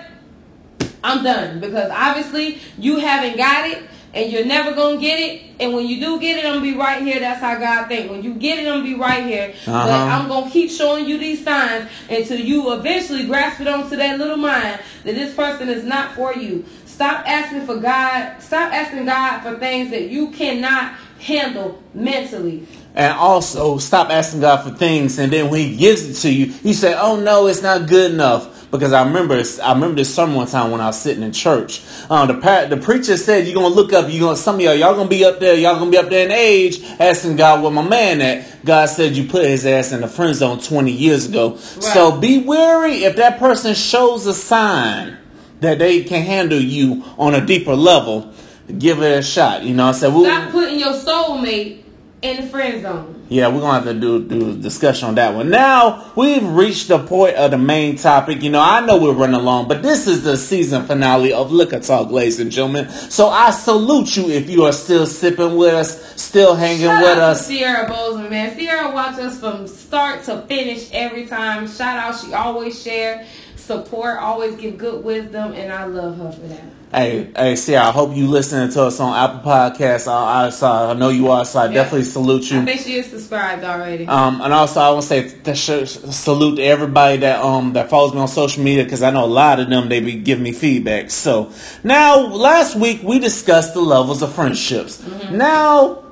I'm 1.04 1.24
done 1.24 1.60
because 1.60 1.92
obviously 1.92 2.60
you 2.78 2.98
haven't 2.98 3.38
got 3.38 3.70
it 3.70 3.84
and 4.18 4.32
you're 4.32 4.46
never 4.46 4.74
gonna 4.74 5.00
get 5.00 5.20
it. 5.20 5.44
And 5.60 5.74
when 5.74 5.86
you 5.86 6.00
do 6.00 6.20
get 6.20 6.40
it, 6.40 6.46
I'm 6.46 6.56
gonna 6.56 6.62
be 6.62 6.76
right 6.76 7.04
here. 7.04 7.20
That's 7.20 7.40
how 7.40 7.58
God 7.60 7.88
think. 7.88 8.10
When 8.10 8.24
you 8.24 8.34
get 8.34 8.58
it, 8.58 8.68
I'm 8.68 8.80
gonna 8.80 8.84
be 8.84 8.96
right 8.96 9.24
here. 9.24 9.54
Uh-huh. 9.68 9.86
But 9.86 9.92
I'm 9.92 10.28
gonna 10.28 10.50
keep 10.50 10.72
showing 10.72 11.06
you 11.06 11.20
these 11.20 11.44
signs 11.44 11.88
until 12.10 12.40
you 12.40 12.74
eventually 12.74 13.28
grasp 13.28 13.62
it 13.62 13.68
onto 13.68 13.96
that 13.96 14.18
little 14.18 14.38
mind 14.38 14.80
that 15.04 15.14
this 15.14 15.36
person 15.36 15.70
is 15.70 15.84
not 15.84 16.16
for 16.16 16.34
you. 16.34 16.66
Stop 16.88 17.30
asking 17.30 17.68
for 17.68 17.78
God. 17.78 18.42
Stop 18.42 18.74
asking 18.74 19.06
God 19.06 19.42
for 19.42 19.60
things 19.60 19.92
that 19.92 20.10
you 20.10 20.32
cannot 20.32 20.94
handle 21.20 21.82
mentally. 21.94 22.66
And 22.96 23.14
also 23.14 23.78
stop 23.78 24.10
asking 24.10 24.42
God 24.42 24.64
for 24.64 24.72
things, 24.72 25.20
and 25.20 25.32
then 25.32 25.52
when 25.52 25.60
He 25.60 25.76
gives 25.76 26.10
it 26.10 26.16
to 26.28 26.34
you, 26.34 26.56
you 26.64 26.74
say, 26.74 26.96
"Oh 26.98 27.20
no, 27.20 27.46
it's 27.46 27.62
not 27.62 27.88
good 27.88 28.12
enough." 28.12 28.57
Because 28.72 28.94
I 28.94 29.06
remember 29.06 29.42
I 29.64 29.74
remember 29.74 29.96
this 29.96 30.14
sermon 30.14 30.36
one 30.36 30.48
time 30.48 30.72
when 30.72 30.82
I 30.82 30.88
was 30.88 31.00
sitting 31.00 31.24
in 31.24 31.32
church. 31.32 31.82
Um, 32.10 32.28
the 32.28 32.68
the 32.70 32.78
preacher 32.78 33.18
said 33.18 33.46
you're 33.46 33.56
gonna 33.56 33.74
look 33.74 33.94
up. 33.94 34.12
You 34.12 34.20
gonna 34.20 34.36
some 34.36 34.56
of 34.56 34.62
y'all 34.62 34.76
y'all 34.76 34.96
gonna 34.96 35.10
be 35.10 35.24
up 35.24 35.40
there. 35.40 35.56
Y'all 35.56 35.80
gonna 35.80 35.92
be 35.92 35.98
up 35.98 36.10
there 36.10 36.26
in 36.26 36.32
age 36.32 36.84
asking 37.00 37.38
God 37.38 37.64
where 37.64 37.72
my 37.72 37.88
man 37.88 38.22
at. 38.22 38.66
God 38.66 38.88
said 38.88 39.16
you 39.16 39.28
put 39.30 39.46
his 39.46 39.66
ass 39.66 39.92
in 39.92 40.02
the 40.02 40.08
friend 40.08 40.36
zone 40.36 40.60
20 40.60 40.92
years 40.92 41.28
ago. 41.28 41.52
Right. 41.52 41.62
So 41.62 42.20
be 42.20 42.40
wary 42.40 43.04
if 43.04 43.16
that 43.16 43.40
person 43.40 43.74
shows 43.74 44.26
a 44.26 44.34
sign 44.34 45.18
that 45.62 45.80
they 45.80 46.04
can 46.04 46.24
handle 46.24 46.60
you 46.60 47.04
on 47.18 47.34
a 47.34 47.46
deeper 47.46 47.76
level. 47.76 48.34
Give 48.78 49.02
it 49.02 49.18
a 49.18 49.22
shot. 49.22 49.64
You 49.64 49.74
know, 49.74 49.88
I 49.88 49.92
said, 49.94 50.12
stop 50.12 50.52
putting 50.52 50.80
your 50.80 50.94
soulmate 50.94 51.84
in 52.22 52.42
the 52.42 52.48
friend 52.48 52.82
zone. 52.82 53.17
Yeah, 53.30 53.50
we're 53.50 53.60
gonna 53.60 53.74
have 53.74 53.84
to 53.84 53.94
do 53.94 54.24
do 54.24 54.52
a 54.52 54.54
discussion 54.54 55.10
on 55.10 55.16
that 55.16 55.36
one. 55.36 55.50
Now 55.50 56.12
we've 56.16 56.48
reached 56.48 56.88
the 56.88 57.00
point 57.00 57.36
of 57.36 57.52
the 57.52 57.58
main 57.58 57.98
topic. 57.98 58.42
You 58.42 58.50
know, 58.50 58.62
I 58.62 58.86
know 58.86 58.98
we're 58.98 59.14
running 59.14 59.36
along, 59.36 59.68
but 59.68 59.82
this 59.82 60.08
is 60.08 60.24
the 60.24 60.38
season 60.38 60.86
finale 60.86 61.34
of 61.34 61.52
Liquor 61.52 61.82
Talk, 61.82 62.10
ladies 62.10 62.40
and 62.40 62.52
gentlemen. 62.52 62.88
So 62.90 63.28
I 63.28 63.52
salute 63.52 64.16
you 64.16 64.30
if 64.30 64.50
you 64.50 64.64
are 64.64 64.72
still 64.72 65.06
sipping 65.06 65.58
with 65.58 65.74
us, 65.74 66.22
still 66.22 66.56
hanging 66.56 66.86
Shout 66.86 67.02
with 67.02 67.18
us. 67.18 67.46
Sierra 67.46 67.90
Bozeman, 67.90 68.30
man. 68.30 68.56
Sierra 68.56 68.94
watches 68.94 69.20
us 69.20 69.40
from 69.42 69.68
start 69.68 70.24
to 70.24 70.44
finish 70.44 70.90
every 70.94 71.26
time. 71.26 71.68
Shout 71.68 71.98
out, 71.98 72.18
she 72.18 72.34
always 72.34 72.82
share, 72.82 73.26
support, 73.58 74.20
always 74.20 74.56
give 74.56 74.78
good 74.78 75.04
wisdom, 75.04 75.52
and 75.52 75.74
I 75.74 75.84
love 75.84 76.18
her 76.18 76.32
for 76.32 76.48
that. 76.48 76.77
Hey, 76.94 77.30
hey, 77.36 77.58
see, 77.58 77.76
I 77.76 77.92
hope 77.92 78.16
you 78.16 78.28
listening 78.30 78.70
to 78.70 78.84
us 78.84 79.00
on 79.02 79.14
Apple 79.14 79.52
Podcasts. 79.52 80.08
I, 80.08 80.48
I, 80.48 80.92
I 80.92 80.94
know 80.94 81.10
you 81.10 81.28
are, 81.30 81.44
so 81.44 81.60
I 81.60 81.66
Yeah. 81.66 81.74
definitely 81.74 82.04
salute 82.06 82.50
you. 82.50 82.62
I 82.62 82.66
think 82.66 82.80
she 82.80 82.94
is 82.94 83.08
subscribed 83.08 83.66
already. 83.66 84.08
Um, 84.08 84.40
and 84.42 84.54
also 84.54 84.80
I 84.80 84.90
want 84.92 85.02
to 85.02 85.08
say 85.08 85.30
th- 85.30 85.88
salute 85.90 86.56
to 86.56 86.64
everybody 86.64 87.18
that 87.18 87.42
um 87.44 87.74
that 87.74 87.90
follows 87.90 88.14
me 88.14 88.22
on 88.22 88.30
social 88.30 88.64
media 88.64 88.86
because 88.86 89.04
I 89.04 89.12
know 89.12 89.26
a 89.26 89.28
lot 89.28 89.60
of 89.60 89.70
them 89.70 89.90
they 89.90 90.00
be 90.00 90.14
giving 90.16 90.44
me 90.46 90.54
feedback. 90.54 91.12
So 91.12 91.52
now 91.84 92.20
last 92.26 92.78
week 92.78 93.04
we 93.04 93.20
discussed 93.20 93.74
the 93.74 93.82
levels 93.82 94.22
of 94.22 94.34
friendships. 94.34 95.04
Now 95.30 96.06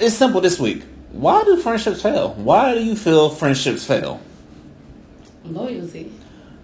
it's 0.00 0.16
simple 0.16 0.40
this 0.40 0.58
week. 0.58 0.82
Why 1.12 1.44
do 1.44 1.56
friendships 1.56 2.02
fail? 2.02 2.34
Why 2.34 2.74
do 2.74 2.82
you 2.82 2.96
feel 2.96 3.30
friendships 3.30 3.86
fail? 3.86 4.20
Loyalty. 5.44 6.12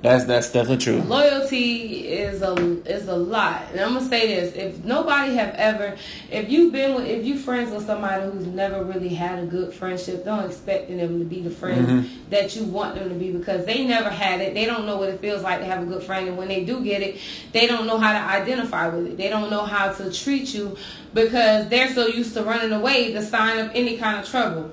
That's 0.07 0.25
that's 0.25 0.53
definitely 0.53 0.85
true. 0.85 1.03
Loyalty 1.03 2.07
is 2.07 2.41
a 2.41 2.55
is 2.89 3.09
a 3.09 3.17
lot, 3.17 3.63
and 3.73 3.81
I'm 3.81 3.95
gonna 3.95 4.07
say 4.07 4.29
this: 4.29 4.55
if 4.55 4.85
nobody 4.85 5.35
have 5.35 5.53
ever, 5.57 5.97
if 6.31 6.49
you've 6.49 6.73
been 6.73 6.95
with, 6.95 7.07
if 7.07 7.25
you 7.25 7.37
friends 7.37 7.73
with 7.73 7.87
somebody 7.87 8.31
who's 8.31 8.47
never 8.47 8.85
really 8.85 9.09
had 9.09 9.41
a 9.41 9.47
good 9.47 9.75
friendship, 9.75 10.25
don't 10.25 10.45
expect 10.45 10.89
them 10.89 11.19
to 11.19 11.25
be 11.25 11.41
the 11.41 11.51
friends 11.51 11.89
Mm-hmm. 11.89 12.31
that 12.31 12.55
you 12.55 12.63
want 12.63 12.95
them 12.95 13.09
to 13.09 13.17
be 13.17 13.33
because 13.33 13.67
they 13.67 13.85
never 13.85 14.09
had 14.09 14.41
it. 14.41 14.55
They 14.55 14.65
don't 14.65 14.87
know 14.87 14.97
what 14.97 15.09
it 15.09 15.21
feels 15.21 15.43
like 15.43 15.59
to 15.59 15.65
have 15.65 15.83
a 15.83 15.87
good 15.87 16.05
friend, 16.05 16.29
and 16.29 16.39
when 16.39 16.47
they 16.47 16.65
do 16.65 16.85
get 16.85 17.03
it, 17.03 17.19
they 17.51 17.67
don't 17.67 17.89
know 17.89 17.99
how 17.99 18.13
to 18.13 18.19
identify 18.19 18.87
with 18.87 19.09
it. 19.09 19.17
They 19.17 19.29
don't 19.29 19.51
know 19.51 19.65
how 19.65 19.91
to 19.93 20.13
treat 20.13 20.55
you 20.55 20.77
because 21.15 21.69
they're 21.69 21.93
so 21.93 22.07
used 22.07 22.33
to 22.35 22.45
running 22.45 22.73
away 22.73 23.13
to 23.13 23.23
sign 23.23 23.59
up 23.59 23.73
any 23.75 23.97
kind 23.97 24.21
of 24.21 24.29
trouble. 24.29 24.71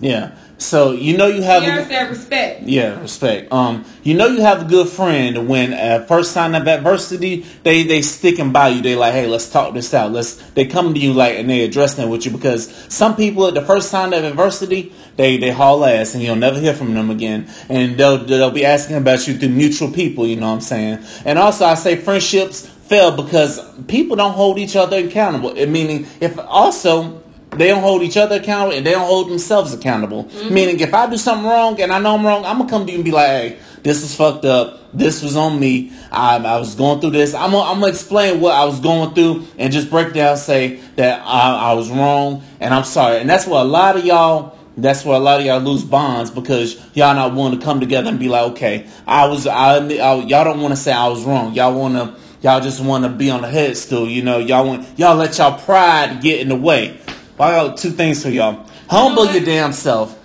Yeah. 0.00 0.32
So 0.58 0.92
you 0.92 1.16
know 1.16 1.26
you 1.26 1.42
have 1.42 1.62
a- 1.62 1.66
There's 1.66 1.88
that 1.88 2.10
respect. 2.10 2.62
Yeah, 2.62 3.00
respect. 3.00 3.52
Um, 3.52 3.84
you 4.02 4.14
know 4.14 4.26
you 4.26 4.40
have 4.42 4.62
a 4.62 4.64
good 4.64 4.88
friend 4.88 5.48
when 5.48 5.72
at 5.72 6.08
first 6.08 6.32
sign 6.32 6.54
of 6.54 6.66
adversity, 6.66 7.44
they 7.64 7.82
they 7.82 8.02
sticking 8.02 8.52
by 8.52 8.68
you. 8.68 8.82
They 8.82 8.94
like, 8.96 9.12
hey, 9.12 9.26
let's 9.26 9.50
talk 9.50 9.74
this 9.74 9.92
out. 9.92 10.12
Let's. 10.12 10.36
They 10.52 10.64
come 10.66 10.94
to 10.94 11.00
you 11.00 11.12
like 11.12 11.38
and 11.38 11.50
they 11.50 11.64
addressing 11.64 12.08
with 12.08 12.24
you 12.24 12.30
because 12.32 12.72
some 12.88 13.16
people 13.16 13.46
at 13.48 13.54
the 13.54 13.62
first 13.62 13.90
sign 13.90 14.12
of 14.14 14.24
adversity, 14.24 14.92
they 15.16 15.36
they 15.38 15.50
haul 15.50 15.84
ass 15.84 16.14
and 16.14 16.22
you'll 16.22 16.36
never 16.36 16.58
hear 16.60 16.74
from 16.74 16.94
them 16.94 17.10
again. 17.10 17.48
And 17.68 17.98
they'll 17.98 18.18
they'll 18.18 18.50
be 18.50 18.64
asking 18.64 18.96
about 18.96 19.26
you 19.26 19.36
through 19.36 19.50
mutual 19.50 19.90
people. 19.90 20.26
You 20.26 20.36
know 20.36 20.48
what 20.48 20.54
I'm 20.54 20.60
saying? 20.60 20.98
And 21.24 21.38
also 21.38 21.64
I 21.66 21.74
say 21.74 21.96
friendships 21.96 22.66
fail 22.66 23.10
because 23.16 23.60
people 23.88 24.14
don't 24.16 24.34
hold 24.34 24.58
each 24.58 24.76
other 24.76 24.98
accountable. 24.98 25.50
It 25.56 25.68
meaning 25.68 26.06
if 26.20 26.38
also 26.38 27.23
they 27.56 27.68
don't 27.68 27.82
hold 27.82 28.02
each 28.02 28.16
other 28.16 28.36
accountable 28.36 28.76
and 28.76 28.86
they 28.86 28.92
don't 28.92 29.06
hold 29.06 29.30
themselves 29.30 29.72
accountable. 29.72 30.24
Mm-hmm. 30.24 30.54
Meaning, 30.54 30.80
if 30.80 30.92
I 30.94 31.08
do 31.08 31.16
something 31.16 31.46
wrong 31.46 31.80
and 31.80 31.92
I 31.92 31.98
know 31.98 32.14
I'm 32.14 32.24
wrong, 32.26 32.44
I'm 32.44 32.58
gonna 32.58 32.70
come 32.70 32.86
to 32.86 32.92
you 32.92 32.98
and 32.98 33.04
be 33.04 33.10
like, 33.10 33.28
"Hey, 33.28 33.58
this 33.82 34.02
is 34.02 34.14
fucked 34.14 34.44
up. 34.44 34.80
This 34.92 35.22
was 35.22 35.36
on 35.36 35.58
me. 35.58 35.92
I, 36.10 36.36
I 36.36 36.58
was 36.58 36.74
going 36.74 37.00
through 37.00 37.10
this. 37.10 37.34
I'm 37.34 37.50
gonna, 37.50 37.70
I'm 37.70 37.80
gonna 37.80 37.92
explain 37.92 38.40
what 38.40 38.54
I 38.54 38.64
was 38.64 38.80
going 38.80 39.14
through 39.14 39.46
and 39.58 39.72
just 39.72 39.90
break 39.90 40.12
down, 40.14 40.36
say 40.36 40.76
that 40.96 41.22
I, 41.24 41.70
I 41.70 41.72
was 41.74 41.90
wrong 41.90 42.42
and 42.60 42.72
I'm 42.74 42.84
sorry." 42.84 43.18
And 43.18 43.28
that's 43.28 43.46
what 43.46 43.62
a 43.62 43.68
lot 43.68 43.96
of 43.96 44.04
y'all. 44.04 44.58
That's 44.76 45.04
where 45.04 45.14
a 45.14 45.20
lot 45.20 45.38
of 45.38 45.46
y'all 45.46 45.60
lose 45.60 45.84
bonds 45.84 46.32
because 46.32 46.74
y'all 46.96 47.14
not 47.14 47.32
willing 47.32 47.56
to 47.56 47.64
come 47.64 47.78
together 47.78 48.08
and 48.08 48.18
be 48.18 48.28
like, 48.28 48.52
"Okay, 48.52 48.86
I 49.06 49.26
was. 49.28 49.46
I, 49.46 49.76
I 49.76 50.14
y'all 50.14 50.44
don't 50.44 50.60
want 50.60 50.72
to 50.72 50.76
say 50.76 50.92
I 50.92 51.06
was 51.08 51.24
wrong. 51.24 51.54
Y'all 51.54 51.78
want 51.78 51.94
to." 51.94 52.24
Y'all 52.44 52.60
just 52.60 52.78
want 52.78 53.04
to 53.04 53.08
be 53.08 53.30
on 53.30 53.40
the 53.40 53.48
headstool, 53.48 54.06
you 54.06 54.22
know. 54.22 54.36
Y'all 54.36 54.66
want 54.66 54.86
y'all 54.98 55.16
let 55.16 55.38
y'all 55.38 55.58
pride 55.58 56.20
get 56.20 56.40
in 56.40 56.50
the 56.50 56.54
way. 56.54 57.00
Well, 57.38 57.48
I 57.48 57.68
got 57.68 57.76
two 57.76 57.90
things 57.90 58.22
for 58.22 58.30
y'all. 58.30 58.66
Humble 58.88 59.26
what? 59.26 59.34
your 59.34 59.44
damn 59.44 59.72
self. 59.72 60.18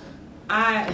I 0.49 0.93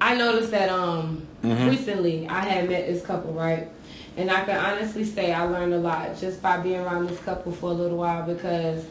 I 0.00 0.16
noticed 0.16 0.50
that 0.50 0.68
um 0.68 1.26
Mm-hmm. 1.42 1.68
recently 1.68 2.28
I 2.28 2.40
had 2.40 2.68
met 2.68 2.86
this 2.86 3.02
couple, 3.02 3.32
right? 3.32 3.68
And 4.16 4.30
I 4.30 4.44
can 4.44 4.56
honestly 4.56 5.04
say 5.04 5.32
I 5.32 5.44
learned 5.44 5.72
a 5.72 5.78
lot 5.78 6.18
just 6.18 6.42
by 6.42 6.58
being 6.58 6.80
around 6.80 7.08
this 7.08 7.18
couple 7.20 7.52
for 7.52 7.70
a 7.70 7.72
little 7.72 7.96
while 7.96 8.26
because 8.26 8.84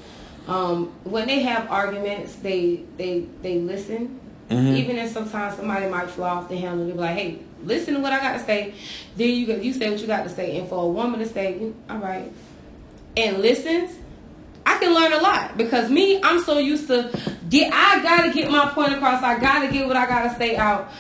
um, 0.47 0.87
when 1.03 1.27
they 1.27 1.41
have 1.41 1.69
arguments, 1.69 2.35
they 2.35 2.83
they 2.97 3.27
they 3.43 3.59
listen. 3.59 4.19
Mm-hmm. 4.49 4.75
Even 4.77 4.97
if 4.97 5.11
sometimes 5.11 5.57
somebody 5.57 5.87
might 5.87 6.09
fly 6.09 6.29
off 6.29 6.49
the 6.49 6.57
handle, 6.57 6.87
they 6.87 6.93
be 6.93 6.97
like, 6.97 7.15
"Hey, 7.15 7.39
listen 7.63 7.93
to 7.93 7.99
what 7.99 8.13
I 8.13 8.19
got 8.19 8.33
to 8.33 8.43
say." 8.43 8.73
Then 9.15 9.29
you 9.29 9.45
go, 9.45 9.55
you 9.57 9.73
say 9.73 9.91
what 9.91 9.99
you 9.99 10.07
got 10.07 10.23
to 10.23 10.29
say, 10.29 10.57
and 10.57 10.67
for 10.67 10.83
a 10.83 10.87
woman 10.87 11.19
to 11.19 11.27
say, 11.27 11.59
"Mm, 11.61 11.73
"All 11.87 11.97
right," 11.99 12.31
and 13.15 13.37
listens, 13.43 13.91
I 14.69 14.77
can 14.77 14.93
learn 14.93 15.13
a 15.13 15.21
lot 15.21 15.57
because 15.57 15.89
me, 15.89 16.21
I'm 16.21 16.41
so 16.43 16.59
used 16.59 16.87
to 16.87 17.09
get. 17.49 17.73
I 17.73 18.03
gotta 18.03 18.31
get 18.31 18.51
my 18.51 18.69
point 18.69 18.93
across. 18.93 19.23
I 19.23 19.39
gotta 19.39 19.71
get 19.71 19.87
what 19.87 19.97
I 19.97 20.05
gotta 20.05 20.37
say 20.37 20.55
out 20.55 20.91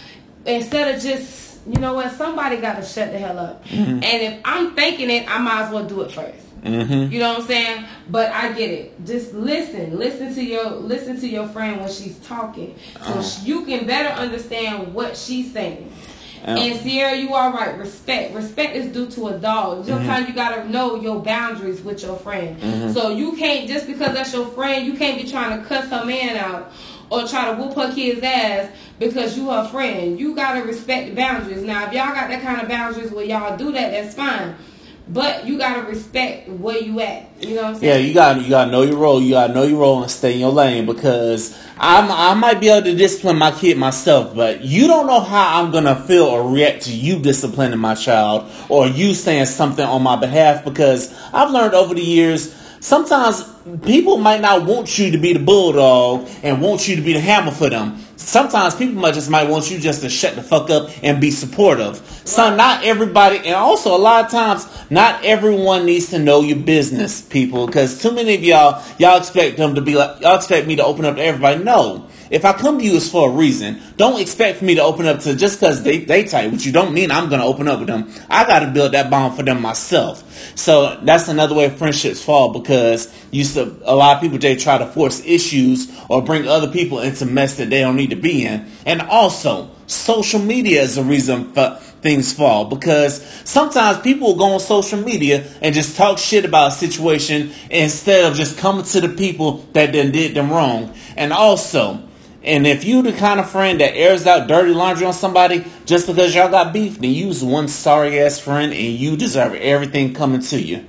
instead 0.45 0.95
of 0.95 1.01
just 1.01 1.59
you 1.67 1.79
know 1.79 1.93
what. 1.93 2.11
Somebody 2.13 2.57
gotta 2.57 2.83
shut 2.83 3.11
the 3.11 3.19
hell 3.19 3.37
up. 3.37 3.63
And 3.71 4.03
if 4.03 4.41
I'm 4.43 4.75
thinking 4.75 5.09
it, 5.09 5.29
I 5.29 5.37
might 5.39 5.63
as 5.63 5.71
well 5.71 5.85
do 5.85 6.01
it 6.01 6.11
1st 6.11 6.49
Mm-hmm. 6.63 7.13
You 7.13 7.19
know 7.19 7.29
what 7.29 7.41
I'm 7.41 7.47
saying? 7.47 7.85
But 8.09 8.31
I 8.31 8.51
get 8.53 8.69
it. 8.69 9.05
Just 9.05 9.33
listen. 9.33 9.97
Listen 9.97 10.33
to 10.35 10.43
your 10.43 10.69
listen 10.71 11.19
to 11.21 11.27
your 11.27 11.47
friend 11.47 11.79
when 11.79 11.89
she's 11.89 12.17
talking, 12.19 12.75
so 13.01 13.21
sh 13.21 13.43
you 13.43 13.65
can 13.65 13.85
better 13.85 14.09
understand 14.09 14.93
what 14.93 15.15
she's 15.15 15.53
saying. 15.53 15.91
Yeah. 16.43 16.57
And 16.57 16.79
Sierra, 16.79 17.15
you 17.15 17.33
are 17.33 17.51
right. 17.53 17.77
Respect. 17.77 18.33
Respect 18.33 18.75
is 18.75 18.91
due 18.91 19.07
to 19.11 19.27
a 19.27 19.37
dog. 19.37 19.79
Mm-hmm. 19.79 19.89
Sometimes 19.89 20.27
you 20.27 20.33
gotta 20.33 20.67
know 20.69 20.95
your 20.95 21.21
boundaries 21.21 21.81
with 21.81 22.01
your 22.01 22.15
friend. 22.17 22.59
Mm-hmm. 22.59 22.91
So 22.93 23.09
you 23.09 23.33
can't 23.33 23.67
just 23.67 23.87
because 23.87 24.13
that's 24.13 24.33
your 24.33 24.47
friend, 24.47 24.85
you 24.85 24.93
can't 24.93 25.21
be 25.21 25.29
trying 25.29 25.59
to 25.59 25.65
cuss 25.67 25.89
her 25.89 26.05
man 26.05 26.37
out 26.37 26.71
or 27.09 27.27
try 27.27 27.51
to 27.51 27.61
whoop 27.61 27.75
her 27.75 27.93
kid's 27.93 28.21
ass 28.23 28.71
because 28.99 29.37
you 29.37 29.49
her 29.49 29.67
friend. 29.69 30.19
You 30.19 30.35
gotta 30.35 30.63
respect 30.63 31.09
the 31.09 31.15
boundaries. 31.15 31.63
Now, 31.63 31.87
if 31.87 31.93
y'all 31.93 32.13
got 32.13 32.29
that 32.29 32.41
kind 32.41 32.61
of 32.61 32.69
boundaries 32.69 33.11
where 33.11 33.25
y'all 33.25 33.57
do 33.57 33.71
that, 33.71 33.91
that's 33.91 34.15
fine. 34.15 34.55
But 35.11 35.47
you 35.47 35.57
gotta 35.57 35.87
respect 35.87 36.47
where 36.49 36.77
you 36.77 36.99
at. 36.99 37.31
You 37.39 37.55
know 37.55 37.63
what 37.63 37.77
I'm 37.77 37.83
Yeah, 37.83 37.97
you 37.97 38.13
gotta 38.13 38.41
you 38.41 38.49
got 38.49 38.65
to 38.65 38.71
know 38.71 38.83
your 38.83 38.97
role. 38.97 39.19
You 39.19 39.31
got 39.31 39.47
to 39.47 39.53
know 39.53 39.63
your 39.63 39.79
role 39.79 40.03
and 40.03 40.11
stay 40.11 40.33
in 40.33 40.39
your 40.39 40.51
lane 40.51 40.85
because 40.85 41.57
I'm 41.79 42.11
I 42.11 42.35
might 42.35 42.59
be 42.59 42.69
able 42.69 42.85
to 42.85 42.95
discipline 42.95 43.37
my 43.37 43.49
kid 43.49 43.77
myself, 43.79 44.35
but 44.35 44.61
you 44.61 44.85
don't 44.85 45.07
know 45.07 45.19
how 45.19 45.63
I'm 45.63 45.71
gonna 45.71 45.95
feel 45.95 46.25
or 46.25 46.47
react 46.47 46.83
to 46.83 46.91
you 46.95 47.19
disciplining 47.19 47.79
my 47.79 47.95
child 47.95 48.51
or 48.69 48.87
you 48.87 49.15
saying 49.15 49.47
something 49.47 49.85
on 49.85 50.03
my 50.03 50.15
behalf 50.15 50.63
because 50.63 51.11
I've 51.33 51.49
learned 51.49 51.73
over 51.73 51.95
the 51.95 52.03
years. 52.03 52.53
Sometimes 52.79 53.43
people 53.83 54.17
might 54.17 54.41
not 54.41 54.65
want 54.65 54.99
you 54.99 55.11
to 55.11 55.17
be 55.17 55.33
the 55.33 55.39
bulldog 55.39 56.29
and 56.43 56.61
want 56.61 56.87
you 56.87 56.95
to 56.95 57.01
be 57.01 57.13
the 57.13 57.19
hammer 57.19 57.51
for 57.51 57.69
them. 57.69 57.99
Sometimes 58.29 58.75
people 58.75 59.01
might 59.01 59.15
just 59.15 59.27
might 59.27 59.49
want 59.49 59.71
you 59.71 59.79
just 59.79 60.01
to 60.01 60.09
shut 60.09 60.35
the 60.35 60.43
fuck 60.43 60.69
up 60.69 60.91
and 61.01 61.19
be 61.19 61.31
supportive. 61.31 61.97
So 62.25 62.55
not 62.55 62.83
everybody, 62.83 63.37
and 63.37 63.55
also 63.55 63.95
a 63.95 63.97
lot 63.97 64.25
of 64.25 64.29
times, 64.29 64.67
not 64.91 65.25
everyone 65.25 65.87
needs 65.87 66.11
to 66.11 66.19
know 66.19 66.41
your 66.41 66.59
business, 66.59 67.21
people, 67.21 67.65
because 67.65 67.99
too 67.99 68.11
many 68.11 68.35
of 68.35 68.43
y'all, 68.43 68.83
y'all 68.99 69.17
expect 69.17 69.57
them 69.57 69.73
to 69.73 69.81
be 69.81 69.95
like, 69.95 70.21
y'all 70.21 70.35
expect 70.35 70.67
me 70.67 70.75
to 70.75 70.85
open 70.85 71.05
up 71.05 71.15
to 71.15 71.23
everybody. 71.23 71.63
No. 71.63 72.07
If 72.29 72.45
I 72.45 72.53
come 72.53 72.79
to 72.79 72.83
you, 72.83 72.95
it's 72.95 73.09
for 73.09 73.29
a 73.29 73.33
reason. 73.33 73.81
Don't 73.97 74.19
expect 74.21 74.59
for 74.59 74.65
me 74.65 74.75
to 74.75 74.83
open 74.83 75.05
up 75.05 75.19
to 75.21 75.35
just 75.35 75.59
because 75.59 75.83
they, 75.83 75.99
they 75.99 76.23
tight 76.23 76.51
with 76.51 76.65
you. 76.65 76.71
Don't 76.71 76.93
mean 76.93 77.11
I'm 77.11 77.29
going 77.29 77.41
to 77.41 77.47
open 77.47 77.67
up 77.67 77.79
with 77.79 77.87
them. 77.87 78.11
I 78.29 78.45
got 78.45 78.59
to 78.59 78.71
build 78.71 78.93
that 78.93 79.09
bond 79.09 79.35
for 79.35 79.43
them 79.43 79.61
myself. 79.61 80.23
So 80.55 80.99
that's 81.01 81.27
another 81.27 81.55
way 81.55 81.69
friendships 81.69 82.23
fall 82.23 82.53
because 82.53 83.13
used 83.31 83.55
to, 83.55 83.75
a 83.83 83.95
lot 83.95 84.15
of 84.15 84.21
people, 84.21 84.37
they 84.37 84.55
try 84.55 84.77
to 84.77 84.85
force 84.85 85.25
issues 85.25 85.91
or 86.09 86.21
bring 86.21 86.47
other 86.47 86.71
people 86.71 86.99
into 86.99 87.25
mess 87.25 87.57
that 87.57 87.69
they 87.69 87.81
don't 87.81 87.95
need 87.95 88.11
to 88.11 88.15
be 88.15 88.45
in. 88.45 88.69
And 88.85 89.01
also, 89.01 89.71
social 89.87 90.39
media 90.39 90.81
is 90.81 90.97
a 90.97 91.03
reason 91.03 91.51
for 91.53 91.79
things 92.01 92.31
fall 92.31 92.65
because 92.65 93.21
sometimes 93.43 93.99
people 93.99 94.29
will 94.29 94.37
go 94.37 94.53
on 94.53 94.59
social 94.59 95.01
media 95.01 95.45
and 95.61 95.75
just 95.75 95.97
talk 95.97 96.17
shit 96.17 96.45
about 96.45 96.69
a 96.69 96.71
situation 96.71 97.51
instead 97.69 98.23
of 98.23 98.37
just 98.37 98.57
coming 98.57 98.85
to 98.85 99.01
the 99.01 99.09
people 99.09 99.65
that 99.73 99.91
then 99.91 100.11
did 100.11 100.33
them 100.33 100.49
wrong. 100.49 100.93
And 101.17 101.33
also, 101.33 102.01
and 102.43 102.65
if 102.65 102.85
you 102.85 103.01
the 103.01 103.11
kind 103.13 103.39
of 103.39 103.49
friend 103.49 103.79
that 103.81 103.95
airs 103.95 104.25
out 104.25 104.47
dirty 104.47 104.71
laundry 104.71 105.05
on 105.05 105.13
somebody 105.13 105.65
just 105.85 106.07
because 106.07 106.33
y'all 106.33 106.49
got 106.49 106.71
beef, 106.73 106.99
then 106.99 107.11
you's 107.11 107.43
one 107.43 107.67
sorry 107.67 108.19
ass 108.19 108.39
friend 108.39 108.71
and 108.73 108.81
you 108.81 109.17
deserve 109.17 109.55
everything 109.55 110.13
coming 110.13 110.41
to 110.41 110.61
you. 110.61 110.85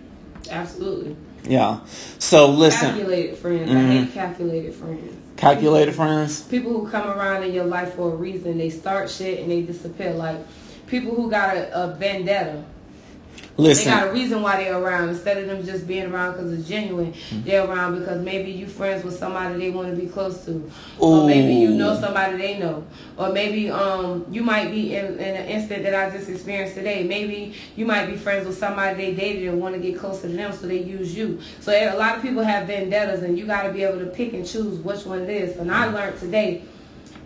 Absolutely. 0.50 1.16
Yeah. 1.44 1.80
So 2.18 2.48
listen, 2.50 2.90
Calculated 2.90 3.36
friends. 3.38 3.70
I 3.70 3.74
Mm-hmm. 3.74 3.90
hate 4.04 4.12
calculated 4.14 4.74
friends. 4.74 5.16
calculated 5.36 5.94
friends. 5.94 6.42
people 6.42 6.72
who 6.72 6.88
come 6.90 7.08
around 7.08 7.42
in 7.44 7.52
your 7.54 7.64
life 7.64 7.94
for 7.94 8.12
a 8.12 8.16
reason, 8.16 8.58
they 8.58 8.70
start 8.70 9.10
shit 9.10 9.40
and 9.40 9.50
they 9.50 9.62
disappear. 9.62 10.12
Like 10.14 10.36
people 10.86 11.14
who 11.14 11.30
got 11.30 11.56
a, 11.56 11.84
a 11.84 11.94
vendetta. 11.96 12.64
They 13.56 13.84
got 13.84 14.08
a 14.08 14.12
reason 14.12 14.42
why 14.42 14.62
they're 14.62 14.78
around 14.78 15.10
instead 15.10 15.36
of 15.38 15.46
them 15.46 15.64
just 15.64 15.86
being 15.86 16.10
around 16.10 16.32
because 16.32 16.52
it's 16.52 16.68
genuine. 16.68 17.12
Mm-hmm. 17.12 17.42
They're 17.42 17.66
around 17.66 17.98
because 17.98 18.22
maybe 18.22 18.50
you 18.50 18.66
friends 18.66 19.04
with 19.04 19.18
somebody 19.18 19.58
they 19.58 19.70
want 19.70 19.90
to 19.90 20.00
be 20.00 20.08
close 20.08 20.44
to, 20.46 20.70
or 20.98 21.26
maybe 21.26 21.54
you 21.54 21.70
know 21.70 21.98
somebody 21.98 22.38
they 22.38 22.58
know, 22.58 22.86
or 23.16 23.32
maybe 23.32 23.70
um 23.70 24.24
you 24.30 24.42
might 24.42 24.70
be 24.70 24.96
in, 24.96 25.18
in 25.18 25.36
an 25.36 25.46
instant 25.46 25.82
that 25.82 25.94
I 25.94 26.16
just 26.16 26.28
experienced 26.28 26.74
today. 26.74 27.04
Maybe 27.04 27.54
you 27.76 27.84
might 27.84 28.06
be 28.06 28.16
friends 28.16 28.46
with 28.46 28.56
somebody 28.56 28.96
they 28.96 29.14
dated 29.14 29.48
and 29.48 29.60
want 29.60 29.74
to 29.74 29.80
get 29.80 29.98
closer 29.98 30.28
to 30.28 30.34
them, 30.34 30.52
so 30.52 30.66
they 30.66 30.82
use 30.82 31.14
you. 31.14 31.40
So 31.60 31.72
a 31.72 31.96
lot 31.96 32.16
of 32.16 32.22
people 32.22 32.42
have 32.42 32.66
vendettas, 32.66 33.22
and 33.22 33.38
you 33.38 33.46
got 33.46 33.64
to 33.64 33.72
be 33.72 33.82
able 33.82 33.98
to 33.98 34.06
pick 34.06 34.32
and 34.32 34.46
choose 34.46 34.78
which 34.78 35.04
one 35.04 35.20
it 35.20 35.30
is. 35.30 35.56
And 35.56 35.70
I 35.70 35.90
learned 35.90 36.18
today 36.18 36.62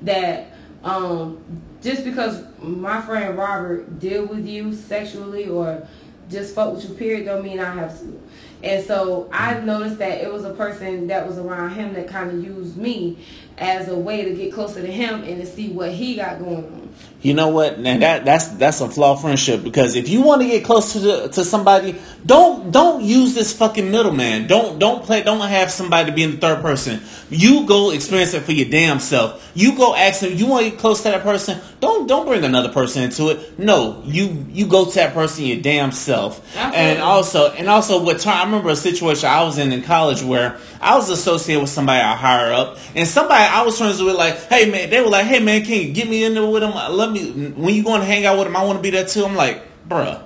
that 0.03 0.55
um, 0.85 1.43
just 1.83 2.05
because 2.05 2.45
my 2.61 3.01
friend 3.01 3.37
Robert 3.37 3.99
deal 3.99 4.27
with 4.27 4.47
you 4.47 4.75
sexually 4.75 5.49
or 5.49 5.87
just 6.35 6.55
fuck 6.55 6.75
with 6.75 6.89
you. 6.89 6.95
Period. 6.95 7.27
Don't 7.27 7.43
mean 7.43 7.61
I 7.61 7.75
have 7.75 7.99
to. 8.01 8.21
And 8.63 8.85
so 8.85 9.29
I 9.33 9.61
noticed 9.61 9.99
that 9.99 10.23
it 10.23 10.33
was 10.33 10.45
a 10.45 10.55
person 10.55 11.07
that 11.09 11.27
was 11.27 11.39
around 11.39 11.71
him 11.71 11.95
that 11.95 12.09
kind 12.09 12.31
of 12.31 12.43
used 12.43 12.77
me 12.77 13.19
as 13.59 13.89
a 13.89 13.97
way 13.97 14.25
to 14.25 14.35
get 14.35 14.53
closer 14.53 14.81
to 14.81 14.91
him 14.91 15.23
and 15.23 15.41
to 15.41 15.47
see 15.47 15.71
what 15.71 15.93
he 15.93 16.17
got 16.17 16.39
going 16.39 16.65
on. 16.65 16.84
You 17.25 17.33
know 17.33 17.49
what? 17.49 17.79
And 17.79 18.03
that 18.03 18.27
that's 18.27 18.49
that's 18.49 18.83
a 18.83 18.89
flawed 18.89 19.23
friendship 19.23 19.65
because 19.65 19.97
if 19.97 20.11
you 20.11 20.21
want 20.21 20.43
to 20.43 20.49
get 20.49 20.63
close 20.63 20.93
to 20.93 20.99
the, 20.99 21.29
to 21.29 21.43
somebody, 21.43 21.99
don't 22.27 22.71
don't 22.71 23.03
use 23.03 23.35
this 23.35 23.51
fucking 23.57 23.91
middleman. 23.91 24.47
Don't 24.47 24.79
don't 24.79 25.03
play. 25.03 25.23
Don't 25.23 25.41
have 25.41 25.71
somebody 25.71 26.11
be 26.11 26.23
in 26.23 26.33
the 26.33 26.37
third 26.37 26.61
person. 26.61 27.01
You 27.31 27.67
go 27.67 27.93
experience 27.93 28.35
it 28.35 28.43
for 28.43 28.53
your 28.53 28.69
damn 28.69 29.01
self. 29.01 29.51
You 29.55 29.75
go 29.75 29.95
ask 29.95 30.21
them. 30.21 30.35
You 30.35 30.47
want 30.47 30.65
to 30.67 30.71
get 30.73 30.79
close 30.79 30.99
to 31.05 31.13
that 31.13 31.23
person? 31.23 31.59
Don't 31.81 32.07
don't 32.07 32.27
bring 32.27 32.45
another 32.45 32.71
person 32.71 33.05
into 33.05 33.31
it. 33.31 33.59
No, 33.59 34.03
you 34.05 34.47
you 34.51 34.67
go 34.67 34.85
to 34.85 34.95
that 34.97 35.15
person 35.15 35.45
your 35.45 35.63
damn 35.63 35.93
self. 35.93 36.45
Absolutely. 36.55 36.79
And 36.79 37.01
also 37.01 37.53
and 37.53 37.69
also 37.71 38.05
what 38.05 38.27
I 38.27 38.45
remember 38.45 38.69
a 38.69 38.77
situation 38.77 39.31
I 39.31 39.45
was 39.45 39.57
in 39.57 39.73
in 39.73 39.81
college 39.81 40.23
where 40.23 40.59
I 40.79 40.97
was 40.97 41.09
associated 41.09 41.63
with 41.63 41.71
somebody 41.71 42.03
I 42.03 42.15
higher 42.17 42.53
up, 42.53 42.77
and 42.95 43.09
somebody 43.09 43.45
I 43.45 43.63
was 43.63 43.79
friends 43.79 44.03
with 44.03 44.15
like, 44.15 44.35
hey 44.51 44.71
man, 44.71 44.91
they 44.91 45.01
were 45.01 45.09
like, 45.09 45.25
hey 45.25 45.41
man, 45.41 45.65
can 45.65 45.81
you 45.81 45.93
get 45.95 46.07
me 46.07 46.25
in 46.25 46.35
there 46.35 46.47
with 46.47 46.61
them? 46.61 46.73
Let 46.91 47.11
me 47.13 47.51
when 47.51 47.75
you 47.75 47.83
going 47.85 48.01
to 48.01 48.07
hang 48.07 48.27
out 48.27 48.37
with 48.39 48.47
them, 48.47 48.57
I 48.57 48.65
want 48.65 48.79
to 48.79 48.83
be 48.83 48.91
there 48.91 49.07
too. 49.07 49.25
I'm 49.25 49.35
like, 49.37 49.63
bruh, 49.89 50.23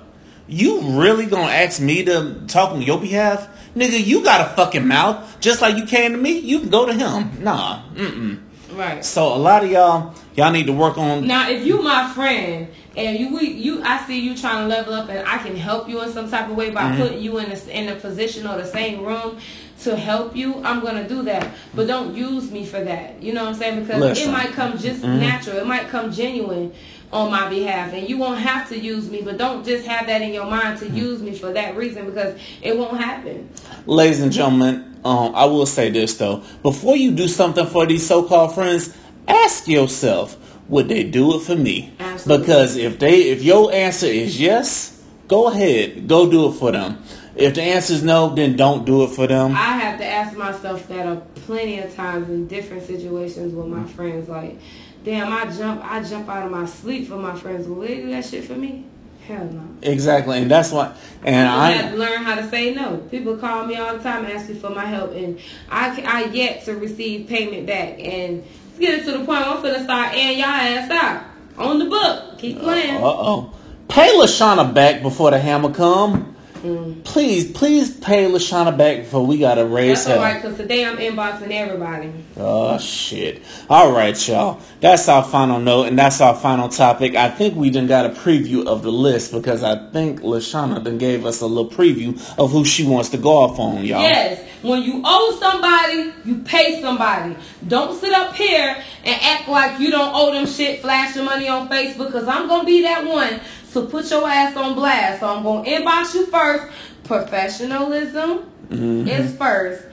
you 0.47 0.81
really 0.99 1.25
gonna 1.27 1.51
ask 1.51 1.79
me 1.79 2.03
to 2.05 2.41
talk 2.47 2.71
on 2.71 2.81
your 2.81 2.99
behalf? 2.99 3.47
Nigga, 3.75 4.03
you 4.03 4.23
got 4.23 4.41
a 4.41 4.55
fucking 4.55 4.87
mouth. 4.87 5.39
Just 5.39 5.61
like 5.61 5.77
you 5.77 5.85
came 5.85 6.11
to 6.13 6.17
me, 6.17 6.39
you 6.39 6.59
can 6.59 6.69
go 6.69 6.85
to 6.87 6.93
him. 6.93 7.43
Nah, 7.43 7.83
mm-mm. 7.93 8.39
Right. 8.73 9.03
So 9.03 9.33
a 9.33 9.37
lot 9.37 9.63
of 9.63 9.69
y'all, 9.71 10.15
y'all 10.35 10.51
need 10.51 10.67
to 10.67 10.73
work 10.73 10.97
on. 10.97 11.27
Now, 11.27 11.49
if 11.49 11.65
you 11.65 11.81
my 11.81 12.11
friend 12.13 12.67
and 12.95 13.19
you 13.19 13.35
we, 13.35 13.47
you 13.51 13.83
I 13.83 14.05
see 14.07 14.19
you 14.19 14.35
trying 14.35 14.63
to 14.63 14.67
level 14.67 14.93
up 14.93 15.09
and 15.09 15.27
I 15.27 15.37
can 15.37 15.55
help 15.55 15.87
you 15.89 16.01
in 16.01 16.11
some 16.11 16.29
type 16.31 16.49
of 16.49 16.55
way 16.55 16.69
by 16.71 16.83
Mm-hmm. 16.83 17.01
putting 17.01 17.19
you 17.21 17.37
in 17.39 17.51
a, 17.51 17.69
in 17.69 17.89
a 17.89 17.95
position 17.95 18.47
or 18.47 18.57
the 18.57 18.65
same 18.65 19.03
room 19.03 19.37
to 19.83 19.95
help 19.95 20.35
you, 20.35 20.61
I'm 20.63 20.81
gonna 20.81 21.07
do 21.07 21.23
that. 21.23 21.53
But 21.73 21.87
don't 21.87 22.15
use 22.15 22.51
me 22.51 22.65
for 22.65 22.83
that. 22.83 23.21
You 23.21 23.33
know 23.33 23.43
what 23.43 23.49
I'm 23.49 23.55
saying? 23.55 23.81
Because 23.81 24.01
Listen. 24.01 24.23
Mm-hmm. 24.27 24.35
it 24.35 24.37
might 24.37 24.53
come 24.53 24.77
just 24.77 25.03
natural. 25.03 25.57
It 25.57 25.67
might 25.67 25.87
come 25.87 26.11
genuine 26.11 26.73
on 27.11 27.31
my 27.31 27.49
behalf, 27.49 27.93
and 27.93 28.07
you 28.07 28.17
won't 28.17 28.39
have 28.39 28.69
to 28.69 28.77
use 28.77 29.09
me. 29.09 29.21
But 29.21 29.37
don't 29.37 29.65
just 29.65 29.85
have 29.87 30.05
that 30.07 30.21
in 30.21 30.33
your 30.33 30.45
mind 30.45 30.79
Mm-hmm. 30.79 30.93
to 30.93 30.99
use 30.99 31.21
me 31.21 31.33
for 31.33 31.51
that 31.53 31.75
reason 31.75 32.05
because 32.05 32.39
it 32.61 32.77
won't 32.77 32.97
happen. 32.99 33.49
Ladies 33.85 34.21
and 34.21 34.31
gentlemen, 34.31 34.99
um, 35.03 35.33
I 35.33 35.45
will 35.45 35.65
say 35.65 35.89
this 35.89 36.17
though: 36.17 36.43
before 36.61 36.97
you 36.97 37.11
do 37.11 37.27
something 37.27 37.65
for 37.65 37.85
these 37.85 38.05
so-called 38.05 38.53
friends, 38.53 38.95
ask 39.27 39.67
yourself, 39.67 40.37
would 40.67 40.87
they 40.89 41.03
do 41.03 41.35
it 41.35 41.41
for 41.43 41.55
me? 41.55 41.93
Absolutely. 41.99 42.45
Because 42.45 42.75
if 42.75 42.99
they, 42.99 43.21
if 43.31 43.41
your 43.43 43.73
answer 43.73 44.05
is 44.07 44.39
yes, 44.39 45.01
go 45.27 45.47
ahead, 45.47 46.07
go 46.07 46.29
do 46.29 46.49
it 46.49 46.53
for 46.53 46.71
them. 46.71 47.01
If 47.39 47.55
the 47.55 47.61
answer 47.61 47.93
is 47.93 48.03
no, 48.03 48.35
then 48.35 48.57
don't 48.57 48.85
do 48.85 49.03
it 49.03 49.11
for 49.11 49.25
them. 49.25 49.53
I 49.53 49.77
have 49.77 49.97
to 49.99 50.05
ask 50.05 50.35
myself 50.35 50.87
that 50.89 51.07
a 51.07 51.21
plenty 51.45 51.79
of 51.79 51.95
times 51.95 52.27
in 52.27 52.47
different 52.47 52.85
situations 52.85 53.53
with 53.53 53.67
my 53.67 53.85
friends. 53.85 54.27
Like, 54.27 54.59
damn, 55.05 55.31
I 55.31 55.45
jump, 55.55 55.81
I 55.83 56.03
jump 56.03 56.27
out 56.27 56.45
of 56.45 56.51
my 56.51 56.65
sleep 56.65 57.07
for 57.07 57.15
my 57.15 57.35
friends. 57.37 57.65
Will 57.65 57.79
they 57.79 57.95
do 57.95 58.09
that 58.09 58.25
shit 58.25 58.43
for 58.43 58.55
me? 58.55 58.85
Hell 59.25 59.45
no. 59.45 59.63
Exactly, 59.83 60.41
and 60.41 60.51
that's 60.51 60.71
why. 60.71 60.93
And 61.23 61.47
I 61.47 61.71
have 61.71 61.91
to 61.93 61.97
learn 61.97 62.23
how 62.23 62.35
to 62.35 62.49
say 62.49 62.73
no. 62.73 62.97
People 63.09 63.37
call 63.37 63.65
me 63.65 63.77
all 63.77 63.95
the 63.95 64.03
time 64.03 64.25
asking 64.25 64.59
for 64.59 64.71
my 64.71 64.85
help, 64.85 65.13
and 65.13 65.39
I 65.71 66.01
I 66.01 66.23
yet 66.25 66.65
to 66.65 66.75
receive 66.75 67.29
payment 67.29 67.67
back. 67.67 67.99
And 67.99 68.43
it's 68.69 68.79
getting 68.79 69.05
to 69.05 69.11
the 69.11 69.17
point 69.19 69.27
where 69.27 69.45
I'm 69.45 69.63
finna 69.63 69.83
start 69.83 70.13
and 70.13 70.37
y'all 70.37 70.47
ass 70.47 70.91
out 70.91 71.23
on 71.57 71.79
the 71.79 71.85
book. 71.85 72.39
Keep 72.39 72.59
playing. 72.59 72.95
uh 72.97 73.01
oh, 73.03 73.53
pay 73.87 74.09
Lashana 74.17 74.73
back 74.73 75.03
before 75.03 75.31
the 75.31 75.39
hammer 75.39 75.71
come. 75.73 76.35
Mm. 76.61 77.03
Please, 77.05 77.51
please 77.51 77.95
pay 77.97 78.25
Lashana 78.29 78.77
back 78.77 78.97
before 78.97 79.25
we 79.25 79.37
gotta 79.37 79.65
raise 79.65 80.05
That's 80.05 80.07
hell. 80.07 80.17
alright, 80.17 80.41
cause 80.41 80.57
today 80.57 80.85
I'm 80.85 80.97
inboxing 80.97 81.51
everybody. 81.51 82.11
Oh 82.35 82.77
shit! 82.77 83.41
All 83.69 83.93
right, 83.93 84.27
y'all. 84.27 84.59
That's 84.81 85.07
our 85.07 85.23
final 85.23 85.59
note, 85.59 85.87
and 85.87 85.97
that's 85.97 86.19
our 86.19 86.35
final 86.35 86.67
topic. 86.67 87.15
I 87.15 87.29
think 87.29 87.55
we 87.55 87.69
done 87.69 87.87
got 87.87 88.05
a 88.05 88.09
preview 88.09 88.65
of 88.65 88.83
the 88.83 88.91
list 88.91 89.31
because 89.31 89.63
I 89.63 89.89
think 89.91 90.19
Lashana 90.21 90.83
done 90.83 90.97
gave 90.97 91.25
us 91.25 91.39
a 91.39 91.47
little 91.47 91.71
preview 91.71 92.19
of 92.37 92.51
who 92.51 92.65
she 92.65 92.85
wants 92.85 93.09
to 93.09 93.17
go 93.17 93.37
off 93.37 93.57
on, 93.57 93.85
y'all. 93.85 94.01
Yes, 94.01 94.45
when 94.61 94.83
you 94.83 95.01
owe 95.05 95.37
somebody, 95.39 96.13
you 96.25 96.39
pay 96.39 96.81
somebody. 96.81 97.37
Don't 97.65 97.97
sit 97.97 98.11
up 98.11 98.35
here 98.35 98.83
and 99.05 99.21
act 99.21 99.47
like 99.47 99.79
you 99.79 99.91
don't 99.91 100.13
owe 100.13 100.33
them 100.33 100.45
shit, 100.45 100.81
flash 100.81 101.15
your 101.15 101.23
money 101.23 101.47
on 101.47 101.69
Facebook, 101.69 102.07
because 102.07 102.27
I'm 102.27 102.47
going 102.47 102.61
to 102.61 102.65
be 102.65 102.81
that 102.81 103.05
one. 103.05 103.39
So 103.69 103.85
put 103.85 104.09
your 104.09 104.27
ass 104.27 104.57
on 104.57 104.73
blast. 104.75 105.19
So 105.19 105.27
I'm 105.27 105.43
to 105.43 105.69
inbox 105.69 106.15
you 106.15 106.25
first. 106.25 106.73
Professionalism 107.03 108.49
mm-hmm. 108.69 109.07
is 109.07 109.35
first. 109.37 109.85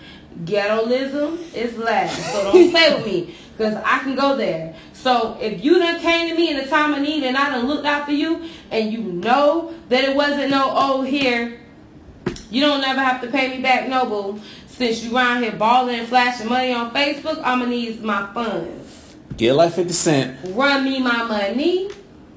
Ghettoism 0.45 1.39
is 1.55 1.77
last. 1.77 2.33
So 2.33 2.45
don't 2.45 2.71
play 2.71 2.95
with 2.95 3.07
me, 3.07 3.35
because 3.53 3.75
I 3.85 4.01
can 4.01 4.15
go 4.15 4.37
there. 4.37 4.75
So 4.93 5.39
if 5.41 5.63
you 5.65 5.79
done 5.79 6.01
came 6.01 6.29
to 6.31 6.35
me 6.35 6.51
in 6.51 6.57
the 6.57 6.67
time 6.67 6.95
of 6.95 7.01
need 7.01 7.23
and 7.25 7.37
I 7.37 7.51
done 7.51 7.67
looked 7.67 7.87
out 7.87 8.07
for 8.07 8.13
you, 8.13 8.49
and 8.71 8.93
you 8.93 9.01
know 9.01 9.75
that 9.89 10.05
it 10.05 10.17
wasn't 10.17 10.51
no, 10.51 10.73
oh, 10.75 11.03
here, 11.03 11.61
you 12.51 12.61
don't 12.61 12.81
never 12.81 13.01
have 13.01 13.21
to 13.23 13.29
pay 13.29 13.55
me 13.55 13.63
back, 13.63 13.89
no 13.89 14.07
boo. 14.07 14.41
Since 14.67 15.05
you 15.05 15.17
around 15.17 15.43
here 15.43 15.53
balling 15.53 16.01
and 16.01 16.09
flashing 16.09 16.49
money 16.49 16.73
on 16.73 16.93
Facebook, 16.93 17.41
I'ma 17.43 17.65
need 17.65 18.03
my 18.03 18.33
funds. 18.35 19.17
Get 19.37 19.55
like 19.55 19.73
fifty 19.73 19.93
cent. 19.93 20.39
Run 20.55 20.85
me 20.85 21.01
my 21.01 21.25
money. 21.25 21.91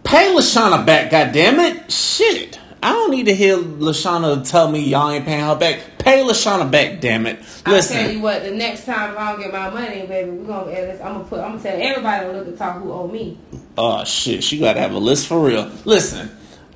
Pay 0.03 0.33
Lashana 0.33 0.85
back, 0.85 1.11
goddammit. 1.11 1.89
Shit. 1.89 2.59
I 2.81 2.93
don't 2.93 3.11
need 3.11 3.25
to 3.25 3.35
hear 3.35 3.57
Lashana 3.57 4.49
tell 4.49 4.71
me 4.71 4.79
y'all 4.79 5.09
ain't 5.11 5.25
paying 5.25 5.43
her 5.43 5.55
back. 5.55 5.81
Pay 5.99 6.23
Lashana 6.23 6.71
back, 6.71 7.01
damn 7.01 7.27
it. 7.27 7.39
I'll 7.65 7.73
Listen. 7.73 7.97
tell 7.97 8.11
you 8.11 8.21
what, 8.21 8.43
the 8.43 8.51
next 8.51 8.85
time 8.85 9.11
if 9.11 9.17
I 9.17 9.31
don't 9.31 9.41
get 9.41 9.51
my 9.51 9.69
money, 9.69 10.05
baby, 10.07 10.31
we're 10.31 10.47
gonna 10.47 10.71
eh, 10.71 10.75
add 10.75 10.89
this. 10.89 11.01
I'm 11.01 11.13
gonna 11.13 11.25
put 11.25 11.39
I'm 11.39 11.51
gonna 11.57 11.63
tell 11.63 11.81
everybody 11.81 12.25
on 12.25 12.37
Liquor 12.37 12.57
Talk 12.57 12.81
who 12.81 12.91
owe 12.93 13.07
me. 13.07 13.37
Oh 13.77 14.03
shit, 14.05 14.43
she 14.43 14.59
gotta 14.59 14.79
have 14.79 14.93
a 14.93 14.97
list 14.97 15.27
for 15.27 15.43
real. 15.43 15.69
Listen, 15.83 16.29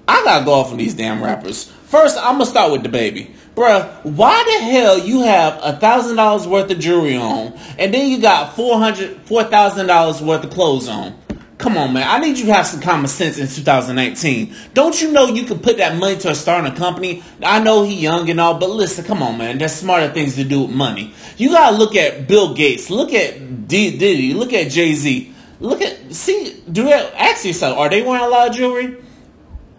I 0.08 0.24
gotta 0.26 0.44
go 0.44 0.54
off 0.54 0.72
on 0.72 0.78
these 0.78 0.94
damn 0.94 1.24
rappers. 1.24 1.72
First, 1.86 2.18
I'm 2.18 2.34
gonna 2.34 2.45
start 2.48 2.72
with 2.72 2.84
DaBaby. 2.84 3.32
Bruh, 3.56 4.04
why 4.04 4.44
the 4.44 4.66
hell 4.66 4.98
you 4.98 5.22
have 5.22 5.60
a 5.64 5.74
thousand 5.78 6.18
dollars 6.18 6.48
worth 6.48 6.72
of 6.72 6.80
jewelry 6.80 7.16
on 7.16 7.54
and 7.78 7.94
then 7.94 8.10
you 8.10 8.20
got 8.20 8.56
four 8.56 8.80
hundred 8.80 9.16
four 9.22 9.44
thousand 9.44 9.88
dollars 9.88 10.22
worth 10.22 10.44
of 10.44 10.50
clothes 10.50 10.90
on? 10.90 11.16
Come 11.64 11.77
on, 11.77 11.94
man. 11.94 12.06
I 12.06 12.19
need 12.19 12.38
you 12.38 12.45
to 12.48 12.53
have 12.53 12.68
some 12.68 12.81
common 12.81 13.07
sense 13.07 13.38
in 13.38 13.48
2019. 13.48 14.53
Don't 14.73 15.02
you 15.02 15.14
know 15.14 15.27
you 15.27 15.45
can 15.45 15.60
put 15.60 15.77
that 15.77 15.98
money 15.98 16.18
to 16.18 16.35
starting 16.35 16.69
a 16.69 16.76
company? 16.76 17.23
I 17.41 17.64
know 17.64 17.84
he 17.84 17.95
young 17.95 18.30
and 18.30 18.38
all, 18.41 18.60
but 18.60 18.69
listen, 18.69 19.06
come 19.06 19.23
on, 19.23 19.38
man. 19.38 19.60
There's 19.60 19.72
smarter 19.72 20.11
things 20.11 20.35
to 20.35 20.44
do 20.44 20.64
with 20.64 20.72
money. 20.72 21.14
You 21.38 21.52
gotta 21.52 21.77
look 21.77 21.95
at 21.95 22.27
Bill 22.27 22.53
Gates. 22.53 22.90
Look 22.90 23.14
at 23.14 23.69
D- 23.69 23.98
Diddy. 23.98 24.34
Look 24.34 24.52
at 24.52 24.72
Jay 24.72 24.94
Z. 24.94 25.34
Look 25.61 25.81
at 25.81 26.14
see. 26.14 26.61
Do 26.69 26.84
that? 26.84 27.14
Ask 27.14 27.45
yourself: 27.45 27.77
Are 27.77 27.90
they 27.90 28.02
wearing 28.02 28.26
a 28.26 28.27
lot 28.27 28.49
of 28.49 28.56
jewelry? 28.57 28.98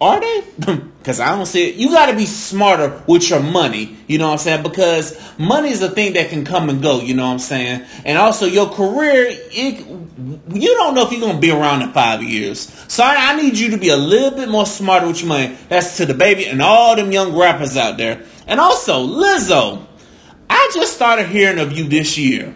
Are 0.01 0.19
they? 0.19 0.43
Because 1.05 1.19
I 1.19 1.35
don't 1.35 1.45
see 1.45 1.69
it. 1.69 1.75
You 1.75 1.91
got 1.91 2.07
to 2.07 2.17
be 2.17 2.25
smarter 2.25 3.03
with 3.05 3.29
your 3.29 3.39
money. 3.39 3.95
You 4.07 4.17
know 4.17 4.25
what 4.25 4.31
I'm 4.31 4.37
saying? 4.39 4.63
Because 4.63 5.15
money 5.37 5.69
is 5.69 5.83
a 5.83 5.89
thing 5.91 6.13
that 6.13 6.31
can 6.31 6.43
come 6.43 6.67
and 6.67 6.81
go. 6.81 6.99
You 6.99 7.13
know 7.13 7.27
what 7.27 7.33
I'm 7.33 7.37
saying? 7.37 7.85
And 8.03 8.17
also 8.17 8.47
your 8.47 8.71
career, 8.71 9.27
it, 9.29 9.85
you 10.17 10.75
don't 10.75 10.95
know 10.95 11.05
if 11.05 11.11
you're 11.11 11.33
to 11.33 11.39
be 11.39 11.51
around 11.51 11.81
in 11.81 11.91
five 11.91 12.23
years. 12.23 12.71
So 12.87 13.03
I, 13.03 13.33
I 13.33 13.41
need 13.41 13.57
you 13.57 13.71
to 13.71 13.77
be 13.77 13.89
a 13.89 13.97
little 13.97 14.31
bit 14.31 14.47
more 14.47 14.65
smarter 14.65 15.07
with 15.07 15.19
your 15.19 15.27
money. 15.27 15.57
That's 15.67 15.97
to 15.97 16.05
DaBaby 16.05 16.49
and 16.49 16.61
all 16.61 16.95
them 16.95 17.11
young 17.11 17.37
rappers 17.37 17.75
out 17.75 17.97
there. 17.97 18.23
And 18.47 18.59
also 18.59 19.05
Lizzo. 19.05 19.85
I 20.49 20.71
just 20.73 20.93
started 20.93 21.27
hearing 21.27 21.59
of 21.59 21.73
you 21.73 21.85
this 21.85 22.17
year. 22.17 22.55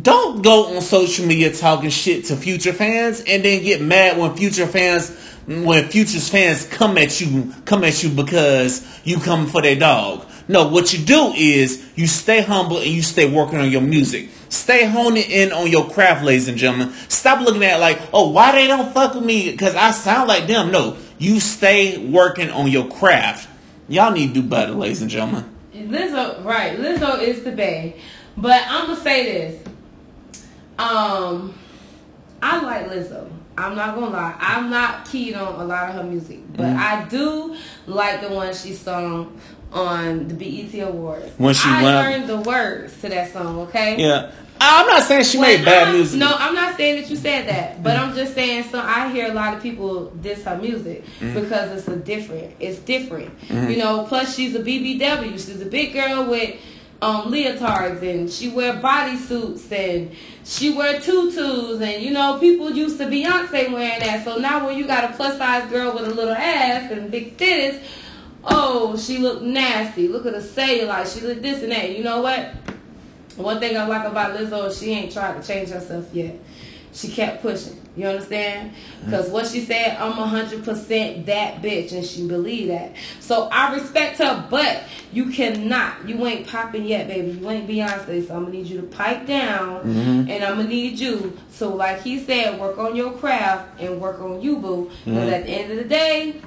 Don't 0.00 0.42
go 0.42 0.74
on 0.74 0.80
social 0.80 1.26
media 1.26 1.54
talking 1.54 1.90
shit 1.90 2.24
to 2.26 2.36
Future 2.36 2.72
fans 2.72 3.20
and 3.20 3.44
then 3.44 3.62
get 3.62 3.80
mad 3.82 4.18
when 4.18 4.34
Future 4.34 4.66
fans 4.66 5.10
when 5.46 5.88
Future's 5.88 6.28
fans 6.28 6.66
come 6.66 6.96
at 6.96 7.20
you 7.20 7.52
come 7.64 7.84
at 7.84 8.02
you 8.02 8.08
because 8.10 8.86
you 9.04 9.18
come 9.18 9.46
for 9.46 9.60
their 9.60 9.76
dog. 9.76 10.26
No, 10.48 10.68
what 10.68 10.92
you 10.92 11.04
do 11.04 11.32
is 11.36 11.88
you 11.94 12.06
stay 12.06 12.42
humble 12.42 12.78
and 12.78 12.86
you 12.86 13.02
stay 13.02 13.30
working 13.30 13.58
on 13.58 13.70
your 13.70 13.80
music. 13.80 14.28
Stay 14.48 14.84
honing 14.86 15.24
in 15.30 15.52
on 15.52 15.68
your 15.70 15.88
craft, 15.88 16.24
ladies 16.24 16.48
and 16.48 16.58
gentlemen. 16.58 16.92
Stop 17.08 17.40
looking 17.44 17.64
at 17.64 17.76
it 17.76 17.80
like, 17.80 18.00
oh, 18.12 18.28
why 18.30 18.52
they 18.52 18.66
don't 18.66 18.92
fuck 18.92 19.14
with 19.14 19.24
me 19.24 19.50
because 19.50 19.74
I 19.74 19.92
sound 19.92 20.28
like 20.28 20.46
them. 20.46 20.70
No, 20.70 20.96
you 21.18 21.40
stay 21.40 21.98
working 21.98 22.50
on 22.50 22.68
your 22.68 22.88
craft. 22.88 23.48
Y'all 23.88 24.12
need 24.12 24.28
to 24.34 24.34
do 24.34 24.42
better, 24.42 24.72
ladies 24.72 25.00
and 25.02 25.10
gentlemen. 25.10 25.48
Lizzo, 25.74 26.44
right? 26.44 26.78
Lizzo 26.78 27.20
is 27.20 27.42
the 27.44 27.52
bae, 27.52 27.94
but 28.36 28.62
I'm 28.68 28.88
gonna 28.88 29.00
say 29.00 29.24
this. 29.24 29.68
Um, 30.78 31.54
I 32.42 32.60
like 32.62 32.88
Lizzo. 32.88 33.30
I'm 33.56 33.76
not 33.76 33.94
gonna 33.94 34.10
lie. 34.10 34.34
I'm 34.38 34.70
not 34.70 35.06
keyed 35.06 35.34
on 35.34 35.60
a 35.60 35.64
lot 35.64 35.90
of 35.90 35.96
her 35.96 36.02
music, 36.04 36.40
but 36.56 36.62
Mm-hmm. 36.66 36.78
I 36.78 37.08
do 37.08 37.56
like 37.86 38.20
the 38.22 38.30
one 38.30 38.54
she 38.54 38.72
sung 38.72 39.38
on 39.72 40.28
the 40.28 40.34
BET 40.34 40.78
Awards. 40.80 41.32
When 41.38 41.54
she 41.54 41.68
I 41.68 41.82
went 41.82 41.96
learned 41.96 42.28
the 42.28 42.48
words 42.48 43.00
to 43.00 43.08
that 43.08 43.32
song. 43.32 43.60
Okay. 43.60 44.00
Yeah, 44.00 44.32
I'm 44.60 44.86
not 44.86 45.02
saying 45.02 45.24
she 45.24 45.38
When 45.38 45.58
made 45.58 45.64
bad 45.64 45.88
I- 45.88 45.92
music. 45.92 46.18
No, 46.18 46.34
I'm 46.34 46.54
not 46.54 46.76
saying 46.76 47.00
that 47.00 47.10
you 47.10 47.16
said 47.16 47.48
that, 47.48 47.82
but 47.82 47.96
I'm 47.96 48.14
just 48.14 48.34
saying. 48.34 48.64
So 48.64 48.80
I 48.80 49.10
hear 49.10 49.30
a 49.30 49.34
lot 49.34 49.56
of 49.56 49.62
people 49.62 50.10
diss 50.10 50.44
her 50.44 50.56
music 50.56 51.04
mm-hmm. 51.20 51.40
because 51.40 51.78
it's 51.78 51.88
a 51.88 51.96
different. 51.96 52.54
It's 52.60 52.78
different, 52.78 53.36
mm-hmm. 53.48 53.70
you 53.70 53.78
know. 53.78 54.04
Plus, 54.04 54.34
she's 54.34 54.54
a 54.54 54.60
BBW. 54.60 55.32
She's 55.32 55.60
a 55.60 55.66
big 55.66 55.92
girl 55.92 56.26
with 56.26 56.56
um, 57.02 57.32
leotards 57.32 58.00
and 58.02 58.30
she 58.30 58.48
wear 58.48 58.74
bodysuits 58.74 59.70
and 59.72 60.14
she 60.44 60.72
wear 60.72 61.00
tutus 61.00 61.80
and 61.80 62.00
you 62.00 62.12
know 62.12 62.38
people 62.38 62.70
used 62.70 62.96
to 62.98 63.06
Beyonce 63.06 63.72
wearing 63.72 63.98
that. 63.98 64.24
So 64.24 64.36
now 64.36 64.64
when 64.64 64.78
you 64.78 64.86
got 64.86 65.10
a 65.10 65.16
plus 65.16 65.36
size 65.36 65.68
girl 65.68 65.92
with 65.92 66.06
a 66.06 66.14
little 66.14 66.32
ass 66.32 66.92
and 66.92 67.10
big 67.10 67.36
titties, 67.36 67.82
oh 68.44 68.96
she 68.96 69.18
looked 69.18 69.42
nasty. 69.42 70.08
Look 70.08 70.26
at 70.26 70.32
the 70.32 70.40
cellulite. 70.40 71.12
She 71.12 71.24
look 71.26 71.42
this 71.42 71.62
and 71.62 71.72
that. 71.72 71.96
You 71.96 72.04
know 72.04 72.22
what? 72.22 72.54
One 73.36 73.60
thing 73.60 73.76
I 73.76 73.86
like 73.86 74.06
about 74.06 74.36
Lizzo, 74.36 74.68
is 74.68 74.78
she 74.78 74.90
ain't 74.90 75.12
tried 75.12 75.40
to 75.40 75.46
change 75.46 75.70
herself 75.70 76.08
yet. 76.12 76.38
She 76.92 77.08
kept 77.08 77.40
pushing. 77.40 77.78
You 77.96 78.06
understand? 78.06 78.72
Because 79.04 79.28
what 79.28 79.46
she 79.46 79.60
said, 79.60 79.96
I'm 79.98 80.12
100% 80.12 81.26
that 81.26 81.62
bitch, 81.62 81.92
and 81.92 82.04
she 82.04 82.26
believed 82.26 82.70
that. 82.70 82.94
So 83.20 83.48
I 83.52 83.74
respect 83.74 84.18
her, 84.18 84.46
but 84.50 84.84
you 85.12 85.30
cannot. 85.30 86.08
You 86.08 86.26
ain't 86.26 86.46
popping 86.46 86.84
yet, 86.84 87.08
baby. 87.08 87.32
You 87.32 87.50
ain't 87.50 87.68
Beyonce, 87.68 88.26
so 88.26 88.34
I'm 88.34 88.42
going 88.44 88.52
to 88.52 88.58
need 88.58 88.66
you 88.66 88.80
to 88.80 88.86
pipe 88.86 89.26
down, 89.26 89.80
mm-hmm. 89.80 90.30
and 90.30 90.44
I'm 90.44 90.56
going 90.56 90.68
to 90.68 90.72
need 90.72 90.98
you. 90.98 91.38
So, 91.50 91.74
like 91.74 92.00
he 92.00 92.18
said, 92.18 92.58
work 92.58 92.78
on 92.78 92.96
your 92.96 93.12
craft 93.12 93.80
and 93.80 94.00
work 94.00 94.20
on 94.20 94.40
you, 94.40 94.58
boo. 94.58 94.90
Because 95.04 95.20
mm-hmm. 95.20 95.34
at 95.34 95.44
the 95.44 95.50
end 95.50 95.72
of 95.72 95.78
the 95.78 95.84
day, 95.84 96.40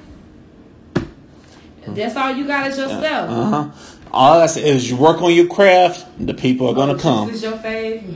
that's 1.88 2.16
all 2.16 2.30
you 2.32 2.46
got 2.46 2.66
is 2.68 2.78
yourself. 2.78 3.30
Uh-huh. 3.30 3.95
All 4.12 4.40
I 4.40 4.46
say 4.46 4.68
is 4.68 4.88
you 4.88 4.96
work 4.96 5.20
on 5.20 5.34
your 5.34 5.46
craft, 5.46 6.06
the 6.18 6.32
people 6.32 6.68
are 6.68 6.74
gonna 6.74 6.94
oh, 6.94 6.98
come. 6.98 7.28
This 7.28 7.36
is 7.36 7.42
your 7.42 7.58
fave. 7.58 8.06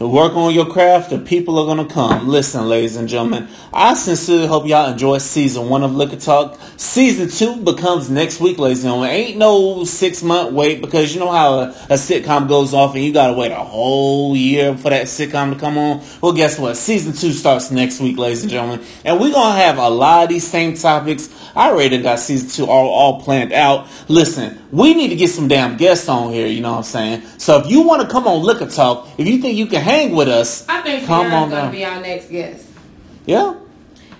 work 0.00 0.32
on 0.34 0.54
your 0.54 0.66
craft, 0.66 1.10
the 1.10 1.18
people 1.18 1.58
are 1.58 1.66
gonna 1.66 1.88
come. 1.88 2.28
Listen, 2.28 2.68
ladies 2.68 2.96
and 2.96 3.08
gentlemen, 3.08 3.48
I 3.72 3.94
sincerely 3.94 4.46
hope 4.46 4.66
y'all 4.66 4.90
enjoy 4.90 5.18
season 5.18 5.68
one 5.68 5.82
of 5.82 5.94
Liquor 5.94 6.16
Talk. 6.16 6.58
Season 6.76 7.28
two 7.28 7.62
becomes 7.62 8.08
next 8.08 8.40
week, 8.40 8.58
ladies 8.58 8.84
and 8.84 8.92
gentlemen. 8.92 9.10
Ain't 9.10 9.36
no 9.36 9.84
six 9.84 10.22
month 10.22 10.52
wait 10.52 10.80
because 10.80 11.12
you 11.12 11.20
know 11.20 11.30
how 11.30 11.58
a, 11.58 11.68
a 11.90 11.94
sitcom 11.94 12.48
goes 12.48 12.72
off 12.72 12.94
and 12.94 13.04
you 13.04 13.12
gotta 13.12 13.34
wait 13.34 13.52
a 13.52 13.56
whole 13.56 14.34
year 14.36 14.76
for 14.76 14.90
that 14.90 15.06
sitcom 15.06 15.52
to 15.52 15.58
come 15.58 15.76
on. 15.76 16.02
Well, 16.22 16.32
guess 16.32 16.58
what? 16.58 16.76
Season 16.76 17.12
two 17.12 17.32
starts 17.32 17.70
next 17.70 18.00
week, 18.00 18.16
ladies 18.16 18.42
and 18.42 18.50
gentlemen, 18.50 18.86
and 19.04 19.20
we're 19.20 19.32
gonna 19.32 19.58
have 19.58 19.78
a 19.78 19.90
lot 19.90 20.22
of 20.22 20.28
these 20.30 20.46
same 20.46 20.74
topics. 20.74 21.28
I 21.54 21.70
already 21.70 22.00
got 22.00 22.20
season 22.20 22.48
two 22.48 22.70
all, 22.70 22.88
all 22.88 23.20
planned 23.20 23.52
out. 23.52 23.88
Listen, 24.08 24.27
we 24.70 24.94
need 24.94 25.08
to 25.08 25.16
get 25.16 25.28
some 25.28 25.48
damn 25.48 25.76
guests 25.76 26.08
on 26.08 26.32
here. 26.32 26.46
You 26.46 26.60
know 26.60 26.72
what 26.72 26.78
I'm 26.78 26.82
saying? 26.84 27.22
So 27.38 27.58
if 27.58 27.70
you 27.70 27.82
want 27.82 28.02
to 28.02 28.08
come 28.08 28.26
on 28.26 28.42
Liquor 28.42 28.66
Talk, 28.66 29.08
if 29.18 29.26
you 29.26 29.38
think 29.38 29.56
you 29.56 29.66
can 29.66 29.82
hang 29.82 30.14
with 30.14 30.28
us, 30.28 30.68
I 30.68 30.82
think 30.82 31.06
come 31.06 31.26
Sierra's 31.26 31.42
on 31.44 31.50
gonna 31.50 31.70
be 31.70 31.84
our 31.84 32.00
next 32.00 32.28
guest. 32.30 32.66
Yeah. 33.26 33.54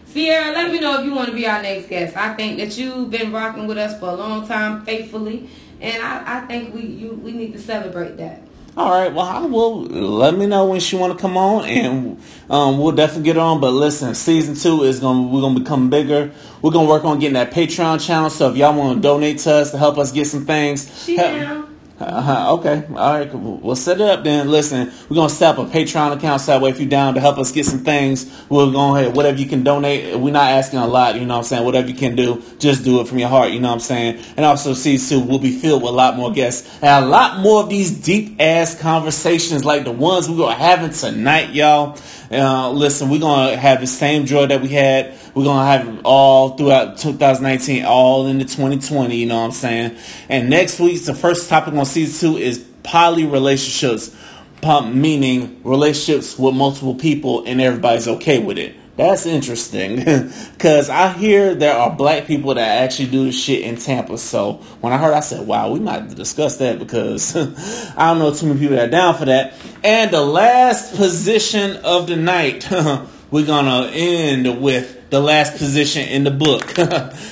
Sierra, 0.06 0.52
let 0.52 0.72
me 0.72 0.80
know 0.80 0.98
if 1.01 1.05
you 1.05 1.14
want 1.14 1.28
to 1.28 1.35
be 1.35 1.47
our 1.47 1.60
next 1.60 1.89
guest. 1.89 2.16
I 2.16 2.35
think 2.35 2.59
that 2.59 2.78
you've 2.78 3.10
been 3.10 3.30
rocking 3.30 3.66
with 3.66 3.76
us 3.76 3.98
for 4.01 4.09
a 4.09 4.14
long 4.14 4.48
time, 4.48 4.85
faithfully, 4.85 5.51
and 5.80 6.02
I, 6.02 6.39
I 6.39 6.47
think 6.47 6.74
we 6.74 6.82
you, 6.86 7.12
we 7.12 7.32
need 7.32 7.52
to 7.52 7.59
celebrate 7.59 8.16
that. 8.16 8.43
All 8.78 8.92
right. 8.92 9.12
Well, 9.12 9.26
I 9.26 9.44
will 9.44 9.86
let 9.86 10.38
me 10.38 10.46
know 10.46 10.66
when 10.66 10.78
she 10.78 10.94
want 10.94 11.12
to 11.12 11.20
come 11.20 11.36
on, 11.36 11.64
and 11.64 12.22
um, 12.48 12.78
we'll 12.78 12.92
definitely 12.92 13.24
get 13.24 13.36
on. 13.36 13.60
But 13.60 13.72
listen, 13.72 14.14
season 14.14 14.55
two 14.55 14.84
is 14.84 15.00
gonna 15.00 15.26
we're 15.26 15.40
gonna 15.40 15.59
become 15.59 15.90
bigger. 15.90 16.30
We're 16.62 16.70
gonna 16.70 16.88
work 16.88 17.05
on 17.05 17.18
getting 17.18 17.34
that 17.34 17.50
Patreon 17.50 18.06
channel. 18.06 18.30
So 18.30 18.52
if 18.52 18.56
y'all 18.56 18.78
want 18.78 18.98
to 18.98 19.02
donate 19.02 19.38
to 19.38 19.52
us 19.52 19.72
to 19.72 19.78
help 19.78 19.98
us 19.98 20.12
get 20.12 20.28
some 20.28 20.46
things, 20.46 21.05
she 21.05 21.16
help, 21.16 21.67
uh-huh. 22.00 22.54
Okay. 22.54 22.84
All 22.90 23.18
right. 23.18 23.34
We'll 23.34 23.74
set 23.74 24.00
it 24.00 24.08
up 24.08 24.22
then. 24.22 24.48
Listen, 24.48 24.92
we're 25.08 25.16
to 25.28 25.28
set 25.28 25.58
up 25.58 25.66
a 25.66 25.68
Patreon 25.68 26.16
account 26.16 26.40
so 26.40 26.52
that 26.52 26.62
way 26.62 26.70
if 26.70 26.78
you're 26.78 26.88
down 26.88 27.14
to 27.14 27.20
help 27.20 27.38
us 27.38 27.50
get 27.50 27.66
some 27.66 27.80
things, 27.80 28.44
we'll 28.48 28.70
go 28.70 28.96
ahead. 28.96 29.16
Whatever 29.16 29.38
you 29.38 29.46
can 29.46 29.64
donate. 29.64 30.16
We're 30.16 30.32
not 30.32 30.52
asking 30.52 30.78
a 30.78 30.86
lot, 30.86 31.16
you 31.16 31.22
know 31.22 31.34
what 31.34 31.38
I'm 31.38 31.44
saying? 31.44 31.64
Whatever 31.64 31.88
you 31.88 31.94
can 31.94 32.14
do, 32.14 32.42
just 32.60 32.84
do 32.84 33.00
it 33.00 33.08
from 33.08 33.18
your 33.18 33.28
heart, 33.28 33.50
you 33.50 33.58
know 33.58 33.68
what 33.68 33.74
I'm 33.74 33.80
saying? 33.80 34.22
And 34.36 34.46
also, 34.46 34.74
season 34.74 35.20
two 35.20 35.26
will 35.26 35.40
be 35.40 35.50
filled 35.50 35.82
with 35.82 35.90
a 35.90 35.94
lot 35.94 36.16
more 36.16 36.32
guests 36.32 36.72
and 36.82 37.04
a 37.04 37.08
lot 37.08 37.40
more 37.40 37.64
of 37.64 37.68
these 37.68 37.90
deep 37.90 38.40
ass 38.40 38.78
conversations 38.78 39.64
like 39.64 39.82
the 39.84 39.92
ones 39.92 40.28
we 40.28 40.40
are 40.44 40.54
having 40.54 40.90
tonight, 40.90 41.50
y'all. 41.50 41.98
Uh, 42.30 42.70
listen, 42.70 43.08
we're 43.08 43.18
to 43.18 43.56
have 43.56 43.80
the 43.80 43.86
same 43.86 44.26
joy 44.26 44.46
that 44.46 44.60
we 44.60 44.68
had 44.68 45.14
we're 45.39 45.44
gonna 45.44 45.66
have 45.70 46.01
all 46.02 46.56
throughout 46.56 46.98
2019, 46.98 47.85
all 47.85 48.27
into 48.27 48.44
2020. 48.44 49.15
You 49.15 49.27
know 49.27 49.39
what 49.39 49.44
I'm 49.44 49.52
saying? 49.52 49.97
And 50.28 50.51
next 50.51 50.81
week's 50.81 51.06
the 51.06 51.15
first 51.15 51.48
topic 51.48 51.74
on 51.74 51.86
season 51.86 52.32
two 52.32 52.39
is 52.39 52.59
poly 52.82 53.24
relationships, 53.24 54.16
meaning 54.65 55.60
relationships 55.62 56.36
with 56.36 56.56
multiple 56.56 56.97
people 56.97 57.44
and 57.44 57.60
everybody's 57.60 58.09
okay 58.09 58.43
with 58.43 58.59
it. 58.59 58.74
That's 58.97 59.27
interesting 59.27 59.98
because 60.55 60.90
I 60.90 61.12
hear 61.12 61.55
there 61.55 61.77
are 61.77 61.94
black 61.94 62.27
people 62.27 62.55
that 62.55 62.82
actually 62.82 63.10
do 63.10 63.27
this 63.27 63.40
shit 63.40 63.60
in 63.62 63.77
Tampa. 63.77 64.19
So 64.19 64.55
when 64.81 64.93
I 64.93 64.98
heard, 64.98 65.15
I 65.15 65.20
said, 65.20 65.47
"Wow, 65.47 65.70
we 65.70 65.78
might 65.78 66.12
discuss 66.16 66.56
that 66.56 66.81
because 66.81 67.36
I 67.97 68.09
don't 68.09 68.19
know 68.19 68.35
too 68.35 68.47
many 68.47 68.59
people 68.59 68.74
that 68.74 68.89
are 68.89 68.90
down 68.90 69.16
for 69.16 69.27
that." 69.27 69.55
And 69.85 70.10
the 70.10 70.24
last 70.24 70.97
position 70.97 71.77
of 71.85 72.09
the 72.09 72.16
night, 72.16 72.69
we're 73.31 73.47
gonna 73.47 73.89
end 73.93 74.60
with 74.60 74.97
the 75.10 75.20
last 75.20 75.56
position 75.56 76.06
in 76.09 76.24
the 76.24 76.30
book 76.30 76.74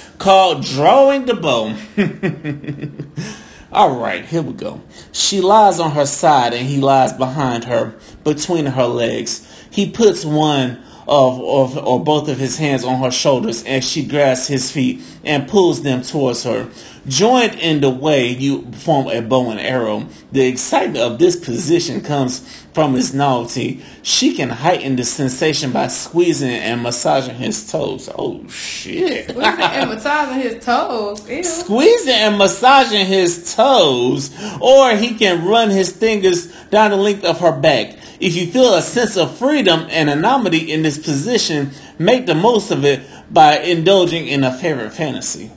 called 0.18 0.64
Drawing 0.64 1.26
the 1.26 1.34
Bow. 1.34 1.76
All 3.72 3.98
right, 3.98 4.24
here 4.24 4.42
we 4.42 4.54
go. 4.54 4.80
She 5.12 5.40
lies 5.40 5.78
on 5.80 5.90
her 5.90 6.06
side 6.06 6.54
and 6.54 6.66
he 6.66 6.80
lies 6.80 7.12
behind 7.12 7.64
her, 7.64 7.94
between 8.24 8.66
her 8.66 8.86
legs. 8.86 9.46
He 9.70 9.90
puts 9.90 10.24
one 10.24 10.82
of, 11.08 11.40
of 11.40 11.76
or 11.86 12.02
both 12.02 12.28
of 12.28 12.38
his 12.38 12.58
hands 12.58 12.84
on 12.84 13.00
her 13.00 13.10
shoulders 13.10 13.62
and 13.64 13.84
she 13.84 14.04
grasps 14.04 14.48
his 14.48 14.70
feet 14.72 15.02
and 15.24 15.48
pulls 15.48 15.82
them 15.82 16.02
towards 16.02 16.44
her. 16.44 16.68
Joined 17.06 17.54
in 17.56 17.80
the 17.80 17.90
way 17.90 18.28
you 18.28 18.70
form 18.72 19.08
a 19.08 19.20
bow 19.20 19.50
and 19.50 19.60
arrow, 19.60 20.08
the 20.32 20.46
excitement 20.46 20.98
of 20.98 21.18
this 21.18 21.36
position 21.36 22.00
comes 22.00 22.65
from 22.76 22.92
his 22.92 23.14
novelty. 23.14 23.82
She 24.02 24.34
can 24.34 24.50
heighten 24.50 24.96
the 24.96 25.04
sensation 25.04 25.72
by 25.72 25.86
squeezing 25.86 26.50
and 26.50 26.82
massaging 26.82 27.36
his 27.36 27.72
toes. 27.72 28.10
Oh 28.14 28.46
shit! 28.48 29.30
Squeezing 29.30 29.62
and 29.62 29.88
massaging 29.88 30.40
his 30.42 30.62
toes. 30.62 31.26
Ew. 31.26 31.42
Squeezing 31.42 32.12
and 32.12 32.36
massaging 32.36 33.06
his 33.06 33.54
toes, 33.54 34.30
or 34.60 34.94
he 34.94 35.14
can 35.14 35.46
run 35.46 35.70
his 35.70 35.90
fingers 35.90 36.52
down 36.66 36.90
the 36.90 36.98
length 36.98 37.24
of 37.24 37.40
her 37.40 37.58
back. 37.58 37.96
If 38.20 38.36
you 38.36 38.46
feel 38.46 38.74
a 38.74 38.82
sense 38.82 39.16
of 39.16 39.38
freedom 39.38 39.86
and 39.88 40.10
anonymity 40.10 40.70
in 40.70 40.82
this 40.82 40.98
position, 40.98 41.70
make 41.98 42.26
the 42.26 42.34
most 42.34 42.70
of 42.70 42.84
it 42.84 43.00
by 43.30 43.56
indulging 43.60 44.28
in 44.28 44.44
a 44.44 44.52
favorite 44.52 44.92
fantasy. 44.92 45.50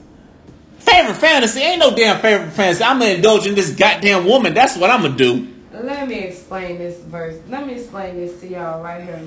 Favorite 0.78 1.18
fantasy? 1.18 1.60
Ain't 1.60 1.80
no 1.80 1.94
damn 1.94 2.18
favorite 2.22 2.52
fantasy. 2.52 2.82
I'm 2.82 2.98
gonna 2.98 3.12
indulge 3.12 3.46
in 3.46 3.56
this 3.56 3.74
goddamn 3.74 4.24
woman. 4.24 4.54
That's 4.54 4.78
what 4.78 4.88
I'm 4.88 5.02
gonna 5.02 5.18
do. 5.18 5.49
Let 5.82 6.08
me 6.08 6.20
explain 6.20 6.78
this 6.78 6.98
verse. 6.98 7.38
Let 7.48 7.66
me 7.66 7.74
explain 7.74 8.16
this 8.16 8.40
to 8.40 8.48
y'all 8.48 8.82
right 8.82 9.02
here. 9.02 9.22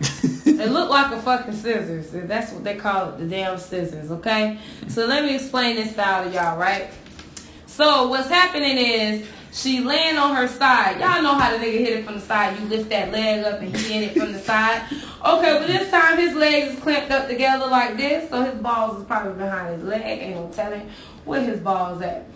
it 0.00 0.70
looked 0.70 0.90
like 0.90 1.12
a 1.12 1.20
fucking 1.20 1.54
scissors. 1.54 2.10
That's 2.10 2.52
what 2.52 2.64
they 2.64 2.76
call 2.76 3.10
it, 3.10 3.18
the 3.18 3.26
damn 3.26 3.58
scissors, 3.58 4.10
okay? 4.10 4.58
So 4.88 5.06
let 5.06 5.24
me 5.24 5.34
explain 5.34 5.76
this 5.76 5.92
style 5.92 6.24
to 6.24 6.30
y'all, 6.30 6.58
right? 6.58 6.90
So 7.66 8.08
what's 8.08 8.28
happening 8.28 8.78
is 8.78 9.26
she 9.52 9.80
laying 9.80 10.16
on 10.16 10.34
her 10.36 10.48
side. 10.48 11.00
Y'all 11.00 11.22
know 11.22 11.34
how 11.34 11.50
the 11.50 11.58
nigga 11.58 11.78
hit 11.78 11.98
it 11.98 12.04
from 12.04 12.14
the 12.14 12.20
side. 12.20 12.58
You 12.58 12.66
lift 12.66 12.88
that 12.90 13.10
leg 13.10 13.44
up 13.44 13.60
and 13.60 13.76
he 13.76 13.92
hit 13.92 14.10
it 14.10 14.18
from 14.18 14.32
the 14.32 14.38
side. 14.38 14.82
Okay, 14.90 15.58
but 15.58 15.66
this 15.66 15.90
time 15.90 16.16
his 16.18 16.34
legs 16.34 16.74
is 16.74 16.80
clamped 16.80 17.10
up 17.10 17.28
together 17.28 17.66
like 17.66 17.96
this, 17.96 18.30
so 18.30 18.42
his 18.42 18.58
balls 18.60 19.00
is 19.00 19.04
probably 19.06 19.34
behind 19.34 19.74
his 19.74 19.84
leg. 19.84 20.02
Ain't 20.02 20.36
no 20.36 20.50
telling 20.54 20.88
where 21.24 21.42
his 21.42 21.60
balls 21.60 22.00
at. 22.00 22.26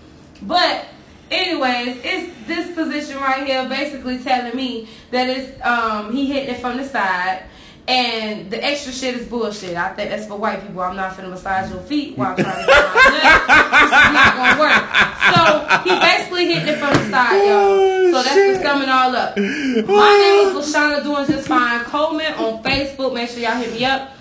But 0.42 0.86
anyways, 1.30 2.00
it's 2.04 2.46
this 2.46 2.74
position 2.74 3.16
right 3.16 3.46
here 3.46 3.68
basically 3.68 4.18
telling 4.18 4.56
me 4.56 4.88
that 5.10 5.28
it's 5.28 5.60
um 5.64 6.12
he 6.12 6.26
hit 6.26 6.48
it 6.48 6.60
from 6.60 6.76
the 6.76 6.84
side 6.84 7.44
and 7.86 8.50
the 8.50 8.64
extra 8.64 8.92
shit 8.92 9.14
is 9.14 9.28
bullshit. 9.28 9.76
I 9.76 9.92
think 9.92 10.10
that's 10.10 10.26
for 10.26 10.36
white 10.36 10.62
people. 10.66 10.80
I'm 10.80 10.96
not 10.96 11.12
finna 11.16 11.28
massage 11.30 11.70
your 11.70 11.80
feet 11.80 12.16
while 12.16 12.30
I'm 12.30 12.36
trying 12.36 12.64
to 12.64 12.66
get 12.66 12.94
my 12.94 13.04
nuts. 13.12 13.90
This 13.90 14.06
is 14.06 14.12
not 14.14 14.36
gonna 14.36 14.60
work. 14.60 14.82
So 15.34 15.90
he 15.90 16.00
basically 16.00 16.54
hit 16.54 16.68
it 16.68 16.78
from 16.78 16.92
the 16.94 17.10
side, 17.10 17.46
y'all. 17.46 18.12
So 18.12 18.22
that's 18.22 18.36
what's 18.36 18.62
coming 18.62 18.88
all 18.88 19.14
up. 19.14 19.36
My 19.36 19.42
name 19.42 20.56
is 20.56 20.74
Lashana 20.74 21.02
doing 21.02 21.26
just 21.26 21.46
fine. 21.46 21.84
Coleman 21.84 22.32
on 22.34 22.62
Facebook. 22.62 23.12
Make 23.12 23.28
sure 23.28 23.40
y'all 23.40 23.56
hit 23.56 23.72
me 23.72 23.84
up. 23.84 24.12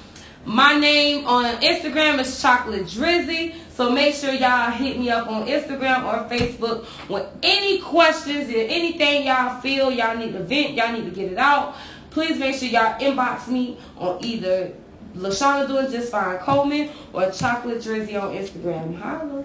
My 0.46 0.78
name 0.78 1.26
on 1.26 1.46
Instagram 1.62 2.20
is 2.20 2.42
Chocolate 2.42 2.84
Drizzy. 2.84 3.56
So 3.76 3.90
make 3.92 4.14
sure 4.14 4.32
y'all 4.34 4.72
hit 4.72 5.00
me 5.00 5.10
up 5.10 5.28
on 5.28 5.48
Instagram 5.48 6.04
or 6.06 6.30
Facebook 6.30 6.86
with 7.10 7.26
any 7.42 7.80
questions 7.80 8.48
and 8.48 8.56
anything 8.56 9.26
y'all 9.26 9.60
feel 9.62 9.92
y'all 9.92 10.16
need 10.16 10.34
to 10.34 10.44
vent, 10.44 10.74
y'all 10.76 10.92
need 10.92 11.06
to 11.06 11.12
get 11.12 11.32
it 11.32 11.38
out 11.38 11.76
please 12.14 12.38
make 12.38 12.56
sure 12.56 12.70
y'all 12.70 13.00
inbox 13.00 13.48
me 13.48 13.78
on 13.98 14.24
either 14.24 14.72
Lashana 15.16 15.68
doing 15.68 15.92
just 15.92 16.12
fine 16.12 16.38
Coleman 16.38 16.90
or 17.12 17.30
Chocolate 17.32 17.80
Drizzy 17.80 18.22
on 18.22 18.36
Instagram. 18.36 18.96
Holla. 19.00 19.44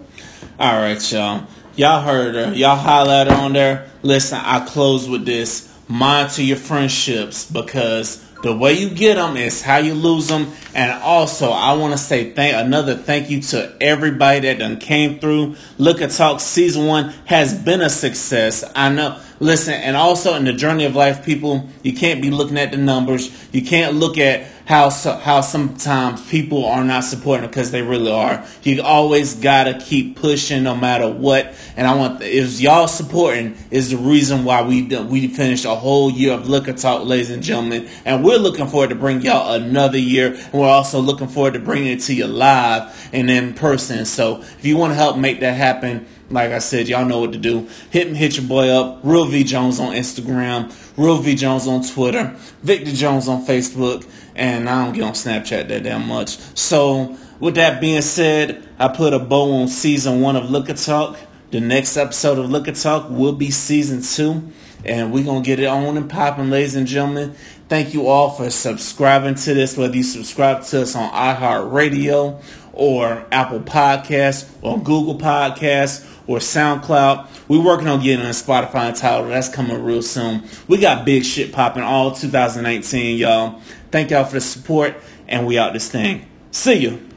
All 0.59 0.77
right, 0.81 1.13
y'all. 1.13 1.47
Y'all 1.77 2.03
heard 2.03 2.35
her. 2.35 2.53
Y'all 2.55 2.79
highlighted 2.79 3.33
on 3.33 3.53
there. 3.53 3.91
Listen, 4.03 4.39
I 4.43 4.65
close 4.67 5.09
with 5.09 5.25
this. 5.25 5.75
monitor 5.89 6.43
your 6.43 6.57
friendships 6.57 7.51
because 7.51 8.25
the 8.43 8.55
way 8.55 8.73
you 8.75 8.91
get 8.91 9.17
them 9.17 9.37
is 9.37 9.63
how 9.63 9.79
you 9.79 9.95
lose 9.95 10.29
them. 10.29 10.53
And 10.75 10.93
also, 11.03 11.51
I 11.51 11.73
want 11.75 11.93
to 11.93 11.99
say 11.99 12.33
thank 12.33 12.55
another 12.55 12.95
thank 12.95 13.31
you 13.31 13.41
to 13.43 13.75
everybody 13.81 14.41
that 14.41 14.59
done 14.59 14.79
came 14.79 15.19
through. 15.19 15.57
Liquor 15.77 16.09
Talk 16.09 16.41
season 16.41 16.87
one 16.87 17.11
has 17.25 17.55
been 17.55 17.81
a 17.81 17.91
success. 17.91 18.65
I 18.77 18.91
know. 18.91 19.21
Listen, 19.41 19.75
and 19.75 19.97
also 19.97 20.35
in 20.35 20.45
the 20.45 20.53
journey 20.53 20.85
of 20.85 20.97
life, 20.97 21.25
people, 21.25 21.69
you 21.83 21.93
can't 21.93 22.21
be 22.21 22.31
looking 22.31 22.59
at 22.59 22.73
the 22.73 22.77
numbers. 22.77 23.49
You 23.53 23.63
can't 23.63 23.95
look 23.95 24.19
at 24.19 24.58
how 24.69 24.91
how 24.91 25.41
sometimes 25.41 26.29
people 26.29 26.67
are 26.67 26.85
not 26.85 27.03
supporting 27.03 27.49
because 27.49 27.71
they 27.71 27.81
really 27.81 28.13
are. 28.13 28.45
You 28.63 28.83
always 28.83 29.35
gotta 29.35 29.81
keep 29.81 30.17
pushing 30.17 30.63
no 30.63 30.77
matter 30.77 31.11
what. 31.11 31.55
And 31.75 31.87
I 31.87 31.95
want 31.95 32.21
is 32.21 32.61
y'all 32.61 32.87
supporting 32.87 33.57
is 33.71 33.93
the 33.93 33.97
reason 33.97 34.45
why 34.45 34.61
we 34.61 34.83
we 34.83 35.27
finished 35.29 35.65
a 35.65 35.75
whole 35.75 36.11
year 36.11 36.35
of 36.35 36.51
look 36.51 36.67
Liquor 36.67 36.79
Talk, 36.79 37.07
ladies 37.07 37.31
and 37.31 37.43
gentlemen. 37.43 37.89
And 38.05 38.23
we're 38.23 38.37
looking 38.37 38.67
forward 38.67 38.91
to 38.91 38.95
bring 38.95 39.23
y'all 39.23 39.55
another 39.55 39.97
year. 39.97 40.35
And 40.35 40.53
we're 40.53 40.69
also 40.69 41.01
looking 41.01 41.29
forward 41.29 41.55
to 41.55 41.61
bringing 41.61 41.93
it 41.93 42.01
to 42.01 42.15
you 42.15 42.27
live 42.27 43.09
and 43.15 43.31
in 43.31 43.55
person. 43.55 44.05
So 44.05 44.43
if 44.43 44.67
you 44.67 44.77
want 44.77 44.91
to 44.91 44.97
help 44.97 45.17
make 45.17 45.41
that 45.41 45.57
happen 45.57 46.07
like 46.31 46.51
I 46.53 46.59
said, 46.59 46.89
y'all 46.89 47.07
know 47.07 47.21
what 47.21 47.33
to 47.33 47.39
do. 47.39 47.69
Hit 47.91 48.09
hit 48.09 48.37
your 48.37 48.47
boy 48.47 48.69
up. 48.69 49.01
Real 49.03 49.25
V 49.25 49.45
Jones 49.45 49.81
on 49.81 49.93
Instagram. 49.95 50.71
Real 50.97 51.19
V 51.19 51.35
Jones 51.35 51.67
on 51.67 51.83
Twitter. 51.83 52.37
Victor 52.63 52.93
Jones 52.93 53.29
on 53.29 53.47
Facebook. 53.47 54.07
And 54.39 54.71
I 54.71 54.85
don't 54.85 54.95
get 54.95 55.03
on 55.03 55.15
Snapchat 55.15 55.67
that 55.69 55.83
damn 55.83 56.07
much. 56.07 56.39
So 56.57 57.19
with 57.41 57.57
that 57.57 57.81
being 57.81 58.03
said, 58.03 58.67
I 58.79 58.87
put 58.87 59.13
a 59.13 59.19
bow 59.19 59.63
on 59.63 59.69
season 59.69 60.21
one 60.21 60.37
of 60.37 60.49
Liquor 60.49 60.75
Talk. 60.75 61.19
The 61.51 61.61
next 61.61 61.97
episode 61.97 62.39
of 62.39 62.49
Liquor 62.49 62.73
Talk 62.73 63.11
will 63.11 63.33
be 63.33 63.51
season 63.51 64.01
two. 64.01 64.53
And 64.85 65.13
we're 65.13 65.25
to 65.43 65.47
get 65.47 65.59
it 65.59 65.67
on 65.67 65.97
and 65.97 66.09
popping, 66.09 66.51
ladies 66.51 66.77
and 66.77 66.87
gentlemen. 66.87 67.35
Thank 67.69 67.95
you 67.95 68.07
all 68.07 68.31
for 68.31 68.49
subscribing 68.49 69.35
to 69.35 69.55
this, 69.55 69.77
whether 69.77 69.97
you 69.97 70.05
subscribe 70.05 70.63
to 70.67 70.83
us 70.83 70.95
on 70.95 71.11
iHeartRadio 71.11 72.41
or 72.73 73.27
Apple 73.33 73.61
Podcasts 73.61 74.49
or 74.63 74.79
Google 74.79 75.19
Podcasts 75.19 76.09
or 76.29 76.39
SoundCloud. 76.39 77.27
We're 77.49 77.65
working 77.65 77.89
on 77.89 78.03
getting 78.03 78.25
on 78.25 78.33
Spotify 78.33 78.95
and. 78.95 79.29
That's 79.29 79.49
coming 79.49 79.83
real 79.83 80.03
soon. 80.03 80.45
We 80.69 80.79
got 80.79 81.05
big 81.05 81.25
shit 81.25 81.53
popping 81.53 81.83
all 81.83 82.13
2019, 82.13 83.19
y'all. 83.19 83.61
Thank 83.91 84.11
y'all 84.11 84.25
for 84.25 84.35
the 84.35 84.41
support, 84.41 84.97
and 85.27 85.47
we 85.47 85.59
out 85.59 85.73
this 85.73 85.91
thing. 85.91 86.27
See 86.51 86.75
you. 86.75 87.09